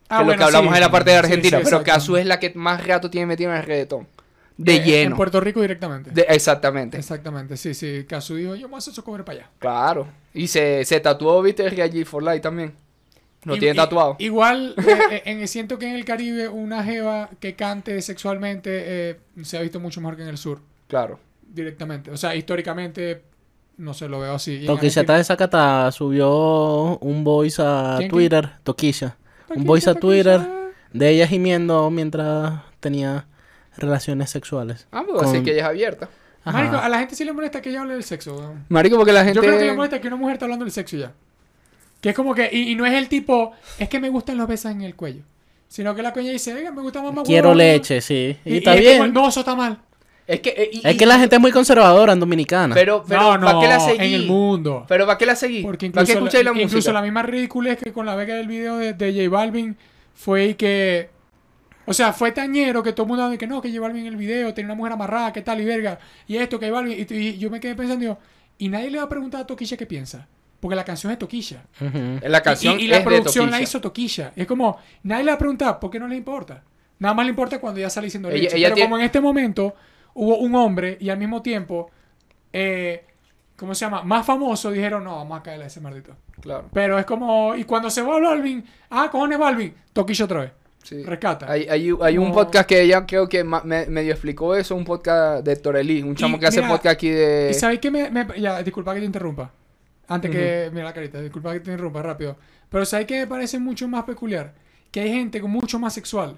Ah, 0.08 0.16
que 0.16 0.16
es 0.16 0.18
lo 0.18 0.24
bueno, 0.24 0.38
que 0.38 0.44
hablamos 0.44 0.70
sí. 0.72 0.76
en 0.76 0.80
la 0.80 0.90
parte 0.90 1.10
de 1.12 1.16
Argentina, 1.16 1.58
sí, 1.58 1.64
pero. 1.64 1.82
Kazu 1.84 2.16
es 2.16 2.26
la 2.26 2.40
que 2.40 2.52
más 2.56 2.84
rato 2.84 3.08
tiene 3.08 3.26
metido 3.26 3.52
en 3.52 3.58
el 3.58 3.62
reggaetón. 3.62 4.08
De 4.56 4.74
Eh, 4.74 4.82
lleno. 4.84 5.10
En 5.12 5.16
Puerto 5.16 5.40
Rico 5.40 5.60
directamente. 5.60 6.10
De- 6.10 6.26
exactamente. 6.28 6.98
Exactamente, 6.98 7.56
sí, 7.56 7.72
sí. 7.74 8.04
Casu 8.08 8.34
dijo, 8.34 8.56
yo 8.56 8.66
me 8.66 8.72
voy 8.72 8.74
a 8.74 8.78
hacer 8.78 8.92
eso 8.92 9.04
cobre 9.04 9.22
para 9.22 9.38
allá. 9.38 9.50
Claro. 9.60 10.08
Y 10.34 10.48
se, 10.48 10.84
se 10.84 10.98
tatuó, 10.98 11.40
viste, 11.40 11.64
el 11.64 12.04
for 12.06 12.22
Life 12.24 12.40
también. 12.40 12.72
Lo 13.44 13.56
Y- 13.56 13.58
tiene 13.60 13.74
tatuado. 13.74 14.16
Igual, 14.18 14.74
eh, 14.86 14.98
eh, 15.12 15.22
en, 15.24 15.48
siento 15.48 15.78
que 15.78 15.88
en 15.88 15.94
el 15.96 16.04
Caribe 16.04 16.48
una 16.48 16.84
jeva 16.84 17.30
que 17.40 17.54
cante 17.56 18.00
sexualmente 18.02 18.70
eh, 19.10 19.20
se 19.42 19.56
ha 19.56 19.62
visto 19.62 19.80
mucho 19.80 20.00
mejor 20.00 20.16
que 20.16 20.22
en 20.22 20.28
el 20.28 20.38
sur, 20.38 20.60
Claro. 20.88 21.18
directamente. 21.48 22.10
O 22.10 22.16
sea, 22.18 22.34
históricamente, 22.36 23.22
no 23.78 23.94
sé, 23.94 24.08
lo 24.08 24.20
veo 24.20 24.34
así. 24.34 24.64
Toquilla 24.66 25.02
de 25.04 25.24
Zacatá 25.24 25.90
subió 25.90 26.98
un 26.98 27.24
voice 27.24 27.62
a 27.64 27.94
¿Quién, 27.96 27.98
quién? 27.98 28.10
Twitter. 28.10 28.50
Toquilla. 28.62 29.16
Un 29.54 29.64
voice 29.64 29.88
a 29.88 29.94
Twitter 29.94 30.40
de 30.92 31.08
ella 31.08 31.26
gimiendo 31.26 31.90
mientras 31.90 32.60
tenía 32.78 33.26
relaciones 33.76 34.28
sexuales. 34.30 34.86
Ah, 34.92 35.02
pues 35.08 35.22
así 35.22 35.42
que 35.42 35.52
ella 35.52 35.60
es 35.62 35.66
abierta. 35.66 36.08
Ajá. 36.44 36.58
Marico, 36.58 36.76
a 36.76 36.88
la 36.88 36.98
gente 36.98 37.14
sí 37.14 37.24
le 37.24 37.32
molesta 37.32 37.60
que 37.62 37.70
ella 37.70 37.80
hable 37.82 37.94
del 37.94 38.02
sexo. 38.04 38.36
weón. 38.36 38.64
Marico, 38.68 38.96
porque 38.96 39.12
la 39.12 39.20
gente... 39.24 39.36
Yo 39.36 39.42
creo 39.42 39.58
que 39.58 39.64
le 39.66 39.74
molesta 39.74 40.00
que 40.00 40.08
una 40.08 40.16
mujer 40.16 40.34
está 40.34 40.44
hablando 40.46 40.64
del 40.64 40.72
sexo 40.72 40.96
ya. 40.96 41.12
Que 42.00 42.10
es 42.10 42.14
como 42.14 42.34
que, 42.34 42.48
y, 42.52 42.70
y 42.70 42.74
no 42.74 42.86
es 42.86 42.94
el 42.94 43.08
tipo, 43.08 43.52
es 43.78 43.88
que 43.88 44.00
me 44.00 44.08
gustan 44.08 44.36
los 44.38 44.48
besos 44.48 44.70
en 44.72 44.82
el 44.82 44.94
cuello. 44.96 45.22
Sino 45.68 45.94
que 45.94 46.02
la 46.02 46.12
coña 46.12 46.30
dice, 46.30 46.52
oiga, 46.54 46.72
me 46.72 46.80
gusta 46.82 47.02
más 47.02 47.12
más 47.14 47.24
Quiero 47.26 47.50
huevón". 47.50 47.58
leche, 47.58 48.00
sí. 48.00 48.36
Y, 48.44 48.54
Y, 48.54 48.56
está 48.58 48.74
y 48.76 48.78
es 48.86 48.92
como, 48.92 49.02
bien. 49.04 49.14
no, 49.14 49.28
eso 49.28 49.40
está 49.40 49.54
mal. 49.54 49.78
Es 50.26 50.40
que... 50.40 50.50
eh, 50.50 50.70
y- 50.72 50.80
Es 50.88 50.96
que 50.96 51.06
la 51.06 51.18
gente 51.18 51.36
es 51.36 51.40
muy 51.40 51.52
conservadora 51.52 52.12
en 52.12 52.20
Dominicana. 52.20 52.74
Pero, 52.74 53.04
pero, 53.06 53.20
no, 53.20 53.38
no, 53.38 53.46
¿para 53.46 53.60
qué 53.60 53.66
la 53.68 53.80
seguí? 53.80 53.98
en 54.06 54.14
el 54.20 54.26
mundo. 54.26 54.84
Pero 54.88 55.06
¿para 55.06 55.18
qué 55.18 55.26
la 55.26 55.36
seguí? 55.36 55.62
Porque 55.62 55.90
¿Para 55.90 56.06
qué 56.06 56.12
incluso, 56.12 56.36
la, 56.38 56.42
la, 56.44 56.50
música? 56.52 56.66
incluso 56.68 56.92
la 56.92 57.02
misma 57.02 57.22
ridícula 57.22 57.72
es 57.72 57.78
que 57.78 57.92
con 57.92 58.06
la 58.06 58.14
beca 58.16 58.34
del 58.34 58.48
video 58.48 58.76
de, 58.78 58.94
de 58.94 59.12
J 59.12 59.28
Balvin 59.28 59.76
fue 60.14 60.46
y 60.46 60.54
que... 60.54 61.10
O 61.86 61.92
sea, 61.92 62.12
fue 62.12 62.30
tañero 62.32 62.82
que 62.82 62.92
todo 62.92 63.04
el 63.04 63.08
mundo 63.08 63.28
de 63.28 63.36
que 63.38 63.46
no, 63.46 63.60
que 63.60 63.68
J 63.68 63.80
Balvin 63.80 64.02
en 64.06 64.12
el 64.12 64.16
video 64.16 64.54
tenía 64.54 64.66
una 64.68 64.74
mujer 64.76 64.92
amarrada, 64.92 65.32
que 65.32 65.42
tal 65.42 65.60
y 65.60 65.64
verga. 65.64 65.98
Y 66.28 66.36
esto, 66.36 66.58
que 66.58 66.66
J 66.68 66.80
Balvin... 66.80 67.06
Y, 67.08 67.14
y 67.14 67.38
yo 67.38 67.50
me 67.50 67.58
quedé 67.60 67.74
pensando, 67.74 68.00
digo, 68.00 68.18
y 68.58 68.68
nadie 68.68 68.90
le 68.90 68.98
va 68.98 69.04
a 69.04 69.08
preguntar 69.08 69.40
a 69.42 69.46
Toquilla 69.46 69.76
qué 69.76 69.86
piensa. 69.86 70.28
Porque 70.60 70.76
la 70.76 70.84
canción 70.84 71.10
es 71.12 71.18
Toquilla. 71.18 71.64
Ujú. 71.80 72.20
La 72.28 72.42
canción 72.42 72.78
y, 72.78 72.84
y 72.84 72.88
la 72.88 72.98
es 72.98 73.04
de 73.04 73.10
producción 73.10 73.50
la 73.50 73.60
hizo 73.62 73.80
Toquilla. 73.80 74.32
Es 74.36 74.46
como, 74.46 74.78
nadie 75.02 75.24
le 75.24 75.30
va 75.30 75.34
a 75.36 75.38
preguntar, 75.38 75.78
¿por 75.80 75.90
qué 75.90 75.98
no 75.98 76.06
le 76.06 76.16
importa? 76.16 76.62
Nada 76.98 77.14
más 77.14 77.24
le 77.24 77.30
importa 77.30 77.58
cuando 77.58 77.80
ya 77.80 77.88
sale 77.88 78.06
diciendo 78.08 78.28
Ella- 78.28 78.42
leche. 78.42 78.56
ella 78.58 78.66
Pero 78.66 78.74
tiene- 78.74 78.88
como 78.90 78.98
en 78.98 79.04
este 79.06 79.20
momento 79.20 79.74
hubo 80.14 80.36
un 80.38 80.54
hombre 80.54 80.98
y 81.00 81.08
al 81.08 81.16
mismo 81.18 81.40
tiempo, 81.40 81.90
eh, 82.52 83.04
¿cómo 83.56 83.74
se 83.74 83.86
llama? 83.86 84.02
Más 84.02 84.26
famoso, 84.26 84.70
dijeron, 84.70 85.02
no, 85.04 85.16
vamos 85.16 85.40
a 85.40 85.42
caerle 85.42 85.64
a 85.64 85.66
ese 85.68 85.80
maldito. 85.80 86.14
Claro, 86.42 86.68
Pero 86.72 86.98
es 86.98 87.04
como, 87.06 87.54
y 87.56 87.64
cuando 87.64 87.88
se 87.90 88.02
va 88.02 88.18
Balvin, 88.20 88.64
ah, 88.90 89.08
cojones 89.10 89.38
Balvin, 89.38 89.74
Toquilla 89.94 90.24
otra 90.26 90.40
vez. 90.40 90.52
sí. 90.82 91.02
Rescata. 91.02 91.50
Hay, 91.50 91.66
hay, 91.70 91.90
hay 92.02 92.18
un 92.18 92.28
No. 92.28 92.34
podcast 92.34 92.68
que 92.68 92.82
ella 92.82 93.04
creo 93.06 93.28
que 93.28 93.44
me, 93.44 93.86
medio 93.86 94.12
explicó 94.12 94.54
eso, 94.54 94.74
un 94.74 94.84
podcast 94.84 95.44
de 95.44 95.56
Torelí, 95.56 96.02
un 96.02 96.14
chamo 96.16 96.36
Y 96.36 96.40
que 96.40 96.46
hace 96.46 96.60
podcast 96.62 96.86
aquí 96.94 97.08
de... 97.10 97.48
¿Y 97.50 97.54
sabéis 97.54 97.80
qué 97.80 97.90
me, 97.90 98.10
me- 98.10 98.26
Ya, 98.40 98.62
disculpa 98.62 98.92
que 98.94 99.00
te 99.00 99.06
interrumpa. 99.06 99.50
Antes 100.10 100.30
que... 100.30 100.70
Mira 100.72 100.84
la 100.84 100.92
carita, 100.92 101.20
disculpa 101.22 101.52
que 101.54 101.60
te 101.60 101.70
interrumpa 101.70 102.02
rápido. 102.02 102.36
Pero 102.68 102.84
¿sabéis 102.84 103.06
qué 103.08 103.20
me 103.20 103.26
parece 103.26 103.58
mucho 103.58 103.88
más 103.88 104.04
peculiar? 104.04 104.54
Que 104.90 105.00
hay 105.00 105.10
gente 105.12 105.40
mucho 105.42 105.78
más 105.78 105.94
sexual. 105.94 106.36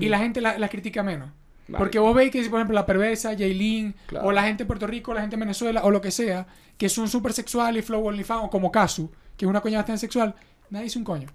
Y 0.00 0.08
la 0.08 0.18
gente 0.18 0.40
la, 0.40 0.58
la 0.58 0.68
critica 0.68 1.02
menos. 1.02 1.30
Vale. 1.68 1.78
Porque 1.78 1.98
vos 1.98 2.14
veis 2.14 2.30
que, 2.30 2.42
por 2.48 2.58
ejemplo, 2.58 2.74
la 2.74 2.84
perversa, 2.86 3.36
Jaylin, 3.36 3.94
Claro. 4.06 4.26
o 4.26 4.32
la 4.32 4.42
gente 4.42 4.64
de 4.64 4.66
Puerto 4.66 4.86
Rico, 4.86 5.14
la 5.14 5.20
gente 5.20 5.36
de 5.36 5.40
Venezuela, 5.40 5.82
o 5.84 5.90
lo 5.90 6.00
que 6.00 6.10
sea, 6.10 6.46
que 6.76 6.88
son 6.88 7.08
súper 7.08 7.32
sexuales, 7.32 7.84
flow 7.84 8.06
OnlyFans, 8.06 8.44
o 8.44 8.50
como 8.50 8.72
Casu, 8.72 9.10
que 9.36 9.44
es 9.44 9.48
una 9.48 9.60
coña 9.60 9.78
bastante 9.78 10.00
sexual, 10.00 10.34
nadie 10.70 10.84
dice 10.84 10.98
un 10.98 11.04
coño. 11.04 11.28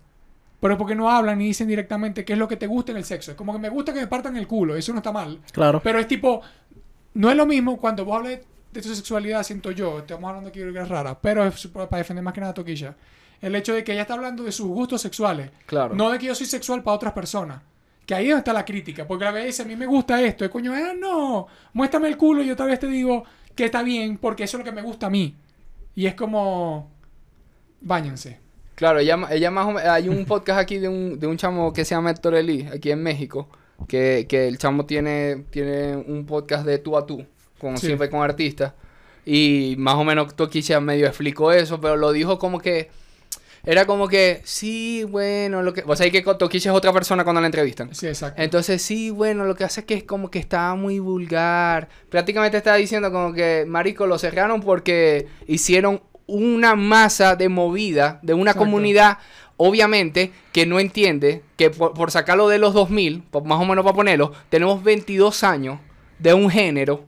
pero 0.60 0.74
es 0.74 0.78
porque 0.78 0.94
no 0.96 1.10
hablan 1.10 1.38
ni 1.40 1.46
dicen 1.46 1.68
directamente 1.68 2.26
qué 2.26 2.34
es 2.34 2.40
lo 2.40 2.48
que 2.48 2.58
te 2.58 2.68
gusta 2.68 2.92
en 2.92 2.98
el 2.98 3.06
sexo. 3.06 3.32
Es 3.32 3.38
como 3.38 3.54
que 3.54 3.60
me 3.60 3.70
gusta 3.70 3.94
que 3.94 4.02
me 4.02 4.08
partan 4.08 4.36
el 4.36 4.46
culo, 4.48 4.76
eso 4.76 4.92
no 4.92 4.98
está 5.00 5.12
mal. 5.12 5.40
Claro. 5.52 5.80
Pero 5.84 6.00
es 6.00 6.08
tipo, 6.08 6.42
no 7.14 7.30
es 7.32 7.38
lo 7.38 7.46
mismo 7.46 7.78
cuando 7.78 8.04
vos 8.04 8.18
hablas 8.18 8.32
de 8.34 8.44
tu 8.74 8.82
sexualidad, 8.96 9.44
siento 9.44 9.72
yo, 9.72 10.00
estamos 10.00 10.28
hablando 10.30 10.50
aquí 10.50 10.60
de 10.60 10.72
que 10.72 10.80
es 10.80 10.88
rara, 10.88 11.20
pero 11.20 11.46
es 11.46 11.68
para 11.68 11.98
defender 11.98 12.24
más 12.24 12.34
que 12.34 12.40
nada 12.42 12.52
a 12.52 12.54
Toquilla. 12.56 12.96
El 13.42 13.56
hecho 13.56 13.74
de 13.74 13.84
que 13.84 13.94
ella 13.94 14.02
está 14.02 14.14
hablando 14.16 14.44
de 14.44 14.52
sus 14.52 14.68
gustos 14.68 15.02
sexuales, 15.02 15.50
Claro. 15.66 15.96
no 15.96 16.10
de 16.12 16.20
que 16.20 16.26
yo 16.28 16.36
soy 16.36 16.46
sexual 16.46 16.84
para 16.84 16.96
otras 16.96 17.14
personas. 17.14 17.62
Que 18.06 18.16
ahí 18.16 18.26
es 18.26 18.30
donde 18.32 18.40
está 18.40 18.54
la 18.54 18.66
crítica, 18.66 19.08
porque 19.08 19.26
la 19.26 19.32
vez 19.32 19.46
dice, 19.46 19.62
a 19.62 19.66
mí 19.66 19.76
me 19.76 19.86
gusta 19.86 20.22
esto, 20.22 20.44
es 20.44 20.50
coño, 20.52 20.74
ah, 20.74 20.94
no, 21.00 21.48
muéstrame 21.74 22.08
el 22.08 22.18
culo 22.18 22.42
y 22.44 22.48
yo 22.48 22.56
tal 22.56 22.68
vez 22.68 22.80
te 22.80 22.88
digo 22.88 23.24
que 23.56 23.66
está 23.66 23.84
bien, 23.84 24.18
porque 24.18 24.44
eso 24.46 24.58
es 24.58 24.60
lo 24.60 24.66
que 24.66 24.76
me 24.76 24.82
gusta 24.82 25.08
a 25.08 25.10
mí. 25.10 25.36
Y 25.96 26.06
es 26.08 26.16
como, 26.16 26.90
báñense. 27.82 28.40
Claro, 28.76 29.00
ella, 29.00 29.18
ella 29.32 29.52
más 29.52 29.66
o 29.68 29.72
menos, 29.72 29.84
hay 29.84 30.08
un 30.10 30.26
podcast 30.26 30.60
aquí 30.60 30.78
de 30.78 30.88
un, 30.88 31.20
de 31.20 31.28
un 31.28 31.38
chamo 31.38 31.74
que 31.74 31.84
se 31.86 31.96
llama 31.96 32.12
Héctor 32.12 32.36
Elí, 32.36 32.66
aquí 32.74 32.92
en 32.92 33.04
México, 33.04 33.50
que, 33.88 34.26
que 34.28 34.48
el 34.48 34.58
chamo 34.58 34.86
tiene, 34.86 35.46
tiene 35.50 35.96
un 35.98 36.26
podcast 36.26 36.66
de 36.66 36.78
tú 36.80 36.98
a 36.98 37.06
tú, 37.06 37.26
como 37.60 37.78
Sí. 37.78 37.88
siempre 37.88 38.10
con 38.10 38.22
artistas, 38.22 38.74
y 39.26 39.76
más 39.78 39.96
o 39.96 40.04
menos 40.04 40.36
Toquicha 40.36 40.80
medio 40.80 41.08
explicó 41.08 41.52
eso, 41.52 41.80
pero 41.80 41.96
lo 41.98 42.12
dijo 42.12 42.40
como 42.40 42.60
que, 42.60 42.90
era 43.66 43.86
como 43.86 44.08
que, 44.08 44.42
sí, 44.46 45.04
bueno, 45.04 45.62
lo 45.62 45.74
que, 45.74 45.84
o 45.86 45.96
sea, 45.96 46.10
que 46.10 46.22
Toquicha 46.22 46.70
es 46.72 46.76
otra 46.76 46.94
persona 46.94 47.24
cuando 47.26 47.42
la 47.42 47.48
entrevistan. 47.48 47.94
Sí, 47.94 48.08
exacto. 48.08 48.42
Entonces, 48.42 48.82
sí, 48.82 49.10
bueno, 49.10 49.44
lo 49.46 49.54
que 49.56 49.66
hace 49.66 49.82
es 49.82 49.86
que 49.86 49.96
es 49.96 50.04
como 50.06 50.32
que 50.32 50.40
estaba 50.40 50.76
muy 50.76 51.00
vulgar. 51.00 51.90
Prácticamente 52.10 52.58
estaba 52.58 52.78
diciendo 52.78 53.12
como 53.12 53.34
que, 53.34 53.66
marico, 53.68 54.08
lo 54.08 54.18
cerraron 54.18 54.62
porque 54.62 55.28
hicieron 55.46 56.02
una 56.26 56.76
masa 56.76 57.36
de 57.36 57.50
movida 57.50 58.20
de 58.24 58.34
una 58.34 58.52
Exacto. 58.52 58.60
comunidad, 58.66 59.18
obviamente, 59.58 60.32
que 60.54 60.66
no 60.66 60.80
entiende 60.80 61.44
que 61.58 61.70
por, 61.70 61.94
por 61.94 62.12
sacarlo 62.12 62.48
de 62.48 62.60
los 62.60 62.74
2000, 62.74 63.24
por- 63.30 63.44
más 63.44 63.60
o 63.60 63.66
menos 63.66 63.84
para 63.84 63.96
ponerlo, 63.96 64.32
tenemos 64.50 64.82
22 64.84 65.44
años 65.44 65.80
de 66.18 66.34
un 66.34 66.50
género, 66.50 67.06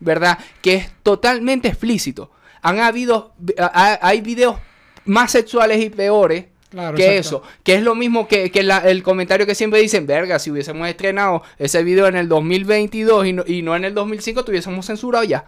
¿verdad? 0.00 0.38
Que 0.62 0.74
es 0.74 0.90
totalmente 1.02 1.68
explícito. 1.68 2.30
Han 2.62 2.80
habido, 2.80 3.32
ha- 3.58 3.98
hay 4.02 4.20
videos 4.20 4.56
más 5.04 5.30
sexuales 5.32 5.82
y 5.84 5.90
peores 5.90 6.46
Claro, 6.70 6.96
que 6.96 7.18
exacto. 7.18 7.44
eso, 7.46 7.52
que 7.62 7.74
es 7.76 7.82
lo 7.82 7.94
mismo 7.94 8.26
que, 8.26 8.50
que 8.50 8.62
la- 8.64 8.78
el 8.78 9.02
comentario 9.02 9.46
que 9.46 9.54
siempre 9.54 9.80
dicen, 9.80 10.06
verga, 10.06 10.38
si 10.40 10.50
hubiésemos 10.50 10.88
estrenado 10.88 11.42
ese 11.58 11.84
video 11.84 12.06
en 12.08 12.16
el 12.16 12.28
2022 12.28 13.26
y 13.26 13.32
no, 13.32 13.44
y 13.46 13.62
no 13.62 13.76
en 13.76 13.84
el 13.84 13.94
2005, 13.94 14.44
tuviésemos 14.44 14.84
censurado 14.86 15.24
ya. 15.24 15.44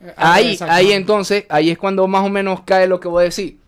Eh, 0.00 0.12
Ahí, 0.16 0.58
ahí 0.68 0.92
entonces, 0.92 1.44
ahí 1.48 1.70
es 1.70 1.78
cuando 1.78 2.06
más 2.08 2.24
o 2.24 2.28
menos 2.28 2.62
cae 2.64 2.86
lo 2.88 2.98
que 2.98 3.08
voy 3.08 3.22
a 3.22 3.24
decir. 3.24 3.58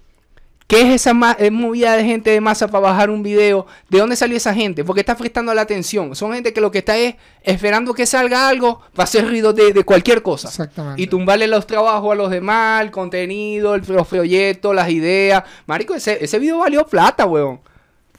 ¿Qué 0.70 0.83
es 0.83 1.02
esa 1.02 1.12
eh, 1.40 1.50
movida 1.50 1.96
de 1.96 2.04
gente 2.04 2.30
de 2.30 2.40
masa 2.40 2.68
para 2.68 2.78
bajar 2.83 3.11
un 3.11 3.24
video? 3.24 3.66
¿De 3.88 3.98
dónde 3.98 4.14
salió 4.14 4.37
esa 4.37 4.54
gente? 4.54 4.85
Porque 4.85 5.00
está 5.00 5.16
prestando 5.16 5.52
la 5.52 5.62
atención. 5.62 6.14
Son 6.14 6.33
gente 6.33 6.52
que 6.52 6.61
lo 6.61 6.70
que 6.70 6.78
está 6.78 6.96
es 6.96 7.16
esperando 7.42 7.92
que 7.92 8.06
salga 8.06 8.48
algo 8.48 8.80
para 8.94 9.02
hacer 9.02 9.26
ruido 9.26 9.52
de, 9.52 9.72
de 9.72 9.83
cualquier 9.83 10.22
cosa. 10.22 10.46
Exactamente. 10.46 11.02
Y 11.02 11.09
tumbarle 11.09 11.48
los 11.48 11.66
trabajos 11.66 12.12
a 12.12 12.14
los 12.14 12.30
demás, 12.30 12.83
el 12.83 12.92
contenido, 12.92 13.74
el- 13.74 13.83
los 13.88 14.06
proyectos, 14.06 14.72
las 14.72 14.88
ideas. 14.90 15.42
Marico, 15.66 15.92
ese, 15.96 16.24
ese 16.24 16.38
video 16.38 16.59
valió 16.59 16.87
plata, 16.87 17.26
weón. 17.26 17.59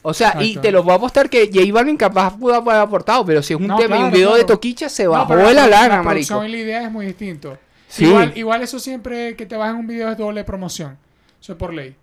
O 0.01 0.13
sea, 0.13 0.35
y 0.41 0.57
te 0.57 0.73
lo 0.73 0.83
voy 0.83 0.91
a 0.91 0.95
apostar 0.95 1.29
que 1.29 1.49
J 1.53 1.71
Balvin 1.71 1.95
capaz 1.95 2.35
pudo 2.37 2.55
haber 2.55 2.75
aportado, 2.75 3.23
pero 3.23 3.41
si 3.41 3.53
es 3.53 3.59
un 3.61 3.67
No, 3.67 3.77
tema 3.77 3.95
y 3.95 3.99
un 3.99 4.05
claro, 4.09 4.17
video 4.17 4.29
de 4.31 4.39
claro. 4.41 4.47
Toquicha, 4.55 4.89
se 4.89 5.05
No, 5.05 5.11
bajó 5.11 5.27
pero 5.29 5.47
de 5.47 5.53
la 5.53 5.67
la 5.67 5.67
lana, 5.87 6.03
marico. 6.03 6.27
producción 6.33 6.45
y 6.49 6.51
la 6.51 6.57
idea 6.57 6.83
es 6.83 6.91
muy 6.91 7.05
distinto. 7.05 7.57
Sí. 7.87 8.03
Igual, 8.05 8.33
igual 8.35 8.61
eso 8.61 8.77
siempre 8.77 9.37
que 9.37 9.45
te 9.45 9.55
bajan 9.55 9.75
un 9.77 9.87
video 9.87 10.09
es 10.11 10.17
doble 10.17 10.43
promoción. 10.43 10.97
Eso 11.41 11.53
es 11.53 11.57
por 11.57 11.73
ley. 11.73 11.95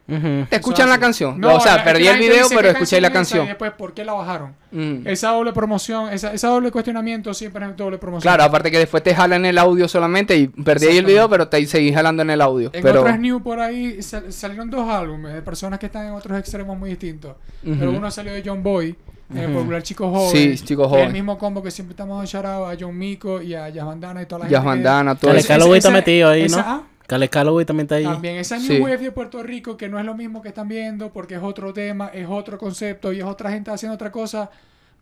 ¿Te 0.50 0.56
escuchan 0.56 0.88
la 0.88 0.98
canción? 0.98 1.38
No, 1.40 1.54
o 1.54 1.60
sea, 1.60 1.76
la- 1.76 1.84
perdí 1.84 2.02
la 2.04 2.14
el 2.14 2.18
video, 2.18 2.48
pero 2.48 2.62
¿qué 2.62 2.68
escuché 2.70 3.00
la? 3.00 3.06
Y 3.06 3.12
canción. 3.12 3.46
después, 3.46 3.70
¿por 3.70 3.94
qué 3.94 4.04
la 4.04 4.12
bajaron? 4.14 4.56
Mm. 4.72 5.06
Esa 5.06 5.30
doble 5.30 5.52
promoción, 5.52 6.12
esa, 6.12 6.32
esa 6.34 6.48
doble 6.48 6.72
cuestionamiento 6.72 7.32
siempre 7.32 7.64
es 7.64 7.76
doble 7.76 7.98
promoción. 7.98 8.22
Claro, 8.22 8.42
aparte 8.42 8.68
que 8.72 8.78
después 8.78 9.00
te 9.04 9.14
jalan 9.14 9.46
el 9.46 9.56
audio 9.58 9.86
solamente 9.86 10.36
y 10.36 10.48
perdí 10.48 10.88
el 10.88 11.04
video, 11.04 11.28
pero 11.30 11.46
te 11.46 11.64
seguís 11.66 11.94
jalando 11.94 12.22
en 12.22 12.30
el 12.30 12.40
audio. 12.40 12.70
En 12.72 12.82
pero... 12.82 13.00
otras 13.02 13.20
news 13.20 13.40
por 13.40 13.60
ahí 13.60 14.02
sal- 14.02 14.32
salieron 14.32 14.70
dos 14.70 14.90
álbumes 14.90 15.32
de 15.32 15.40
personas 15.42 15.78
que 15.78 15.86
están 15.86 16.06
en 16.06 16.12
otros 16.14 16.36
extremos 16.36 16.76
muy 16.76 16.90
distintos. 16.90 17.36
Pero 17.62 17.92
uno 17.92 18.10
salió 18.10 18.32
de 18.32 18.42
John 18.44 18.60
Boy, 18.64 18.96
el 19.36 19.50
Ujú. 19.50 19.58
popular 19.60 19.82
chico 19.84 20.10
joven. 20.10 20.30
Sí, 20.58 20.64
Chico 20.64 20.88
Joven. 20.88 21.06
El 21.06 21.12
mismo 21.12 21.38
combo 21.38 21.62
que 21.62 21.70
siempre 21.70 21.92
estamos 21.92 22.34
out 22.34 22.44
a 22.44 22.76
John 22.80 22.98
Mico 22.98 23.40
y 23.40 23.54
a 23.54 23.68
Jazz 23.68 23.86
Bandana 23.86 24.20
y 24.22 24.26
toda 24.26 24.40
la 24.40 24.44
Jazz 24.50 24.64
gente. 24.64 24.68
Bandana, 24.68 25.14
todo 25.14 25.32
eso. 25.34 25.46
Calloway 25.46 25.78
está 25.78 25.90
metido 25.90 26.28
ahí, 26.30 26.48
¿no? 26.48 26.56
ah, 26.58 26.82
Cale 27.08 27.30
Calloway 27.30 27.64
también 27.64 27.86
está 27.86 27.94
ahí. 27.94 28.04
También 28.04 28.36
esa 28.36 28.58
New 28.58 28.66
Sí. 28.66 28.80
Wave 28.80 28.98
de 28.98 29.12
Puerto 29.12 29.42
Rico, 29.42 29.78
que 29.78 29.88
no 29.88 29.98
es 29.98 30.04
lo 30.04 30.14
mismo 30.14 30.42
que 30.42 30.48
están 30.48 30.68
viendo, 30.68 31.10
porque 31.10 31.36
es 31.36 31.42
otro 31.42 31.72
tema, 31.72 32.08
es 32.08 32.26
otro 32.28 32.58
concepto 32.58 33.14
y 33.14 33.20
es 33.20 33.24
otra 33.24 33.50
gente 33.50 33.70
haciendo 33.70 33.94
otra 33.94 34.12
cosa. 34.12 34.50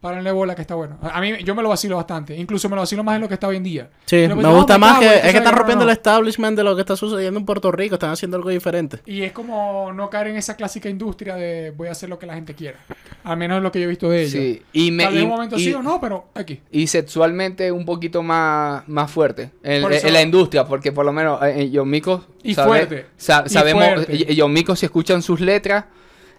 Párenle 0.00 0.30
bola 0.30 0.54
que 0.54 0.60
está 0.60 0.74
bueno. 0.74 0.98
A 1.02 1.20
mí 1.20 1.32
yo 1.42 1.54
me 1.54 1.62
lo 1.62 1.70
vacilo 1.70 1.96
bastante. 1.96 2.36
Incluso 2.36 2.68
me 2.68 2.76
lo 2.76 2.82
vacilo 2.82 3.02
más 3.02 3.14
de 3.14 3.20
lo 3.20 3.28
que 3.28 3.34
está 3.34 3.48
hoy 3.48 3.56
en 3.56 3.62
día. 3.64 3.88
Sí, 4.04 4.16
me 4.28 4.36
no, 4.36 4.54
gusta 4.54 4.76
más 4.78 4.98
que 5.00 5.06
es 5.06 5.20
que 5.32 5.38
están 5.38 5.54
rompiendo 5.54 5.84
no. 5.84 5.90
el 5.90 5.96
establishment 5.96 6.56
de 6.56 6.62
lo 6.62 6.74
que 6.76 6.82
está 6.82 6.94
sucediendo 6.96 7.40
en 7.40 7.46
Puerto 7.46 7.72
Rico, 7.72 7.94
están 7.94 8.10
haciendo 8.10 8.36
algo 8.36 8.50
diferente. 8.50 8.98
Y 9.06 9.22
es 9.22 9.32
como 9.32 9.92
no 9.94 10.08
caer 10.10 10.28
en 10.28 10.36
esa 10.36 10.54
clásica 10.54 10.88
industria 10.90 11.34
de 11.34 11.70
voy 11.70 11.88
a 11.88 11.92
hacer 11.92 12.08
lo 12.10 12.18
que 12.18 12.26
la 12.26 12.34
gente 12.34 12.54
quiera. 12.54 12.78
Al 13.24 13.38
menos 13.38 13.56
es 13.56 13.62
lo 13.62 13.72
que 13.72 13.80
yo 13.80 13.86
he 13.86 13.88
visto 13.88 14.08
de 14.10 14.20
ellos. 14.20 14.32
Sí, 14.32 14.62
y 14.72 14.90
me... 14.90 15.04
Tal 15.04 15.14
vez 15.14 15.22
y- 15.22 15.24
un 15.24 15.30
momento 15.30 15.56
y- 15.56 15.64
sí 15.64 15.74
o 15.74 15.82
no, 15.82 15.98
pero 16.00 16.26
aquí. 16.34 16.60
y 16.70 16.86
sexualmente 16.86 17.72
un 17.72 17.84
poquito 17.86 18.22
más, 18.22 18.86
más 18.88 19.10
fuerte 19.10 19.50
en, 19.62 19.90
eso- 19.90 20.06
en 20.06 20.12
la 20.12 20.22
industria, 20.22 20.66
porque 20.66 20.92
por 20.92 21.06
lo 21.06 21.12
menos 21.12 21.42
eh, 21.42 21.62
en 21.62 21.72
Yomico 21.72 22.26
Y 22.42 22.54
fuerte. 22.54 23.06
sa- 23.16 23.44
Y 23.46 23.48
sabemos, 23.48 23.82
fuerte. 23.84 24.14
y- 24.14 24.30
y 24.30 24.34
Yomico 24.36 24.76
si 24.76 24.84
escuchan 24.86 25.22
sus 25.22 25.40
letras, 25.40 25.86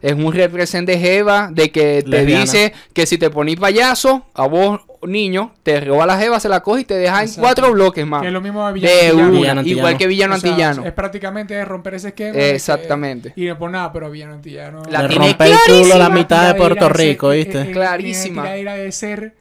es 0.02 0.14
un 0.14 0.32
represent 0.34 0.88
de 0.88 0.98
Jeva, 1.00 1.50
de 1.52 1.72
que 1.72 2.02
te 2.04 2.10
Lesbiana. 2.10 2.42
dice 2.42 2.74
que 2.94 3.06
si 3.06 3.18
te 3.18 3.30
ponís 3.30 3.58
payaso, 3.60 4.26
a 4.34 4.48
vos, 4.48 4.82
niño, 5.04 5.54
te 5.64 5.80
roba 5.82 6.06
la 6.06 6.18
Jeva, 6.18 6.40
se 6.40 6.50
la 6.50 6.62
coge 6.62 6.82
y 6.82 6.86
te 6.86 6.96
deja 6.96 7.22
Exacto. 7.22 7.40
en 7.40 7.42
cuatro 7.44 7.72
bloques 7.72 8.06
más. 8.06 8.22
Que 8.22 8.28
es 8.28 8.34
lo 8.34 8.42
mismo 8.42 8.66
de 8.68 8.74
Villano 8.74 8.94
De 8.94 9.00
Antillano. 9.10 9.30
una, 9.30 9.40
Villano 9.40 9.62
igual 9.64 9.98
que 9.98 10.08
Villano 10.08 10.36
O 10.36 10.38
sea, 10.40 10.50
Antillano. 10.50 10.86
Es 10.86 10.94
prácticamente 10.94 11.66
romper 11.66 11.94
ese 11.96 12.08
esquema. 12.10 12.34
que- 12.34 12.52
Exactamente. 12.52 13.34
y 13.36 13.46
no 13.46 13.58
por 13.58 13.70
nada, 13.72 13.92
pero 13.94 14.10
Villano 14.10 14.34
Antillano. 14.34 14.82
La 14.90 15.04
Le 15.04 15.10
tiene 15.10 15.28
rompe 15.30 15.46
el 15.46 15.52
culo 15.66 15.76
a 15.96 15.98
la 15.98 16.06
clarísima. 16.06 16.10
mitad 16.10 16.48
de 16.54 16.56
Puerto 16.60 16.90
Rico, 16.90 17.30
¿viste? 17.30 17.72
Clarísima. 17.72 18.44
La 18.58 18.74
de 18.76 18.92
ser 18.92 19.34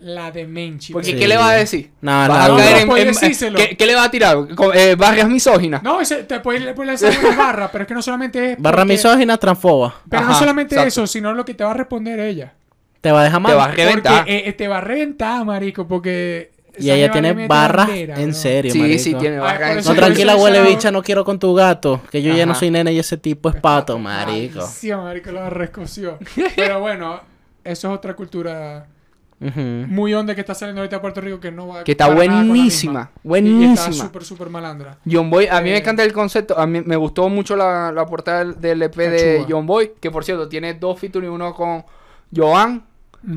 la 0.00 0.30
de 0.30 0.46
Menchi. 0.46 0.92
Porque 0.92 1.12
Sí. 1.12 1.16
¿qué 1.16 1.28
le 1.28 1.36
va 1.36 1.50
a 1.50 1.54
decir? 1.54 1.90
No, 2.00 2.10
¿Vas 2.12 2.28
no, 2.28 2.34
a 2.34 2.48
no, 2.48 2.56
caer 2.56 2.72
no 2.72 2.78
en- 2.78 2.88
puede 2.88 3.02
en- 3.02 3.08
decírselo. 3.08 3.58
¿qué, 3.58 3.76
qué 3.76 3.86
le 3.86 3.94
va 3.94 4.04
a 4.04 4.10
tirar? 4.10 4.36
Eh, 4.74 4.94
¿Barrias 4.98 5.28
misóginas? 5.28 5.82
No, 5.82 6.00
ese, 6.00 6.24
te 6.24 6.40
puedes 6.40 6.62
le 6.62 6.72
puedes 6.74 7.02
hacer 7.02 7.18
una 7.24 7.36
barra, 7.36 7.70
pero 7.70 7.82
es 7.82 7.88
que 7.88 7.94
no 7.94 8.02
solamente 8.02 8.52
es. 8.52 8.58
Barra 8.58 8.78
porque- 8.82 8.92
misógina, 8.94 9.36
transfoba. 9.36 9.94
Pero 10.08 10.24
no 10.24 10.34
solamente 10.34 10.74
exacto. 10.74 10.88
eso, 10.88 11.06
sino 11.06 11.32
lo 11.34 11.44
que 11.44 11.54
te 11.54 11.64
va 11.64 11.72
a 11.72 11.74
responder 11.74 12.18
ella. 12.20 12.54
Te 13.00 13.12
va 13.12 13.20
a 13.20 13.24
dejar 13.24 13.40
mal. 13.40 13.52
Te 13.52 13.56
va 13.56 13.64
a 13.64 13.68
reventar. 13.72 14.18
Porque 14.18 14.48
eh, 14.48 14.52
te 14.52 14.68
va 14.68 14.78
a 14.78 14.80
reventar, 14.82 15.44
marico, 15.44 15.86
porque. 15.86 16.50
Y 16.78 16.90
ella 16.90 17.10
tiene 17.10 17.46
barras 17.46 17.88
bandera, 17.88 18.20
en 18.20 18.32
serio, 18.32 18.72
Sí, 18.72 18.78
marico. 18.78 19.02
sí, 19.02 19.14
tiene 19.14 19.36
Ay, 19.36 19.40
barras 19.42 19.76
eso- 19.78 19.90
No, 19.90 19.96
tranquila, 19.96 20.36
huele 20.36 20.60
eso- 20.60 20.68
bicha, 20.70 20.90
no 20.90 21.02
quiero 21.02 21.24
con 21.24 21.38
tu 21.38 21.52
gato. 21.52 22.00
Que 22.10 22.22
yo 22.22 22.34
ya 22.34 22.46
no 22.46 22.54
soy 22.54 22.70
nena 22.70 22.90
y 22.90 22.98
ese 22.98 23.18
tipo 23.18 23.50
es 23.50 23.56
pato, 23.56 23.98
marico. 23.98 24.60
Maldición, 24.60 25.04
marico, 25.04 25.30
lo 25.32 25.50
rescoció. 25.50 26.18
Pero 26.56 26.80
bueno, 26.80 27.20
eso 27.64 27.88
es 27.90 27.94
otra 27.98 28.14
cultura 28.14 28.86
Muy 29.40 30.12
honda 30.12 30.34
que 30.34 30.42
está 30.42 30.54
saliendo 30.54 30.82
ahorita 30.82 30.96
de 30.96 31.00
Puerto 31.00 31.20
Rico 31.22 31.40
que 31.40 31.50
no 31.50 31.68
va 31.68 31.82
Que 31.82 31.92
está 31.92 32.08
buenísima, 32.12 32.52
misma. 32.52 33.00
Y 33.00 33.04
está 33.04 33.28
buenísima. 33.28 33.92
súper, 33.92 34.24
súper 34.24 34.50
malandra. 34.50 34.98
John 35.10 35.30
Boy, 35.30 35.46
a 35.46 35.60
mí 35.62 35.70
me 35.70 35.76
Eh, 35.76 35.78
encanta 35.78 36.04
el 36.04 36.12
concepto. 36.12 36.58
A 36.58 36.66
mí 36.66 36.82
me 36.84 36.96
gustó 36.96 37.28
mucho 37.30 37.56
la, 37.56 37.90
la 37.90 38.04
portada 38.04 38.44
del, 38.44 38.82
EP 38.82 38.94
de 38.96 39.36
Cachúa. 39.38 39.46
John 39.48 39.66
Boy. 39.66 39.92
Que 39.98 40.10
por 40.10 40.24
cierto, 40.24 40.48
tiene 40.48 40.74
dos 40.74 41.00
featuring. 41.00 41.30
Uno 41.30 41.54
con 41.54 41.84
Joan, 42.34 42.84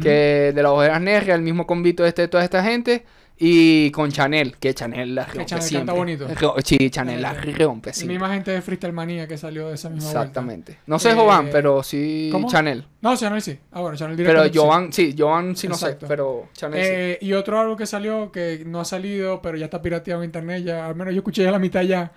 que 0.01 0.51
de 0.53 0.61
las 0.63 0.71
ojeras 0.71 1.01
negras, 1.01 1.35
el 1.37 1.41
mismo 1.41 1.65
convito 1.65 2.05
este 2.05 2.23
de 2.23 2.27
toda 2.27 2.43
esta 2.43 2.61
gente. 2.63 3.05
Y 3.37 3.89
con 3.91 4.11
Chanel, 4.11 4.55
que 4.57 4.73
Chanel 4.73 5.15
la 5.15 5.25
rompe 5.25 5.45
Chanel 5.45 5.73
canta 5.73 5.93
bonito. 5.93 6.27
Sí, 6.63 6.89
Chanel 6.91 7.21
la 7.21 7.33
Chanel. 7.33 7.55
rompe 7.59 7.91
siempre. 7.91 8.13
misma 8.15 8.33
gente 8.33 8.51
de 8.51 8.61
Freestyle 8.61 8.93
Manía 8.93 9.27
que 9.27 9.37
salió 9.37 9.69
de 9.69 9.75
esa 9.75 9.89
misma 9.89 10.05
vuelta. 10.11 10.19
Exactamente. 10.21 10.77
No 10.85 10.99
sé 10.99 11.09
Eh, 11.11 11.13
Jovan, 11.15 11.49
pero 11.51 11.81
sí 11.83 12.29
¿cómo? 12.31 12.47
Chanel. 12.47 12.85
No, 13.01 13.15
Chanel 13.17 13.41
sí. 13.41 13.59
Ah, 13.71 13.81
bueno, 13.81 13.97
Chanel 13.97 14.15
Pero 14.15 14.43
directamente 14.43 14.53
sí. 14.53 14.59
Jovan, 14.59 14.93
sí, 14.93 15.15
Jovan 15.17 15.55
sí 15.57 15.67
no 15.67 15.73
Exacto. 15.73 16.01
sé, 16.01 16.07
pero 16.07 16.47
Chanel 16.53 16.79
sí. 16.83 16.89
Eh, 16.91 17.17
y 17.21 17.33
otro 17.33 17.59
algo 17.59 17.75
que 17.75 17.85
salió 17.87 18.31
que 18.31 18.63
no 18.65 18.79
ha 18.79 18.85
salido, 18.85 19.41
pero 19.41 19.57
ya 19.57 19.65
está 19.65 19.81
pirateado 19.81 20.21
en 20.21 20.25
internet, 20.27 20.63
ya 20.63 20.85
al 20.85 20.95
menos 20.95 21.13
yo 21.13 21.19
escuché 21.19 21.43
ya 21.43 21.51
la 21.51 21.59
mitad 21.59 21.81
ya, 21.81 22.11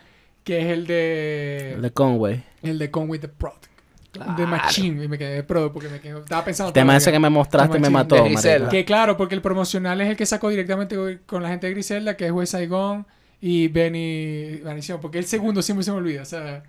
que 0.44 0.58
es 0.60 0.66
el 0.66 0.86
de 0.86 1.72
El 1.72 1.82
de 1.82 1.90
Conway. 1.92 2.44
el 2.62 2.78
de 2.78 2.90
Con 2.90 3.08
with 3.08 3.20
the 3.20 3.28
Product. 4.16 4.38
De 4.38 4.44
Claro. 4.46 4.62
Machine, 4.64 5.04
y 5.04 5.08
me 5.08 5.18
quedé 5.18 5.34
de 5.36 5.42
Product 5.42 5.72
porque 5.72 5.88
me 5.88 6.00
quedé, 6.00 6.18
estaba 6.18 6.44
pensando 6.44 6.68
El 6.68 6.74
tema 6.74 6.96
ese 6.96 7.10
que 7.12 7.18
me 7.18 7.30
mostraste 7.30 7.78
me 7.78 7.90
mató, 7.90 8.16
De. 8.24 8.66
Que 8.70 8.84
claro, 8.84 9.16
porque 9.16 9.34
el 9.34 9.42
promocional 9.42 10.00
es 10.00 10.08
el 10.10 10.16
que 10.16 10.26
sacó 10.26 10.48
directamente 10.48 11.18
con- 11.26 11.42
la 11.42 11.48
gente 11.50 11.66
de 11.66 11.72
Griselda, 11.74 12.16
que 12.16 12.26
es 12.26 12.32
West 12.32 12.52
Saigon 12.52 13.06
y 13.40 13.68
Benny 13.68 14.60
Vanición, 14.64 15.00
porque 15.00 15.18
el 15.18 15.24
segundo 15.26 15.62
siempre 15.62 15.84
se 15.84 15.92
me 15.92 15.98
olvida, 15.98 16.22
o 16.22 16.26
sea, 16.26 16.62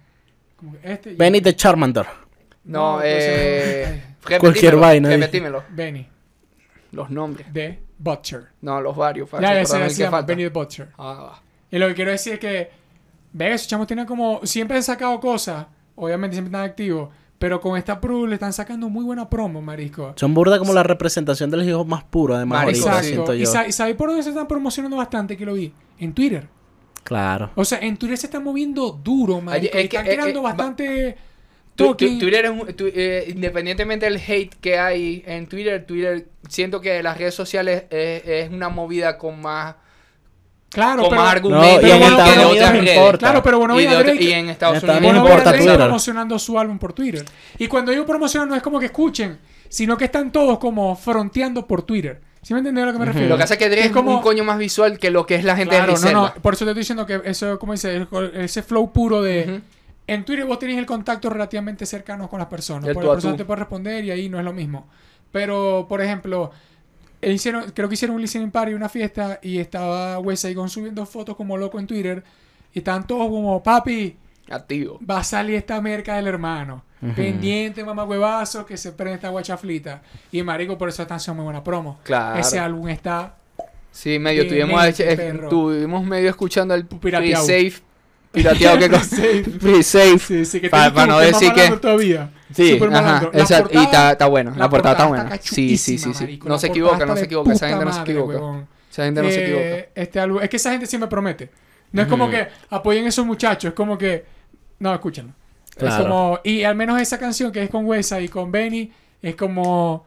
como 0.57 0.73
que 0.79 0.91
este 0.93 1.11
y- 1.11 1.15
Benny 1.15 1.41
the 1.41 1.55
Charmander. 1.55 2.05
No, 2.65 2.97
no, 2.97 3.01
eh. 3.03 4.03
Cualquier 4.27 4.41
repetímelo, 4.41 4.79
vaina 4.81 5.09
ahí. 5.09 5.15
Repetímelo. 5.15 5.63
Benny 5.69 6.07
Los 6.91 7.09
nombres. 7.09 7.51
de 7.53 7.79
Butcher. 7.97 8.47
No, 8.61 8.81
los 8.81 8.95
varios. 8.95 9.29
para 9.29 9.41
Ya, 9.41 9.53
ya 9.53 9.59
recordarme 9.61 9.83
se, 9.85 9.85
el 9.85 9.91
se 9.91 9.97
que 9.97 10.03
llama 10.03 10.17
falta. 10.17 10.27
Benny 10.33 10.43
the 10.43 10.49
Butcher. 10.49 10.87
Ah, 10.97 11.41
Y 11.71 11.77
lo 11.79 11.87
que 11.87 11.93
quiero 11.95 12.11
decir 12.11 12.33
es 12.33 12.39
que, 12.39 12.69
ve, 13.31 13.53
esos 13.53 13.67
chamos 13.67 13.87
tienen 13.87 14.05
como, 14.05 14.41
siempre 14.43 14.75
han 14.77 14.83
sacado 14.83 15.17
cosas, 15.21 15.65
obviamente 15.95 16.35
siempre 16.35 16.49
están 16.49 16.69
activos, 16.69 17.09
Pero 17.39 17.61
con 17.61 17.77
esta 17.77 18.01
Pro 18.01 18.25
le 18.25 18.33
están 18.33 18.51
sacando 18.51 18.89
muy 18.89 19.03
buena 19.05 19.29
promo, 19.29 19.61
marisco. 19.61 20.13
Son 20.15 20.33
burda 20.33 20.57
como 20.57 20.73
la 20.73 20.81
representación 20.83 21.51
del 21.51 21.67
hijo 21.69 21.85
más 21.85 22.03
puro, 22.03 22.35
además, 22.35 22.65
Marico, 22.65 22.87
ahorita, 22.89 23.03
sí. 23.03 23.09
siento 23.13 23.35
Y, 23.35 23.39
yo. 23.41 23.45
sa- 23.45 23.67
y 23.67 23.71
¿sabes 23.71 23.95
por 23.95 24.09
dónde 24.09 24.23
se 24.23 24.29
están 24.29 24.47
promocionando 24.47 24.97
bastante? 24.97 25.37
Que 25.37 25.45
lo 25.45 25.53
vi. 25.53 25.71
En 25.99 26.13
Twitter. 26.13 26.47
Claro. 27.03 27.51
O 27.55 27.63
sea, 27.63 27.79
en 27.79 27.95
Twitter 27.97 28.17
se 28.17 28.25
están 28.27 28.43
moviendo 28.43 28.91
duro, 28.91 29.39
marico. 29.39 29.77
es 29.77 29.85
y 29.85 29.87
que, 29.87 29.97
están 29.97 30.11
eh, 30.11 30.15
creando 30.15 30.41
bastante... 30.41 31.17
Tu-. 31.75 31.93
Twitter 31.95 32.45
es 32.45 32.51
un- 32.51 32.73
tu- 32.73 32.87
eh, 32.91 33.25
independientemente 33.29 34.07
del 34.07 34.15
hate 34.17 34.55
que 34.59 34.79
hay 34.79 35.23
en 35.27 35.45
Twitter, 35.45 35.85
Twitter 35.85 36.27
siento 36.49 36.81
que 36.81 37.03
las 37.03 37.19
redes 37.19 37.35
sociales 37.35 37.83
es, 37.91 38.23
es 38.25 38.49
una 38.51 38.69
movida 38.69 39.19
con 39.19 39.39
más, 39.39 39.75
Claro, 40.77 41.01
con 41.01 41.09
pero... 41.09 41.21
más 41.23 41.41
No, 41.41 41.81
y 41.81 41.91
en 41.91 42.03
otras 42.03 42.71
redes. 42.71 42.95
importa. 42.95 43.17
Claro, 43.17 43.41
pero 43.43 43.57
bueno, 43.57 43.79
y, 43.81 43.85
de 43.87 44.33
en 44.33 44.49
Estados 44.49 44.83
Unidos 44.83 45.01
Bueno, 45.01 45.09
Unidos 45.21 45.27
importa 45.29 45.49
Drake 45.49 45.65
está 45.65 45.77
promocionando 45.85 46.37
su 46.39 46.59
álbum 46.59 46.77
por 46.77 46.93
Twitter. 46.93 47.25
Y 47.57 47.67
cuando 47.67 47.91
digo 47.91 48.05
promocionar 48.05 48.47
no 48.47 48.55
es 48.55 48.61
como 48.61 48.79
que 48.79 48.85
escuchen, 48.85 49.39
sino 49.69 49.97
que 49.97 50.05
están 50.05 50.31
todos 50.31 50.59
como 50.59 50.95
fronteando 50.95 51.65
por 51.65 51.81
Twitter. 51.81 52.21
¿Sí 52.43 52.53
me 52.53 52.59
entiendes 52.59 52.83
a 52.83 52.87
lo 52.87 52.93
que 52.93 52.99
me 52.99 53.05
refiero? 53.05 53.27
Lo 53.29 53.37
que 53.37 53.43
es 53.43 53.57
que 53.57 53.69
Drake 53.69 53.87
es 53.87 53.91
como- 53.91 54.17
un 54.17 54.21
coño 54.21 54.43
más 54.43 54.57
visual 54.59 54.99
que 54.99 55.09
lo 55.09 55.25
que 55.25 55.35
es 55.35 55.43
la 55.43 55.55
gente 55.55 55.75
Claro, 55.75 55.97
de 55.99 56.13
no, 56.13 56.21
no, 56.27 56.33
por 56.41 56.53
eso 56.53 56.63
te 56.63 56.71
estoy 56.71 56.81
diciendo 56.81 57.05
que 57.07 57.21
eso, 57.25 57.57
como 57.57 57.73
dice, 57.73 58.07
ese 58.35 58.61
flow 58.61 58.93
puro 58.93 59.21
de... 59.21 59.61
En 60.05 60.23
Twitter 60.23 60.45
vos 60.45 60.57
tenés 60.57 60.77
el 60.77 60.85
contacto 60.85 61.29
relativamente 61.29 61.85
cercano 61.85 62.29
con 62.29 62.39
las 62.39 62.47
personas. 62.47 62.87
El 62.87 62.93
Por 62.93 63.19
tú. 63.19 63.35
te 63.35 63.43
puede 63.43 63.59
responder 63.59 64.05
y 64.05 64.11
ahí 64.11 64.29
no 64.29 64.39
es 64.39 64.45
lo 64.45 64.53
mismo. 64.53 64.87
Pero, 65.33 65.85
por 65.89 66.01
ejemplo, 66.01 66.51
hicieron, 67.21 67.71
creo 67.71 67.87
que 67.87 67.95
hicieron 67.95 68.15
un 68.15 68.21
listening 68.21 68.51
party, 68.51 68.73
una 68.73 68.89
fiesta, 68.89 69.39
y 69.41 69.59
estaba 69.59 70.19
Wes 70.19 70.41
Saigon 70.41 70.69
subiendo 70.69 71.05
fotos 71.05 71.35
como 71.35 71.57
loco 71.57 71.79
en 71.79 71.87
Twitter. 71.87 72.23
Y 72.73 72.79
estaban 72.79 73.07
todos 73.07 73.29
como, 73.29 73.61
papi, 73.63 74.15
Activo. 74.49 74.99
va 75.09 75.19
a 75.19 75.23
salir 75.23 75.55
esta 75.55 75.81
merca 75.81 76.15
del 76.15 76.27
hermano. 76.27 76.83
Pendiente, 77.15 77.83
mamá 77.83 78.05
huevazo, 78.05 78.65
que 78.65 78.75
se 78.75 78.91
prende 78.91 79.15
esta 79.15 79.29
guachaflita. 79.29 80.01
Y 80.31 80.41
marico, 80.41 80.77
por 80.77 80.89
eso 80.89 81.03
están 81.03 81.17
haciendo 81.17 81.35
muy 81.35 81.43
buena 81.45 81.63
promo. 81.63 81.99
Claro. 82.03 82.39
Ese 82.39 82.57
álbum 82.57 82.89
está 82.89 83.35
Sí, 83.97 84.19
medio 84.19 84.47
tuvimos, 84.47 85.49
tuvimos 85.49 86.05
medio 86.05 86.29
escuchando 86.29 86.75
el 86.75 86.85
pre-safe. 86.85 87.81
Pirateado, 88.31 88.77
¿qué 88.79 88.89
cosa? 88.89 89.03
Safe. 89.05 89.43
Pre-safe. 89.59 90.19
Sí, 90.19 90.45
sí, 90.45 90.61
que 90.61 90.69
Pa- 90.69 90.77
tiene 90.83 90.91
para 90.95 91.07
no 91.07 91.19
que 91.19 91.25
decir 91.25 91.53
que- 91.53 91.69
todavía. 91.77 92.31
Sí, 92.53 92.79
ajá. 92.81 93.29
La 93.33 93.39
exacto. 93.41 93.69
y 93.71 93.75
portada- 93.77 93.83
está, 93.83 94.11
está 94.13 94.25
buena. 94.27 94.53
La, 94.55 94.69
portada 94.69 94.93
está 94.95 95.05
buena. 95.07 95.37
Sí, 95.41 95.77
sí, 95.77 95.97
sí, 95.97 96.13
sí. 96.13 96.23
marico. 96.23 96.47
No 96.47 96.55
La 96.55 96.59
se 96.59 96.67
portada 96.67 96.87
equivoca, 96.89 97.05
no 97.05 97.17
se 97.17 97.25
equivoca. 97.25 97.53
Esa 97.53 97.67
gente 97.69 97.85
no 97.85 97.93
se 97.93 98.01
equivoca. 98.01 98.33
huevón. 98.35 98.67
Esa 98.91 99.03
gente 99.05 99.21
no 99.21 99.29
se 99.29 99.39
Eh, 99.39 99.43
equivoca. 99.43 99.91
Este 99.95 100.19
álbum, 100.19 100.41
es 100.41 100.49
que 100.49 100.55
esa 100.57 100.71
gente 100.71 100.85
sí 100.87 100.97
me 100.97 101.07
promete. 101.07 101.49
No 101.91 102.01
es 102.01 102.07
como 102.07 102.29
que 102.29 102.47
apoyen 102.69 103.05
a 103.05 103.09
esos 103.09 103.25
muchachos, 103.25 103.69
es 103.69 103.73
como 103.75 103.97
que. 103.97 104.25
No, 104.79 104.93
escúchenlo. 104.93 105.33
Es 105.69 105.75
Claro. 105.77 106.03
como. 106.03 106.39
Y 106.43 106.63
al 106.63 106.75
menos 106.75 106.99
esa 107.01 107.17
canción 107.19 107.51
que 107.51 107.63
es 107.63 107.69
con 107.69 107.85
Wesa 107.85 108.19
y 108.21 108.27
con 108.29 108.51
Benny, 108.51 108.91
es 109.21 109.35
como. 109.35 110.05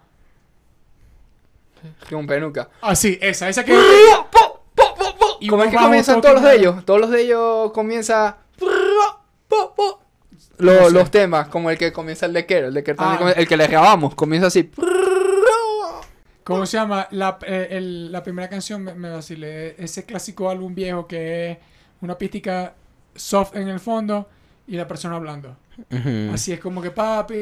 Con 2.10 2.26
penuca. 2.26 2.68
Así, 2.82 3.18
esa, 3.22 3.48
esa 3.48 3.64
que. 3.64 3.72
Y 5.40 5.48
¿Cómo 5.48 5.64
es 5.64 5.70
que 5.70 5.76
comienzan 5.76 6.20
todos 6.20 6.34
los 6.36 6.44
de 6.44 6.56
ellos? 6.56 6.84
Todos 6.84 7.00
los 7.00 7.10
de 7.10 7.22
ellos 7.22 7.72
comienza. 7.72 8.38
Los, 10.58 10.76
No 10.78 10.88
sé. 10.88 10.92
los 10.92 11.10
temas, 11.10 11.48
como 11.48 11.70
el 11.70 11.78
que 11.78 11.92
comienza 11.92 12.26
el 12.26 12.34
de 12.34 12.44
Kerr, 12.44 12.64
el 12.66 12.74
de 12.74 12.84
Kerr 12.84 12.96
también 12.96 13.14
Ah. 13.16 13.18
comienza- 13.18 13.40
el 13.40 13.48
que 13.48 13.56
le 13.56 13.66
grabamos, 13.66 14.14
comienza 14.14 14.48
así. 14.48 14.70
¿Cómo 16.44 16.66
se 16.66 16.76
llama? 16.76 17.06
La, 17.12 17.38
eh, 17.46 17.68
el- 17.70 18.10
la 18.12 18.22
primera 18.22 18.48
canción 18.48 18.82
me, 18.82 18.94
me 18.94 19.08
vacilé. 19.10 19.76
Ese 19.82 20.04
clásico 20.04 20.50
álbum 20.50 20.74
viejo 20.74 21.06
que 21.06 21.52
es 21.52 21.58
una 22.00 22.18
pística 22.18 22.74
soft 23.14 23.54
en 23.56 23.68
el 23.68 23.80
fondo 23.80 24.28
y 24.66 24.76
la 24.76 24.86
persona 24.88 25.16
hablando. 25.16 25.56
Así 26.32 26.52
es 26.52 26.60
como 26.60 26.80
que 26.82 26.90
papi. 26.90 27.34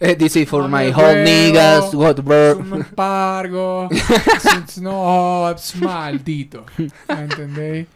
Eh, 0.00 0.16
This 0.18 0.36
is 0.36 0.48
for 0.48 0.68
my 0.68 0.90
hot 0.92 1.04
huevo, 1.04 1.24
niggas, 1.24 1.94
what 1.94 2.18
Es 2.18 2.24
bro. 2.24 2.58
un 2.58 2.84
pargo. 2.94 3.88
es 3.90 4.76
un- 4.78 4.84
no, 4.84 5.50
es 5.50 5.76
maldito. 5.76 6.64
¿Me 6.78 7.20
entendéis? 7.20 7.86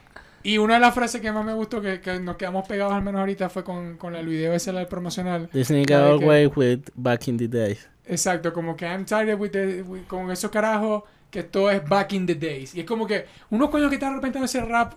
Y 0.42 0.56
una 0.56 0.74
de 0.74 0.80
las 0.80 0.94
frases 0.94 1.20
que 1.20 1.30
más 1.30 1.44
me 1.44 1.52
gustó, 1.52 1.82
que, 1.82 2.00
que 2.00 2.18
nos 2.18 2.36
quedamos 2.36 2.66
pegados 2.66 2.94
al 2.94 3.02
menos 3.02 3.18
ahorita, 3.20 3.50
fue 3.50 3.62
con, 3.62 3.96
con 3.98 4.14
el 4.16 4.26
video 4.26 4.54
ese 4.54 4.72
del 4.72 4.86
promocional. 4.86 5.48
This 5.52 5.70
nigga 5.70 6.06
always 6.06 6.50
with 6.56 6.80
back 6.94 7.28
in 7.28 7.36
the 7.36 7.46
days. 7.46 7.86
Exacto, 8.06 8.52
como 8.52 8.74
que 8.74 8.86
I'm 8.86 9.04
tired 9.04 9.38
with 9.38 9.50
the- 9.50 9.82
with- 9.82 10.06
con 10.06 10.30
esos 10.30 10.50
carajos 10.50 11.02
que 11.30 11.42
todo 11.42 11.70
es 11.70 11.86
back 11.86 12.12
in 12.14 12.26
the 12.26 12.34
days. 12.34 12.74
Y 12.74 12.80
es 12.80 12.86
como 12.86 13.06
que 13.06 13.26
unos 13.50 13.68
coños 13.70 13.88
que 13.90 13.96
están 13.96 14.10
de 14.12 14.16
repente 14.16 14.38
en 14.38 14.44
ese 14.44 14.62
rap 14.62 14.94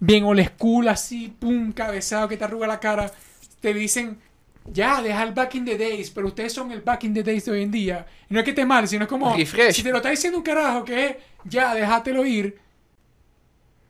bien 0.00 0.24
old 0.24 0.42
school, 0.56 0.88
así, 0.88 1.36
pum, 1.38 1.70
cabezado, 1.72 2.26
que 2.26 2.36
te 2.38 2.44
arruga 2.44 2.66
la 2.66 2.80
cara, 2.80 3.10
te 3.60 3.74
dicen, 3.74 4.18
ya, 4.72 5.00
deja 5.02 5.22
el 5.22 5.32
back 5.32 5.54
in 5.56 5.64
the 5.64 5.76
days, 5.78 6.10
pero 6.10 6.26
ustedes 6.28 6.52
son 6.52 6.70
el 6.72 6.80
back 6.80 7.04
in 7.04 7.14
the 7.14 7.22
days 7.22 7.44
de 7.44 7.52
hoy 7.52 7.62
en 7.62 7.70
día. 7.70 8.06
Y 8.28 8.34
no 8.34 8.40
es 8.40 8.44
que 8.44 8.50
esté 8.50 8.64
mal, 8.66 8.86
sino 8.88 9.04
es 9.04 9.08
como, 9.08 9.34
Refresh. 9.36 9.74
si 9.76 9.82
te 9.82 9.90
lo 9.90 9.96
está 9.98 10.10
diciendo 10.10 10.38
un 10.38 10.44
carajo 10.44 10.84
que 10.84 11.06
es, 11.06 11.16
ya, 11.44 11.74
déjatelo 11.74 12.24
ir, 12.26 12.58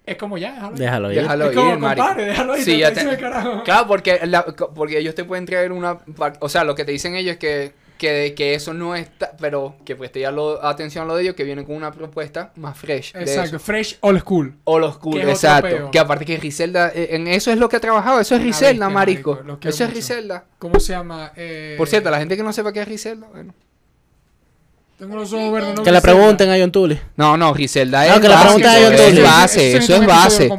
es 0.07 0.17
como, 0.17 0.39
ya, 0.39 0.71
déjalo 0.73 0.73
ir. 0.73 0.79
Déjalo 0.79 1.13
ir. 1.13 1.21
Déjalo 1.23 1.51
es 1.51 1.57
como, 1.57 1.69
ir, 1.75 1.79
compadre, 1.81 2.25
déjalo 2.25 2.57
ir, 2.57 2.65
Sí, 2.65 2.71
te 2.73 2.79
ya 2.79 2.93
te- 2.93 3.17
carajo. 3.19 3.63
Claro, 3.65 3.87
porque, 3.87 4.21
la- 4.25 4.45
porque 4.47 4.99
ellos 4.99 5.15
te 5.15 5.25
pueden 5.25 5.45
traer 5.45 5.71
una... 5.73 5.99
O 6.41 6.49
sea, 6.49 6.65
lo 6.65 6.75
que 6.75 6.85
te 6.85 6.93
dicen 6.93 7.15
ellos 7.15 7.33
es 7.35 7.39
que, 7.39 7.73
que, 7.99 8.35
que 8.35 8.55
eso 8.55 8.73
no 8.73 8.95
está... 8.95 9.33
Pero 9.39 9.77
que 9.85 9.97
preste 9.97 10.21
ya 10.21 10.31
lo, 10.31 10.65
atención 10.65 11.05
a 11.05 11.09
lo 11.09 11.17
de 11.17 11.23
ellos, 11.23 11.35
que 11.35 11.45
vienen 11.45 11.65
con 11.65 11.75
una 11.75 11.93
propuesta 11.93 12.53
más 12.57 12.79
fresh. 12.79 13.15
Exacto, 13.15 13.59
fresh 13.59 13.99
old 14.01 14.21
school. 14.21 14.49
Es 14.49 14.55
otro 14.65 15.31
exacto. 15.31 15.91
Que 15.91 15.99
aparte 15.99 16.25
que 16.25 16.37
Griselda, 16.37 16.91
eh, 16.95 17.09
en 17.11 17.29
eso 17.29 17.51
es 17.51 17.59
lo 17.59 17.69
que 17.69 17.77
ha 17.77 17.81
trabajado. 17.81 18.21
Eso 18.21 18.35
es 18.35 18.43
bestia, 18.43 18.89
marico. 18.89 19.39
Eso 19.63 19.85
es. 19.85 19.91
Griselda. 19.91 20.45
¿Cómo 20.59 20.81
se 20.81 20.93
llama? 20.93 21.33
Eh, 21.37 21.75
Por 21.77 21.89
cierto, 21.89 22.11
la 22.11 22.19
gente 22.19 22.37
que 22.37 22.43
no 22.43 22.53
sepa 22.53 22.73
qué 22.73 22.81
es 22.81 22.87
Griselda, 22.87 23.29
bueno. 23.33 23.55
Tengo 24.99 25.15
los 25.15 25.33
ojos 25.33 25.53
verdes. 25.53 25.77
no 25.77 25.83
Que 25.85 25.93
le 25.93 25.99
Griselda. 26.01 26.01
pregunten 26.01 26.51
a 26.51 26.59
John 26.59 26.73
Tully. 26.73 27.01
No, 27.17 27.37
no, 27.37 27.55
Griselda 27.55 28.05
No, 28.09 28.15
es 28.15 28.21
que 28.21 28.29
le 28.29 28.35
pregunten 28.37 28.67
a 28.69 28.77
eso 28.79 28.85
John 28.87 28.95
es 28.95 29.07
Tully. 29.11 29.23
base, 29.23 29.77
eso 29.77 29.95
es 29.95 30.07
base. 30.07 30.51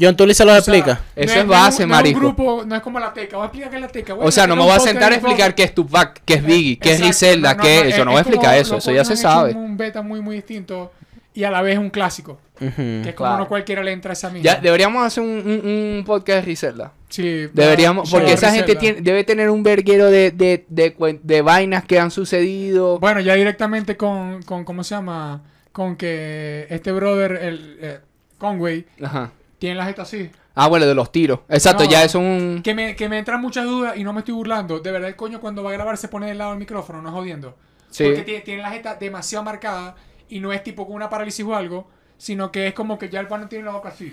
John 0.00 0.16
Tully 0.16 0.34
se 0.34 0.44
los 0.44 0.52
O 0.56 0.60
sea, 0.62 0.74
explica. 0.74 1.00
Eso 1.16 1.34
no 1.34 1.40
es 1.40 1.46
base, 1.48 1.82
no 1.82 1.88
marico. 1.88 2.18
un 2.20 2.24
grupo, 2.26 2.62
no 2.64 2.76
es 2.76 2.82
como 2.82 3.00
la 3.00 3.12
teca. 3.12 3.36
Voy 3.36 3.42
a 3.42 3.46
explicar 3.46 3.70
qué 3.70 3.76
es 3.76 3.82
la 3.82 3.88
teca. 3.88 4.14
O 4.14 4.30
sea, 4.30 4.46
no 4.46 4.54
me 4.54 4.62
voy 4.62 4.70
a 4.70 4.78
sentar 4.78 5.10
a 5.10 5.16
explicar 5.16 5.52
qué 5.54 5.64
es 5.64 5.74
Tupac, 5.74 6.20
qué 6.24 6.34
es 6.34 6.44
Biggie, 6.44 6.78
qué 6.78 6.92
es 6.92 7.00
Griselda, 7.00 7.56
qué 7.56 7.88
es... 7.88 7.96
Yo 7.96 8.04
no 8.04 8.12
voy 8.12 8.18
a 8.18 8.22
explicar 8.22 8.56
eso, 8.56 8.76
eso 8.76 8.92
ya 8.92 9.04
se 9.04 9.16
sabe. 9.16 9.50
Es 9.50 9.56
un 9.56 9.76
beta 9.76 10.00
muy, 10.00 10.20
muy 10.20 10.36
distinto 10.36 10.92
y 11.34 11.42
a 11.42 11.50
la 11.50 11.60
vez 11.62 11.76
un 11.78 11.90
clásico. 11.90 12.38
Que 12.58 13.00
es 13.08 13.14
como 13.14 13.28
Claro. 13.28 13.38
no 13.38 13.48
cualquiera 13.48 13.82
le 13.82 13.92
entra 13.92 14.10
a 14.10 14.14
esa 14.14 14.30
misma. 14.30 14.44
Ya, 14.44 14.60
deberíamos 14.60 15.04
hacer 15.06 15.22
un, 15.22 15.30
un- 15.30 15.70
un 15.98 16.04
podcast 16.04 16.38
de 16.40 16.42
Griselda. 16.42 16.92
Sí, 17.08 17.46
Deberíamos, 17.52 18.10
porque 18.10 18.32
esa 18.34 18.52
gente 18.52 18.74
tiene, 18.76 19.00
debe 19.00 19.24
tener 19.24 19.48
un 19.50 19.62
verguero 19.62 20.10
de, 20.10 20.30
de, 20.30 20.66
de, 20.68 20.96
cuen- 20.96 21.20
de 21.22 21.40
vainas 21.42 21.84
que 21.84 21.98
han 21.98 22.10
sucedido. 22.10 22.98
Bueno, 22.98 23.20
ya 23.20 23.34
directamente 23.34 23.96
con, 23.96 24.42
con, 24.42 24.64
¿cómo 24.64 24.84
se 24.84 24.94
llama? 24.94 25.42
Con 25.72 25.96
que 25.96 26.66
este 26.70 26.92
brother, 26.92 27.32
el 27.32 27.78
eh, 27.80 28.00
Conway, 28.38 28.84
Ajá. 29.02 29.30
tiene 29.58 29.76
la 29.76 29.86
jeta 29.86 30.02
así. 30.02 30.30
Ah, 30.54 30.66
bueno, 30.66 30.86
de 30.86 30.94
los 30.94 31.12
tiros. 31.12 31.40
Exacto, 31.48 31.84
No. 31.84 31.90
ya 31.90 32.02
es 32.02 32.16
un... 32.16 32.60
Que 32.64 32.74
me, 32.74 32.96
que 32.96 33.08
me 33.08 33.16
entran 33.18 33.40
muchas 33.40 33.64
dudas 33.64 33.96
y 33.96 34.02
no 34.02 34.12
me 34.12 34.18
estoy 34.20 34.34
burlando. 34.34 34.80
De 34.80 34.90
verdad, 34.90 35.08
el 35.08 35.14
coño 35.16 35.40
cuando 35.40 35.62
va 35.62 35.70
a 35.70 35.74
grabar 35.74 35.96
se 35.96 36.08
pone 36.08 36.26
del 36.26 36.38
lado 36.38 36.50
del 36.50 36.58
micrófono, 36.58 37.00
no 37.00 37.08
es 37.10 37.14
jodiendo. 37.14 37.56
Sí. 37.90 38.04
Porque 38.04 38.22
tiene, 38.22 38.40
tiene 38.40 38.62
la 38.62 38.70
jeta 38.70 38.96
demasiado 38.96 39.44
marcada 39.44 39.94
y 40.28 40.40
no 40.40 40.52
es 40.52 40.62
tipo 40.64 40.84
con 40.84 40.96
una 40.96 41.08
parálisis 41.08 41.46
o 41.46 41.54
algo, 41.54 41.88
sino 42.18 42.52
que 42.52 42.66
es 42.68 42.74
como 42.74 42.98
que 42.98 43.08
ya 43.08 43.20
el 43.20 43.26
pana 43.28 43.48
tiene 43.48 43.64
la 43.64 43.70
boca 43.72 43.88
así. 43.88 44.12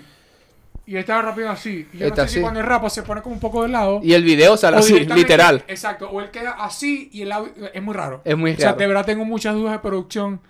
Y 0.88 0.96
está 0.96 1.20
rápido 1.20 1.50
así. 1.50 1.88
Y 1.92 1.98
yo 1.98 2.06
Está 2.06 2.22
no 2.22 2.28
sé 2.28 2.32
si 2.34 2.38
así. 2.38 2.42
cuando 2.42 2.60
el 2.60 2.66
rapa 2.66 2.88
se 2.88 3.02
pone 3.02 3.20
como 3.20 3.34
un 3.34 3.40
poco 3.40 3.62
de 3.64 3.68
lado. 3.68 4.00
Y 4.04 4.14
el 4.14 4.22
video 4.22 4.56
sale 4.56 4.76
así, 4.76 5.00
literal. 5.00 5.64
Exacto. 5.66 6.08
O 6.10 6.20
él 6.20 6.30
queda 6.30 6.52
así 6.52 7.10
y 7.12 7.22
el 7.22 7.32
audio 7.32 7.52
es 7.74 7.82
muy 7.82 7.92
raro. 7.92 8.22
Es 8.24 8.36
muy 8.36 8.52
O 8.52 8.56
sea, 8.56 8.66
raro. 8.66 8.78
de 8.78 8.86
verdad 8.86 9.04
tengo 9.04 9.24
muchas 9.24 9.54
dudas 9.56 9.72
de 9.72 9.80
producción 9.80 10.40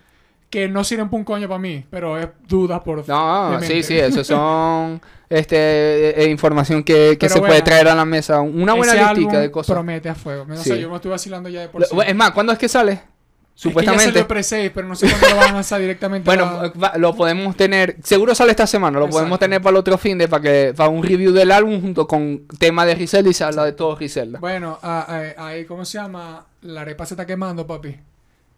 que 0.51 0.67
no 0.69 0.83
sirven 0.83 1.09
para 1.09 1.17
un 1.17 1.23
coño 1.25 1.47
para 1.49 1.57
mí, 1.59 1.83
pero 1.89 2.17
es 2.19 2.27
dudas 2.47 2.81
por. 2.81 3.05
No, 3.07 3.59
sí, 3.61 3.81
sí, 3.81 3.97
eso 3.99 4.23
son 4.23 5.01
este 5.27 5.57
eh, 5.57 6.23
eh, 6.23 6.29
información 6.29 6.83
que, 6.83 7.17
que 7.19 7.27
Pero 7.27 7.33
se 7.33 7.39
puede 7.39 7.61
traer 7.63 7.87
a 7.87 7.95
la 7.95 8.05
mesa. 8.05 8.39
Una 8.39 8.73
buena 8.75 9.11
listica 9.13 9.39
de 9.39 9.49
cosas. 9.49 9.73
Promete 9.73 10.07
a 10.07 10.15
fuego. 10.15 10.43
O 10.43 10.55
sea, 10.55 10.75
Sí. 10.75 10.79
yo 10.79 10.87
me 10.89 10.97
estoy 10.97 11.09
vacilando 11.11 11.49
ya 11.49 11.61
de 11.61 11.69
por 11.69 11.83
sí. 11.83 11.97
Es 12.05 12.15
más, 12.15 12.29
¿cuándo 12.31 12.53
es 12.53 12.59
que 12.59 12.69
sale? 12.69 13.01
Es 13.57 13.63
que 13.63 13.69
ya 13.69 13.71
Supuestamente. 13.71 14.05
salió 14.05 14.27
pre-save, 14.27 14.69
pero 14.69 14.87
no 14.87 14.95
sé 14.95 15.09
cuándo 15.09 15.29
lo 15.29 15.35
van 15.37 15.49
a 15.49 15.53
lanzar 15.53 15.81
directamente. 15.81 16.25
Bueno, 16.25 16.43
a- 16.45 16.71
va- 16.79 16.93
lo 16.97 17.15
podemos 17.15 17.55
tener. 17.57 17.95
Seguro 18.03 18.35
sale 18.35 18.51
esta 18.51 18.67
semana. 18.67 18.99
Lo 18.99 19.05
Exacto. 19.05 19.17
podemos 19.19 19.39
tener 19.39 19.61
para 19.63 19.71
el 19.71 19.77
otro 19.77 19.97
fin 19.97 20.15
de 20.19 20.27
para 20.27 20.43
que 20.43 20.73
para 20.77 20.89
un 20.89 21.01
review 21.01 21.31
del 21.33 21.51
álbum 21.51 21.81
junto 21.81 22.07
con 22.07 22.43
tema 22.59 22.85
de 22.85 22.93
Griselda 22.93 23.29
y 23.31 23.33
se 23.33 23.43
habla 23.43 23.65
de 23.65 23.71
todo 23.71 23.95
Griselda. 23.95 24.37
Bueno, 24.39 24.77
ahí, 24.83 25.65
¿cómo 25.65 25.85
se 25.85 25.97
llama? 25.97 26.45
La 26.61 26.81
arepa 26.81 27.05
se 27.07 27.15
está 27.15 27.25
quemando, 27.25 27.65
papi. 27.65 27.95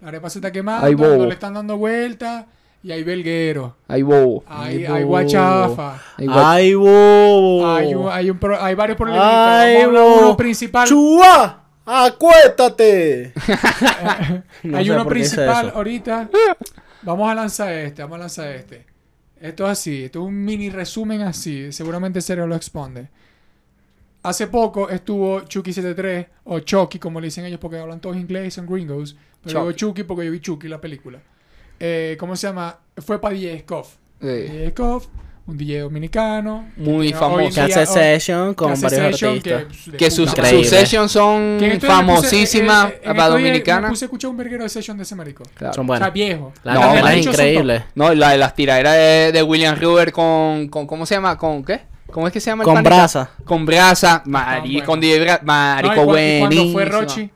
La 0.01 0.09
arepa 0.09 0.29
se 0.29 0.39
está 0.39 0.51
quemando, 0.51 0.85
Ay, 0.85 0.95
bobo. 0.95 1.15
no 1.15 1.25
le 1.27 1.33
están 1.33 1.53
dando 1.53 1.77
vueltas 1.77 2.45
y 2.83 2.91
hay 2.91 3.03
belguero. 3.03 3.75
Ahí 3.87 4.01
bobo. 4.01 4.43
Hay, 4.47 4.77
Ay, 4.79 4.85
hay 4.85 5.03
bobo. 5.03 5.07
guachafa. 5.11 6.01
Ahí 6.17 6.27
va- 6.27 6.51
Ay, 6.53 6.73
bobo. 6.73 7.67
Hay, 7.73 7.93
un- 7.95 8.09
hay, 8.11 8.29
un 8.29 8.37
pro- 8.37 8.61
hay 8.61 8.75
varios 8.75 8.97
problemas. 8.97 9.23
Ay, 9.25 9.75
Vamos 9.75 9.81
a 9.81 9.85
hablar 9.85 10.03
de 10.03 10.09
bobo. 10.09 10.27
uno 10.27 10.37
principal. 10.37 10.87
¡Chua! 10.87 11.58
¡Acuéstate! 11.91 13.33
No 14.63 14.77
hay 14.77 14.89
uno 14.91 15.07
principal 15.07 15.71
ahorita. 15.73 16.29
Vamos 17.01 17.31
a 17.31 17.33
lanzar 17.33 17.73
este, 17.73 18.03
vamos 18.03 18.17
a 18.17 18.19
lanzar 18.19 18.49
este. 18.49 18.85
Esto 19.41 19.65
es 19.65 19.71
así, 19.71 20.03
esto 20.03 20.19
es 20.19 20.25
un 20.27 20.45
mini 20.45 20.69
resumen 20.69 21.21
así. 21.21 21.71
Seguramente 21.71 22.21
Sergio 22.21 22.45
lo 22.45 22.55
expone. 22.55 23.09
hace 24.21 24.47
poco 24.47 24.89
estuvo 24.89 25.41
Chucky 25.41 25.73
73, 25.73 26.27
o 26.43 26.59
Chucky, 26.59 26.99
como 26.99 27.19
le 27.19 27.27
dicen 27.27 27.45
ellos, 27.45 27.59
porque 27.59 27.79
hablan 27.79 27.99
todos 27.99 28.17
inglés, 28.17 28.53
son 28.53 28.67
gringos. 28.67 29.15
Pero 29.41 29.61
digo 29.61 29.71
Chucky. 29.71 30.01
Chucky 30.01 30.03
porque 30.03 30.25
yo 30.25 30.31
vi 30.31 30.39
Chucky, 30.41 30.67
la 30.67 30.79
película. 30.79 31.19
Eh, 31.79 32.17
¿Cómo 32.19 32.35
se 32.35 32.47
llama? 32.47 32.77
Fue 32.97 33.19
para 33.19 33.35
Scoff. 33.59 33.95
Sí. 34.21 34.71
Un 35.49 35.57
DJ 35.57 35.79
dominicano. 35.81 36.67
Muy 36.77 37.11
famoso. 37.13 37.53
Que 37.55 37.61
hace 37.73 37.85
session 37.85 38.53
con 38.53 38.71
hace 38.73 38.83
varios 38.85 39.19
session 39.19 39.37
artistas. 39.37 39.63
que, 39.91 39.97
Que 39.97 40.11
sus, 40.11 40.29
sus 40.31 40.67
sessions 40.69 41.11
son 41.11 41.57
puse- 41.59 41.79
famosísimas 41.79 42.89
eh, 42.91 42.95
eh, 42.95 42.99
para 43.01 43.11
estos 43.11 43.15
días 43.15 43.29
Dominicana. 43.49 43.81
Me 43.81 43.89
puse 43.89 44.05
a 44.05 44.07
escuchar 44.07 44.31
un 44.31 44.37
verguero 44.37 44.63
de 44.63 44.69
session 44.69 44.97
de 44.97 45.03
ese 45.03 45.15
marico. 45.15 45.43
Claro. 45.55 45.73
Son 45.73 45.85
O 45.85 45.87
buenas. 45.87 46.05
sea, 46.07 46.13
viejo. 46.13 46.53
La 46.63 46.73
No, 46.75 46.79
man. 46.81 47.07
es 47.17 47.25
increíble. 47.25 47.83
No, 47.95 48.13
la 48.13 48.31
de 48.31 48.37
las 48.37 48.55
tiraderas 48.55 48.93
de, 48.95 49.31
de 49.33 49.43
William 49.43 49.75
Ruber 49.79 50.11
con, 50.11 50.67
con. 50.69 50.85
¿Cómo 50.87 51.05
se 51.05 51.15
llama? 51.15 51.37
¿Con 51.37 51.63
qué? 51.63 51.81
¿Cómo 52.11 52.25
es 52.25 52.33
que 52.33 52.39
se 52.39 52.49
llama 52.49 52.63
el 52.63 52.65
Con 52.65 52.73
panita? 52.75 52.89
brasa. 52.89 53.29
Con 53.45 53.65
brasa. 53.65 54.23
Mari, 54.25 54.71
bueno. 54.73 54.85
con 54.85 54.99
DJ 54.99 55.39
Marico, 55.43 55.95
No, 55.95 56.01
y 56.03 56.07
cua- 56.07 56.37
y 56.37 56.39
cuando 56.39 56.55
fue 56.55 56.71
buenísimo. 56.71 56.79
Rochi. 56.85 57.29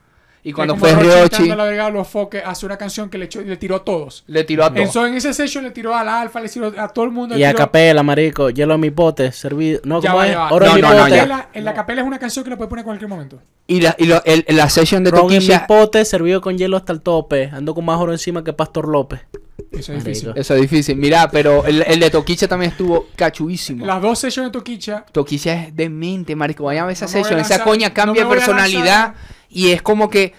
Y 0.46 0.52
cuando 0.52 0.76
fue 0.76 0.90
a 0.90 1.56
la 1.56 1.64
verga, 1.64 1.88
los 1.88 2.06
foques 2.06 2.42
hace 2.44 2.66
una 2.66 2.76
canción 2.76 3.08
que 3.08 3.16
le, 3.16 3.24
echó- 3.24 3.40
le 3.40 3.56
tiró 3.56 3.76
a 3.76 3.82
todos. 3.84 4.24
le 4.26 4.44
tiró 4.44 4.64
a 4.66 4.74
todos. 4.74 4.94
en 4.96 5.14
ese 5.14 5.32
session 5.32 5.64
le 5.64 5.70
tiró 5.70 5.94
al 5.96 6.06
alfa, 6.06 6.38
le 6.40 6.50
tiró 6.50 6.70
a 6.76 6.88
todo 6.88 7.06
el 7.06 7.10
mundo. 7.12 7.36
Y 7.38 7.44
a 7.44 7.54
capela, 7.54 8.02
marico. 8.02 8.50
Hielo 8.50 8.74
en 8.74 8.80
mi 8.80 8.90
pote, 8.90 9.32
servido. 9.32 9.80
No, 9.84 10.02
Ya 10.02 10.10
¿cómo 10.10 10.18
va, 10.18 10.28
es? 10.28 10.36
va. 10.36 10.50
Oro 10.52 10.66
No, 10.66 10.70
en 10.72 10.76
mi 10.76 10.82
no, 10.82 10.92
no, 10.92 10.98
pote. 10.98 11.10
ya. 11.12 11.16
Capela- 11.22 11.48
en 11.54 11.64
la 11.64 11.72
capela 11.74 12.00
es 12.02 12.06
una 12.06 12.18
canción 12.18 12.44
que 12.44 12.50
la 12.50 12.56
puede 12.58 12.68
poner 12.68 12.82
en 12.82 12.84
cualquier 12.84 13.08
momento. 13.08 13.40
Y 13.66 13.80
la, 13.80 13.94
y 13.98 14.04
lo- 14.04 14.22
el- 14.26 14.44
la 14.48 14.68
session 14.68 15.02
de 15.02 15.10
Ron 15.12 15.32
en 15.32 15.46
mi 15.46 15.54
pote, 15.66 16.04
servido 16.04 16.42
con 16.42 16.58
hielo 16.58 16.76
hasta 16.76 16.92
el 16.92 17.00
tope. 17.00 17.48
Ando 17.50 17.74
con 17.74 17.86
más 17.86 17.98
oro 17.98 18.12
encima 18.12 18.44
que 18.44 18.52
Pastor 18.52 18.86
López. 18.86 19.20
Eso 19.70 19.78
es 19.80 19.88
Marico. 19.90 20.04
difícil. 20.08 20.32
Eso 20.36 20.54
es 20.54 20.60
difícil. 20.60 20.96
Mira, 20.96 21.28
pero 21.30 21.64
el, 21.66 21.82
el 21.86 22.00
de 22.00 22.10
Toquicha 22.10 22.48
también 22.48 22.72
estuvo 22.72 23.08
cachuísimo. 23.16 23.84
Las 23.86 24.00
dos 24.02 24.18
sessions 24.18 24.48
de 24.48 24.52
Toquicha. 24.52 25.04
Toquicha 25.12 25.52
es 25.64 25.76
demente, 25.76 26.34
marico. 26.36 26.64
Vayan 26.64 26.84
a 26.84 26.86
ver 26.86 26.92
esa 26.94 27.06
No 27.06 27.10
sesión. 27.12 27.38
Esa 27.40 27.62
coña 27.64 27.88
no 27.88 27.94
cambia 27.94 28.24
a 28.24 28.28
personalidad 28.28 29.14
y 29.48 29.70
es 29.70 29.82
como 29.82 30.10
que... 30.10 30.32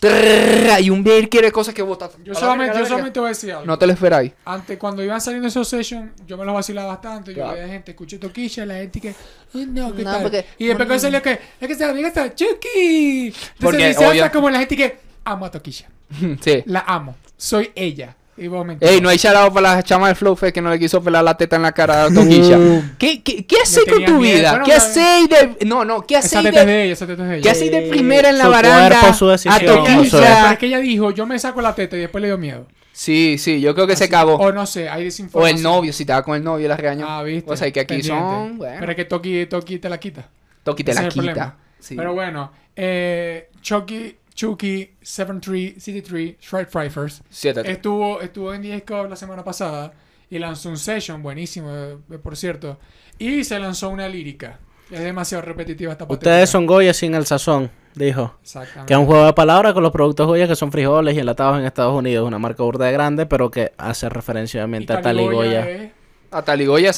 trrr, 0.00 0.80
y 0.80 0.90
un 0.90 1.02
beer 1.02 1.28
quiere 1.28 1.50
cosas 1.50 1.74
que 1.74 1.82
vota. 1.82 2.10
Yo 2.24 2.32
la 2.34 2.38
solamente, 2.38 2.74
yo 2.76 2.82
la 2.82 2.88
solamente 2.88 3.20
voy 3.20 3.26
a 3.26 3.30
decir 3.30 3.52
algo. 3.52 3.64
No 3.64 3.78
te 3.78 3.86
lo 3.86 3.92
esperáis. 3.94 4.32
Antes, 4.44 4.78
cuando 4.78 5.02
iban 5.02 5.20
saliendo 5.20 5.48
esos 5.48 5.66
sessions, 5.66 6.12
yo 6.26 6.36
me 6.36 6.44
los 6.44 6.54
vacilaba 6.54 6.88
bastante. 6.88 7.34
Yo 7.34 7.50
veía 7.50 7.66
gente, 7.68 7.92
escuché 7.92 8.18
Toquilla, 8.18 8.66
la 8.66 8.74
gente 8.74 9.00
que. 9.00 9.14
"Ay, 9.54 9.66
no, 9.66 9.94
¿qué 9.94 10.04
No, 10.04 10.12
tal?". 10.12 10.22
porque- 10.22 10.44
Y 10.58 10.66
después 10.66 10.86
cuando 10.86 11.00
salió 11.02 11.22
que. 11.22 11.38
Es 11.60 11.68
que 11.68 11.74
se 11.74 11.84
amiga 11.84 12.08
está 12.08 12.34
Chucky. 12.34 13.26
Entonces 13.28 13.44
Porque, 13.60 13.88
dice 13.88 14.06
obvio- 14.06 14.30
como 14.30 14.50
la 14.50 14.58
gente 14.60 14.76
que. 14.76 14.98
Amo 15.24 15.46
a 15.46 15.50
Toquilla. 15.50 15.88
sí. 16.40 16.62
La 16.66 16.80
amo. 16.86 17.16
Soy 17.36 17.70
ella. 17.74 18.14
Y 18.38 18.46
vos 18.48 18.66
Ey, 18.80 19.00
no 19.00 19.08
hay 19.08 19.18
charado 19.18 19.52
para 19.52 19.74
la 19.76 19.82
chama 19.82 20.06
del 20.06 20.16
Flow 20.16 20.36
Fest 20.36 20.54
que 20.54 20.62
no 20.62 20.70
le 20.70 20.78
quiso 20.78 21.02
pelar 21.02 21.24
la 21.24 21.36
teta 21.36 21.56
en 21.56 21.62
la 21.62 21.72
cara 21.72 22.04
a 22.04 22.08
Toquilla. 22.12 22.58
¿Qué, 22.98 23.22
qué, 23.22 23.44
qué 23.46 23.56
hacéis 23.62 23.86
con 23.88 24.04
tu 24.04 24.12
miedo. 24.20 24.36
vida? 24.38 24.50
Bueno, 24.50 24.64
¿Qué 24.66 24.72
hacéis 24.74 25.28
de.? 25.28 25.66
No, 25.66 25.84
no, 25.84 26.02
¿qué 26.06 26.16
Esa 26.16 26.38
hacéis 26.38 26.44
teta 26.44 26.60
es 26.60 26.66
de.? 26.66 26.72
de 26.72 26.84
ella, 26.84 26.92
esa 26.92 27.06
teta 27.06 27.22
es 27.24 27.28
de 27.30 27.40
¿Qué 27.40 27.50
hacéis 27.50 27.70
de 27.72 27.82
primera 27.82 28.30
en 28.30 28.38
la 28.38 28.44
Su 28.44 28.50
baranda? 28.50 29.00
cuerpo, 29.00 29.14
su 29.16 29.30
a 29.30 29.36
Toquilla. 29.58 30.10
pero 30.10 30.52
es 30.52 30.58
que 30.58 30.66
ella 30.66 30.78
dijo, 30.78 31.10
yo 31.10 31.26
me 31.26 31.38
saco 31.38 31.60
la 31.60 31.74
teta 31.74 31.96
y 31.96 32.00
después 32.00 32.22
le 32.22 32.28
dio 32.28 32.38
miedo. 32.38 32.66
Sí, 32.92 33.36
sí, 33.38 33.60
yo 33.60 33.74
creo 33.74 33.86
que 33.86 33.94
se 33.96 34.08
cagó. 34.08 34.34
O 34.36 34.50
no 34.52 34.66
sé, 34.66 34.88
hay 34.88 35.02
O 35.02 35.04
desinformación. 35.04 35.56
el 35.56 35.62
novio, 35.62 35.92
si 35.92 36.02
estaba 36.02 36.22
con 36.22 36.34
el 36.36 36.42
novio, 36.42 36.66
la 36.68 36.76
regañó. 36.76 37.06
Ah, 37.08 37.22
viste. 37.22 37.50
O 37.50 37.56
sea, 37.56 37.70
que 37.70 37.80
aquí 37.80 37.94
Pendiente. 37.94 38.18
son. 38.20 38.58
Bueno, 38.58 38.76
Pero 38.80 38.92
es 38.92 38.96
que 38.96 39.04
Toki, 39.04 39.46
Toki 39.46 39.78
te 39.78 39.88
la 39.88 39.98
quita. 39.98 40.28
Toqui 40.64 40.82
te 40.84 40.90
Ese 40.90 41.02
la 41.02 41.08
quita. 41.08 41.56
Sí. 41.78 41.94
Pero 41.96 42.12
bueno, 42.12 42.50
eh, 42.74 43.50
Chucky, 43.62 44.16
Chucky 44.42 44.88
73, 45.02 45.74
CT3, 45.84 46.36
Shred 46.40 46.68
Frifers, 46.68 47.22
Siéntate. 47.28 47.72
estuvo, 47.72 48.20
estuvo 48.20 48.54
en 48.54 48.62
10 48.62 48.84
Cup 48.84 49.08
la 49.10 49.16
semana 49.16 49.42
pasada 49.42 49.92
y 50.30 50.38
lanzó 50.38 50.68
un 50.68 50.76
session 50.78 51.20
buenísimo, 51.24 51.68
eh, 51.74 51.96
por 52.22 52.36
cierto. 52.36 52.78
Y 53.18 53.42
se 53.42 53.58
lanzó 53.58 53.88
una 53.88 54.06
lírica. 54.08 54.60
Es 54.92 55.00
demasiado 55.00 55.42
repetitiva 55.42 55.90
esta 55.90 56.06
patética. 56.06 56.30
Ustedes 56.30 56.50
son 56.50 56.66
Goya 56.66 56.94
sin 56.94 57.16
el 57.16 57.26
sazón, 57.26 57.68
dijo. 57.96 58.36
Exactamente. 58.40 58.86
Que 58.86 58.94
es 58.94 59.00
un 59.00 59.06
juego 59.06 59.26
de 59.26 59.32
palabras 59.32 59.72
con 59.74 59.82
los 59.82 59.90
productos 59.90 60.28
Goya 60.28 60.46
que 60.46 60.54
son 60.54 60.70
frijoles 60.70 61.16
y 61.16 61.18
enlatados 61.18 61.58
en 61.58 61.64
Estados 61.64 61.94
Unidos. 61.98 62.24
Una 62.24 62.38
marca 62.38 62.62
burda 62.62 62.86
de 62.86 62.92
grande, 62.92 63.26
pero 63.26 63.50
que 63.50 63.72
hace 63.76 64.08
referencia 64.08 64.58
Y 64.58 64.62
obviamente 64.62 64.92
a 64.92 65.02
Taligoya 65.02 65.62
Taligoya. 65.64 65.84
es- 65.84 65.90
A 66.30 66.42
Taligoya, 66.44 66.92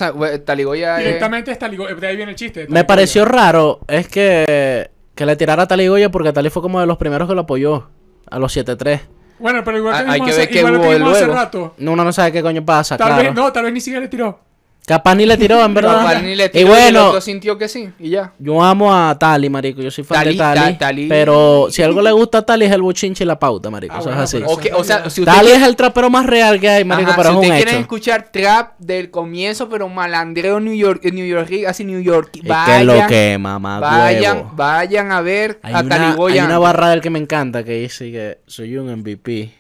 Taligoya 0.45 0.99
es- 0.99 1.05
Directamente 1.07 1.53
es 1.53 1.59
Taligoya. 1.59 1.95
De 1.95 2.07
ahí 2.07 2.17
viene 2.17 2.33
el 2.33 2.37
chiste. 2.37 2.67
Me 2.69 2.85
pareció 2.85 3.25
raro 3.25 3.81
es 3.89 4.09
que, 4.09 4.90
que 5.21 5.27
le 5.27 5.37
tirara 5.37 5.65
a 5.65 5.69
Taligoya 5.69 6.11
porque 6.11 6.33
Tali 6.33 6.49
fue 6.49 6.63
como 6.63 6.81
de 6.81 6.87
los 6.87 6.97
primeros 6.97 7.29
que 7.29 7.35
lo 7.35 7.43
apoyó. 7.43 7.91
A 8.31 8.39
los 8.39 8.57
7-3. 8.57 9.01
Bueno, 9.39 9.63
pero 9.63 9.77
igual 9.77 10.03
que 10.03 10.11
hay 10.11 10.21
que 10.23 10.31
hace- 10.31 10.39
ver 10.41 10.49
qué 10.49 10.59
igual 10.61 10.77
hubo 10.77 10.83
que 10.89 10.95
hace 11.11 11.27
rato. 11.27 11.75
Uno 11.79 12.05
no 12.05 12.11
sabe 12.11 12.33
qué 12.33 12.43
coño 12.43 12.65
pasa, 12.65 12.97
Tal 12.97 13.09
claro. 13.09 13.23
vez, 13.25 13.35
no, 13.35 13.53
tal 13.53 13.65
vez 13.65 13.73
ni 13.75 13.81
siquiera 13.83 14.01
le 14.01 14.09
tiró. 14.09 14.41
Capaz 14.87 15.15
ni 15.15 15.25
le 15.25 15.37
tiró, 15.37 15.65
en 15.65 15.73
verdad. 15.73 15.99
Capaz 15.99 16.21
ni 16.23 16.35
le 16.35 16.47
y 16.47 16.49
tiró 16.49 16.75
el 16.77 16.83
bueno, 16.93 17.09
otro 17.11 17.21
sintió 17.21 17.57
que 17.57 17.69
sí, 17.69 17.91
y 18.01 18.11
ya. 18.11 18.33
yo 18.41 18.61
amo 18.61 18.93
a 18.93 19.17
Tali, 19.17 19.49
marico. 19.49 19.81
Yo 19.83 19.91
soy 19.91 20.03
fan 20.03 20.19
Tali- 20.19 20.33
de 20.33 20.39
Tali. 20.39 20.61
Ta- 20.73 20.79
Tali- 20.79 21.09
Pero 21.09 21.69
si 21.71 21.83
algo 21.83 22.03
le 22.03 22.11
gusta 22.11 22.39
a 22.39 22.43
Tali 22.43 22.65
es 22.65 22.73
el 22.73 22.83
buchinche 22.83 23.23
y 23.23 23.27
la 23.27 23.39
pauta, 23.39 23.71
marico. 23.71 23.95
Ah, 23.95 23.99
Eso 23.99 24.09
bueno, 24.09 24.23
es 24.25 24.35
así. 24.35 24.39
pero 24.63 24.79
O, 24.79 24.83
sea, 24.85 25.09
si 25.09 25.21
usted 25.21 25.33
Tali 25.33 25.47
quiere- 25.49 25.63
es 25.63 25.69
el 25.69 25.77
trapero 25.77 26.11
más 26.11 26.27
real 26.27 26.59
que 26.59 26.69
hay, 26.69 26.85
marico, 26.85 27.11
Ajá, 27.13 27.17
pero 27.23 27.29
si 27.29 27.35
es 27.35 27.39
un 27.39 27.45
usted 27.45 27.57
quiere 27.57 27.71
hecho. 27.73 27.81
escuchar 27.81 28.29
trap 28.33 28.79
del 28.81 29.11
comienzo, 29.13 29.69
pero 29.69 29.89
malandreo 29.89 30.59
New 30.59 30.75
York, 30.75 31.05
New 31.13 31.27
York, 31.27 31.51
así 31.69 31.85
New 31.85 32.01
York, 32.01 32.31
Es 32.35 32.43
que 32.43 32.49
vayan, 32.49 32.87
lo 32.87 33.07
que, 33.07 33.37
mamá, 33.39 33.79
vayan, 33.79 34.37
huevo. 34.39 34.51
vayan 34.57 35.13
a 35.13 35.21
ver 35.21 35.61
Hay 35.63 35.73
a 35.75 35.81
una, 35.81 35.95
hay 35.95 36.01
Taligoya. 36.03 36.45
una 36.47 36.59
barra 36.59 36.89
del 36.91 37.01
que 37.01 37.11
me 37.11 37.21
encanta 37.21 37.63
que 37.63 37.75
dice 37.75 38.11
que 38.11 38.39
soy 38.49 38.77
un 38.77 38.89
MVP 38.91 39.53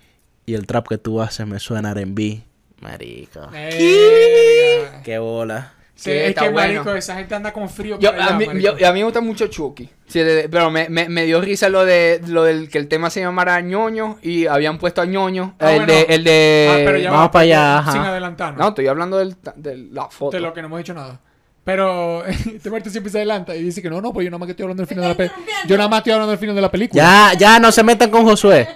y 0.46 0.54
el 0.54 0.66
trap 0.66 0.88
que 0.88 0.98
tú 0.98 1.20
haces 1.20 1.46
me 1.46 1.60
suena 1.60 1.92
R&B. 1.92 2.40
Marico. 2.80 3.48
Eh, 3.54 4.88
Qué 5.04 5.18
bola. 5.18 5.74
Sí, 5.94 6.10
es 6.12 6.30
está 6.30 6.44
que, 6.44 6.48
bueno. 6.48 6.72
marico, 6.82 6.94
esa 6.96 7.14
gente 7.14 7.34
anda 7.34 7.52
con 7.52 7.68
frío 7.68 7.98
Yo, 8.00 8.10
por 8.10 8.20
allá, 8.22 8.34
a, 8.34 8.38
mí, 8.38 8.46
marico. 8.46 8.76
yo- 8.78 8.88
a 8.88 8.92
mí 8.92 9.00
me 9.00 9.04
gusta 9.04 9.20
mucho 9.20 9.48
Chucky. 9.48 9.86
Sí, 10.06 10.20
de- 10.20 10.34
de- 10.34 10.48
pero 10.48 10.70
me, 10.70 10.88
me, 10.88 11.10
me 11.10 11.26
dio 11.26 11.42
risa 11.42 11.68
lo 11.68 11.84
de 11.84 12.22
lo 12.26 12.42
del 12.44 12.70
que 12.70 12.78
el 12.78 12.88
tema 12.88 13.10
se 13.10 13.20
llamara 13.20 13.60
ñoño 13.60 14.18
y 14.22 14.46
habían 14.46 14.78
puesto 14.78 15.02
a 15.02 15.04
ñoño. 15.04 15.56
Ah, 15.58 15.72
el, 15.72 15.76
bueno. 15.84 15.92
de, 15.92 16.02
el 16.08 16.24
de. 16.24 16.68
Ah, 16.70 16.76
pero 16.86 16.96
ya 16.98 17.10
Vamos 17.10 17.26
va, 17.26 17.30
para 17.32 17.42
allá, 17.42 17.82
Sin 17.92 18.00
ajá. 18.00 18.10
adelantarnos. 18.12 18.58
No, 18.60 18.68
estoy 18.68 18.86
hablando 18.86 19.18
del, 19.18 19.36
de 19.56 19.76
la 19.92 20.08
foto. 20.08 20.34
De 20.34 20.40
lo 20.40 20.54
que 20.54 20.62
no 20.62 20.68
hemos 20.68 20.78
dicho 20.78 20.94
nada. 20.94 21.20
Pero 21.64 22.24
este 22.26 22.70
muerto 22.70 22.90
siempre 22.90 23.10
se 23.10 23.18
adelanta 23.18 23.54
y 23.54 23.62
dice 23.62 23.82
que 23.82 23.90
no, 23.90 24.00
no, 24.00 24.12
pues 24.12 24.24
yo 24.24 24.30
nada 24.30 24.38
más 24.38 24.46
que 24.46 24.52
estoy 24.52 24.64
hablando 24.64 24.82
del 24.82 24.88
final 24.88 25.04
de 25.04 25.08
la 25.08 25.16
película. 25.16 25.46
Yo 25.66 25.76
nada 25.76 25.88
más 25.88 25.98
estoy 25.98 26.12
hablando 26.12 26.30
del 26.30 26.38
final 26.38 26.54
de 26.54 26.62
la 26.62 26.70
película. 26.70 27.02
Ya, 27.02 27.38
ya, 27.38 27.58
no 27.58 27.70
se 27.70 27.82
metan 27.82 28.10
con 28.10 28.24
Josué. 28.24 28.68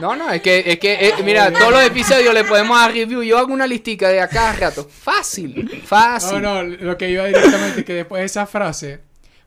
No, 0.00 0.16
no, 0.16 0.30
es 0.30 0.42
que, 0.42 0.64
es 0.66 0.78
que 0.78 1.08
eh, 1.08 1.12
mira, 1.24 1.52
todos 1.52 1.72
los 1.72 1.82
episodios 1.82 2.32
le 2.34 2.44
podemos 2.44 2.78
dar 2.78 2.92
review. 2.92 3.22
Yo 3.22 3.38
hago 3.38 3.52
una 3.52 3.66
listica 3.66 4.08
de 4.08 4.20
acá 4.20 4.52
rato. 4.52 4.84
Fácil, 4.84 5.82
fácil. 5.84 6.42
No, 6.42 6.62
no, 6.62 6.76
lo 6.76 6.96
que 6.96 7.10
iba 7.10 7.24
directamente 7.24 7.80
es 7.80 7.86
que 7.86 7.94
después 7.94 8.20
de 8.20 8.26
esa 8.26 8.46
frase, 8.46 9.00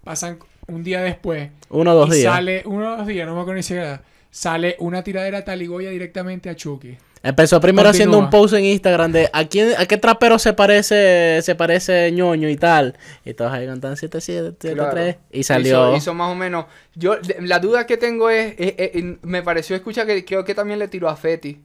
pasan 0.04 0.40
un 0.68 0.84
día 0.84 1.02
después. 1.02 1.50
Uno 1.70 1.92
o 1.92 1.96
dos 1.96 2.10
y 2.10 2.20
días. 2.20 2.34
sale, 2.34 2.64
uno 2.66 2.94
o 2.94 2.98
dos 2.98 3.08
días, 3.08 3.28
no 3.28 3.36
me 3.36 3.42
acuerdo 3.42 3.58
ni 3.58 3.64
siquiera. 3.64 4.02
Sale 4.32 4.76
una 4.80 5.04
tiradera 5.04 5.44
taligoya 5.44 5.90
directamente 5.90 6.50
a 6.50 6.56
Chucky. 6.56 6.98
Empezó 7.22 7.60
primero 7.60 7.88
Continúa. 7.90 7.92
haciendo 7.92 8.18
un 8.18 8.30
post 8.30 8.54
en 8.54 8.64
Instagram 8.66 9.12
de 9.12 9.30
¿a, 9.34 9.44
quién, 9.46 9.74
a 9.78 9.86
qué 9.86 9.98
trapero 9.98 10.40
se 10.40 10.54
parece 10.54 11.42
se 11.42 11.54
parece 11.56 12.12
ñoño 12.14 12.48
y 12.50 12.56
tal. 12.56 12.98
Y 13.26 13.34
todos 13.34 13.52
ahí 13.52 13.66
cantan 13.66 13.98
77, 13.98 14.52
73 14.62 15.16
Claro. 15.16 15.20
y 15.32 15.44
salió. 15.44 15.88
Hizo, 15.90 15.98
hizo 15.98 16.14
más 16.14 16.32
o 16.32 16.36
menos. 16.36 16.66
Yo, 16.96 17.16
la 17.42 17.60
duda 17.60 17.86
que 17.86 17.98
tengo 17.98 18.30
es, 18.30 18.54
es- 18.58 18.74
es- 18.78 18.92
es- 18.96 19.04
me 19.24 19.42
pareció 19.44 19.76
escuchar 19.76 20.08
que 20.08 20.24
creo 20.24 20.46
que 20.46 20.56
también 20.56 20.80
le 20.80 20.88
tiró 20.88 21.10
a 21.10 21.16
Feti. 21.18 21.60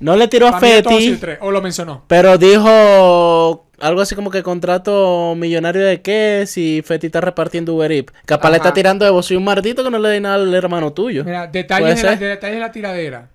No 0.00 0.14
le 0.14 0.28
tiró 0.28 0.46
a 0.46 0.60
Feti, 0.60 1.18
O 1.40 1.50
lo 1.50 1.60
mencionó. 1.60 2.04
pero 2.06 2.38
dijo 2.38 3.66
algo 3.80 4.00
así 4.00 4.14
como 4.14 4.30
que 4.30 4.42
contrato 4.44 5.34
millonario 5.36 5.84
de 5.84 6.02
qué 6.02 6.44
si 6.46 6.82
Feti 6.84 7.06
está 7.06 7.20
repartiendo 7.20 7.74
Uber 7.74 7.90
Eats. 7.90 8.12
Capaz 8.26 8.50
le 8.50 8.56
está 8.58 8.72
tirando 8.72 9.04
de 9.04 9.10
vos 9.10 9.26
soy 9.26 9.36
un 9.36 9.44
mardito 9.44 9.82
que 9.82 9.90
no 9.90 9.98
le 9.98 10.08
dé 10.08 10.20
nada 10.20 10.36
al 10.36 10.54
hermano 10.54 10.92
tuyo. 10.92 11.24
Mira, 11.24 11.46
detalles 11.48 11.96
de, 11.96 12.02
la, 12.10 12.16
de- 12.16 12.26
detalles 12.26 12.56
de 12.56 12.60
la 12.60 12.70
tiradera. 12.72 13.30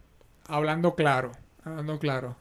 Hablando 0.47 0.95
claro. 0.95 1.31
Hablando 1.65 1.99
claro. 1.99 2.35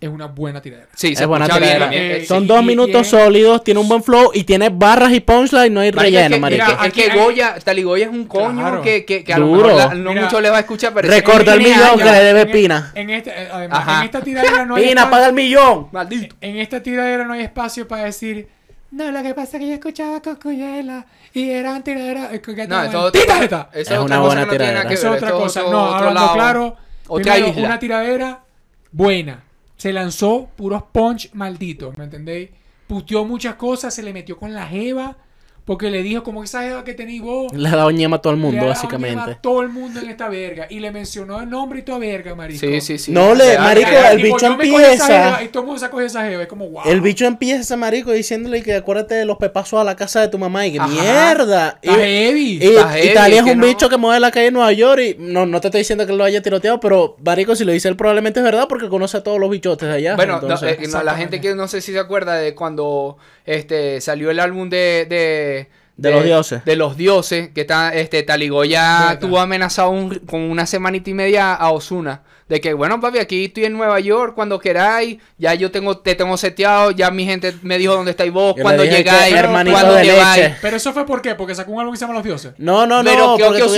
Es 0.00 0.10
una 0.10 0.26
buena 0.26 0.60
tiradera. 0.60 0.88
Sí, 0.94 1.14
es 1.16 1.26
buena 1.26 1.46
bien, 1.46 1.58
tiradera. 1.62 1.88
eh, 1.94 2.26
Son 2.26 2.42
sí, 2.42 2.46
dos 2.48 2.62
y- 2.62 2.66
minutos 2.66 3.06
y- 3.06 3.10
sólidos, 3.10 3.64
tiene 3.64 3.80
un 3.80 3.88
buen 3.88 4.02
flow 4.02 4.32
y 4.34 4.44
tiene 4.44 4.68
barras 4.68 5.12
y 5.12 5.20
punchline, 5.20 5.72
no 5.72 5.80
hay 5.80 5.92
relleno, 5.92 6.26
es 6.26 6.32
que, 6.34 6.40
marico. 6.40 6.64
mira, 6.66 6.86
es 6.86 6.92
que 6.92 7.10
hay- 7.10 7.18
Goya, 7.18 7.54
Taligoya 7.64 8.04
es 8.06 8.10
un 8.12 8.26
coño 8.26 8.58
Claro. 8.60 8.82
que, 8.82 9.06
que, 9.06 9.24
que 9.24 9.32
a 9.32 9.38
lo 9.38 9.46
Duro. 9.46 9.68
mejor 9.68 9.76
la- 9.78 9.94
no 9.94 10.10
Mira, 10.10 10.22
mucho 10.24 10.40
le 10.42 10.50
va 10.50 10.58
a 10.58 10.60
escuchar, 10.60 10.92
pero 10.92 11.08
Recorta 11.08 11.54
el 11.54 11.60
millón 11.60 11.80
años. 11.80 11.96
que 11.98 12.04
le 12.04 12.22
debe 12.22 12.40
En- 12.42 12.50
Pina. 12.52 12.92
En, 12.94 13.10
este, 13.10 13.30
además, 13.50 13.78
Ajá. 13.78 13.98
en 14.00 14.04
esta 14.04 14.20
tiradera 14.20 14.66
no 14.66 14.74
hay 14.74 14.82
Pina, 14.88 15.02
espacio- 15.02 15.10
paga 15.10 15.26
el 15.28 15.32
millón. 15.34 15.88
Maldito. 15.92 16.36
En 16.42 16.56
esta 16.58 16.82
tiradera 16.82 17.24
no 17.24 17.32
hay 17.32 17.40
espacio 17.42 17.88
para 17.88 18.04
decir. 18.04 18.48
No, 18.90 19.10
lo 19.10 19.22
que 19.22 19.32
pasa 19.32 19.56
es 19.56 19.62
que 19.62 19.68
yo 19.68 19.74
escuchaba 19.74 20.20
Cocuyela 20.20 21.06
y 21.32 21.48
eran 21.50 21.82
tiraderas. 21.82 22.30
No, 22.30 22.82
eso 22.82 23.08
es 23.08 23.24
otra 23.24 23.68
es 23.72 23.88
Es 23.88 23.98
otra 23.98 24.02
una 24.02 24.18
cosa 24.20 24.40
no 24.40 24.48
tiene 24.50 24.64
nada 24.66 24.82
tiradera. 24.82 24.88
que 24.88 24.94
Eso 24.94 25.06
es 25.06 25.12
ver, 25.12 25.16
otra 25.24 25.28
eso 25.30 25.38
cosa. 25.38 25.60
otro- 25.64 25.72
no, 25.72 25.84
otro 25.84 25.96
hablando 26.08 26.20
lado. 26.20 26.34
claro. 26.34 26.76
Otra 27.08 27.34
primero, 27.34 27.52
isla. 27.52 27.66
Una 27.66 27.78
tiradera 27.78 28.44
buena. 28.92 29.44
Se 29.76 29.92
lanzó 29.92 30.48
puros 30.56 30.84
punch 30.92 31.32
malditos, 31.34 31.96
¿me 31.98 32.04
entendéis? 32.04 32.50
Puteó 32.86 33.24
muchas 33.24 33.56
cosas, 33.56 33.94
se 33.94 34.02
le 34.02 34.12
metió 34.12 34.36
con 34.36 34.54
la 34.54 34.66
jeva. 34.66 35.16
Porque 35.64 35.90
le 35.90 36.02
dijo 36.02 36.22
como 36.22 36.44
esa 36.44 36.62
jeva 36.62 36.84
que 36.84 36.92
tenéis 36.92 37.22
vos. 37.22 37.52
Le 37.54 37.68
ha 37.68 37.76
dado 37.76 37.90
ñema 37.90 38.16
a 38.16 38.18
todo 38.20 38.32
el 38.34 38.38
le 38.38 38.42
mundo, 38.44 38.58
ha 38.58 38.60
dado 38.64 38.74
básicamente. 38.74 39.16
ñema 39.20 39.32
a 39.32 39.40
todo 39.40 39.62
el 39.62 39.70
mundo 39.70 40.00
en 40.00 40.10
esta 40.10 40.28
verga. 40.28 40.66
Y 40.68 40.80
le 40.80 40.90
mencionó 40.90 41.40
el 41.40 41.48
nombre 41.48 41.78
y 41.78 41.82
toda 41.82 41.98
verga, 41.98 42.34
marico. 42.34 42.60
Sí, 42.60 42.80
sí, 42.82 42.98
sí. 42.98 43.12
No 43.12 43.34
le- 43.34 43.58
marico, 43.58 43.88
el 44.10 44.22
bicho 44.22 44.46
empieza- 44.46 45.06
jeva 45.06 45.42
Y 45.42 45.48
todo 45.48 45.62
el 45.62 45.66
mundo 45.68 45.80
se 45.80 45.88
coge 45.90 46.04
esa 46.04 46.22
jeva. 46.28 46.42
Es 46.42 46.48
como, 46.48 46.68
wow. 46.68 46.82
El 46.84 47.00
bicho 47.00 47.24
empieza 47.24 47.60
ese 47.62 47.76
marico 47.76 48.12
diciéndole 48.12 48.62
que 48.62 48.74
acuérdate 48.74 49.14
de 49.14 49.24
los 49.24 49.38
pepazos 49.38 49.80
a 49.80 49.84
la 49.84 49.96
casa 49.96 50.20
de 50.20 50.28
tu 50.28 50.38
mamá 50.38 50.66
y 50.66 50.72
que 50.72 50.78
Ajá. 50.80 50.88
mierda. 50.88 51.78
Está 51.80 51.92
Y, 51.92 52.00
heavy. 52.02 52.58
y, 52.60 52.66
Está 52.66 52.88
heavy, 52.90 53.14
Talia 53.14 53.40
es 53.40 53.46
un 53.46 53.58
no. 53.60 53.66
bicho 53.66 53.88
que 53.88 53.96
mueve 53.96 54.20
la 54.20 54.30
calle 54.30 54.48
en 54.48 54.54
Nueva 54.54 54.72
York 54.72 55.00
y 55.00 55.16
no, 55.18 55.46
no 55.46 55.60
te 55.62 55.68
estoy 55.68 55.80
diciendo 55.80 56.06
que 56.06 56.12
lo 56.12 56.24
haya 56.24 56.42
tiroteado, 56.42 56.78
pero 56.78 57.16
marico, 57.24 57.56
si 57.56 57.64
lo 57.64 57.72
dice 57.72 57.88
él 57.88 57.96
probablemente 57.96 58.40
es 58.40 58.44
verdad 58.44 58.66
porque 58.68 58.88
conoce 58.90 59.16
a 59.16 59.22
todos 59.22 59.38
los 59.40 59.48
bichotes 59.50 59.88
de 59.88 59.94
allá. 59.94 60.16
Bueno, 60.16 60.34
no, 60.36 60.42
entonces- 60.42 60.76
eh, 60.78 60.88
no, 60.92 61.02
la 61.02 61.14
gente 61.16 61.40
que 61.40 61.54
no 61.54 61.68
sé 61.68 61.80
si 61.80 61.92
se 61.92 61.98
acuerda 61.98 62.34
de 62.34 62.54
cuando 62.54 63.16
este 63.46 64.00
salió 64.00 64.30
el 64.30 64.40
álbum 64.40 64.68
de 64.68 65.06
de, 65.08 65.53
De 65.96 66.10
los 66.10 66.24
dioses. 66.24 66.64
de 66.64 66.76
los 66.76 66.96
dioses 66.96 67.50
que 67.54 67.60
está 67.62 67.94
este 67.94 68.22
Taligoya 68.24 69.16
tuvo 69.20 69.38
amenazado 69.38 69.90
un- 69.90 70.18
con 70.20 70.40
una 70.40 70.66
semanita 70.66 71.10
y 71.10 71.14
media 71.14 71.54
a 71.54 71.70
Osuna 71.70 72.22
de 72.54 72.60
que 72.60 72.72
bueno 72.74 73.00
papi 73.00 73.18
aquí 73.18 73.46
estoy 73.46 73.64
en 73.64 73.72
Nueva 73.72 73.98
York 74.00 74.34
cuando 74.34 74.58
queráis 74.58 75.18
ya 75.38 75.54
yo 75.54 75.70
tengo 75.70 75.98
te 75.98 76.14
tengo 76.14 76.36
seteado 76.36 76.90
ya 76.92 77.10
mi 77.10 77.24
gente 77.24 77.52
me 77.62 77.78
dijo 77.78 77.94
dónde 77.94 78.12
estáis 78.12 78.32
vos 78.32 78.54
Yo 78.56 78.62
cuando 78.62 78.84
llegáis 78.84 79.34
hermanito 79.34 79.74
cuando 79.74 79.94
de 79.94 80.04
llegáis 80.04 80.42
leche. 80.44 80.56
Pero 80.62 80.76
eso 80.76 80.92
fue 80.92 81.04
por 81.04 81.20
qué? 81.20 81.34
Porque 81.34 81.54
sacó 81.54 81.72
un 81.72 81.80
álbum 81.80 81.92
que 81.94 81.98
se 81.98 82.04
llama 82.04 82.14
Los 82.14 82.24
Dioses. 82.24 82.52
No, 82.58 82.86
no, 82.86 83.02
Pero 83.02 83.26
no, 83.26 83.34
creo 83.36 83.48
porque 83.48 83.62
que 83.62 83.68
co- 83.68 83.74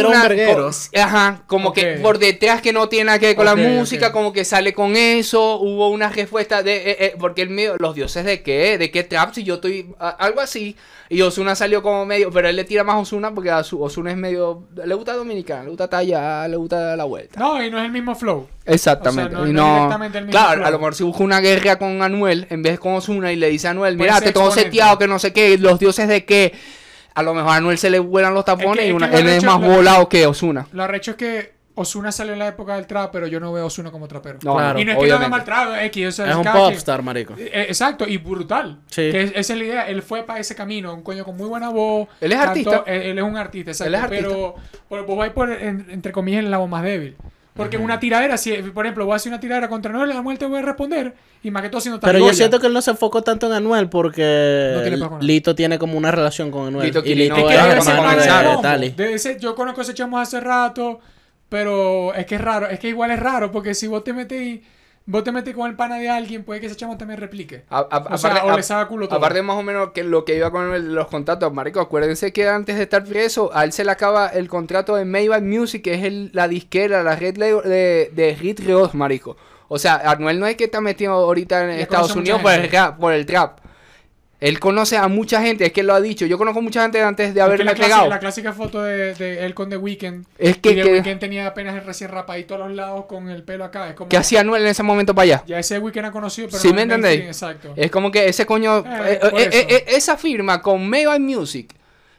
Ajá, 0.95 1.43
como 1.47 1.73
que 1.73 1.95
por 2.03 2.19
detrás 2.19 2.61
que 2.61 2.73
no 2.73 2.89
tiene 2.89 3.07
nada 3.07 3.19
que 3.19 3.27
ver 3.27 3.37
con 3.37 3.45
la 3.47 3.57
música, 3.57 4.13
como 4.13 4.33
que 4.33 4.45
sale 4.45 4.73
con 4.75 4.97
eso. 4.97 5.57
Hubo 5.61 5.89
una 5.89 6.09
respuesta 6.11 6.63
de. 6.63 6.77
eh, 6.77 6.97
eh, 7.01 7.15
porque 7.19 7.43
el 7.43 7.51
medio. 7.51 7.77
¿Los 7.79 7.95
dioses 7.95 8.25
de 8.25 8.43
qué? 8.43 8.79
¿De 8.79 8.91
qué 8.91 9.03
trap? 9.05 9.33
Si 9.35 9.43
yo 9.45 9.55
estoy. 9.55 9.95
a- 9.99 10.11
algo 10.11 10.41
así. 10.41 10.77
Y 11.09 11.23
Osuna 11.23 11.55
salió 11.55 11.83
como 11.83 12.05
medio. 12.05 12.31
Pero 12.33 12.49
él 12.49 12.57
le 12.57 12.65
tira 12.65 12.83
más 12.85 12.97
a 12.97 12.99
Osuna 12.99 13.33
porque 13.35 13.51
a 13.51 13.63
su, 13.63 13.81
Osuna 13.83 14.11
es 14.11 14.17
medio. 14.17 14.65
Le 14.85 14.95
gusta 14.95 15.15
dominicano, 15.15 15.63
le 15.65 15.69
gusta 15.71 15.89
talla, 15.89 16.47
le 16.49 16.57
gusta 16.57 16.97
la 16.97 17.05
vuelta. 17.05 17.39
No, 17.39 17.63
y 17.63 17.71
no 17.71 17.79
es 17.79 17.85
el 17.85 17.93
mismo 17.93 18.15
flow. 18.15 18.49
Exactamente. 18.67 19.35
O 19.35 19.39
sea, 19.39 19.45
no- 19.45 19.51
y 19.51 19.53
no 19.53 19.89
no, 19.99 20.05
el 20.05 20.11
mismo 20.13 20.31
claro, 20.31 20.55
flow. 20.55 20.67
a 20.67 20.71
lo 20.71 20.79
mejor 20.79 20.95
si 20.95 21.05
busca 21.05 21.23
una 21.25 21.41
guerra 21.41 21.77
con 21.79 22.03
Anuel 22.03 22.47
en 22.51 22.63
vez 22.63 22.73
de 22.75 22.79
con 22.79 22.95
Osuna 22.95 23.33
y 23.33 23.37
le 23.37 23.49
dice 23.49 23.69
a 23.69 23.71
Anuel, 23.71 23.97
mira, 23.97 24.21
te 24.21 24.33
tengo 24.33 24.47
exponente. 24.47 24.71
seteado 24.71 24.99
que 24.99 25.07
no 25.09 25.19
sé 25.19 25.33
qué, 25.33 25.57
los 25.59 25.79
dioses 25.79 26.09
de 26.09 26.25
qué. 26.25 26.53
A 27.15 27.23
lo 27.23 27.33
mejor 27.33 27.51
a 27.53 27.57
Anuel 27.57 27.79
se 27.79 27.89
le 27.91 27.99
vuelan 27.99 28.35
los 28.35 28.45
tapones 28.45 28.73
Es 28.73 28.79
que- 28.81 28.87
y 28.87 28.89
es 28.91 28.95
una- 28.95 29.09
que 29.11 29.23
lo 29.23 29.29
él 29.29 29.29
es 29.29 29.45
más 29.45 29.61
volado 29.61 30.09
que 30.09 30.27
Osuna. 30.27 30.67
Lo 30.73 30.83
arrecho 30.83 31.13
es 31.13 31.17
que 31.17 31.57
Osuna 31.79 32.11
salió 32.11 32.33
en 32.33 32.39
la 32.39 32.49
época 32.49 32.75
del 32.77 32.87
trap, 32.87 33.13
pero 33.13 33.27
yo 33.27 33.39
no 33.39 33.53
veo 33.53 33.65
a 33.65 33.67
Osuna 33.67 33.91
como 33.91 34.09
trapero. 34.09 34.39
No, 34.43 34.55
Claro. 34.57 34.79
y 34.79 34.85
no 34.87 34.93
es 34.93 34.99
que 34.99 35.09
no 35.09 35.29
mal 35.29 35.45
trap, 35.45 35.69
o 35.69 36.11
sea, 36.11 36.31
Es 36.31 36.37
un 36.37 36.45
popstar, 36.45 37.03
marico. 37.03 37.35
Eh, 37.37 37.67
Exacto, 37.69 38.07
y 38.09 38.17
brutal. 38.17 38.81
Sí. 38.89 39.11
Que 39.11 39.23
es- 39.25 39.33
esa 39.35 39.53
es 39.53 39.59
la 39.59 39.65
idea. 39.65 39.89
Él 39.89 40.03
fue 40.03 40.23
para 40.23 40.41
ese 40.41 40.55
camino, 40.55 40.95
un 40.95 41.03
coño 41.03 41.23
con 41.25 41.37
muy 41.37 41.47
buena 41.49 41.69
voz. 41.69 42.09
Él 42.21 42.33
es 42.33 42.39
artista. 42.39 42.83
Él, 42.87 43.03
él 43.03 43.19
es 43.19 43.25
un 43.25 43.37
artista, 43.37 43.71
exacto. 43.73 43.89
Él 43.89 43.95
es 43.95 44.03
artista. 44.03 44.25
Pero 44.27 44.55
por, 44.89 45.05
vos 45.05 45.19
vais 45.19 45.33
por, 45.33 45.51
en- 45.53 45.87
entre 45.91 46.13
comillas, 46.13 46.45
el 46.45 46.51
lado 46.51 46.67
más 46.67 46.83
débil. 46.83 47.15
Porque 47.57 47.79
una 47.79 47.99
tiradera, 47.99 48.37
si 48.37 48.53
por 48.53 48.85
ejemplo 48.85 49.07
voy 49.07 49.15
a 49.15 49.17
hacer 49.17 49.33
una 49.33 49.41
tiradera 49.41 49.69
contra 49.69 49.91
Noel, 49.91 50.11
la 50.11 50.21
muerte 50.21 50.45
voy 50.45 50.59
a 50.59 50.63
responder. 50.63 51.15
Y 51.43 51.51
más 51.51 51.63
que 51.63 51.71
todo 51.71 51.81
siendo 51.81 52.01
Pero 52.01 52.19
yo 52.19 52.35
siento 52.35 52.61
que 52.61 52.67
él 52.67 52.73
no 52.73 52.83
se 52.83 52.91
enfocó 52.91 53.23
tanto 53.23 53.47
en 53.47 53.53
Anuel 53.55 53.89
porque 53.89 54.73
No 54.75 54.83
tiene. 54.83 55.27
Lito 55.27 55.55
tiene 55.55 55.79
como 55.79 55.97
una 55.97 56.11
relación 56.11 56.51
con 56.51 56.67
Anuel. 56.67 56.87
Lito 56.87 57.03
y 57.05 57.15
Lito 57.15 57.37
Es 57.37 57.45
que 57.45 57.79
es 57.79 57.87
hermano 57.87 58.61
de, 58.61 58.95
de 58.97 59.39
yo 59.41 59.55
conozco 59.55 59.81
a 59.81 59.85
ese 59.85 59.95
chamo 59.95 60.19
hace 60.19 60.41
rato, 60.41 61.01
pero 61.49 62.15
es 62.15 62.27
que 62.27 62.35
es 62.35 62.41
raro. 62.41 62.69
Es 62.69 62.79
que 62.79 62.89
igual 62.89 63.11
es 63.11 63.19
raro, 63.19 63.51
porque 63.51 63.75
si 63.75 63.87
vos 63.87 64.05
te 64.05 64.13
metés 64.13 64.61
vos 65.07 65.25
te 65.25 65.33
metes 65.33 65.55
con 65.55 65.71
el 65.71 65.77
pana 65.77 65.97
de 65.99 66.09
alguien, 66.11 66.45
puede 66.45 66.61
que 66.61 66.67
ese 66.67 66.77
chamo 66.77 66.97
también 66.99 67.21
replique. 67.21 67.65
A- 67.71 67.79
a- 67.79 68.15
O 68.15 68.19
sea, 68.19 68.31
aparte- 68.33 68.47
o 68.49 68.53
a- 68.53 68.57
le 68.57 68.63
saca 68.63 68.89
culo 68.89 69.09
todo. 69.09 69.19
Aparte 69.19 69.41
más 69.43 69.57
o 69.57 69.63
menos 69.63 69.91
que 69.93 70.05
lo 70.05 70.25
que 70.25 70.37
iba 70.37 70.51
con 70.51 70.75
el- 70.75 70.95
los 70.95 71.07
contratos, 71.09 71.53
marico, 71.53 71.81
acuérdense 71.81 72.33
que 72.33 72.49
antes 72.49 72.77
de 72.77 72.83
estar 72.83 73.05
preso, 73.05 73.51
a 73.55 73.65
él 73.65 73.73
se 73.73 73.85
le 73.85 73.91
acaba 73.93 74.27
el 74.29 74.49
contrato 74.49 74.97
de 74.97 75.05
Maybach 75.05 75.43
Music, 75.43 75.83
que 75.83 75.95
es 75.95 76.05
el- 76.05 76.31
la 76.33 76.49
disquera, 76.49 77.03
la 77.03 77.17
red 77.17 77.35
de, 77.35 78.11
de 78.13 78.35
Hit 78.37 78.61
Ross, 78.69 78.95
marico. 78.95 79.37
O 79.69 79.79
sea, 79.79 79.97
Anuel 80.11 80.39
no 80.39 80.47
es 80.47 80.57
que 80.57 80.65
está 80.65 80.81
metido 80.81 81.13
ahorita 81.13 81.65
en 81.65 81.77
Ya 81.77 81.83
Estados 81.83 82.15
Unidos 82.15 82.41
por 82.41 82.53
el, 82.53 82.71
rap, 82.71 82.99
por 82.99 83.13
el 83.13 83.27
trap. 83.27 83.59
Él 84.39 84.61
conoce 84.61 84.99
a 84.99 85.09
mucha 85.09 85.41
gente, 85.41 85.65
es 85.65 85.73
que 85.73 85.81
él 85.81 85.87
lo 85.87 85.95
ha 85.95 86.01
dicho. 86.01 86.27
Yo 86.27 86.37
conozco 86.37 86.61
mucha 86.61 86.83
gente 86.83 87.01
antes 87.03 87.29
de 87.29 87.31
Es 87.31 87.35
que 87.37 87.41
haberme 87.43 87.65
la, 87.65 87.75
clásica, 87.75 87.97
pegado. 87.97 88.11
la 88.11 88.19
clásica 88.19 88.53
foto 88.53 88.83
de, 88.83 89.15
de 89.15 89.47
él 89.47 89.55
con 89.55 89.71
The 89.71 89.79
Weeknd. 89.79 90.27
Es 90.37 90.59
que, 90.59 90.73
y 90.73 90.75
The 90.75 90.83
que, 90.83 90.93
Weeknd 90.93 91.19
tenía 91.19 91.47
apenas 91.47 91.75
el 91.75 91.85
recién 91.85 92.11
rapadito 92.11 92.55
a 92.55 92.59
los 92.59 92.73
lados 92.73 93.07
con 93.07 93.31
el 93.31 93.43
pelo 93.45 93.65
acá. 93.65 93.89
Es 93.89 93.95
como. 93.95 94.11
¿qué 94.11 94.19
hacía 94.19 94.41
Anuel 94.41 94.63
en 94.63 94.69
ese 94.69 94.83
momento 94.83 95.15
para 95.15 95.25
allá? 95.25 95.45
Ya 95.47 95.59
ese 95.59 95.79
Weeknd 95.79 96.05
ha 96.05 96.11
conocido, 96.13 96.49
pero 96.49 96.61
Sí, 96.61 96.69
no 96.69 96.75
me 96.75 96.83
en 96.83 96.91
entendéis. 96.91 97.25
Exacto. 97.25 97.73
Es 97.77 97.91
como 97.91 98.11
que 98.11 98.29
ese 98.29 98.45
coño, 98.45 98.79
Eh, 98.81 99.21
eh, 99.23 99.31
eh, 99.53 99.67
eh, 99.71 99.85
esa 99.89 100.19
firma 100.19 100.61
con 100.61 100.87
Maybach 100.87 101.19
Music, 101.21 101.75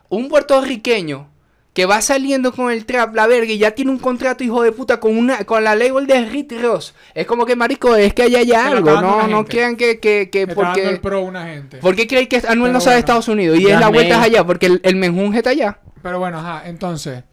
un 0.10 0.28
puertorriqueño 0.28 1.30
que 1.78 1.86
va 1.86 2.02
saliendo 2.02 2.52
con 2.54 2.72
el 2.72 2.88
trap, 2.88 3.14
la 3.14 3.28
verga, 3.28 3.52
y 3.52 3.60
ya 3.60 3.70
tiene 3.70 3.92
un 3.92 4.00
contrato, 4.00 4.44
hijo 4.44 4.64
de 4.64 4.72
puta, 4.72 5.00
con 5.00 5.16
una 5.16 5.44
con 5.44 5.64
la 5.64 5.76
label 5.76 6.08
de 6.08 6.26
Rick 6.26 6.52
Ross. 6.60 6.96
Es 7.14 7.28
como 7.28 7.46
que, 7.46 7.56
marico, 7.56 7.96
es 7.96 8.16
que 8.16 8.24
allá 8.24 8.40
hay 8.40 8.52
algo, 8.52 9.00
no, 9.00 9.28
no 9.28 9.46
crean 9.46 9.76
que, 9.76 10.00
que, 10.00 10.32
que 10.32 10.48
dando 10.48 10.64
el 10.64 10.76
porque... 10.96 11.00
pro 11.00 11.18
a 11.20 11.22
una 11.22 11.46
gente. 11.46 11.78
¿Por 11.78 11.96
qué 11.96 12.08
creen 12.08 12.26
que 12.26 12.38
Anuel 12.38 12.72
Pero 12.72 12.74
no 12.74 12.82
sale 12.82 12.96
de 12.96 12.96
bueno. 12.96 13.00
Estados 13.02 13.28
Unidos? 13.28 13.60
Y 13.60 13.68
Ya 13.68 13.76
es 13.76 13.80
la 13.80 13.90
vuelta 13.90 14.20
allá, 14.20 14.44
porque 14.44 14.66
el, 14.66 14.82
el 14.82 14.96
menjunje 14.96 15.38
está 15.38 15.52
allá. 15.52 15.78
Pero 16.02 16.18
bueno, 16.18 16.40
ajá, 16.40 16.68
entonces. 16.68 17.24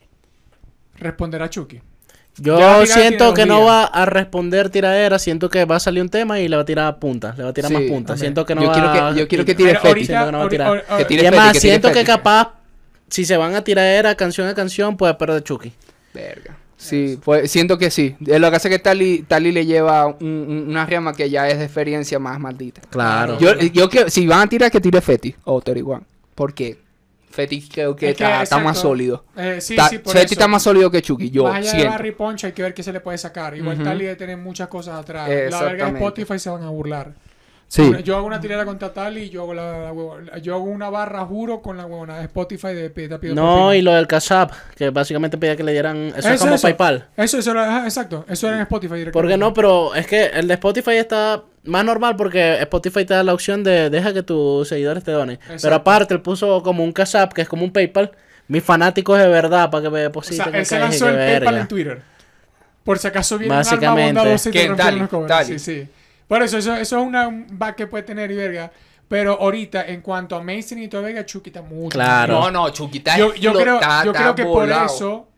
Responder 0.99 1.41
a 1.41 1.49
Chucky. 1.49 1.81
Yo 2.37 2.85
siento 2.85 3.33
que 3.33 3.47
no 3.47 3.65
va 3.65 3.85
a 3.85 4.05
responder 4.05 4.69
tiradera, 4.69 5.19
siento 5.19 5.49
que 5.49 5.65
va 5.65 5.77
a 5.77 5.81
salir 5.81 6.03
un 6.03 6.11
tema 6.11 6.39
y 6.39 6.49
le 6.49 6.57
va 6.57 6.63
a 6.63 6.67
tirar 6.67 6.99
puntas, 6.99 7.39
le 7.39 7.45
va 7.45 7.49
a 7.49 7.55
tirar 7.55 7.71
Sí, 7.71 7.79
más 7.79 7.85
puntas. 7.85 8.21
Siento 8.21 8.45
que 8.45 8.55
no 8.55 8.61
Yo 8.61 8.69
va 8.69 8.75
quiero 8.75 8.93
que- 8.93 8.99
a 8.99 9.13
yo 9.15 9.27
quiero 9.27 9.45
que 9.47 9.55
tire 9.55 9.79
Feti. 9.79 10.05
Siento 10.05 10.27
que 10.27 10.33
no 10.33 10.39
va 10.41 10.45
a 10.45 10.49
tirar. 10.51 10.85
Y 11.09 11.19
además, 11.21 11.59
siento 11.59 11.91
que 11.91 12.05
capaz, 12.05 12.51
si 13.15 13.25
se 13.25 13.37
van 13.37 13.55
a 13.55 13.63
tiradera 13.63 14.15
canción 14.17 14.49
a 14.49 14.55
canción, 14.55 14.97
puede 14.97 15.15
perder 15.15 15.43
Chucky. 15.45 15.73
Verga. 16.13 16.57
Sí, 16.77 17.19
pues 17.25 17.51
siento 17.51 17.79
que 17.79 17.91
sí. 17.91 18.17
Eh, 18.27 18.39
Lo 18.39 18.51
que 18.51 18.57
hace 18.57 18.69
es 18.69 18.75
que 18.75 18.79
Tali, 18.79 19.23
Tali 19.27 19.53
le 19.53 19.65
lleva 19.65 20.07
un- 20.07 20.17
un- 20.21 20.67
una 20.69 20.85
rama 20.85 21.15
que 21.15 21.31
ya 21.31 21.49
es 21.49 21.59
de 21.59 21.65
experiencia 21.65 22.19
más 22.19 22.39
maldita. 22.41 22.83
Claro. 22.91 23.39
Yo, 23.39 23.55
yo 23.59 23.89
que 23.89 24.11
si 24.11 24.27
van 24.27 24.41
a 24.41 24.47
tirar 24.49 24.71
que 24.71 24.81
tire 24.81 25.01
Feti 25.01 25.35
o 25.45 25.61
31. 25.63 26.05
Porque 26.35 26.77
Feti 27.31 27.63
creo 27.69 27.97
que 27.97 28.11
Es 28.11 28.17
que, 28.17 28.25
está, 28.25 28.43
está 28.43 28.59
más 28.59 28.79
sólido. 28.79 29.25
Eh, 29.37 29.59
sí, 29.61 29.77
por 30.03 30.17
eso. 30.17 30.27
está 30.33 30.47
más 30.49 30.63
sólido 30.63 30.91
que 30.91 31.01
Chucky, 31.01 31.31
yo 31.31 31.45
Más 31.45 31.55
allá 31.59 31.65
de 31.71 31.71
siento. 31.79 31.91
Barry 31.93 32.13
Punch 32.13 32.45
hay 32.45 32.53
que 32.53 32.63
ver 32.63 32.75
qué 32.75 32.83
se 32.83 32.93
le 32.93 33.01
puede 33.01 33.19
sacar. 33.19 33.57
Igual 33.57 33.77
Ujú. 33.77 33.85
Tali 33.85 34.05
debe 34.05 34.17
tener 34.17 34.37
muchas 34.37 34.69
cosas 34.69 35.01
atrás. 35.01 35.29
La 35.51 35.63
verga 35.63 35.87
de. 35.87 35.93
Spotify 35.99 36.39
se 36.39 36.51
van 36.51 36.63
a 36.65 36.71
burlar. 36.71 37.13
Sí. 37.75 37.93
Yo 38.05 38.17
hago 38.17 38.27
una 38.27 38.41
tirada 38.41 38.65
contra 38.65 38.93
Tali 38.93 39.23
y 39.23 39.31
yo 39.31 39.43
hago 39.43 39.53
la, 39.55 39.93
yo 40.41 40.55
hago 40.55 40.65
una 40.65 40.91
barra, 40.91 41.25
juro, 41.25 41.61
con 41.61 41.77
la 41.77 41.87
huevona 41.87 42.19
de 42.19 42.25
Spotify 42.27 42.69
de 42.69 42.89
te 42.91 43.19
pido 43.19 43.35
No, 43.35 43.75
y 43.75 43.83
lo 43.83 43.93
del 43.95 44.07
Cash 44.07 44.33
App, 44.33 44.53
que 44.77 44.91
básicamente 44.91 45.39
pedía 45.39 45.57
que 45.57 45.65
le 45.65 45.73
dieran. 45.73 45.97
Eso 46.17 46.19
es 46.19 46.27
Eso, 46.27 46.45
como 46.45 46.55
eso. 46.55 46.63
PayPal. 46.63 47.09
Eso, 47.17 47.39
eso 47.39 47.51
era, 47.51 47.83
exacto. 47.85 48.25
Eso 48.29 48.47
era 48.47 48.57
en 48.57 48.63
Spotify 48.63 48.95
directamente. 48.95 49.13
¿Por 49.13 49.29
qué 49.29 49.37
no? 49.37 49.53
Pero 49.53 49.93
es 49.97 50.07
que 50.07 50.27
el 50.27 50.47
de 50.47 50.55
Spotify 50.55 50.93
está 50.93 51.43
más 51.65 51.85
normal 51.85 52.15
porque 52.15 52.61
Spotify 52.61 53.05
te 53.05 53.15
da 53.15 53.25
la 53.25 53.35
opción 53.35 53.65
de 53.65 53.91
deja 53.91 54.13
que 54.15 54.23
tus 54.23 54.69
seguidores 54.69 55.03
te 55.03 55.11
donen. 55.11 55.41
Pero 55.61 55.75
aparte, 55.75 56.15
él 56.15 56.21
puso 56.21 56.63
como 56.63 56.85
un 56.85 56.93
Cash 56.93 57.17
App, 57.17 57.33
que 57.33 57.43
es 57.43 57.49
como 57.49 57.65
un 57.65 57.73
PayPal. 57.73 58.13
Mis 58.47 58.63
fanáticos 58.63 59.19
de 59.19 59.27
verdad, 59.27 59.69
para 59.71 59.83
que 59.83 59.91
me 59.91 59.99
O 59.99 60.03
depositen. 60.03 60.45
sea, 60.45 60.59
él 60.59 60.65
se 60.67 60.77
acá, 60.77 60.85
y 60.85 60.89
lanzó 60.91 61.09
el 61.09 61.15
PayPal 61.17 61.41
verga. 61.43 61.61
en 61.61 61.67
Twitter. 61.69 62.03
Por 62.85 62.99
si 62.99 63.09
acaso 63.09 63.39
viene 63.39 63.55
un 63.55 63.59
Básicamente. 63.59 64.13
bondadosa 64.21 64.51
los 64.93 65.09
cobres. 65.09 65.29
Tali. 65.29 65.59
Sí, 65.59 65.59
sí. 65.59 65.89
Por 66.29 66.43
eso, 66.43 66.59
eso, 66.59 66.75
eso 66.75 66.99
es 66.99 67.07
una 67.07 67.29
un 67.29 67.47
back 67.53 67.77
que 67.77 67.87
puede 67.87 68.05
tener 68.05 68.31
y 68.31 68.37
verga. 68.37 68.71
Pero 69.09 69.39
ahorita, 69.41 69.87
en 69.87 70.01
cuanto 70.01 70.35
a 70.35 70.43
mainstream 70.43 70.85
y 70.85 70.89
todo 70.89 71.03
verga, 71.03 71.21
está 71.21 71.63
mucho. 71.63 71.91
Claro. 71.91 72.41
No, 72.41 72.51
no, 72.51 72.69
está 72.69 73.19
Yo, 73.19 73.35
yo 73.35 73.53
creo, 73.53 73.81
yo 74.05 74.13
creo 74.13 74.35
que 74.35 74.45
volado. 74.45 74.87
por 74.87 74.95
eso. 74.95 75.29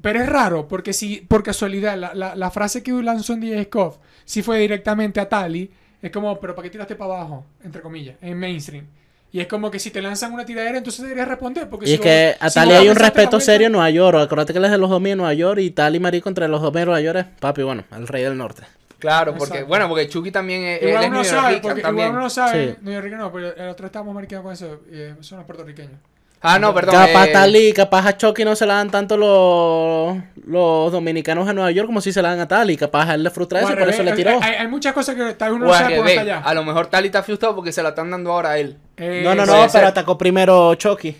Pero 0.00 0.20
es 0.20 0.28
raro, 0.28 0.66
porque 0.66 0.92
si, 0.92 1.20
por 1.20 1.42
casualidad, 1.44 1.96
la, 1.96 2.12
la, 2.12 2.34
la 2.34 2.50
frase 2.50 2.82
que 2.82 2.92
lanzó 2.92 3.34
en 3.34 3.40
DJ 3.40 3.64
Scoff, 3.64 3.98
si 4.24 4.42
fue 4.42 4.58
directamente 4.58 5.20
a 5.20 5.28
Tali, 5.28 5.70
es 6.02 6.10
como, 6.10 6.40
pero 6.40 6.54
¿para 6.56 6.64
qué 6.64 6.70
tiraste 6.70 6.96
para 6.96 7.14
abajo? 7.14 7.44
Entre 7.62 7.80
comillas, 7.80 8.16
en 8.20 8.36
mainstream. 8.36 8.86
Y 9.30 9.40
es 9.40 9.46
como 9.46 9.70
que 9.70 9.78
si 9.78 9.90
te 9.90 10.02
lanzan 10.02 10.32
una 10.32 10.44
tiradera, 10.44 10.76
entonces 10.76 11.02
deberías 11.02 11.26
responder. 11.26 11.70
Porque 11.70 11.86
Y 11.86 11.88
si 11.88 11.94
es 11.94 12.00
que 12.00 12.36
a 12.38 12.50
si 12.50 12.54
Tali 12.54 12.72
hay 12.72 12.88
un 12.88 12.96
respeto 12.96 13.40
serio 13.40 13.68
en 13.68 13.72
Nueva 13.72 13.88
York. 13.88 14.18
Acuérdate 14.18 14.52
que 14.52 14.58
él 14.58 14.64
es 14.66 14.70
de 14.70 14.76
los 14.78 15.00
mil 15.00 15.12
en 15.12 15.18
Nueva 15.18 15.32
York 15.32 15.60
y 15.60 15.70
Tali 15.70 16.00
Marico 16.00 16.28
entre 16.28 16.48
los 16.48 16.60
mil 16.60 16.72
de 16.72 16.84
Nueva 16.84 17.00
York 17.00 17.18
es 17.18 17.24
papi, 17.40 17.62
bueno, 17.62 17.84
el 17.96 18.06
rey 18.08 18.24
del 18.24 18.36
norte. 18.36 18.64
Claro, 19.02 19.32
porque, 19.32 19.44
Exacto. 19.54 19.66
bueno, 19.66 19.88
porque 19.88 20.08
Chucky 20.08 20.30
también 20.30 20.62
es, 20.62 20.82
él 20.82 20.88
Igual 20.90 21.02
es 21.04 21.10
uno 21.10 21.16
New 21.22 21.24
sabe, 21.28 21.50
York 21.54 21.62
porque 21.62 21.82
también. 21.82 22.06
igual 22.08 22.20
uno 22.20 22.30
sabe, 22.30 22.68
Sí. 22.70 22.78
New 22.82 22.94
York 22.94 23.12
no, 23.18 23.32
pero 23.32 23.56
el 23.56 23.68
otro 23.68 23.86
estábamos 23.86 24.14
mariqueando 24.14 24.44
con 24.44 24.52
eso, 24.52 24.80
y 24.90 24.96
eh, 25.00 25.14
son 25.20 25.38
los 25.38 25.46
puertorriqueños. 25.46 25.98
Ah, 26.40 26.58
no, 26.58 26.72
perdón. 26.74 26.94
capaz 26.94 27.26
eh, 27.26 27.32
Tali, 27.32 27.72
capaz 27.72 28.06
a 28.06 28.16
Chucky 28.16 28.44
no 28.44 28.54
se 28.56 28.64
la 28.66 28.74
dan 28.74 28.90
tanto 28.90 29.16
los, 29.16 30.16
los 30.46 30.90
dominicanos 30.92 31.48
en 31.48 31.54
Nueva 31.54 31.70
York 31.70 31.86
como 31.86 32.00
si 32.00 32.12
se 32.12 32.20
la 32.22 32.30
dan 32.30 32.40
a 32.40 32.48
Tali. 32.48 32.76
Capaz 32.76 33.10
a 33.10 33.14
él 33.14 33.22
le 33.22 33.30
frustra 33.30 33.60
eso 33.60 33.68
por 33.76 33.88
eso 33.88 34.02
le 34.02 34.12
tiró. 34.12 34.40
Hay, 34.42 34.54
hay 34.54 34.66
muchas 34.68 34.92
cosas 34.92 35.14
que 35.14 35.34
tal 35.34 35.50
vez 35.50 35.56
uno 35.56 35.66
no 35.66 35.74
sabe 35.74 35.96
por 35.98 36.06
allá. 36.08 36.40
a 36.40 36.54
lo 36.54 36.64
mejor 36.64 36.86
Tali 36.88 37.06
está 37.06 37.22
frustrado 37.22 37.54
porque 37.54 37.70
se 37.72 37.82
la 37.82 37.90
están 37.90 38.10
dando 38.10 38.32
ahora 38.32 38.50
a 38.50 38.58
él. 38.58 38.76
Eh, 38.96 39.22
No, 39.24 39.34
no, 39.36 39.46
no, 39.46 39.52
ser. 39.68 39.70
pero 39.72 39.86
atacó 39.88 40.18
primero 40.18 40.74
Chucky. 40.74 41.16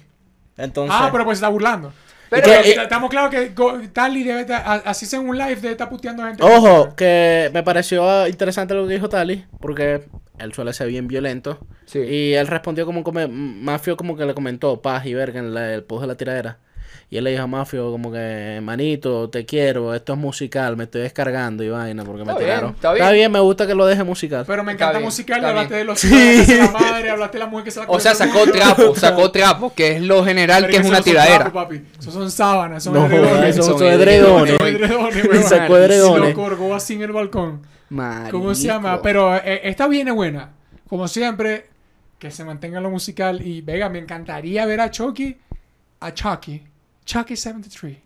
Entonces. 0.57 0.97
Ah, 0.97 1.09
pero 1.13 1.25
pues 1.25 1.39
se 1.39 1.45
está 1.45 1.49
burlando. 1.51 1.93
Pero, 2.41 2.63
que- 2.63 2.71
estamos 2.83 3.11
claros 3.11 3.31
que 3.31 3.53
Tali 3.93 4.25
debe 4.25 4.41
estar, 4.41 4.63
a- 4.65 4.83
así 4.91 5.07
sea 5.07 5.21
en 5.21 5.29
un 5.29 5.37
live, 5.39 5.57
debe 5.57 5.71
estar 5.73 5.89
puteando 5.89 6.25
gente. 6.25 6.43
Ojo, 6.43 6.95
que 6.97 7.51
me 7.53 7.63
pareció 7.63 8.27
interesante 8.27 8.75
lo 8.75 8.87
que 8.87 8.95
dijo 8.95 9.09
Tali, 9.09 9.45
porque 9.61 10.05
él 10.39 10.53
suele 10.55 10.73
ser 10.73 10.89
bien 10.89 11.07
violento. 11.09 11.59
Sí. 11.85 11.99
Y 12.01 12.35
él 12.35 12.47
respondió 12.47 12.87
como 12.87 13.05
que 13.05 13.29
Mafio 13.29 13.97
como 13.97 14.17
que 14.17 14.25
le 14.25 14.35
comentó 14.35 14.81
paz 14.83 15.05
y 15.07 15.15
verga 15.15 15.39
en 15.41 15.53
la- 15.55 15.75
el 15.75 15.85
post 15.85 16.01
de 16.03 16.07
la 16.09 16.15
tiradera. 16.17 16.59
Y 17.11 17.19
él 17.19 17.25
le 17.25 17.31
dijo 17.33 17.43
a 17.43 17.47
Mafio 17.47 17.91
como 17.91 18.11
que, 18.11 18.61
manito, 18.63 19.29
te 19.29 19.45
quiero, 19.45 19.95
esto 19.95 20.15
es 20.15 20.19
musical, 20.19 20.77
me 20.77 20.85
estoy 20.85 21.03
descargando 21.03 21.63
y 21.63 21.69
vaina 21.69 22.05
porque 22.05 22.25
me 22.25 22.33
bien, 22.33 22.39
tiraron. 22.39 22.71
está 22.75 22.93
bien. 23.13 23.31
me 23.31 23.39
gusta 23.41 23.67
que 23.67 23.75
lo 23.75 23.85
deje 23.87 24.03
musical. 24.05 24.45
Pero 24.47 24.65
me 24.65 24.73
encanta 24.73 24.99
bien, 24.99 25.05
musical, 25.05 25.45
hablaste 25.45 25.75
de 25.75 25.85
los 25.85 26.01
chicos 26.01 26.19
que 26.19 26.45
se 26.45 26.57
la 26.59 26.71
madre, 26.71 27.11
hablaste 27.11 27.39
de 27.39 27.45
la 27.45 27.51
mujer 27.51 27.65
que 27.65 27.71
se 27.71 27.81
la 27.81 27.87
O 27.89 28.01
sea, 28.01 28.15
sacó 28.15 28.47
trapo, 28.51 28.95
sacó 28.97 29.31
trapo, 29.31 29.75
que 29.75 29.97
es 29.97 30.03
lo 30.03 30.25
general, 30.25 30.67
que 30.69 30.77
es 30.77 30.87
una 30.87 30.97
son 30.97 31.05
tiradera. 31.05 31.53
papi. 31.53 31.83
Esos 31.99 32.15
son 32.15 32.31
sábanas, 32.31 32.83
son 32.83 32.95
No, 32.95 33.07
edredones. 33.07 33.51
esos 33.51 33.67
son 33.67 33.79
son 33.79 33.89
edredones. 33.89 34.53
Sacó 35.47 35.75
Y 35.77 35.81
edredones. 35.83 36.29
lo 36.31 36.43
colgó 36.43 36.75
así 36.75 36.95
en 36.95 37.03
el 37.03 37.13
balcón. 37.13 37.63
¿Cómo 38.31 38.55
se 38.55 38.67
Marico. 38.69 38.85
llama? 38.89 39.03
Pero 39.03 39.37
eh, 39.37 39.61
esta 39.65 39.87
viene 39.87 40.13
buena. 40.13 40.51
Como 40.89 41.09
siempre, 41.09 41.67
que 42.19 42.31
se 42.31 42.43
mantenga 42.45 42.81
lo 42.81 42.89
musical. 42.91 43.47
Y, 43.47 43.61
Vega, 43.61 43.89
me 43.91 43.99
encantaría 43.99 44.65
ver 44.65 44.81
a 44.81 44.91
Chucky, 44.91 45.37
a 46.01 46.15
Chucky, 46.15 46.63
Chucky 47.05 47.37
73, 47.37 47.97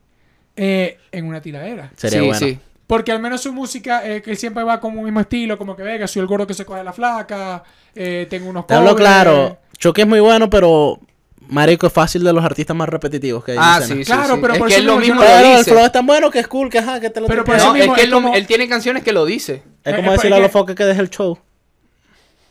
eh, 0.57 0.99
en 1.13 1.27
una 1.27 1.41
tiradera. 1.41 1.91
Sería 1.97 2.21
sí, 2.21 2.25
bueno. 2.27 2.39
sí. 2.39 2.59
Porque 2.87 3.11
al 3.11 3.21
menos 3.21 3.41
su 3.43 3.53
música, 3.53 4.07
eh, 4.09 4.23
que 4.23 4.31
él 4.31 4.37
siempre 4.37 4.63
va 4.63 4.79
como 4.81 5.01
un 5.01 5.05
mismo 5.07 5.21
estilo, 5.21 5.59
como 5.59 5.75
que 5.75 5.83
Vega, 5.83 6.07
soy 6.07 6.21
el 6.21 6.27
gordo 6.29 6.47
que 6.47 6.55
se 6.55 6.65
coge 6.65 6.85
la 6.85 6.93
flaca, 6.93 7.63
eh, 7.95 8.27
tengo 8.31 8.49
unos 8.49 8.67
Te 8.67 8.75
hablo 8.75 8.95
claro, 8.95 9.59
Chucky 9.77 10.03
es 10.03 10.07
muy 10.07 10.21
bueno, 10.21 10.49
pero 10.49 11.01
Marico 11.49 11.89
es 11.89 11.93
fácil 11.93 12.23
de 12.23 12.33
los 12.33 12.45
artistas 12.45 12.77
más 12.77 12.89
repetitivos 12.89 13.45
que 13.45 13.53
hay. 13.53 13.59
Ah, 13.61 13.81
sí, 13.83 13.93
sí. 13.99 14.05
Claro, 14.05 14.35
sí. 14.37 14.41
pero 14.41 14.53
es 14.55 14.59
por 14.61 14.69
que 14.69 14.75
eso 14.75 14.81
él 14.83 14.87
lo 14.87 14.99
mismo 14.99 15.21
Pero 15.21 15.59
el 15.59 15.65
flow 15.65 15.85
es 15.85 15.93
tan 15.93 16.07
bueno 16.07 16.31
que 16.31 16.39
es 16.39 16.47
cool, 16.49 16.71
que 16.71 16.79
ajá, 16.79 17.01
que 17.01 17.11
te 17.11 17.21
lo 17.21 17.27
Pero 17.27 17.43
por 17.45 17.57
eso 17.57 17.67
No, 17.67 17.75
es 17.75 17.81
mismo 17.81 17.95
que 17.95 18.01
es 18.03 18.05
él, 18.05 18.11
lo- 18.11 18.17
como- 18.23 18.35
él 18.35 18.47
tiene 18.47 18.69
canciones 18.69 19.03
que 19.03 19.13
lo 19.13 19.25
dice. 19.25 19.63
Es 19.83 19.95
como 19.97 20.11
eh, 20.11 20.13
decirle 20.13 20.37
a 20.37 20.41
los 20.41 20.53
foques 20.53 20.77
que 20.77 20.85
deje 20.85 21.01
el 21.01 21.11
show. 21.11 21.39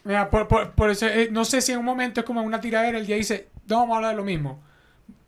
Mira, 0.04 0.30
por, 0.30 0.48
por- 0.48 0.72
por 0.74 0.90
eso, 0.92 1.08
eh, 1.08 1.30
no 1.32 1.46
sé 1.46 1.62
si 1.62 1.72
en 1.72 1.80
un 1.80 1.86
momento 1.86 2.20
es 2.20 2.26
como 2.26 2.42
en 2.42 2.48
una 2.48 2.62
tiradera, 2.62 2.98
el 2.98 3.08
día 3.08 3.16
dice, 3.16 3.48
no, 3.68 3.78
vamos 3.80 3.94
a 3.94 3.96
hablar 3.98 4.12
de 4.12 4.18
lo 4.18 4.24
mismo. 4.24 4.62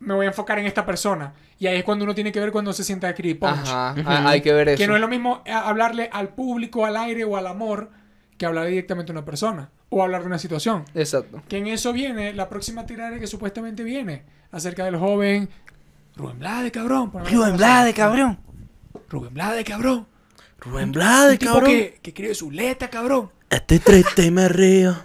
Me 0.00 0.14
voy 0.14 0.26
a 0.26 0.28
enfocar 0.28 0.58
en 0.58 0.66
esta 0.66 0.86
persona. 0.86 1.32
Y 1.58 1.66
ahí 1.66 1.78
es 1.78 1.84
cuando 1.84 2.04
uno 2.04 2.14
tiene 2.14 2.30
que 2.30 2.40
ver 2.40 2.52
cuando 2.52 2.72
se 2.72 2.84
sienta 2.84 3.08
a 3.08 3.10
escribir 3.10 3.38
punch. 3.38 3.68
Ajá, 3.68 3.94
ah, 4.06 4.28
hay 4.28 4.40
que 4.40 4.52
ver 4.52 4.68
eso. 4.68 4.78
Que 4.78 4.86
no 4.86 4.94
es 4.94 5.00
lo 5.00 5.08
mismo 5.08 5.42
eh, 5.44 5.50
hablarle 5.52 6.08
al 6.12 6.28
público, 6.28 6.86
al 6.86 6.96
aire 6.96 7.24
o 7.24 7.36
al 7.36 7.46
amor, 7.46 7.90
que 8.36 8.46
hablar 8.46 8.66
directamente 8.68 9.10
a 9.12 9.14
una 9.14 9.24
persona. 9.24 9.70
O 9.90 10.02
hablar 10.02 10.20
de 10.20 10.28
una 10.28 10.38
situación. 10.38 10.84
Exacto. 10.94 11.42
Que 11.48 11.58
en 11.58 11.66
eso 11.66 11.92
viene 11.92 12.32
la 12.32 12.48
próxima 12.48 12.86
tiradera 12.86 13.18
que 13.18 13.26
supuestamente 13.26 13.82
viene. 13.82 14.22
Acerca 14.52 14.84
del 14.84 14.96
joven 14.96 15.48
Rubén 16.16 16.38
Blade, 16.38 16.70
cabrón. 16.70 17.10
por 17.10 17.22
ejemplo. 17.22 17.56
cabrón. 17.94 18.38
Rubén 19.08 19.34
Blade, 19.34 19.64
cabrón. 19.64 20.06
Rubén 20.60 20.92
Blade, 20.92 21.32
Un 21.32 21.38
tipo 21.38 21.52
cabrón. 21.52 21.70
que, 21.70 21.98
que 22.02 22.10
escribe 22.10 22.34
su 22.34 22.50
letra, 22.50 22.88
cabrón. 22.90 23.30
Estoy 23.48 23.78
triste 23.78 24.26
y 24.26 24.30
me 24.30 24.48
río. 24.48 24.96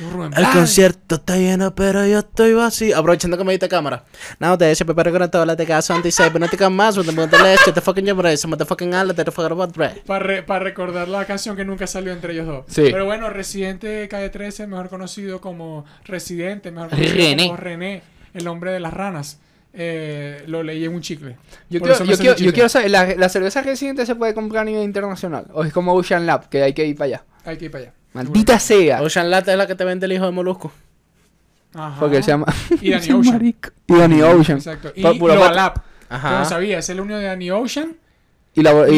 Rubén 0.00 0.32
El 0.36 0.46
concierto 0.48 1.16
está 1.16 1.36
lleno, 1.36 1.74
pero 1.74 2.06
yo 2.06 2.20
estoy 2.20 2.54
vacío. 2.54 2.96
Aprovechando 2.96 3.36
que 3.36 3.44
me 3.44 3.52
diste 3.52 3.68
cámara. 3.68 4.04
Now 4.38 4.56
te 4.56 4.74
se 4.74 4.84
prepara 4.84 5.10
con 5.10 5.30
todas 5.30 5.46
las 5.46 5.56
de 5.56 5.66
casa 5.66 5.94
antes 5.94 6.18
y 6.18 6.38
no 6.38 6.48
te 6.48 6.70
más, 6.70 6.96
no 6.96 7.04
te 7.04 7.12
montes 7.12 7.40
que 7.64 7.72
te 7.72 7.80
fucking 7.80 8.06
yo 8.06 8.14
brace, 8.14 8.46
me 8.48 8.56
te 8.56 8.64
fucking 8.64 8.94
ala, 8.94 9.14
te 9.14 9.24
fucking 9.30 9.52
about 9.52 9.74
bread. 9.74 9.98
Para 10.06 10.58
recordar 10.60 11.08
la 11.08 11.24
canción 11.24 11.56
que 11.56 11.64
nunca 11.64 11.86
salió 11.86 12.12
entre 12.12 12.32
ellos 12.32 12.46
dos. 12.46 12.64
Sí. 12.68 12.88
Pero 12.90 13.04
bueno, 13.04 13.30
Residente 13.30 14.08
Calle 14.08 14.30
13, 14.30 14.66
mejor 14.66 14.88
conocido 14.88 15.40
como 15.40 15.84
Residente, 16.04 16.70
mejor 16.70 16.90
conocido 16.90 17.14
René. 17.14 17.46
como 17.46 17.56
René, 17.56 18.02
el 18.34 18.48
hombre 18.48 18.72
de 18.72 18.80
las 18.80 18.92
ranas. 18.92 19.38
Eh, 19.74 20.44
lo 20.48 20.62
leí 20.62 20.84
en 20.84 20.94
un 20.94 21.00
chicle. 21.00 21.36
Yo 21.70 21.80
quiero, 21.80 22.04
yo, 22.04 22.04
quiero, 22.04 22.12
el 22.12 22.18
yo 22.26 22.34
chicle. 22.34 22.52
quiero 22.52 22.68
saber, 22.68 22.90
¿la, 22.90 23.14
¿la 23.14 23.28
cerveza 23.30 23.62
residente 23.62 24.04
se 24.04 24.14
puede 24.14 24.34
comprar 24.34 24.62
a 24.62 24.64
nivel 24.66 24.82
internacional? 24.82 25.46
¿O 25.54 25.64
es 25.64 25.72
como 25.72 25.94
Ocean 25.94 26.26
Lab, 26.26 26.48
que 26.50 26.62
hay 26.62 26.74
que 26.74 26.84
ir 26.84 26.94
para 26.96 27.06
allá? 27.06 27.24
Hay 27.44 27.56
que 27.56 27.64
ir 27.66 27.70
para 27.70 27.84
allá. 27.84 27.94
Maldita 28.14 28.58
sea. 28.58 29.02
Ocean 29.02 29.30
Latte 29.30 29.52
es 29.52 29.56
la 29.58 29.66
que 29.66 29.74
te 29.74 29.84
vende 29.84 30.06
el 30.06 30.12
hijo 30.12 30.26
de 30.26 30.32
Molusco. 30.32 30.72
Ajá. 31.74 31.96
Porque 31.98 32.18
él 32.18 32.22
se 32.24 32.30
llama... 32.32 32.46
Y 32.80 32.90
Danny 32.90 33.12
Ocean. 33.12 33.54
Y 33.86 33.94
Danny 33.94 34.22
Ocean. 34.22 34.58
Exacto. 34.58 34.92
Y. 34.94 35.02
Que 35.02 36.14
Ajá. 36.16 36.38
no 36.40 36.44
sabía, 36.44 36.78
es 36.78 36.88
el 36.90 37.00
unión 37.00 37.20
de 37.20 37.26
Danny 37.26 37.50
Ocean 37.50 37.96
Y, 38.54 38.62
la, 38.62 38.72
y 38.86 38.96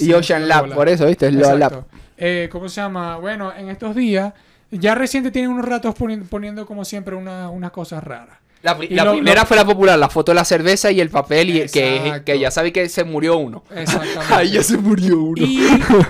y, 0.00 0.12
Ocean 0.12 0.46
Lab, 0.46 0.72
por 0.74 0.88
eso, 0.88 1.06
¿viste? 1.06 1.26
Es 1.26 1.34
Loa 1.34 1.54
Lab. 1.56 1.72
Exacto. 1.72 1.98
Eh, 2.16 2.48
¿Cómo 2.52 2.68
se 2.68 2.80
llama? 2.80 3.16
Bueno, 3.16 3.52
en 3.56 3.68
estos 3.68 3.96
días, 3.96 4.32
ya 4.70 4.94
reciente 4.94 5.32
tienen 5.32 5.50
unos 5.50 5.64
ratos 5.66 5.96
poni- 5.96 6.22
poniendo 6.28 6.64
como 6.66 6.84
siempre 6.84 7.16
una- 7.16 7.50
unas 7.50 7.72
cosas 7.72 8.04
raras. 8.04 8.38
La, 8.62 8.76
pri- 8.76 8.88
Y 8.90 8.94
la 8.94 9.04
lo- 9.04 9.12
primera 9.12 9.42
lo- 9.42 9.46
fue 9.46 9.56
la 9.56 9.64
popular, 9.64 9.98
la 9.98 10.08
foto 10.08 10.32
de 10.32 10.36
la 10.36 10.44
cerveza 10.44 10.90
y 10.90 11.00
el 11.00 11.10
papel, 11.10 11.50
y 11.50 11.68
que, 11.68 12.22
que 12.26 12.38
ya 12.38 12.50
sabe 12.50 12.72
que 12.72 12.88
se 12.88 13.04
murió 13.04 13.36
uno. 13.38 13.62
Exactamente. 13.74 14.24
Ahí 14.34 14.50
ya 14.50 14.62
se 14.62 14.76
murió 14.78 15.20
uno. 15.20 15.40
Y 15.44 15.60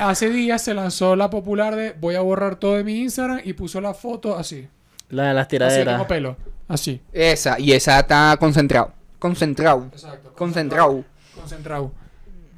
hace 0.00 0.30
días 0.30 0.62
se 0.62 0.72
lanzó 0.74 1.14
la 1.16 1.28
popular 1.30 1.76
de 1.76 1.92
voy 2.00 2.14
a 2.14 2.20
borrar 2.20 2.56
todo 2.56 2.76
de 2.76 2.84
mi 2.84 3.00
Instagram 3.00 3.40
y 3.44 3.52
puso 3.52 3.80
la 3.80 3.92
foto 3.94 4.36
así. 4.38 4.66
La 5.10 5.24
de 5.28 5.34
las 5.34 5.42
Así 5.42 5.50
tiraderas. 5.50 5.94
como 5.96 6.08
pelo. 6.08 6.36
Así. 6.68 7.00
Esa, 7.12 7.58
y 7.60 7.72
esa 7.72 7.98
está 8.00 8.36
concentrado. 8.38 8.92
Concentrado. 9.18 9.88
Exacto. 9.92 10.32
Concentrado. 10.34 11.04
Concentrado. 11.34 11.92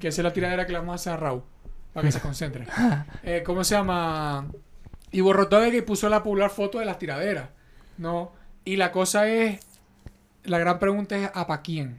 Que 0.01 0.09
esa 0.09 0.21
es 0.21 0.25
la 0.25 0.33
tiradera 0.33 0.67
que 0.67 0.73
le 0.73 0.79
vamos 0.79 0.93
a 0.93 0.95
hacer 0.97 1.13
a 1.13 1.17
Raúl. 1.17 1.43
Para 1.93 2.07
que 2.07 2.13
se 2.13 2.21
concentre. 2.21 2.67
Eh, 3.25 3.43
¿Cómo 3.45 3.65
se 3.65 3.75
llama? 3.75 4.47
Y 5.11 5.21
borró 5.21 5.49
todo 5.49 5.61
de 5.61 5.71
que 5.73 5.83
puso 5.83 6.09
la 6.09 6.23
popular 6.23 6.51
foto 6.51 6.79
de 6.79 6.85
las 6.85 6.99
tiraderas. 6.99 7.49
¿No? 7.99 8.33
Y 8.65 8.77
la 8.77 8.93
cosa 8.93 9.27
es. 9.29 9.59
La 10.45 10.59
gran 10.59 10.79
pregunta 10.79 11.17
es: 11.17 11.31
¿a 11.33 11.47
pa' 11.47 11.63
quién? 11.63 11.99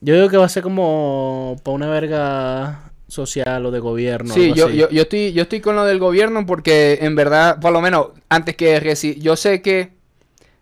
Yo 0.00 0.14
digo 0.14 0.28
que 0.28 0.36
va 0.36 0.46
a 0.46 0.48
ser 0.48 0.62
como 0.62 1.56
para 1.62 1.74
una 1.74 1.88
verga 1.88 2.92
social 3.08 3.64
o 3.66 3.70
de 3.70 3.78
gobierno. 3.78 4.34
Sí, 4.34 4.52
yo, 4.54 4.68
yo, 4.68 4.90
yo, 4.90 5.02
estoy, 5.02 5.32
yo 5.32 5.42
estoy 5.42 5.60
con 5.60 5.76
lo 5.76 5.84
del 5.84 5.98
gobierno 5.98 6.44
porque 6.44 6.98
en 7.00 7.14
verdad, 7.14 7.60
por 7.60 7.72
lo 7.72 7.80
menos 7.80 8.08
antes 8.28 8.56
que 8.56 8.78
Resi, 8.80 9.18
yo 9.20 9.36
sé 9.36 9.62
que, 9.62 9.92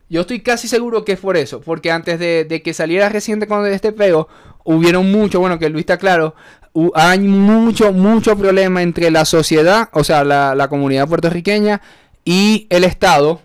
yo 0.09 0.21
estoy 0.21 0.41
casi 0.41 0.69
seguro 0.69 1.05
que 1.05 1.13
es 1.13 1.19
por 1.19 1.37
eso, 1.37 1.61
porque 1.61 1.91
antes 1.91 2.19
de, 2.19 2.45
de 2.45 2.63
que 2.63 2.75
saliera 2.75 3.09
reciente 3.09 3.47
con 3.47 3.67
este 3.67 3.93
peo, 3.93 4.29
hubieron 4.65 5.11
mucho, 5.11 5.41
bueno, 5.41 5.59
que 5.59 5.71
Luis 5.71 5.83
está 5.83 5.99
claro, 5.99 6.35
hay 6.95 7.21
mucho, 7.21 7.93
mucho 7.93 8.37
problema 8.37 8.83
entre 8.83 9.11
la 9.11 9.25
sociedad, 9.25 9.89
o 9.93 10.05
sea, 10.05 10.25
la, 10.25 10.55
la 10.55 10.69
comunidad 10.69 11.09
puertorriqueña 11.09 11.81
y 12.25 12.67
el 12.71 12.85
Estado. 12.85 13.41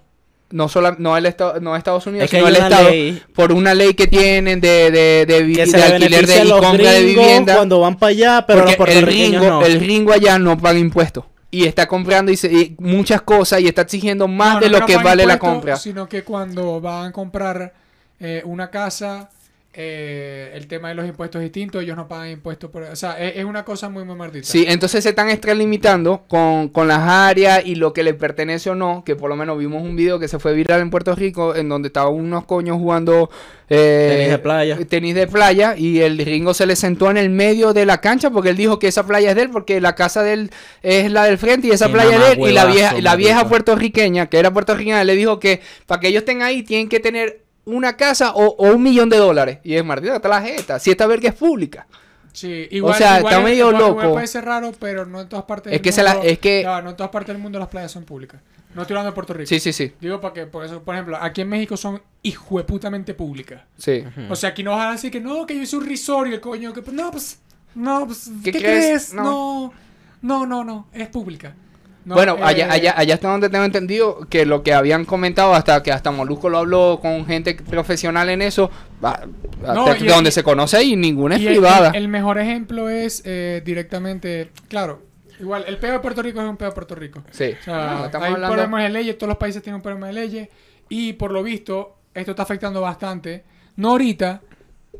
No 0.51 0.67
solo 0.67 0.95
no 0.97 1.15
el 1.15 1.27
Estado, 1.27 1.59
no 1.59 1.75
Estados 1.75 2.07
Unidos, 2.07 2.25
Es 2.25 2.31
que 2.31 2.37
sino 2.37 2.47
hay 2.47 2.55
el 2.55 2.61
Estado, 2.61 2.89
ley 2.89 3.21
por 3.35 3.51
una 3.51 3.73
ley 3.75 3.93
que 3.93 4.07
tienen 4.07 4.59
de, 4.59 4.89
de, 4.89 5.25
de, 5.27 5.35
alquiler 5.83 6.25
de 6.25 6.33
a 6.33 6.43
y 6.43 6.49
compra 6.49 6.91
de 6.91 7.03
vivienda. 7.03 7.55
cuando 7.55 7.79
van 7.81 7.97
para 7.99 8.09
allá, 8.09 8.45
pero 8.47 8.65
los 8.65 8.75
el 8.89 9.01
ringo, 9.03 9.45
no. 9.45 9.61
el 9.63 9.79
ringo 9.79 10.11
allá 10.11 10.39
no 10.39 10.57
paga 10.57 10.79
impuestos. 10.79 11.25
Y 11.51 11.65
está 11.65 11.87
comprando 11.87 12.31
y 12.31 12.37
se- 12.37 12.51
y 12.51 12.75
muchas 12.79 13.21
cosas 13.21 13.61
y 13.61 13.67
está 13.67 13.81
exigiendo 13.83 14.27
más 14.27 14.55
No, 14.55 14.59
de 14.61 14.69
no 14.69 14.79
lo 14.79 14.85
que 14.85 14.97
vale 14.97 15.25
la 15.25 15.37
compra. 15.39 15.77
Sino 15.77 16.07
que 16.09 16.23
cuando 16.23 16.79
van 16.81 17.07
a 17.07 17.11
comprar 17.11 17.73
eh, 18.19 18.41
una 18.45 18.69
casa, 18.69 19.29
eh, 19.71 20.51
el 20.55 20.67
tema 20.67 20.89
de 20.89 20.95
los 20.95 21.07
impuestos 21.07 21.41
es 21.41 21.45
distinto, 21.45 21.79
ellos 21.79 21.95
no 21.95 22.07
pagan 22.07 22.29
impuestos 22.29 22.71
por... 22.71 22.83
O 22.83 22.95
sea, 22.95 23.19
es, 23.19 23.37
es 23.37 23.45
una 23.45 23.63
cosa 23.63 23.87
muy, 23.87 24.03
muy 24.03 24.15
maldita. 24.15 24.47
Sí, 24.47 24.65
entonces 24.67 25.03
se 25.03 25.09
están 25.09 25.29
extralimitando 25.29 26.23
con, 26.27 26.69
con 26.69 26.87
las 26.87 26.99
áreas 26.99 27.63
y 27.63 27.75
lo 27.75 27.93
que 27.93 28.01
le 28.01 28.15
pertenece 28.15 28.71
o 28.71 28.75
no. 28.75 29.03
Que 29.05 29.15
por 29.15 29.29
lo 29.29 29.35
menos 29.35 29.59
vimos 29.59 29.83
un 29.83 29.95
video 29.95 30.19
que 30.19 30.27
se 30.27 30.39
fue 30.39 30.53
viral 30.53 30.81
en 30.81 30.89
Puerto 30.89 31.13
Rico 31.15 31.55
en 31.55 31.69
donde 31.69 31.87
estaban 31.87 32.13
unos 32.13 32.45
coños 32.45 32.77
jugando 32.77 33.29
eh, 33.69 34.09
Tenis 34.09 34.29
de 34.31 34.39
playa. 34.39 34.77
tenis 34.87 35.15
de 35.15 35.27
playa 35.27 35.75
y 35.77 35.99
el 35.99 36.17
ringo 36.17 36.55
se 36.55 36.65
le 36.65 36.75
sentó 36.75 37.11
en 37.11 37.17
el 37.17 37.29
medio 37.29 37.71
de 37.71 37.85
la 37.85 38.01
cancha 38.01 38.31
porque 38.31 38.49
él 38.49 38.57
dijo 38.57 38.79
que 38.79 38.87
esa 38.87 39.05
playa 39.05 39.29
es 39.29 39.35
de 39.35 39.43
él 39.43 39.49
porque 39.51 39.79
la 39.79 39.93
casa 39.93 40.23
de 40.23 40.33
él 40.33 40.51
es 40.81 41.11
la 41.11 41.25
del 41.25 41.37
frente 41.37 41.67
y 41.67 41.71
esa 41.71 41.89
playa 41.89 42.15
es 42.15 42.19
de 42.19 42.31
él 42.43 42.49
y 42.49 42.53
la 42.53 42.65
vieja, 42.65 42.99
la 42.99 43.15
vieja 43.15 43.47
puertorriqueña 43.47 44.25
que 44.25 44.39
era 44.39 44.51
puertorriqueña 44.51 45.03
le 45.03 45.15
dijo 45.15 45.39
que 45.39 45.61
para 45.85 46.01
que 46.01 46.07
ellos 46.07 46.21
estén 46.21 46.41
ahí 46.41 46.63
tienen 46.63 46.89
que 46.89 46.99
tener 46.99 47.41
una 47.73 47.95
casa 47.97 48.31
o, 48.33 48.45
o 48.57 48.73
un 48.75 48.83
millón 48.83 49.09
de 49.09 49.17
dólares 49.17 49.59
y 49.63 49.75
es 49.75 49.83
Martín 49.85 50.11
está 50.11 50.27
la 50.29 50.41
jeta 50.41 50.79
si 50.79 50.91
esta 50.91 51.07
verga 51.07 51.29
es 51.29 51.35
pública 51.35 51.87
Sí, 52.31 52.67
igual, 52.71 52.95
sea, 52.95 53.17
igual 53.19 53.33
está 53.33 53.39
es- 53.39 53.43
medio 53.49 53.69
igual- 53.69 53.81
loco. 53.95 54.11
puede 54.13 54.27
ser 54.27 54.45
raro, 54.45 54.71
pero 54.79 55.05
no 55.05 55.19
en 55.21 55.27
todas 55.27 55.45
partes 55.45 55.73
Es 55.73 55.79
del 55.79 55.81
que 55.81 55.91
se 55.91 56.03
la- 56.03 56.13
mundo... 56.13 56.29
es 56.29 56.39
que- 56.39 56.63
va, 56.63 56.81
no 56.81 56.91
en 56.91 56.95
todas 56.95 57.11
partes 57.11 57.33
del 57.33 57.41
mundo 57.41 57.57
las 57.59 57.67
playas 57.69 57.91
son 57.91 58.03
públicas. 58.05 58.39
No 58.75 58.83
estoy 58.83 58.93
hablando 58.93 59.11
de 59.11 59.15
Puerto 59.15 59.33
Rico. 59.33 59.47
sí 59.49 59.59
sí 59.59 59.73
sí 59.73 59.93
Digo 59.99 60.21
para 60.21 60.33
que, 60.35 60.45
por 60.45 60.63
eso, 60.63 60.83
por 60.83 60.93
ejemplo, 60.93 61.17
aquí 61.19 61.41
en 61.41 61.49
México 61.49 61.75
son 61.75 62.01
hijueputamente 62.21 63.13
públicas. 63.15 63.61
sí 63.77 64.03
O 64.29 64.35
sea, 64.35 64.49
aquí 64.51 64.63
no 64.63 64.71
vas 64.71 64.87
a 64.87 64.91
decir 64.91 65.11
que 65.11 65.19
no, 65.19 65.45
que 65.47 65.55
yo 65.55 65.63
hice 65.63 65.75
un 65.75 65.85
resort 65.87 66.29
y 66.29 66.33
el 66.33 66.39
coño, 66.39 66.71
que 66.71 66.83
no, 66.91 67.09
pues, 67.11 67.39
no, 67.75 68.05
pues, 68.05 68.29
¿Qué 68.43 68.51
¿qué, 68.51 68.59
crees? 68.59 68.85
crees? 68.85 69.13
No. 69.15 69.23
No. 69.23 69.73
no, 70.21 70.45
no, 70.45 70.63
no, 70.63 70.87
es 70.93 71.07
pública. 71.09 71.55
No, 72.09 72.15
bueno, 72.15 72.35
eh, 72.37 72.41
allá, 72.43 72.71
allá, 72.71 72.93
allá 72.97 73.13
está 73.13 73.29
donde 73.29 73.49
tengo 73.49 73.63
entendido 73.65 74.27
que 74.29 74.45
lo 74.45 74.63
que 74.63 74.73
habían 74.73 75.05
comentado, 75.05 75.53
hasta 75.53 75.81
que 75.83 75.91
hasta 75.91 76.11
Molusco 76.11 76.49
lo 76.49 76.57
habló 76.57 76.99
con 77.01 77.25
gente 77.25 77.53
profesional 77.55 78.29
en 78.29 78.41
eso, 78.41 78.69
No, 79.01 79.07
hasta 79.87 79.97
y- 80.03 80.07
donde 80.07 80.31
se 80.31 80.43
conoce 80.43 80.83
y 80.83 80.95
ninguna 80.95 81.35
es 81.35 81.41
y 81.41 81.45
privada. 81.45 81.89
El, 81.89 81.95
el 81.97 82.07
mejor 82.07 82.39
ejemplo 82.39 82.89
es 82.89 83.21
eh, 83.25 83.61
directamente, 83.65 84.49
claro, 84.67 85.03
igual, 85.39 85.63
el 85.67 85.77
peo 85.77 85.93
de 85.93 85.99
Puerto 85.99 86.21
Rico 86.21 86.41
es 86.41 86.49
un 86.49 86.57
peo 86.57 86.69
de 86.69 86.73
Puerto 86.73 86.95
Rico. 86.95 87.23
sí. 87.31 87.53
O 87.59 87.63
sea, 87.63 87.93
No, 87.99 88.05
estamos 88.05 88.27
hay 88.27 88.33
hablando- 88.33 88.55
problemas 88.55 88.83
de 88.83 88.89
leyes, 88.89 89.17
todos 89.17 89.29
los 89.29 89.37
países 89.37 89.61
tienen 89.61 89.75
un 89.77 89.81
problema 89.83 90.07
de 90.07 90.13
leyes 90.13 90.49
y 90.89 91.13
por 91.13 91.31
lo 91.31 91.43
visto 91.43 91.95
esto 92.13 92.31
está 92.31 92.43
afectando 92.43 92.81
bastante, 92.81 93.43
no 93.75 93.91
ahorita, 93.91 94.41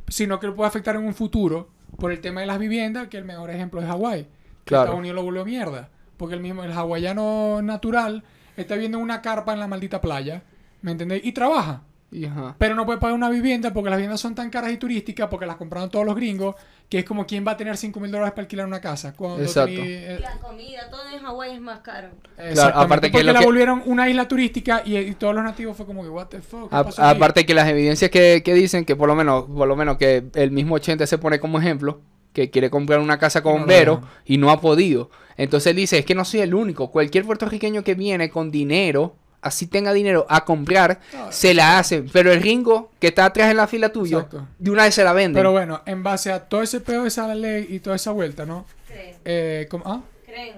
sino 0.07 0.39
que 0.39 0.47
lo 0.47 0.55
puede 0.55 0.67
afectar 0.67 0.95
en 0.95 1.03
un 1.03 1.13
futuro 1.15 1.69
por 1.97 2.11
el 2.11 2.19
tema 2.21 2.41
de 2.41 2.47
las 2.47 2.59
viviendas, 2.59 3.07
que 3.07 3.17
el 3.17 3.25
mejor 3.25 3.49
ejemplo 3.49 3.81
es 3.81 3.87
Hawái. 3.87 4.27
Claro. 4.63 4.83
Estados 4.83 4.99
Unidos 4.99 5.15
lo 5.15 5.23
volvió 5.23 5.43
mierda. 5.43 5.89
Porque 6.19 6.35
el 6.35 6.41
mismo, 6.41 6.63
el 6.63 6.71
hawaiano 6.73 7.61
natural 7.63 8.23
está 8.57 8.75
viviendo 8.75 8.97
en 8.99 9.03
una 9.05 9.21
carpa 9.23 9.53
en 9.53 9.59
la 9.59 9.67
maldita 9.67 9.99
playa, 10.01 10.43
¿me 10.83 10.91
entendés? 10.91 11.21
Y 11.23 11.31
trabaja. 11.31 11.81
Y, 12.11 12.25
ajá. 12.25 12.55
Pero 12.57 12.73
no 12.73 12.87
puede 12.87 12.97
pagar 12.97 13.15
una 13.15 13.29
vivienda 13.29 13.71
porque 13.71 13.91
las 13.91 13.97
viviendas 13.97 14.19
son 14.19 14.33
tan 14.33 14.49
caras 14.49 14.71
y 14.71 14.77
turísticas 14.77 15.27
porque 15.29 15.45
las 15.45 15.57
compraron 15.57 15.91
todos 15.91 16.05
los 16.07 16.15
gringos 16.15 16.55
que 16.89 16.97
es 16.99 17.05
como 17.05 17.27
quién 17.27 17.45
va 17.47 17.51
a 17.51 17.57
tener 17.57 17.77
5 17.77 17.99
mil 17.99 18.09
dólares 18.11 18.31
para 18.31 18.41
alquilar 18.41 18.65
una 18.65 18.81
casa. 18.81 19.13
Cuando 19.13 19.43
Exacto. 19.43 19.69
tení- 19.73 19.85
eh, 19.85 20.15
Y 20.17 20.21
la 20.23 20.31
comida, 20.39 20.89
todo 20.89 21.01
en 21.15 21.19
Hawái 21.23 21.51
es 21.53 21.61
más 21.61 21.81
caro. 21.81 22.07
exactamente, 22.35 22.83
aparte 22.83 23.07
que 23.07 23.11
porque 23.11 23.31
la 23.31 23.39
que- 23.39 23.45
volvieron 23.45 23.83
una 23.85 24.09
isla 24.09 24.27
turística 24.27 24.81
y, 24.83 24.97
y 24.97 25.13
todos 25.13 25.35
los 25.35 25.43
nativos 25.43 25.77
fue 25.77 25.85
como 25.85 26.01
que 26.01 26.09
what 26.09 26.25
the 26.29 26.41
fuck. 26.41 26.67
¿qué 26.71 26.75
A- 26.75 26.83
pasó 26.83 27.03
aquí?" 27.03 27.15
aparte 27.15 27.45
que 27.45 27.53
las 27.53 27.69
evidencias 27.69 28.09
que, 28.09 28.41
que 28.43 28.55
dicen 28.55 28.85
que 28.85 28.95
por 28.95 29.07
lo 29.07 29.13
menos, 29.15 29.45
por 29.45 29.67
lo 29.67 29.75
menos 29.75 29.97
que 29.97 30.25
el 30.33 30.49
mismo 30.49 30.73
80 30.75 31.05
se 31.05 31.19
pone 31.19 31.39
como 31.39 31.59
ejemplo, 31.59 32.01
que 32.33 32.49
quiere 32.49 32.69
comprar 32.69 32.99
una 32.99 33.17
casa 33.19 33.41
con 33.41 33.61
No 33.61 33.65
Vero 33.67 33.95
dejan. 33.97 34.09
y 34.25 34.37
no 34.37 34.49
ha 34.51 34.61
podido. 34.61 35.09
Entonces 35.37 35.71
él 35.71 35.77
dice, 35.77 35.97
es 35.99 36.05
que 36.05 36.15
no 36.15 36.25
soy 36.25 36.41
el 36.41 36.53
único. 36.53 36.91
Cualquier 36.91 37.25
puertorriqueño 37.25 37.83
que 37.83 37.95
viene 37.95 38.29
con 38.29 38.51
dinero, 38.51 39.15
así 39.41 39.67
tenga 39.67 39.93
dinero 39.93 40.25
a 40.29 40.43
comprar, 40.45 40.99
No, 41.13 41.31
se 41.31 41.53
la 41.53 41.79
hacen. 41.79 42.09
Pero 42.11 42.31
el 42.31 42.41
ringo 42.41 42.91
que 42.99 43.07
está 43.07 43.25
atrás 43.25 43.49
en 43.49 43.57
la 43.57 43.67
fila 43.67 43.89
tuyo, 43.91 44.17
Exacto. 44.19 44.47
de 44.57 44.71
una 44.71 44.83
vez 44.83 44.95
se 44.95 45.03
la 45.03 45.13
venden. 45.13 45.39
Pero 45.39 45.51
bueno, 45.51 45.81
en 45.85 46.03
base 46.03 46.31
a 46.31 46.47
todo 46.47 46.61
ese 46.61 46.81
pedo 46.81 47.03
de 47.03 47.07
esa 47.07 47.33
ley 47.33 47.67
y 47.69 47.79
toda 47.79 47.95
esa 47.95 48.11
vuelta, 48.11 48.45
¿no? 48.45 48.65
Creen, 48.87 49.15
Eh, 49.25 49.67
¿cómo? 49.71 49.83
¿Ah? 49.87 50.01
creen. 50.25 50.55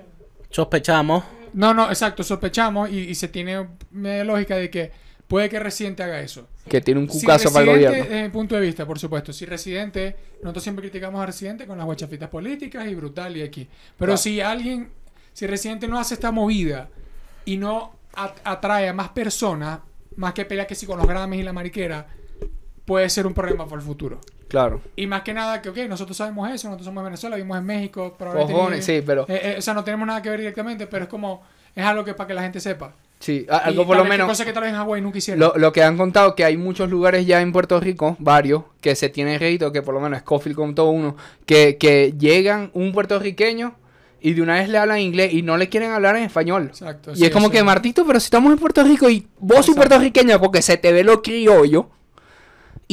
Sospechamos. 0.50 1.24
No, 1.54 1.74
no, 1.74 1.88
exacto, 1.90 2.24
sospechamos 2.24 2.90
y, 2.90 3.00
y 3.00 3.16
se 3.16 3.28
tiene 3.28 3.68
media 3.92 4.24
lógica 4.24 4.56
de 4.56 4.70
que 4.70 4.92
puede 5.28 5.50
que 5.50 5.60
Residente 5.60 6.02
haga 6.04 6.20
eso. 6.22 6.48
Que 6.68 6.82
tiene 6.82 6.99
un 7.01 7.09
Si 7.09 7.22
cucazo 7.22 7.51
para 7.51 7.64
el 7.66 7.70
gobierno. 7.72 8.03
Desde 8.03 8.24
mi 8.24 8.30
punto 8.30 8.55
de 8.55 8.62
vista, 8.62 8.86
por 8.86 8.99
supuesto. 8.99 9.34
Si 9.34 9.45
Residente, 9.45 10.16
nosotros 10.41 10.64
siempre 10.64 10.84
criticamos 10.89 11.22
a 11.22 11.26
Residente 11.26 11.66
con 11.66 11.78
las 11.78 11.86
guachafitas 11.86 12.30
políticas 12.30 12.88
y 12.88 12.95
brutal 12.95 13.36
y 13.38 13.41
aquí. 13.41 13.68
Pero 13.97 14.12
Claro. 14.12 14.18
si 14.18 14.41
alguien, 14.41 14.89
si 15.34 15.47
Residente 15.47 15.88
no 15.88 15.99
hace 15.99 16.14
esta 16.14 16.32
movida 16.32 16.89
y 17.45 17.57
no 17.57 17.93
at- 18.14 18.39
atrae 18.43 18.89
a 18.89 18.93
más 18.93 19.09
personas, 19.09 19.80
más 20.18 20.34
que 20.34 20.45
pelea 20.45 20.68
que 20.68 20.76
sí 20.76 20.86
con 20.86 20.97
los 20.97 21.07
Grammys 21.07 21.39
y 21.39 21.43
la 21.43 21.53
mariquera, 21.53 22.07
puede 22.86 23.09
ser 23.09 23.26
un 23.26 23.34
problema 23.34 23.66
para 23.66 23.78
el 23.82 23.88
futuro. 23.88 24.20
Claro. 24.47 24.82
Y 24.97 25.07
más 25.07 25.22
que 25.22 25.34
nada 25.34 25.62
que, 25.62 25.70
ok, 25.70 25.78
nosotros 25.88 26.18
sabemos 26.18 26.49
eso, 26.51 26.68
nosotros 26.68 26.86
somos 26.86 27.01
de 27.03 27.05
Venezuela, 27.05 27.38
vivimos 27.38 27.57
en 27.57 27.66
México, 27.66 28.16
Cojones, 28.18 28.84
sí, 28.86 29.01
pero- 29.05 29.26
eh, 29.30 29.39
eh, 29.43 29.55
o 29.59 29.62
sea, 29.62 29.74
no 29.74 29.84
tenemos 29.84 30.05
nada 30.05 30.22
que 30.22 30.30
ver 30.30 30.39
directamente, 30.39 30.88
pero 30.88 31.03
es 31.05 31.09
como, 31.09 31.41
es 31.74 31.86
algo 31.86 32.03
que 32.03 32.14
para 32.14 32.28
que 32.28 32.34
la 32.34 32.41
gente 32.43 32.59
sepa. 32.59 32.93
Sí, 33.22 33.46
algo 33.50 33.84
Y 33.84 33.86
por 33.86 33.98
lo 33.98 34.06
menos... 34.06 34.28
Cosa 34.28 34.44
que 34.46 34.52
tal 34.52 34.64
vez 34.64 34.72
en 34.72 34.78
Hawái 34.78 35.02
nunca 35.02 35.20
hicieron. 35.20 35.40
Lo, 35.40 35.54
lo 35.56 35.72
que 35.72 35.84
han 35.84 35.96
contado 35.96 36.36
que 36.36 36.44
hay 36.44 36.58
muchos 36.58 36.90
lugares 36.90 37.26
ya 37.26 37.40
en 37.42 37.52
Puerto 37.52 37.80
Rico, 37.80 38.18
varios, 38.20 38.64
que 38.82 38.96
se 38.96 39.10
tienen 39.10 39.40
rédito, 39.40 39.72
que 39.72 39.82
por 39.82 39.94
lo 39.94 40.02
menos 40.02 40.20
Scofield 40.20 40.56
contó 40.56 40.90
uno, 40.90 41.16
que, 41.46 41.78
que 41.78 42.14
llegan 42.18 42.72
un 42.74 42.92
puertorriqueño 42.92 43.76
y 44.20 44.34
de 44.34 44.42
una 44.42 44.56
vez 44.56 44.70
le 44.70 44.78
hablan 44.78 45.00
inglés 45.00 45.34
y 45.34 45.44
no 45.44 45.58
le 45.58 45.70
quieren 45.70 45.92
hablar 45.92 46.16
en 46.16 46.24
español. 46.24 46.68
Exacto. 46.68 47.12
y 47.12 47.18
sí, 47.18 47.26
es 47.26 47.32
como 47.32 47.50
que, 47.50 47.64
Martito, 47.64 48.06
pero 48.06 48.20
si 48.20 48.26
estamos 48.26 48.52
en 48.52 48.60
Puerto 48.60 48.84
Rico 48.84 49.10
y 49.10 49.28
vos 49.40 49.66
sos 49.66 49.76
puertorriqueño 49.76 50.40
porque 50.40 50.62
se 50.62 50.78
te 50.78 50.92
ve 50.92 51.04
lo 51.04 51.22
criollo 51.22 51.90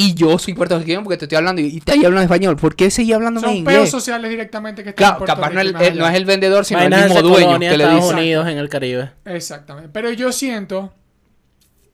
y 0.01 0.15
yo 0.15 0.39
soy 0.39 0.55
puertorriqueño 0.55 1.03
porque 1.03 1.17
te 1.17 1.25
estoy 1.25 1.37
hablando 1.39 1.61
y, 1.61 1.67
y 1.67 1.81
te 1.81 1.93
ahí 1.93 2.05
hablando 2.05 2.23
español, 2.23 2.57
¿por 2.57 2.77
qué 2.77 2.91
seguís 2.91 3.15
hablando 3.15 3.41
en 3.41 3.47
Son 3.47 3.57
inglés? 3.57 3.77
peos 3.77 3.91
sociales 3.91 4.31
directamente 4.31 4.83
que 4.85 4.91
están 4.91 5.05
en 5.05 5.09
Claro, 5.11 5.19
Puerto 5.19 5.35
capaz 5.35 5.53
no, 5.55 5.61
el- 5.61 5.75
el- 5.77 5.99
no 5.99 6.09
es 6.09 6.15
el 6.15 6.25
vendedor, 6.25 6.65
sino 6.65 6.81
el 6.81 6.91
mismo 6.95 7.21
dueño 7.23 7.47
colonia, 7.47 7.71
que 7.71 7.77
le 7.77 7.85
Estados 7.85 8.05
dice. 8.05 8.15
Unidos 8.15 8.49
en 8.49 8.59
el 8.59 8.69
Caribe. 8.69 9.11
Exactamente. 9.25 9.89
Pero 9.93 10.11
yo 10.13 10.31
siento 10.33 10.93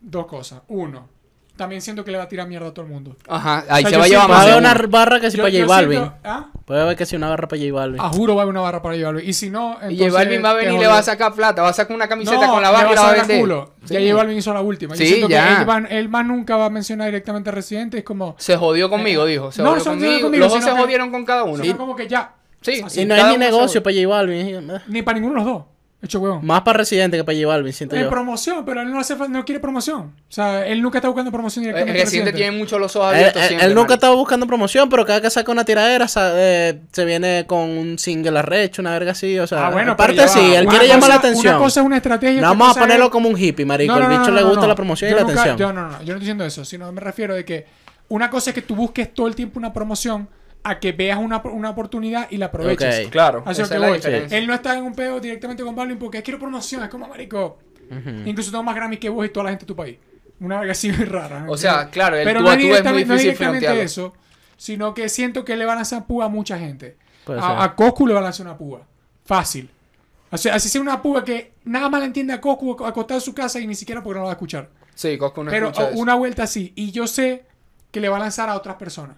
dos 0.00 0.26
cosas. 0.26 0.60
Uno, 0.68 1.08
también 1.56 1.80
siento 1.82 2.04
que 2.04 2.10
le 2.10 2.18
va 2.18 2.24
a 2.24 2.28
tirar 2.28 2.48
mierda 2.48 2.68
a 2.68 2.74
todo 2.74 2.84
el 2.84 2.90
mundo. 2.90 3.16
Ajá, 3.28 3.64
ahí 3.68 3.84
O 3.84 3.88
sea, 3.88 3.90
se 3.90 3.92
yo 3.94 3.98
va 3.98 4.04
a 4.04 4.08
llevar 4.08 4.08
siento- 4.08 4.18
Va 4.18 4.24
a 4.24 4.28
más 4.38 4.46
de 4.46 4.52
haber 4.52 4.64
una 4.64 4.88
barra 4.98 5.20
que 5.20 5.30
sí 5.30 5.36
Yo- 5.36 5.42
para 5.44 5.52
J 5.52 5.60
yo 5.62 5.68
Balvin. 5.68 5.98
siento- 5.98 6.16
¿Ah? 6.24 6.46
Puede 6.64 6.80
haber 6.82 6.96
que 6.96 7.06
sí 7.06 7.16
una 7.16 7.28
barra 7.28 7.46
para 7.48 7.60
J 7.62 7.72
Balvin. 7.72 8.00
A 8.00 8.08
juro 8.08 8.34
va 8.34 8.40
a 8.40 8.44
haber 8.44 8.52
una 8.52 8.60
barra 8.62 8.82
para 8.82 8.94
J 8.96 9.06
Balvin. 9.06 9.28
Y 9.28 9.32
si 9.32 9.50
no, 9.50 9.72
entonces... 9.74 9.92
Y 9.92 9.98
J 10.04 10.12
Balvin 10.12 10.44
va 10.44 10.50
a 10.50 10.54
venir 10.54 10.74
y 10.74 10.78
le 10.78 10.86
va 10.86 10.98
a 10.98 11.02
sacar 11.02 11.32
plata, 11.34 11.62
va 11.62 11.68
a 11.68 11.72
sacar 11.72 11.94
una 11.94 12.08
camiseta 12.08 12.46
No, 12.46 12.52
con 12.54 12.62
la 12.62 12.70
barra 12.70 12.92
y 12.92 12.94
la 12.94 13.02
va 13.02 13.10
a 13.10 13.12
vender. 13.14 13.40
culo. 13.40 13.74
Ya 13.86 13.98
Sí. 14.00 14.08
J 14.08 14.16
Balvin 14.16 14.38
hizo 14.38 14.54
la 14.54 14.60
última. 14.62 14.94
Yo 14.94 14.98
Sí, 14.98 15.06
siento 15.06 15.28
ya. 15.28 15.46
que 15.56 15.62
él, 15.62 15.68
va- 15.68 15.88
él 15.88 16.08
más 16.08 16.26
nunca 16.26 16.56
va 16.56 16.66
a 16.66 16.70
mencionar 16.70 17.06
directamente 17.06 17.50
a 17.50 17.52
Residente. 17.52 17.98
Es 17.98 18.04
como... 18.04 18.34
Se 18.38 18.56
jodió 18.56 18.88
conmigo, 18.90 19.24
dijo. 19.26 19.52
Se 19.52 19.62
No, 19.62 19.70
jodió 19.70 19.82
se 19.84 19.90
jodió 19.90 20.00
conmigo. 20.06 20.22
conmigo, 20.26 20.44
Los 20.44 20.52
dos 20.54 20.64
se 20.64 20.70
jodieron 20.70 21.10
con 21.10 21.24
cada 21.24 21.44
uno. 21.44 21.62
sino 21.62 21.76
como 21.78 21.94
que 21.94 22.08
ya... 22.08 22.32
Sí. 22.62 22.82
Y 22.96 23.04
no 23.04 23.14
hay 23.14 23.24
ni 23.32 23.36
negocio 23.38 23.82
para 23.82 23.94
J 23.94 24.08
Balvin. 24.08 24.70
eh, 24.70 24.80
Ni 24.88 25.02
para 25.02 25.18
ninguno 25.20 25.38
de 25.40 25.44
los 25.44 25.54
dos. 25.54 25.64
Hecho 26.04 26.20
huevón. 26.20 26.44
Más 26.44 26.60
para 26.60 26.78
Residente 26.78 27.16
que 27.16 27.24
para 27.24 27.36
J 27.36 27.48
Balvin, 27.48 27.72
siento 27.72 27.96
En 27.96 28.02
yo. 28.02 28.10
promoción, 28.10 28.64
pero 28.64 28.82
él 28.82 28.90
no, 28.90 29.00
hace, 29.00 29.16
fa- 29.16 29.26
no 29.26 29.42
quiere 29.44 29.58
promoción. 29.58 30.00
O 30.02 30.12
sea, 30.32 30.66
él 30.66 30.82
nunca 30.82 30.98
está 30.98 31.08
buscando 31.08 31.32
promoción 31.32 31.64
Eh, 31.64 31.68
directamente. 31.68 32.00
a 32.00 32.04
Residente 32.04 32.30
Residente. 32.32 32.50
tiene 32.52 32.58
mucho 32.62 32.78
los 32.78 32.94
ojos 32.94 33.08
Él, 33.10 33.16
abiertos 33.16 33.42
él- 33.42 33.48
siempre, 33.48 33.66
él 33.68 33.74
nunca 33.74 33.80
marico. 33.88 33.94
estaba 33.94 34.14
buscando 34.14 34.46
promoción, 34.46 34.88
pero 34.90 35.06
cada 35.06 35.20
que 35.22 35.30
saca 35.30 35.50
una 35.50 35.64
tiradera 35.64 36.06
sa- 36.06 36.32
eh, 36.34 36.78
se 36.92 37.04
viene 37.06 37.44
con 37.46 37.60
un 37.70 37.98
single 37.98 38.38
arrecho, 38.38 38.82
una 38.82 38.92
verga 38.92 39.12
así. 39.12 39.38
O 39.38 39.46
sea, 39.46 39.66
Ah, 39.66 39.70
bueno, 39.70 39.92
aparte 39.92 40.16
ya 40.16 40.28
sí, 40.28 40.40
va. 40.40 40.58
él 40.58 40.62
Una 40.66 40.70
quiere 40.70 40.88
llamar 40.88 41.08
la 41.08 41.16
cosa- 41.16 41.28
atención. 41.28 41.54
Una 41.56 41.64
cosa 41.64 41.80
es 41.80 41.86
una 41.86 41.96
estrategia. 41.96 42.32
no 42.34 42.38
otra 42.38 42.48
vamos 42.50 42.66
a 42.66 42.68
cosa 42.70 42.80
ponerlo 42.80 43.04
es- 43.06 43.10
como 43.10 43.28
un 43.30 43.38
hippie, 43.38 43.64
marico. 43.64 43.92
No, 43.94 43.98
no, 44.00 44.04
el 44.06 44.12
no, 44.12 44.18
bicho 44.18 44.30
no, 44.30 44.36
le 44.36 44.42
no, 44.42 44.48
gusta 44.48 44.60
no. 44.62 44.68
la 44.68 44.74
promoción 44.74 45.10
Yo 45.10 45.16
y 45.16 45.20
la 45.20 45.26
nunca- 45.26 45.40
atención. 45.42 45.58
Yo 45.58 45.72
no, 45.72 45.82
no, 45.82 45.88
no, 45.88 45.92
yo 45.92 45.98
no 45.98 46.02
estoy 46.02 46.20
diciendo 46.20 46.44
eso, 46.44 46.64
sino 46.66 46.92
me 46.92 47.00
refiero 47.00 47.34
de 47.34 47.44
que 47.46 47.66
una 48.10 48.28
cosa 48.28 48.50
es 48.50 48.54
que 48.54 48.60
tú 48.62 48.76
busques 48.76 49.14
todo 49.14 49.26
el 49.26 49.34
tiempo 49.34 49.58
una 49.58 49.72
promoción 49.72 50.28
a 50.64 50.80
que 50.80 50.92
veas 50.92 51.18
una, 51.18 51.40
una 51.42 51.70
oportunidad 51.70 52.26
y 52.30 52.38
la 52.38 52.46
aproveches. 52.46 53.06
Ok. 53.06 53.12
Claro, 53.12 53.42
Así 53.46 53.62
que 53.62 53.78
voy. 53.78 54.00
Él 54.30 54.46
no 54.46 54.54
está 54.54 54.76
en 54.76 54.84
un 54.84 54.94
pedo 54.94 55.20
directamente 55.20 55.62
con 55.62 55.76
Balvin 55.76 55.98
porque 55.98 56.22
quiero 56.22 56.40
promoción. 56.40 56.82
Es 56.82 56.88
como, 56.88 57.06
marico, 57.06 57.58
incluso 58.24 58.50
tengo 58.50 58.64
más 58.64 58.74
Grammys 58.74 58.98
que 58.98 59.08
vos 59.10 59.26
y 59.26 59.28
toda 59.28 59.44
la 59.44 59.50
gente 59.50 59.64
de 59.64 59.68
tu 59.68 59.76
país. 59.76 59.98
Una 60.40 60.58
verga 60.58 60.72
así 60.72 60.90
muy 60.90 61.04
rara. 61.04 61.44
O 61.48 61.56
sea, 61.56 61.90
claro, 61.90 62.16
el 62.16 62.24
Pero 62.24 62.40
tú 62.40 62.44
no 62.46 62.50
a 62.50 62.54
es 62.54 62.58
tú 62.58 62.64
es 62.64 62.66
muy 62.66 62.72
directamente, 62.72 63.08
no 63.08 63.18
directamente 63.18 63.60
frontearlo. 63.66 63.82
eso, 63.82 64.14
sino 64.56 64.94
que 64.94 65.08
siento 65.08 65.44
que 65.44 65.56
le 65.56 65.64
van 65.64 65.74
a 65.74 65.80
lanzar 65.80 66.06
púa 66.06 66.24
a 66.24 66.28
mucha 66.28 66.58
gente. 66.58 66.96
A, 67.28 67.62
a 67.64 67.74
Coscu 67.76 68.06
le 68.06 68.14
van 68.14 68.22
a 68.22 68.26
lanzar 68.26 68.46
una 68.46 68.56
púa. 68.56 68.82
Fácil. 69.24 69.70
O 70.30 70.36
sea, 70.36 70.54
así 70.54 70.68
sea 70.68 70.80
una 70.80 71.00
púa 71.00 71.24
que 71.24 71.52
nada 71.64 71.88
más 71.88 72.00
la 72.00 72.06
entiende 72.06 72.32
a 72.32 72.40
Coscu 72.40 72.84
acostado 72.84 73.20
en 73.20 73.24
su 73.24 73.34
casa 73.34 73.60
y 73.60 73.66
ni 73.66 73.74
siquiera 73.74 74.02
porque 74.02 74.14
no 74.18 74.20
la 74.22 74.26
va 74.26 74.30
a 74.32 74.34
escuchar. 74.34 74.70
Sí, 74.94 75.16
Cosco 75.18 75.44
no 75.44 75.50
Pero 75.50 75.68
escucha 75.68 75.90
eso. 75.90 75.98
una 75.98 76.14
vuelta 76.14 76.42
así. 76.42 76.72
Y 76.74 76.90
yo 76.90 77.06
sé 77.06 77.44
que 77.90 78.00
le 78.00 78.08
va 78.08 78.16
a 78.16 78.20
lanzar 78.20 78.48
a 78.48 78.56
otras 78.56 78.76
personas. 78.76 79.16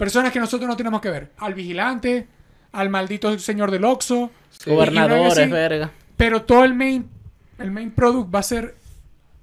Personas 0.00 0.32
que 0.32 0.40
nosotros 0.40 0.66
no 0.66 0.78
tenemos 0.78 1.02
que 1.02 1.10
ver. 1.10 1.28
Al 1.36 1.52
vigilante, 1.52 2.26
al 2.72 2.88
maldito 2.88 3.38
señor 3.38 3.70
del 3.70 3.84
Oxxo. 3.84 4.30
Sí. 4.48 4.70
Gobernadores, 4.70 5.50
verga. 5.50 5.90
Pero 6.16 6.40
todo 6.44 6.64
el 6.64 6.72
main, 6.72 7.06
el 7.58 7.70
main 7.70 7.90
product 7.90 8.34
va 8.34 8.38
a 8.38 8.42
ser... 8.42 8.76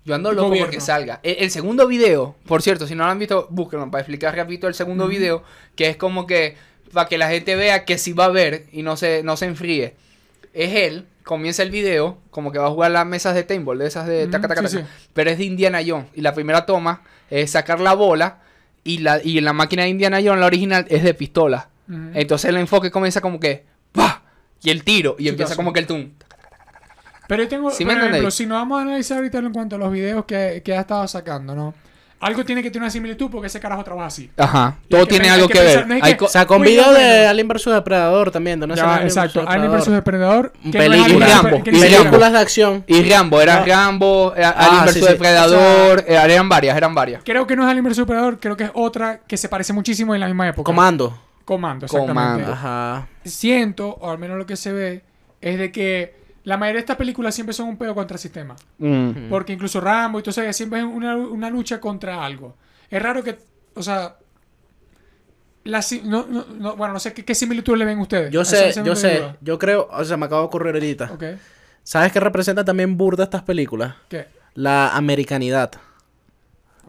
Yo 0.03 0.15
ando 0.15 0.31
loco 0.31 0.47
Gobierno. 0.47 0.65
porque 0.67 0.81
salga. 0.81 1.19
El, 1.21 1.35
el 1.43 1.51
segundo 1.51 1.85
video, 1.85 2.35
por 2.47 2.63
cierto, 2.63 2.87
si 2.87 2.95
no 2.95 3.03
lo 3.05 3.11
han 3.11 3.19
visto, 3.19 3.47
búsquenlo 3.51 3.91
para 3.91 4.01
explicar 4.01 4.35
rapidito 4.35 4.67
el 4.67 4.73
segundo 4.73 5.07
video, 5.07 5.43
que 5.75 5.89
es 5.89 5.95
como 5.97 6.25
que 6.25 6.55
para 6.91 7.07
que 7.07 7.19
la 7.19 7.29
gente 7.29 7.55
vea 7.55 7.85
que 7.85 7.99
sí 7.99 8.13
va 8.13 8.25
a 8.25 8.29
ver 8.29 8.65
y 8.71 8.81
no 8.81 8.97
se, 8.97 9.21
no 9.21 9.37
se 9.37 9.45
enfríe. 9.45 9.95
Es 10.53 10.73
él, 10.73 11.05
comienza 11.23 11.61
el 11.61 11.69
video, 11.69 12.17
como 12.31 12.51
que 12.51 12.57
va 12.57 12.65
a 12.65 12.71
jugar 12.71 12.89
las 12.89 13.05
mesas 13.05 13.35
de 13.35 13.43
table, 13.43 13.83
de 13.83 13.87
esas 13.89 14.07
de 14.07 14.23
Ujú, 14.23 14.31
taca, 14.31 14.47
taca, 14.47 14.67
sí, 14.67 14.77
taca. 14.77 14.87
sí. 14.87 15.09
pero 15.13 15.29
es 15.29 15.37
de 15.37 15.43
Indiana 15.43 15.81
Jones. 15.85 16.07
Y 16.15 16.21
la 16.21 16.33
primera 16.33 16.65
toma 16.65 17.03
es 17.29 17.51
sacar 17.51 17.79
la 17.79 17.93
bola 17.93 18.39
y 18.88 18.99
la, 18.99 19.21
y 19.23 19.39
la 19.41 19.53
máquina 19.53 19.83
de 19.83 19.89
Indiana 19.89 20.19
Jones, 20.23 20.39
la 20.39 20.45
original, 20.45 20.85
es 20.89 21.03
de 21.03 21.13
pistola. 21.13 21.69
Entonces 22.13 22.49
el 22.49 22.57
enfoque 22.57 22.91
comienza 22.91 23.21
como 23.21 23.39
que 23.39 23.65
¡pah! 23.91 24.21
Y 24.61 24.71
el 24.71 24.83
tiro, 24.83 25.15
y 25.19 25.29
empieza 25.29 25.55
como 25.55 25.71
que 25.71 25.79
el 25.81 25.88
tum. 25.88 26.09
Pero 27.27 27.43
yo 27.43 27.49
tengo, 27.49 27.71
¿Sí 27.71 27.85
por 27.85 27.93
ejemplo, 27.93 28.31
si 28.31 28.45
nos 28.45 28.57
vamos 28.57 28.79
a 28.79 28.81
analizar 28.83 29.17
ahorita 29.17 29.39
en 29.39 29.53
cuanto 29.53 29.75
a 29.75 29.79
los 29.79 29.91
videos 29.91 30.25
que, 30.25 30.61
que 30.63 30.73
ha 30.73 30.81
estado 30.81 31.07
sacando, 31.07 31.53
¿no? 31.55 31.73
Algo 32.20 32.43
tiene 32.43 32.63
que 32.63 32.72
tener 32.72 32.82
una 32.84 32.89
similitud 32.89 33.30
porque 33.30 33.45
ese 33.45 33.59
carajo 33.59 33.84
trabaja 33.84 34.07
así. 34.07 34.30
Ajá, 34.38 34.78
Y 34.86 34.89
todo 34.89 35.05
tiene 35.05 35.30
algo 35.30 35.47
que 35.47 35.53
que, 35.53 35.59
ver. 35.59 35.68
pensar, 35.68 35.88
no 35.88 35.93
hay 36.03 36.15
que- 36.15 36.70
video 36.72 36.91
de 36.93 37.28
Alien 37.28 37.47
vs 37.47 37.65
Depredador 37.65 38.32
también. 38.32 38.59
¿de 38.59 38.65
¿no? 38.65 38.74
Ya, 38.76 39.03
exacto. 39.03 39.43
Alien 39.47 39.72
vs 39.72 39.86
Depredador. 39.91 40.51
Depredador. 40.51 40.51
que 40.72 40.78
no 40.80 40.84
es 40.84 40.89
Película. 40.89 41.05
Alien 41.05 41.20
vs. 41.20 41.43
Rambo. 41.43 41.63
Películas 41.63 42.32
de 42.32 42.39
acción. 42.39 42.84
Y 42.88 43.03
Rambo, 43.09 43.39
era 43.41 43.59
No. 43.59 43.65
Rambo, 43.68 44.34
eh, 44.36 44.43
Ah, 44.43 44.49
Alien 44.57 44.86
vs 44.86 44.93
sí, 44.95 44.99
sí. 45.01 45.07
Depredador, 45.07 45.99
eh, 46.07 46.15
eran 46.24 46.49
varias, 46.49 46.76
eran 46.76 46.95
varias. 46.95 47.22
Creo 47.24 47.45
que 47.45 47.55
no 47.55 47.63
es 47.63 47.70
Alien 47.70 47.86
vs 47.86 47.97
Depredador, 47.97 48.39
creo 48.39 48.57
que 48.57 48.63
es 48.63 48.72
otra 48.74 49.20
que 49.28 49.38
se 49.38 49.47
parece 49.47 49.74
muchísimo 49.74 50.15
en 50.15 50.22
la 50.22 50.26
misma 50.28 50.47
época. 50.47 50.65
Comando. 50.65 51.15
Comando, 51.45 51.86
exactamente. 51.86 52.43
Comando. 52.43 52.51
Ajá. 52.51 53.07
Siento, 53.24 53.89
o 53.89 54.09
al 54.09 54.18
menos 54.18 54.38
lo 54.38 54.45
que 54.45 54.55
se 54.57 54.72
ve, 54.74 55.03
es 55.39 55.59
de 55.59 55.72
que 55.72 56.15
la 56.47 56.55
mayoría 56.55 56.77
de 56.77 56.83
estas 56.85 56.95
películas 56.95 57.35
siempre 57.35 57.53
son 57.53 57.67
un 57.67 57.75
pedo 57.75 57.93
contra 57.93 58.15
el 58.15 58.19
sistema. 58.21 58.55
Mm. 58.77 59.27
Porque 59.29 59.51
incluso 59.51 59.81
Rambo 59.81 60.17
y 60.19 60.23
todo 60.23 60.29
eso, 60.31 60.53
siempre 60.53 60.79
es 60.79 60.85
una, 60.85 61.17
una 61.17 61.49
lucha 61.49 61.81
contra 61.81 62.23
algo. 62.23 62.55
Es 62.89 63.01
raro 63.03 63.21
que, 63.21 63.37
o 63.73 63.83
sea, 63.83 64.15
la 65.65 65.81
no, 66.05 66.25
no, 66.25 66.45
no- 66.57 66.75
bueno, 66.77 66.93
no 66.93 66.99
sé 67.01 67.13
qué, 67.13 67.25
qué 67.25 67.35
similitud 67.35 67.75
le 67.75 67.83
ven 67.83 67.99
ustedes. 67.99 68.31
Yo 68.31 68.45
sé, 68.45 68.71
yo 68.81 68.95
sé. 68.95 69.17
duda. 69.17 69.37
Yo 69.41 69.59
creo, 69.59 69.89
o 69.91 70.05
sea, 70.05 70.15
me 70.15 70.25
acabo 70.27 70.39
de 70.43 70.47
ocurrir 70.47 70.73
ahorita. 70.73 71.09
Ok. 71.11 71.23
¿Sabes 71.83 72.13
qué 72.13 72.21
representa 72.21 72.63
también 72.63 72.95
burda 72.95 73.25
estas 73.25 73.43
películas? 73.43 73.95
¿Qué? 74.07 74.27
La 74.53 74.95
americanidad. 74.95 75.71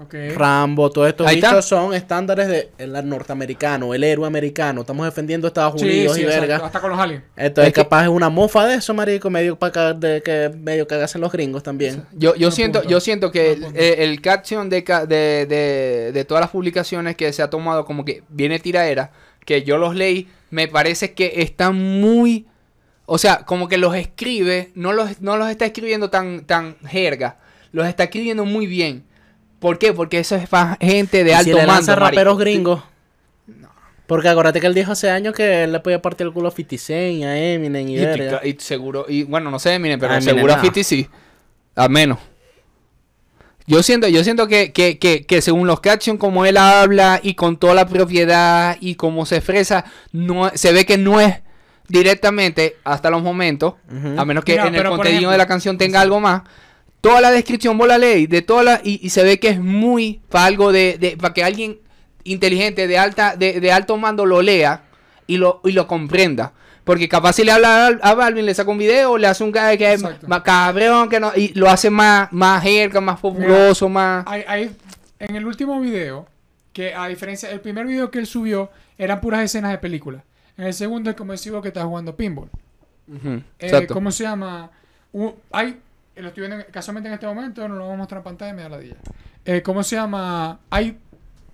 Ok. 0.00 0.14
Rambo, 0.36 0.90
todos 0.90 1.08
estos 1.08 1.28
bichos 1.32 1.64
son 1.64 1.92
estándares 1.92 2.46
de 2.46 2.70
el 2.78 2.92
norteamericano, 3.08 3.92
el 3.94 4.04
héroe 4.04 4.26
americano. 4.26 4.82
Estamos 4.82 5.04
defendiendo 5.06 5.46
a 5.46 5.48
Estados 5.48 5.82
Unidos 5.82 6.14
sí, 6.14 6.20
y 6.22 6.24
exacto, 6.24 6.40
verga. 6.48 6.66
Hasta 6.66 6.80
con 6.80 6.90
los 6.90 6.98
aliens. 7.00 7.24
Entonces, 7.36 7.68
Es 7.68 7.74
que- 7.74 7.82
capaz 7.82 8.02
es 8.04 8.08
una 8.08 8.28
mofa 8.28 8.66
de 8.66 8.76
eso, 8.76 8.94
marico, 8.94 9.28
medio 9.28 9.58
para 9.58 9.94
de 9.94 10.22
que 10.22 10.50
medio 10.56 10.86
que 10.86 10.94
hacen 10.94 11.20
los 11.20 11.32
gringos 11.32 11.62
también. 11.64 12.04
Yo, 12.12 12.36
yo 12.36 12.50
siento, 12.52 12.78
punto. 12.80 12.90
yo 12.90 13.00
siento 13.00 13.32
que 13.32 13.52
el, 13.52 13.60
punto. 13.62 13.78
eh, 13.80 13.96
el 13.98 14.20
caption 14.22 14.68
de, 14.70 14.84
ca- 14.84 15.04
de, 15.04 15.46
de, 15.48 16.12
de 16.12 16.24
todas 16.24 16.42
las 16.42 16.50
publicaciones 16.50 17.16
que 17.16 17.32
se 17.32 17.42
ha 17.42 17.50
tomado 17.50 17.84
como 17.84 18.04
que 18.04 18.22
viene 18.28 18.60
tiraera, 18.60 19.10
que 19.44 19.62
yo 19.64 19.78
los 19.78 19.96
leí, 19.96 20.28
me 20.50 20.68
parece 20.68 21.12
que 21.12 21.32
están 21.42 21.74
muy 22.00 22.46
o 23.10 23.16
sea, 23.18 23.38
como 23.46 23.68
que 23.68 23.78
los 23.78 23.96
escribe, 23.96 24.70
no 24.74 24.92
los, 24.92 25.22
no 25.22 25.38
los 25.38 25.48
está 25.48 25.64
escribiendo 25.64 26.10
tan, 26.10 26.44
tan 26.44 26.76
jerga, 26.86 27.38
los 27.72 27.86
está 27.86 28.04
escribiendo 28.04 28.44
muy 28.44 28.66
bien. 28.66 29.07
¿Por 29.60 29.78
qué? 29.78 29.92
Porque 29.92 30.18
eso 30.20 30.36
es 30.36 30.48
pa- 30.48 30.76
gente 30.80 31.24
de 31.24 31.30
¿Y 31.30 31.34
alto 31.34 31.50
si 31.52 31.56
le 31.56 31.66
mando, 31.66 31.96
raperos 31.96 32.38
gringos. 32.38 32.82
Porque 34.06 34.28
acuérdate 34.28 34.60
que 34.60 34.66
él 34.66 34.74
dijo 34.74 34.92
hace 34.92 35.10
años 35.10 35.34
que 35.34 35.64
él 35.64 35.72
le 35.72 35.80
podía 35.80 36.00
partir 36.00 36.26
el 36.26 36.32
culo 36.32 36.48
a 36.48 36.50
50 36.50 36.78
Cent, 36.78 37.24
a 37.24 37.36
Eminem 37.36 37.88
y, 37.88 37.92
Y, 37.96 37.96
verga. 37.98 38.40
y 38.42 38.56
seguro, 38.58 39.04
y 39.06 39.24
bueno, 39.24 39.50
no 39.50 39.58
sé, 39.58 39.78
miren, 39.78 40.00
pero 40.00 40.14
A 40.14 40.16
Eminem 40.16 40.36
seguro 40.36 40.52
a 40.54 40.56
no. 40.56 40.62
50 40.62 40.82
sí. 40.88 41.08
A 41.76 41.88
menos. 41.88 42.18
Yo 43.66 43.82
siento, 43.82 44.08
yo 44.08 44.24
siento 44.24 44.48
que, 44.48 44.72
que, 44.72 44.98
que, 44.98 45.26
que 45.26 45.42
según 45.42 45.66
los 45.66 45.80
captions, 45.80 46.18
como 46.18 46.46
él 46.46 46.56
habla 46.56 47.20
y 47.22 47.34
con 47.34 47.58
toda 47.58 47.74
la 47.74 47.86
propiedad 47.86 48.78
y 48.80 48.94
cómo 48.94 49.26
se 49.26 49.36
expresa, 49.36 49.84
no, 50.10 50.50
se 50.54 50.72
ve 50.72 50.86
que 50.86 50.96
no 50.96 51.20
es 51.20 51.34
directamente 51.86 52.76
hasta 52.84 53.10
los 53.10 53.22
momentos, 53.22 53.74
a 54.16 54.24
menos 54.24 54.42
que 54.44 54.54
en 54.54 54.74
el 54.74 54.84
contenido 54.84 55.08
ejemplo, 55.08 55.30
de 55.32 55.38
la 55.38 55.46
canción 55.46 55.76
tenga 55.76 56.00
algo 56.00 56.18
más. 56.18 56.42
Toda 57.00 57.20
la 57.20 57.30
descripción 57.30 57.78
vos 57.78 57.86
la 57.88 57.98
leí 57.98 58.26
de 58.26 58.42
toda 58.42 58.62
la, 58.62 58.80
y, 58.82 58.98
y 59.04 59.10
se 59.10 59.22
ve 59.22 59.38
que 59.38 59.48
es 59.48 59.60
muy 59.60 60.20
para 60.28 60.46
algo 60.46 60.72
de, 60.72 60.98
de- 60.98 61.16
para 61.16 61.32
que 61.34 61.44
alguien 61.44 61.78
inteligente 62.24 62.86
de 62.86 62.98
alta 62.98 63.36
de, 63.36 63.60
de 63.60 63.72
alto 63.72 63.96
mando 63.96 64.26
lo 64.26 64.42
lea 64.42 64.82
y 65.26 65.36
lo 65.36 65.60
y 65.64 65.72
lo 65.72 65.86
comprenda. 65.86 66.52
Porque 66.84 67.08
capaz 67.08 67.34
si 67.34 67.44
le 67.44 67.52
habla 67.52 67.86
a, 67.86 67.88
a 68.02 68.14
Balvin, 68.14 68.46
le 68.46 68.54
saca 68.54 68.70
un 68.70 68.78
video, 68.78 69.18
le 69.18 69.26
hace 69.26 69.44
un 69.44 69.52
guy 69.52 69.76
que 69.76 69.92
es 69.92 70.02
más 70.26 70.42
cabrón, 70.42 71.08
que 71.10 71.20
no, 71.20 71.32
y 71.36 71.48
lo 71.54 71.68
hace 71.68 71.90
más, 71.90 72.32
más 72.32 72.62
jerga, 72.62 73.00
más 73.02 73.20
populoso, 73.20 73.88
más. 73.90 74.24
Hay, 74.26 74.42
hay- 74.48 74.70
en 75.18 75.36
el 75.36 75.46
último 75.46 75.80
video, 75.80 76.26
que 76.72 76.94
a 76.94 77.06
diferencia, 77.08 77.50
el 77.50 77.60
primer 77.60 77.86
video 77.86 78.10
que 78.10 78.18
él 78.18 78.26
subió 78.26 78.70
eran 78.96 79.20
puras 79.20 79.42
escenas 79.42 79.70
de 79.72 79.78
películas. 79.78 80.22
En 80.56 80.64
el 80.64 80.72
segundo 80.74 81.10
es 81.10 81.16
como 81.16 81.32
decimos 81.32 81.60
que 81.60 81.68
está 81.68 81.84
jugando 81.84 82.16
pinball. 82.16 82.48
Eh, 83.12 83.42
exacto. 83.58 83.94
¿Cómo 83.94 84.10
se 84.10 84.24
llama? 84.24 84.70
Un- 85.12 85.34
hay, 85.52 85.76
lo 86.22 86.28
estoy 86.28 86.42
viendo 86.46 86.64
en- 86.64 86.70
casualmente 86.72 87.08
en 87.08 87.14
este 87.14 87.26
momento, 87.26 87.66
no 87.68 87.74
lo 87.74 87.80
vamos 87.82 87.94
a 87.94 87.98
mostrar 87.98 88.18
en 88.20 88.24
pantalla, 88.24 88.52
me 88.54 88.62
da 88.62 88.68
la 88.68 88.78
dilla. 88.78 88.96
Eh, 89.44 89.62
¿Cómo 89.62 89.82
se 89.82 89.96
llama? 89.96 90.60
Hay 90.70 90.98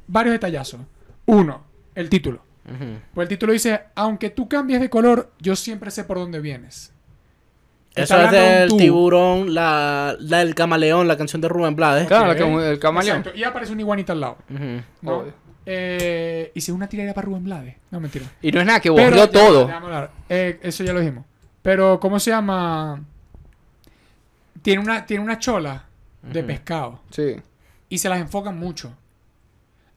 varios 0.06 0.32
detallazos. 0.32 0.80
Uno, 1.26 1.62
el 1.94 2.08
título. 2.08 2.42
Pues 3.12 3.26
el 3.26 3.28
título 3.28 3.52
dice, 3.52 3.78
aunque 3.94 4.30
tú 4.30 4.48
cambies 4.48 4.80
de 4.80 4.88
color, 4.88 5.30
yo 5.38 5.54
siempre 5.54 5.90
sé 5.90 6.04
por 6.04 6.16
dónde 6.18 6.40
vienes. 6.40 6.92
Eso 7.94 8.18
es 8.18 8.24
un 8.24 8.30
del 8.32 8.76
tiburón, 8.76 9.54
la, 9.54 10.16
la 10.18 10.38
del 10.38 10.54
camaleón, 10.54 11.06
la 11.06 11.16
canción 11.16 11.40
de 11.42 11.48
Rubén 11.48 11.76
Blades. 11.76 12.08
Claro, 12.08 12.34
que 12.34 12.70
el 12.72 12.78
camaleón. 12.78 13.18
Exacto, 13.18 13.38
Y 13.38 13.44
aparece 13.44 13.72
una 13.72 13.82
iguanita 13.82 14.12
al 14.14 14.20
lado. 14.20 14.38
Ujú. 14.50 14.64
¿no? 15.02 15.12
Obvio. 15.18 15.32
Eh, 15.66 16.50
y 16.54 16.60
si 16.60 16.70
es 16.70 16.74
una 16.74 16.88
tiradera 16.88 17.14
para 17.14 17.26
Rubén 17.26 17.44
Blades. 17.44 17.76
No, 17.90 18.00
mentira. 18.00 18.26
Y 18.42 18.50
no 18.50 18.60
es 18.60 18.66
nada, 18.66 18.80
que 18.80 18.90
Pero, 18.90 19.04
borrió 19.10 19.24
ya, 19.26 19.30
todo. 19.30 19.66
déjame 19.66 19.86
hablar. 19.86 20.10
Eh, 20.28 20.58
eso 20.62 20.82
ya 20.84 20.92
lo 20.92 21.00
dijimos. 21.00 21.24
Pero, 21.62 22.00
¿cómo 22.00 22.18
se 22.18 22.30
llama? 22.30 23.02
Tiene 24.64 24.82
una, 24.82 25.06
tiene 25.06 25.22
una 25.22 25.38
chola 25.38 25.84
de 26.22 26.42
pescado. 26.42 27.00
Sí. 27.10 27.36
Y 27.88 27.98
se 27.98 28.08
las 28.08 28.18
enfocan 28.18 28.58
mucho. 28.58 28.92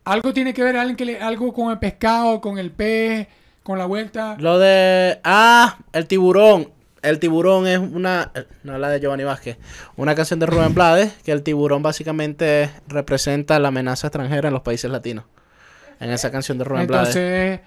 Algo 0.03 0.33
tiene 0.33 0.53
que 0.53 0.61
ver 0.61 0.77
alguien 0.77 0.95
que 0.97 1.05
le- 1.05 1.19
algo 1.21 1.53
con 1.53 1.71
el 1.71 1.79
pescado, 1.79 2.39
con 2.41 2.57
el 2.59 2.71
pez, 2.71 3.27
con 3.63 3.77
la 3.79 3.85
vuelta. 3.85 4.35
Lo 4.39 4.59
de. 4.59 5.19
Ah, 5.23 5.77
el 5.93 6.05
tiburón. 6.05 6.71
El 7.01 7.19
tiburón 7.19 7.65
es 7.67 7.77
una. 7.79 8.31
No 8.63 8.77
la 8.77 8.89
de 8.89 8.99
Giovanni 8.99 9.23
Vázquez. 9.23 9.57
Una 9.95 10.15
canción 10.15 10.39
de 10.39 10.45
Rubén 10.47 10.73
Blades. 10.75 11.13
Que 11.23 11.31
el 11.31 11.43
tiburón 11.43 11.81
básicamente 11.81 12.69
representa 12.87 13.57
la 13.59 13.69
amenaza 13.69 14.07
extranjera 14.07 14.49
en 14.49 14.53
los 14.53 14.63
países 14.63 14.91
latinos. 14.91 15.23
En 15.99 16.09
esa 16.11 16.29
canción 16.29 16.57
de 16.57 16.65
Rubén 16.65 16.87
Blades. 16.87 17.15
Entonces, 17.15 17.59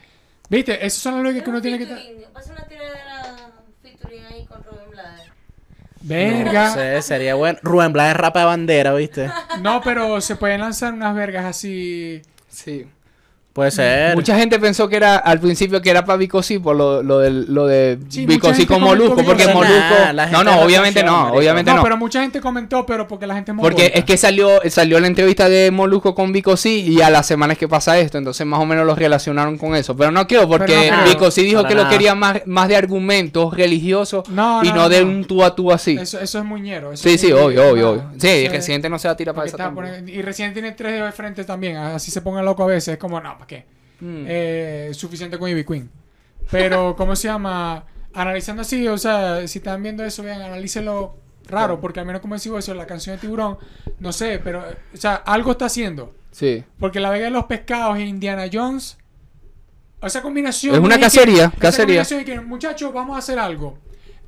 ¿viste? 0.51 0.86
Esas 0.86 1.01
son 1.03 1.14
las 1.14 1.22
lógicas 1.24 1.44
que 1.44 1.51
uno 1.51 1.61
tiene 1.62 1.78
que... 1.78 1.86
ta- 1.86 1.98
Pasa 2.32 2.53
una 2.53 2.64
tiradera 2.64 3.51
featuring 3.82 4.24
ahí 4.26 4.46
con 4.46 4.62
Rubén 4.62 4.90
Blades. 4.90 5.22
Verga. 6.01 6.68
No 6.68 6.74
sé, 6.74 7.03
sería 7.03 7.34
bueno. 7.34 7.59
Rubén 7.62 7.92
Blades 7.92 8.16
rapa 8.16 8.40
de 8.40 8.46
bandera, 8.46 8.94
¿viste? 8.94 9.30
No, 9.61 9.80
pero 9.82 10.20
se 10.20 10.36
pueden 10.36 10.61
lanzar 10.61 10.92
unas 10.92 11.14
vergas 11.14 11.44
así. 11.44 12.22
Sí. 12.48 12.86
Puede 13.53 13.72
ser. 13.72 14.14
Mucha 14.14 14.38
gente 14.38 14.61
pensó 14.61 14.88
que 14.88 14.94
era 14.96 15.16
al 15.16 15.40
principio 15.40 15.82
que 15.82 15.90
era 15.90 16.05
para 16.05 16.16
Vico 16.16 16.40
sí 16.40 16.61
por 16.61 16.76
lo, 16.76 17.03
lo, 17.03 17.18
del, 17.18 17.53
lo 17.53 17.66
de 17.66 17.98
Sí, 18.09 18.24
Vico 18.24 18.46
mucha 18.46 18.55
sí 18.55 18.61
gente 18.62 18.74
con 18.74 18.82
Molusco, 18.82 19.16
que 19.16 19.24
porque 19.24 19.42
ser 19.44 19.55
Molusco. 19.55 19.74
nada, 20.14 20.26
no, 20.28 20.44
no, 20.44 20.59
de 20.59 20.64
obviamente 20.64 21.03
no, 21.03 21.12
marico. 21.22 21.38
obviamente 21.38 21.70
No, 21.72 21.76
no. 21.78 21.82
pero 21.82 21.96
mucha 21.96 22.22
gente 22.22 22.40
comentó, 22.40 22.86
pero 22.86 23.09
porque 23.09 23.26
la 23.26 23.34
gente 23.34 23.53
Porque 23.55 23.90
es 23.94 24.05
que 24.05 24.16
salió, 24.16 24.61
salió 24.70 25.01
la 25.01 25.09
entrevista 25.09 25.48
de 25.48 25.72
Molusco 25.72 26.14
con 26.14 26.32
Vico 26.32 26.57
sí 26.57 26.86
y 26.92 27.01
a 27.03 27.11
las 27.11 27.26
semanas 27.26 27.59
que 27.59 27.66
pasa 27.66 27.98
esto, 27.98 28.18
entonces 28.18 28.46
más 28.46 28.61
o 28.61 28.66
menos 28.66 28.86
lo 28.86 28.94
relacionaron 28.94 29.59
con 29.59 29.74
eso. 29.74 29.96
Pero 29.96 30.12
no 30.12 30.28
quiero 30.28 30.48
porque 30.48 30.88
no, 30.90 31.05
Vico 31.05 31.30
sí 31.32 31.42
dijo 31.42 31.64
que 31.64 31.74
lo 31.74 31.88
quería 31.88 32.14
más, 32.14 32.42
más 32.46 32.68
de 32.68 32.76
argumentos 32.76 33.53
religiosos 33.55 34.28
No, 34.28 34.62
y 34.62 34.68
no, 34.68 34.74
no, 34.74 34.82
no, 34.82 34.88
de 34.88 35.05
no. 35.05 35.11
un 35.11 35.24
tú 35.24 35.42
a 35.42 35.57
tú 35.57 35.72
así. 35.72 35.96
Eso, 36.01 36.20
eso 36.20 36.38
es 36.38 36.44
muñero. 36.44 36.92
eso 36.92 37.03
sí, 37.03 37.14
es 37.16 37.20
sí, 37.20 37.32
muy- 37.32 37.42
obvio, 37.42 37.70
obvio, 37.70 37.82
no, 37.82 37.90
obvio. 37.90 38.11
Sí, 38.18 38.46
Residente 38.48 38.88
no 38.88 38.98
se 38.98 39.09
va 39.09 39.12
a 39.14 39.16
tirar 39.16 39.34
para 39.34 39.48
esa 39.48 39.72
Y 40.07 40.22
Residente 40.22 40.61
tiene 40.61 40.76
tres 40.76 40.92
dedos 40.92 41.07
de 41.07 41.12
frente 41.12 41.42
también. 41.44 41.76
Así 41.76 42.12
se 42.12 42.20
ponga 42.20 42.42
loco 42.42 42.62
a 42.62 42.66
veces. 42.66 42.94
Es 42.94 42.98
como, 42.98 43.20
no, 43.20 43.36
¿para 43.41 43.47
qué? 43.49 43.64
Mm. 44.01 44.24
Eh, 44.28 44.91
suficiente 44.93 45.38
con 45.38 45.49
Ivy 45.51 45.64
Queen. 45.64 45.91
Pero, 46.51 46.95
¿cómo 46.99 47.16
se 47.16 47.28
llama? 47.28 47.84
Analizando 48.14 48.62
así, 48.62 48.86
o 48.88 48.99
sea, 48.99 49.47
si 49.47 49.59
están 49.59 49.82
viendo 49.82 50.05
eso, 50.05 50.22
vean, 50.22 50.41
analícenlo 50.43 51.16
raro, 51.47 51.80
porque 51.80 52.01
al 52.01 52.07
menos 52.07 52.20
como 52.22 52.34
decimos 52.34 52.61
eso, 52.61 52.74
la 52.74 52.86
canción 52.86 53.16
de 53.16 53.20
Tiburón, 53.20 53.59
no 53.99 54.12
sé, 54.12 54.38
pero, 54.43 54.64
o 54.93 54.97
sea, 54.97 55.14
algo 55.16 55.53
está 55.53 55.66
haciendo. 55.66 56.14
Sí. 56.30 56.64
Porque 56.78 57.01
la 57.01 57.11
Vega 57.11 57.24
de 57.24 57.30
los 57.30 57.45
Pescados 57.47 57.99
e 57.99 58.03
Indiana 58.03 58.47
Jones, 58.53 58.99
esa 60.03 60.22
combinación. 60.22 60.74
Es 60.74 60.80
una 60.80 60.95
que- 60.97 61.03
cacería, 61.03 61.45
esa 61.47 61.57
cacería. 61.59 61.84
combinación 62.03 62.20
de 62.20 62.24
que, 62.24 62.41
muchachos, 62.41 62.93
vamos 62.93 63.16
a 63.16 63.18
hacer 63.18 63.38
algo. 63.38 63.78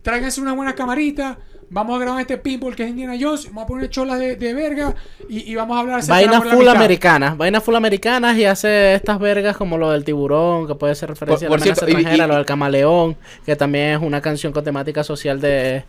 Tráiganse 0.03 0.41
una 0.41 0.53
buena 0.53 0.75
camarita. 0.75 1.39
Vamos 1.73 1.97
a 1.97 2.01
grabar 2.05 2.21
este 2.21 2.37
pinball 2.37 2.77
que 2.77 2.83
es 2.85 2.91
Indiana 2.91 3.15
Jones. 3.19 3.47
Vamos 3.47 3.65
a 3.65 3.67
poner 3.67 3.89
cholas 3.89 4.19
de, 4.19 4.37
de 4.37 4.53
verga. 4.53 4.95
Y, 5.29 5.51
y 5.51 5.55
vamos 5.55 5.75
a 5.77 5.81
hablar 5.81 5.99
acerca 6.01 6.19
de 6.21 6.27
Vainas 6.27 6.55
full 6.55 6.69
americanas, 6.69 7.37
vainas 7.39 7.65
full 7.65 7.75
americanas 7.75 8.37
y 8.37 8.45
hace 8.45 8.95
estas 8.95 9.19
vergas 9.19 9.57
como 9.57 9.79
lo 9.79 9.91
del 9.91 10.05
tiburón, 10.05 10.67
que 10.67 10.75
puede 10.75 10.95
ser 10.95 11.09
referencia 11.09 11.49
Por- 11.49 11.59
por 11.59 11.67
a 11.67 11.71
la 11.71 11.75
cierto, 11.75 11.89
y- 11.89 11.93
extranjera, 11.95 12.25
y- 12.27 12.29
lo 12.29 12.37
del 12.37 12.45
camaleón, 12.45 13.17
que 13.47 13.57
también 13.57 13.91
es 13.97 14.03
una 14.03 14.21
canción 14.21 14.53
con 14.53 14.63
temática 14.63 15.03
social 15.03 15.41
de 15.41 15.85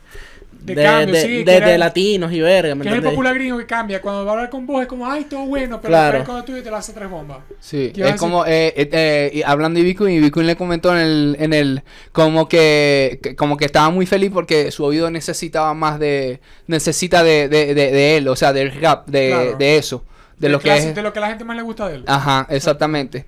De 0.65 0.75
cambio, 0.75 1.15
sí, 1.15 1.21
de- 1.21 1.43
que 1.43 1.51
de- 1.51 1.57
era- 1.57 1.67
de 1.67 1.77
latinos 1.77 2.31
y 2.31 2.39
verga, 2.39 2.73
¿me 2.75 2.83
Que 2.83 2.89
es 2.89 2.95
el 2.95 3.03
popular 3.03 3.33
gringo 3.35 3.57
que 3.57 3.65
cambia. 3.65 4.01
Cuando 4.01 4.23
va 4.23 4.31
a 4.31 4.33
hablar 4.35 4.49
con 4.49 4.65
vos 4.65 4.81
es 4.81 4.87
como, 4.87 5.05
ay, 5.09 5.25
todo 5.25 5.45
bueno. 5.45 5.81
Pero 5.81 5.89
Claro. 5.91 6.17
después 6.19 6.25
cuando 6.25 6.45
tú 6.45 6.63
te 6.63 6.71
lanza 6.71 6.93
tres 6.93 7.09
bombas. 7.09 7.39
Sí, 7.59 7.91
¿Qué 7.93 7.99
ibas 7.99 8.11
a 8.11 8.15
es 8.15 8.19
como 8.21 8.45
eh, 8.45 8.73
eh, 8.77 8.89
eh, 8.91 9.31
y 9.33 9.41
hablando 9.43 9.77
de 9.79 9.85
Bitcoin 9.85 10.15
y 10.15 10.19
Bitcoin 10.21 10.47
le 10.47 10.55
comentó 10.55 10.93
en 10.93 10.99
el, 10.99 11.35
en 11.39 11.53
el 11.53 11.83
como 12.13 12.47
que, 12.47 13.19
que- 13.21 13.35
como 13.35 13.57
que 13.57 13.65
estaba 13.65 13.89
muy 13.89 14.05
feliz 14.05 14.31
porque 14.33 14.71
su 14.71 14.85
oído 14.85 15.11
necesitaba 15.11 15.73
más 15.73 15.99
de 15.99 16.39
necesita 16.67 17.23
de, 17.23 17.49
de, 17.49 17.73
de, 17.75 17.91
de 17.91 18.17
él, 18.17 18.27
o 18.29 18.35
sea, 18.35 18.53
del 18.53 18.71
rap, 18.79 19.07
de, 19.07 19.29
Claro. 19.29 19.55
de 19.57 19.77
eso, 19.77 20.05
de, 20.39 20.49
lo 20.49 20.59
que 20.59 20.69
clase- 20.69 20.89
es. 20.89 20.95
de 20.95 21.01
lo 21.01 21.11
que 21.11 21.19
a 21.19 21.21
la 21.23 21.27
gente 21.29 21.43
más 21.43 21.57
le 21.57 21.63
gusta 21.63 21.89
de 21.89 21.95
él. 21.95 22.03
Ajá, 22.07 22.47
exactamente. 22.49 23.25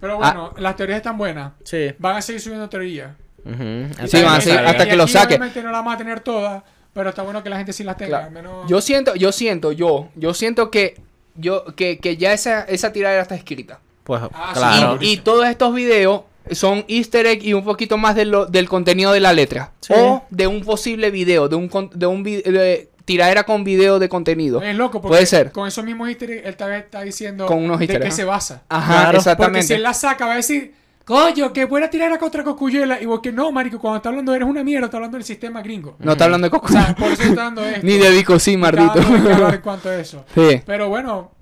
Pero 0.00 0.14
Ah. 0.22 0.32
bueno, 0.32 0.54
las 0.58 0.76
teorías 0.76 0.98
están 0.98 1.18
buenas. 1.18 1.54
Sí. 1.64 1.90
Van 1.98 2.16
a 2.16 2.22
seguir 2.22 2.40
subiendo 2.40 2.68
teorías. 2.68 3.10
Van 3.56 4.40
seguir 4.42 4.58
Está 4.58 4.70
hasta 4.70 4.88
que 4.88 4.96
lo 4.96 5.06
saque. 5.08 5.34
Obviamente 5.34 5.62
no 5.62 5.70
las 5.70 5.78
vamos 5.80 5.94
a 5.94 5.98
tener 5.98 6.20
todas. 6.20 6.62
Pero 6.92 7.10
está 7.10 7.22
bueno 7.22 7.42
que 7.42 7.50
la 7.50 7.56
gente 7.58 7.72
sí 7.72 7.84
las 7.84 7.96
tenga. 7.96 8.18
Claro. 8.18 8.30
menos- 8.32 8.68
Yo 8.68 8.80
siento, 8.80 9.14
yo 9.14 9.30
siento, 9.30 9.72
yo, 9.72 10.08
yo 10.16 10.34
siento 10.34 10.70
que 10.70 10.96
yo 11.36 11.64
que, 11.76 11.98
que 11.98 12.16
ya 12.16 12.32
esa 12.32 12.62
esa 12.62 12.92
tiradera 12.92 13.22
está 13.22 13.34
escrita. 13.36 13.78
Pues 14.04 14.20
Ah, 14.32 14.50
sí, 14.54 14.58
claro. 14.58 14.98
Y, 15.00 15.12
y 15.12 15.16
todos 15.18 15.46
estos 15.46 15.72
videos 15.74 16.22
son 16.50 16.84
easter 16.88 17.26
egg 17.26 17.44
y 17.44 17.52
un 17.52 17.62
poquito 17.62 17.98
más 17.98 18.14
de 18.16 18.24
lo- 18.24 18.46
del 18.46 18.68
contenido 18.68 19.12
de 19.12 19.20
la 19.20 19.32
letra. 19.32 19.70
Sí. 19.80 19.92
O 19.96 20.24
de 20.30 20.46
un 20.46 20.64
posible 20.64 21.10
video, 21.10 21.48
de 21.48 21.56
un, 21.56 21.68
con- 21.68 21.90
de 21.94 22.06
un 22.06 22.22
vi- 22.22 22.42
de 22.42 22.88
tiradera 23.04 23.44
con 23.44 23.64
video 23.64 23.98
de 23.98 24.08
contenido. 24.08 24.60
Es 24.62 24.74
loco 24.74 25.00
porque 25.00 25.08
Puede 25.12 25.26
ser. 25.26 25.52
con 25.52 25.68
esos 25.68 25.84
mismos 25.84 26.08
easter 26.08 26.30
eggs, 26.30 26.46
él 26.46 26.56
tal 26.56 26.70
vez 26.70 26.84
está 26.84 27.02
diciendo 27.02 27.46
Con 27.46 27.58
unos 27.62 27.78
de 27.78 27.86
qué 27.86 28.10
se 28.10 28.24
basa. 28.24 28.62
Ajá, 28.68 28.86
Claro. 28.92 29.04
Porque 29.04 29.16
exactamente. 29.18 29.66
si 29.66 29.74
él 29.74 29.82
la 29.82 29.94
saca, 29.94 30.26
va 30.26 30.32
a 30.32 30.36
decir, 30.36 30.74
coño, 31.08 31.52
que 31.54 31.64
buena 31.64 31.88
tiradera 31.88 32.18
contra 32.18 32.44
Cocuyuela. 32.44 33.00
Y 33.00 33.06
vos 33.06 33.20
que 33.20 33.32
no, 33.32 33.50
marico, 33.50 33.78
cuando 33.78 33.96
está 33.96 34.10
hablando 34.10 34.34
eres 34.34 34.46
una 34.46 34.62
mierda, 34.62 34.84
está 34.86 34.98
hablando 34.98 35.16
del 35.16 35.24
sistema 35.24 35.62
gringo. 35.62 35.96
No 36.00 36.12
está 36.12 36.26
hablando 36.26 36.48
de 36.48 36.54
O 36.54 36.60
Coco. 36.60 36.68
sea, 36.70 36.94
por 36.94 37.10
eso 37.10 37.22
está 37.22 37.44
dando 37.44 37.64
esto. 37.66 37.80
Ni 37.86 37.94
de 37.96 38.10
Vico 38.10 38.38
sí, 38.38 38.56
mardito. 38.58 38.92
qué 38.92 39.54
en 39.54 39.60
cuanto 39.62 39.88
a 39.88 39.96
eso. 39.96 40.24
sí. 40.34 40.60
Pero 40.66 40.90
bueno, 40.90 41.32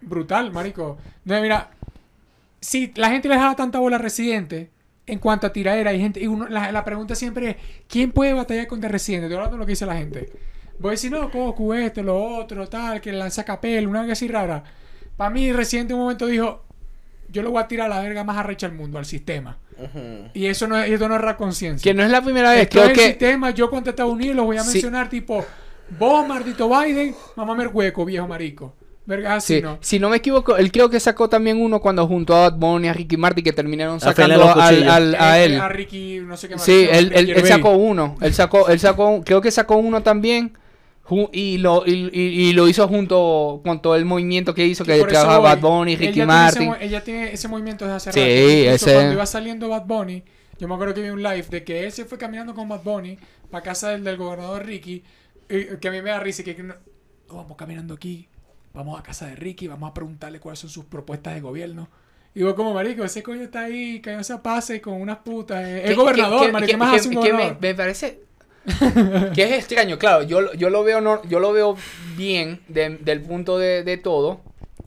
brutal, 0.00 0.50
marico. 0.52 0.96
No, 1.26 1.40
mira, 1.42 1.70
si 2.60 2.92
la 2.96 3.10
gente 3.10 3.28
le 3.28 3.36
da 3.36 3.54
tanta 3.54 3.78
bola 3.78 3.96
a 3.96 3.98
Residente 3.98 4.70
en 5.06 5.18
cuanto 5.18 5.46
a 5.46 5.52
tiraera, 5.52 5.90
hay 5.90 6.00
gente, 6.00 6.20
y 6.20 6.26
uno, 6.26 6.48
la, 6.48 6.72
la 6.72 6.84
pregunta 6.84 7.14
siempre 7.14 7.50
es, 7.50 7.56
¿quién 7.88 8.12
puede 8.12 8.32
batallar 8.32 8.66
contra 8.68 8.88
Residente? 8.88 9.26
Estoy 9.26 9.36
hablando 9.36 9.56
de 9.56 9.60
lo 9.60 9.66
que 9.66 9.72
dice 9.72 9.84
la 9.84 9.96
gente. 9.96 10.32
Voy 10.78 10.88
a 10.88 10.92
decir, 10.92 11.12
no, 11.12 11.28
Goku, 11.28 11.74
esto, 11.74 12.02
lo 12.02 12.16
otro, 12.38 12.66
tal, 12.68 13.02
que 13.02 13.12
lanza 13.12 13.44
capel, 13.44 13.86
una 13.86 14.00
cosa 14.00 14.12
así 14.12 14.28
rara. 14.28 14.64
Para 15.16 15.28
mí, 15.28 15.52
Residente 15.52 15.92
en 15.92 15.98
un 15.98 16.04
momento 16.04 16.26
dijo, 16.26 16.64
yo 17.30 17.42
lo 17.42 17.50
voy 17.50 17.62
a 17.62 17.68
tirar 17.68 17.86
a 17.90 17.96
la 17.96 18.02
verga 18.02 18.24
más 18.24 18.36
arrecha 18.36 18.68
del 18.68 18.76
mundo, 18.76 18.98
al 18.98 19.04
sistema. 19.06 19.58
Ujú. 19.78 20.28
Y 20.34 20.46
eso 20.46 20.66
no 20.66 20.76
es, 20.78 20.90
esto 20.90 21.08
no 21.08 21.16
es 21.16 21.34
conciencia. 21.36 21.82
Que 21.90 21.94
no 21.96 22.02
es 22.02 22.10
la 22.10 22.22
primera 22.22 22.50
vez, 22.50 22.62
Esto 22.62 22.72
creo 22.80 22.84
es 22.84 22.90
el 22.90 22.96
que 22.96 23.06
sistema, 23.06 23.50
yo 23.50 23.70
contra 23.70 23.90
Estados 23.90 24.12
Unidos 24.12 24.36
los 24.36 24.46
voy 24.46 24.56
a 24.58 24.62
Sí. 24.62 24.72
mencionar 24.72 25.08
tipo, 25.08 25.44
vos, 25.98 26.26
Mardito 26.28 26.68
Biden, 26.68 27.14
mamá 27.36 27.60
el 27.62 27.68
hueco, 27.68 28.04
viejo 28.04 28.28
marico. 28.28 28.74
Verga, 29.06 29.36
así, 29.36 29.56
Sí, 29.56 29.62
¿no? 29.62 29.78
si 29.80 29.98
no 29.98 30.08
me 30.10 30.18
equivoco, 30.18 30.56
él 30.56 30.70
creo 30.70 30.88
que 30.88 31.00
sacó 31.00 31.28
también 31.28 31.60
uno 31.60 31.80
cuando 31.80 32.06
junto 32.06 32.36
a 32.36 32.50
Bad 32.50 32.58
Bunny, 32.58 32.86
a 32.88 32.92
Ricky 32.92 33.16
Martin, 33.16 33.42
que 33.42 33.52
terminaron 33.52 33.98
sacando 33.98 34.36
los 34.36 34.48
al- 34.56 34.88
al- 34.88 35.14
a 35.18 35.40
Eh, 35.40 35.44
él. 35.46 35.60
A 35.60 35.68
Ricky, 35.68 36.20
no 36.20 36.36
sé 36.36 36.46
qué 36.48 36.54
más. 36.54 36.62
Sí, 36.64 36.86
él, 36.88 37.10
él- 37.14 37.30
él 37.30 37.46
sacó 37.46 37.70
uno. 37.70 38.16
Él 38.20 38.34
sacó, 38.34 38.68
él 38.68 38.78
sacó, 38.78 39.22
creo 39.24 39.40
que 39.40 39.50
sacó 39.50 39.76
uno 39.78 40.02
también. 40.02 40.52
Y 41.32 41.58
lo, 41.58 41.84
y, 41.86 42.10
y- 42.12 42.48
y 42.48 42.52
lo 42.52 42.68
hizo 42.68 42.86
junto 42.88 43.60
con 43.64 43.82
todo 43.82 43.96
el 43.96 44.04
movimiento 44.04 44.54
que 44.54 44.66
hizo, 44.66 44.84
que 44.84 44.98
trabajaba. 45.04 45.54
Bad 45.56 45.60
Bunny, 45.60 45.96
Ricky 45.96 46.06
ya 46.06 46.12
tiene 46.26 46.48
ese 46.48 46.60
Martin. 46.66 46.74
ella 46.88 47.04
tiene 47.04 47.32
ese 47.32 47.48
movimiento 47.48 47.84
desde 47.84 47.96
hace 47.96 48.12
Sí, 48.12 48.20
rato. 48.20 48.74
Ese- 48.76 48.94
Cuando 48.94 49.12
iba 49.14 49.26
saliendo 49.26 49.68
Bad 49.68 49.86
Bunny, 49.86 50.22
yo 50.58 50.68
me 50.68 50.74
acuerdo 50.74 50.94
que 50.94 51.02
vi 51.02 51.08
un 51.10 51.22
live 51.22 51.46
de 51.50 51.64
que 51.64 51.84
él 51.84 51.92
se 51.92 52.04
fue 52.04 52.18
caminando 52.18 52.54
con 52.54 52.68
Bad 52.68 52.82
Bunny 52.82 53.18
para 53.50 53.62
casa 53.64 53.90
del, 53.90 54.04
del 54.04 54.16
gobernador 54.16 54.64
Ricky. 54.64 55.02
que 55.48 55.88
a 55.88 55.90
mí 55.90 56.00
me 56.02 56.10
da 56.10 56.20
risa. 56.20 56.42
y 56.42 56.44
Que, 56.44 56.54
que 56.56 56.62
no- 56.62 56.74
"Oh, 57.28 57.36
vamos 57.36 57.56
caminando 57.56 57.94
aquí. 57.94 58.28
Vamos 58.72 58.98
a 59.00 59.02
casa 59.02 59.26
de 59.26 59.34
Ricky. 59.34 59.66
Vamos 59.66 59.90
a 59.90 59.94
preguntarle 59.94 60.38
cuáles 60.38 60.60
son 60.60 60.70
sus 60.70 60.84
propuestas 60.84 61.34
de 61.34 61.40
gobierno. 61.40 61.88
Y 62.36 62.44
vos 62.44 62.54
como 62.54 62.72
marico, 62.72 63.02
ese 63.02 63.24
coño 63.24 63.42
está 63.42 63.62
ahí, 63.62 64.00
cayéndose 64.00 64.32
a 64.32 64.40
pase 64.40 64.80
con 64.80 64.94
unas 65.00 65.18
putas. 65.18 65.64
Que- 65.64 65.84
El 65.86 65.96
gobernador, 65.96 66.46
que- 66.46 66.52
marico. 66.52 66.66
que- 66.66 66.72
¿Qué 66.72 66.76
más 66.76 66.90
que- 66.92 66.96
hace 67.00 67.08
un 67.08 67.14
que 67.14 67.20
me, 67.20 67.30
gobernador? 67.32 67.58
me 67.60 67.74
parece 67.74 68.20
que 69.34 69.42
es 69.42 69.52
extraño, 69.52 69.98
claro, 69.98 70.22
yo, 70.22 70.52
yo 70.54 70.70
lo 70.70 70.84
veo 70.84 71.00
no, 71.00 71.22
yo 71.24 71.40
lo 71.40 71.52
veo 71.52 71.76
bien 72.16 72.60
de- 72.68 72.98
del 72.98 73.22
punto 73.22 73.58
de, 73.58 73.82
de 73.84 73.96
todo, 73.96 74.40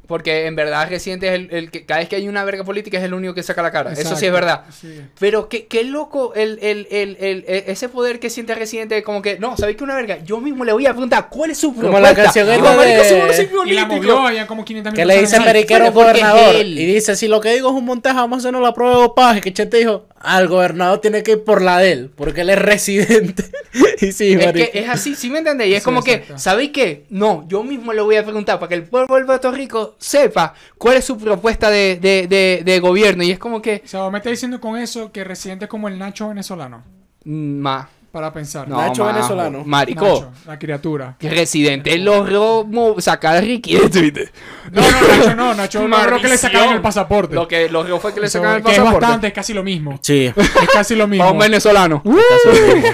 porque 0.08 0.46
en 0.48 0.56
verdad 0.56 0.90
Residente 0.90 1.28
es 1.28 1.34
el, 1.34 1.48
el 1.52 1.72
que 1.72 1.86
cada 1.86 2.00
vez 2.02 2.10
que 2.10 2.16
hay 2.18 2.28
una 2.28 2.44
verga 2.44 2.64
política 2.64 2.98
es 2.98 3.04
el 3.04 3.14
único 3.14 3.34
que 3.34 3.44
saca 3.44 3.62
la 3.62 3.72
cara, 3.72 3.94
eso 3.94 4.02
sí 4.02 4.08
es 4.26 4.32
Exacto, 4.32 4.34
verdad. 4.34 4.64
sí. 4.80 5.02
Pero 5.20 5.48
qué, 5.50 5.66
qué 5.68 5.84
loco 5.84 6.34
el, 6.36 6.60
el, 6.62 6.88
el, 6.92 7.18
el- 7.20 7.46
e- 7.48 7.64
ese 7.68 7.90
poder 7.90 8.20
que 8.20 8.30
siente 8.30 8.54
Residente, 8.56 9.02
como 9.04 9.22
que, 9.22 9.40
no, 9.40 9.56
¿sabéis 9.58 9.78
que 9.78 9.84
una 9.84 9.96
verga? 9.96 10.20
Yo 10.24 10.40
mismo 10.40 10.66
le 10.66 10.74
voy 10.74 10.86
a 10.86 10.92
preguntar, 10.92 11.28
¿cuál 11.30 11.52
es 11.52 11.58
su 11.58 11.70
Como 11.70 11.82
propuesta? 11.82 12.10
la 12.10 12.16
canción 12.16 12.48
de- 12.48 12.58
unos 12.58 13.68
Y 13.68 13.74
la 13.74 13.86
movió, 13.86 14.20
había 14.28 14.48
como 14.48 14.64
500 14.66 14.94
Que 14.94 15.06
le 15.06 15.14
dice 15.16 15.24
personas. 15.38 15.48
periquero 15.54 15.86
es 15.86 15.94
gobernador. 15.94 16.56
él. 16.56 16.78
Y 16.80 16.86
dice, 16.86 17.16
si 17.16 17.28
lo 17.28 17.40
que 17.42 17.54
digo 17.54 17.70
es 17.70 17.76
un 17.76 17.86
montaje, 17.86 18.16
vamos 18.18 18.38
a 18.38 18.40
hacernos 18.40 18.62
la 18.62 18.74
prueba 18.74 18.96
de 18.96 19.02
dopaje. 19.02 19.42
Que 19.42 19.54
Chete 19.54 19.78
dijo, 19.78 20.08
al 20.20 20.48
gobernador 20.48 21.00
tiene 21.02 21.24
que 21.24 21.32
ir 21.32 21.44
por 21.44 21.62
la 21.62 21.80
de 21.80 21.92
él, 21.92 22.12
porque 22.16 22.42
él 22.42 22.50
es 22.50 22.60
residente. 22.60 23.44
y 24.02 24.12
sí, 24.12 24.34
Es 24.34 24.52
que 24.54 24.72
es 24.74 24.90
así, 24.90 25.16
¿sí 25.16 25.30
me 25.30 25.40
entendéis? 25.40 25.72
Y 25.72 25.76
es 25.76 25.84
Sí, 25.84 25.86
como 25.86 26.00
exacto. 26.02 26.34
que, 26.34 26.40
¿sabéis 26.40 26.72
qué? 26.72 27.06
No, 27.10 27.46
yo 27.48 27.64
mismo 27.64 27.94
le 27.94 28.02
voy 28.02 28.16
a 28.16 28.24
preguntar 28.24 28.60
para 28.60 28.70
que 28.70 28.76
el 28.76 28.84
pueblo 28.84 29.16
de 29.16 29.26
Puerto 29.26 29.52
Rico 29.52 29.93
sepa 29.98 30.54
cuál 30.78 30.98
es 30.98 31.06
su 31.06 31.18
propuesta 31.18 31.70
de, 31.70 31.98
de, 32.02 32.28
de, 32.28 32.62
de 32.64 32.80
gobierno. 32.80 33.24
Y 33.24 33.32
es 33.32 33.40
como 33.40 33.62
que, 33.62 33.82
O 33.86 33.88
sea, 33.88 34.10
me 34.10 34.18
estás 34.20 34.32
diciendo 34.32 34.60
con 34.62 34.78
eso 34.78 35.12
que 35.12 35.24
Residente 35.24 35.66
es 35.66 35.70
como 35.70 35.88
el 35.88 35.98
Nacho 36.00 36.30
venezolano. 36.30 36.84
mm, 37.26 37.58
ma, 37.60 37.88
Para 38.12 38.32
pensar. 38.32 38.68
no, 38.68 38.78
Nacho 38.78 39.04
majo, 39.04 39.16
venezolano. 39.16 39.64
Marico, 39.66 40.06
Nacho, 40.06 40.32
la 40.46 40.60
criatura. 40.60 41.16
que 41.18 41.30
residente 41.30 41.98
logró 41.98 42.66
sacar 43.00 43.38
a 43.38 43.42
Ricky 43.42 43.76
de 43.76 43.90
Twitter. 43.90 44.32
No, 44.72 44.82
no, 44.82 45.08
Nacho 45.08 45.36
no. 45.36 45.54
Nacho 45.56 45.88
no 45.88 45.98
creo 46.06 46.22
que 46.22 46.28
le 46.28 46.38
sacaron 46.38 46.74
el 46.76 46.82
pasaporte. 46.82 47.34
Lo 47.36 47.48
que 47.48 47.70
logró 47.70 48.00
fue 48.00 48.14
que 48.14 48.20
le 48.20 48.30
sacaron 48.30 48.58
el 48.58 48.64
que 48.64 48.72
es 48.72 48.78
pasaporte. 48.78 49.00
bastante, 49.06 49.28
es 49.28 49.34
casi 49.34 49.54
lo 49.54 49.64
mismo. 49.64 49.98
Sí. 50.02 50.26
Es 50.36 50.70
casi 50.72 50.96
lo 50.96 51.08
mismo. 51.08 51.24
Para 51.24 51.34
un 51.34 51.40
venezolano. 51.40 52.04
casi 52.04 52.60
lo 52.70 52.76
mismo. 52.76 52.90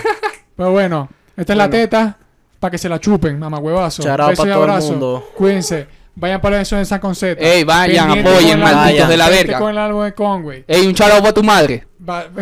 Pero 0.55 0.71
bueno, 0.71 1.09
esta 1.35 1.53
es 1.53 1.57
la 1.57 1.67
Bueno. 1.67 1.81
teta 1.83 2.17
para 2.59 2.71
que 2.71 2.77
se 2.77 2.89
la 2.89 2.99
chupen, 2.99 3.39
mamá 3.39 3.57
huevazo. 3.59 4.03
Besos 4.03 4.45
y 4.45 4.91
mundo. 4.91 5.29
Cuídense. 5.35 5.98
Vayan 6.19 6.41
para 6.41 6.59
eso 6.61 6.75
de 6.75 6.83
San 6.85 6.99
Conceta. 6.99 7.41
Ey, 7.41 7.63
vayan, 7.63 8.07
Pendiente 8.07 8.29
apoyen, 8.29 8.59
malditos 8.59 9.07
de 9.07 9.17
la 9.17 9.25
pendiente 9.25 9.47
verga. 9.51 9.59
con 9.59 9.71
el 9.71 9.77
álbum 9.77 10.03
de 10.03 10.13
Conway. 10.13 10.65
Ey, 10.67 10.85
un 10.87 10.93
charo 10.93 11.19
para 11.21 11.33
tu 11.33 11.43
madre. 11.43 11.87
Va- 12.07 12.27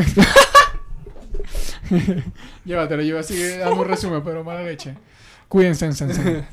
Llévatelo, 2.65 3.01
yo 3.03 3.19
así 3.19 3.39
dando 3.57 3.81
un 3.81 3.87
resumen, 3.87 4.21
pero 4.23 4.43
mala 4.43 4.63
leche. 4.63 4.95
Cuídense, 5.47 5.85
en 5.85 5.91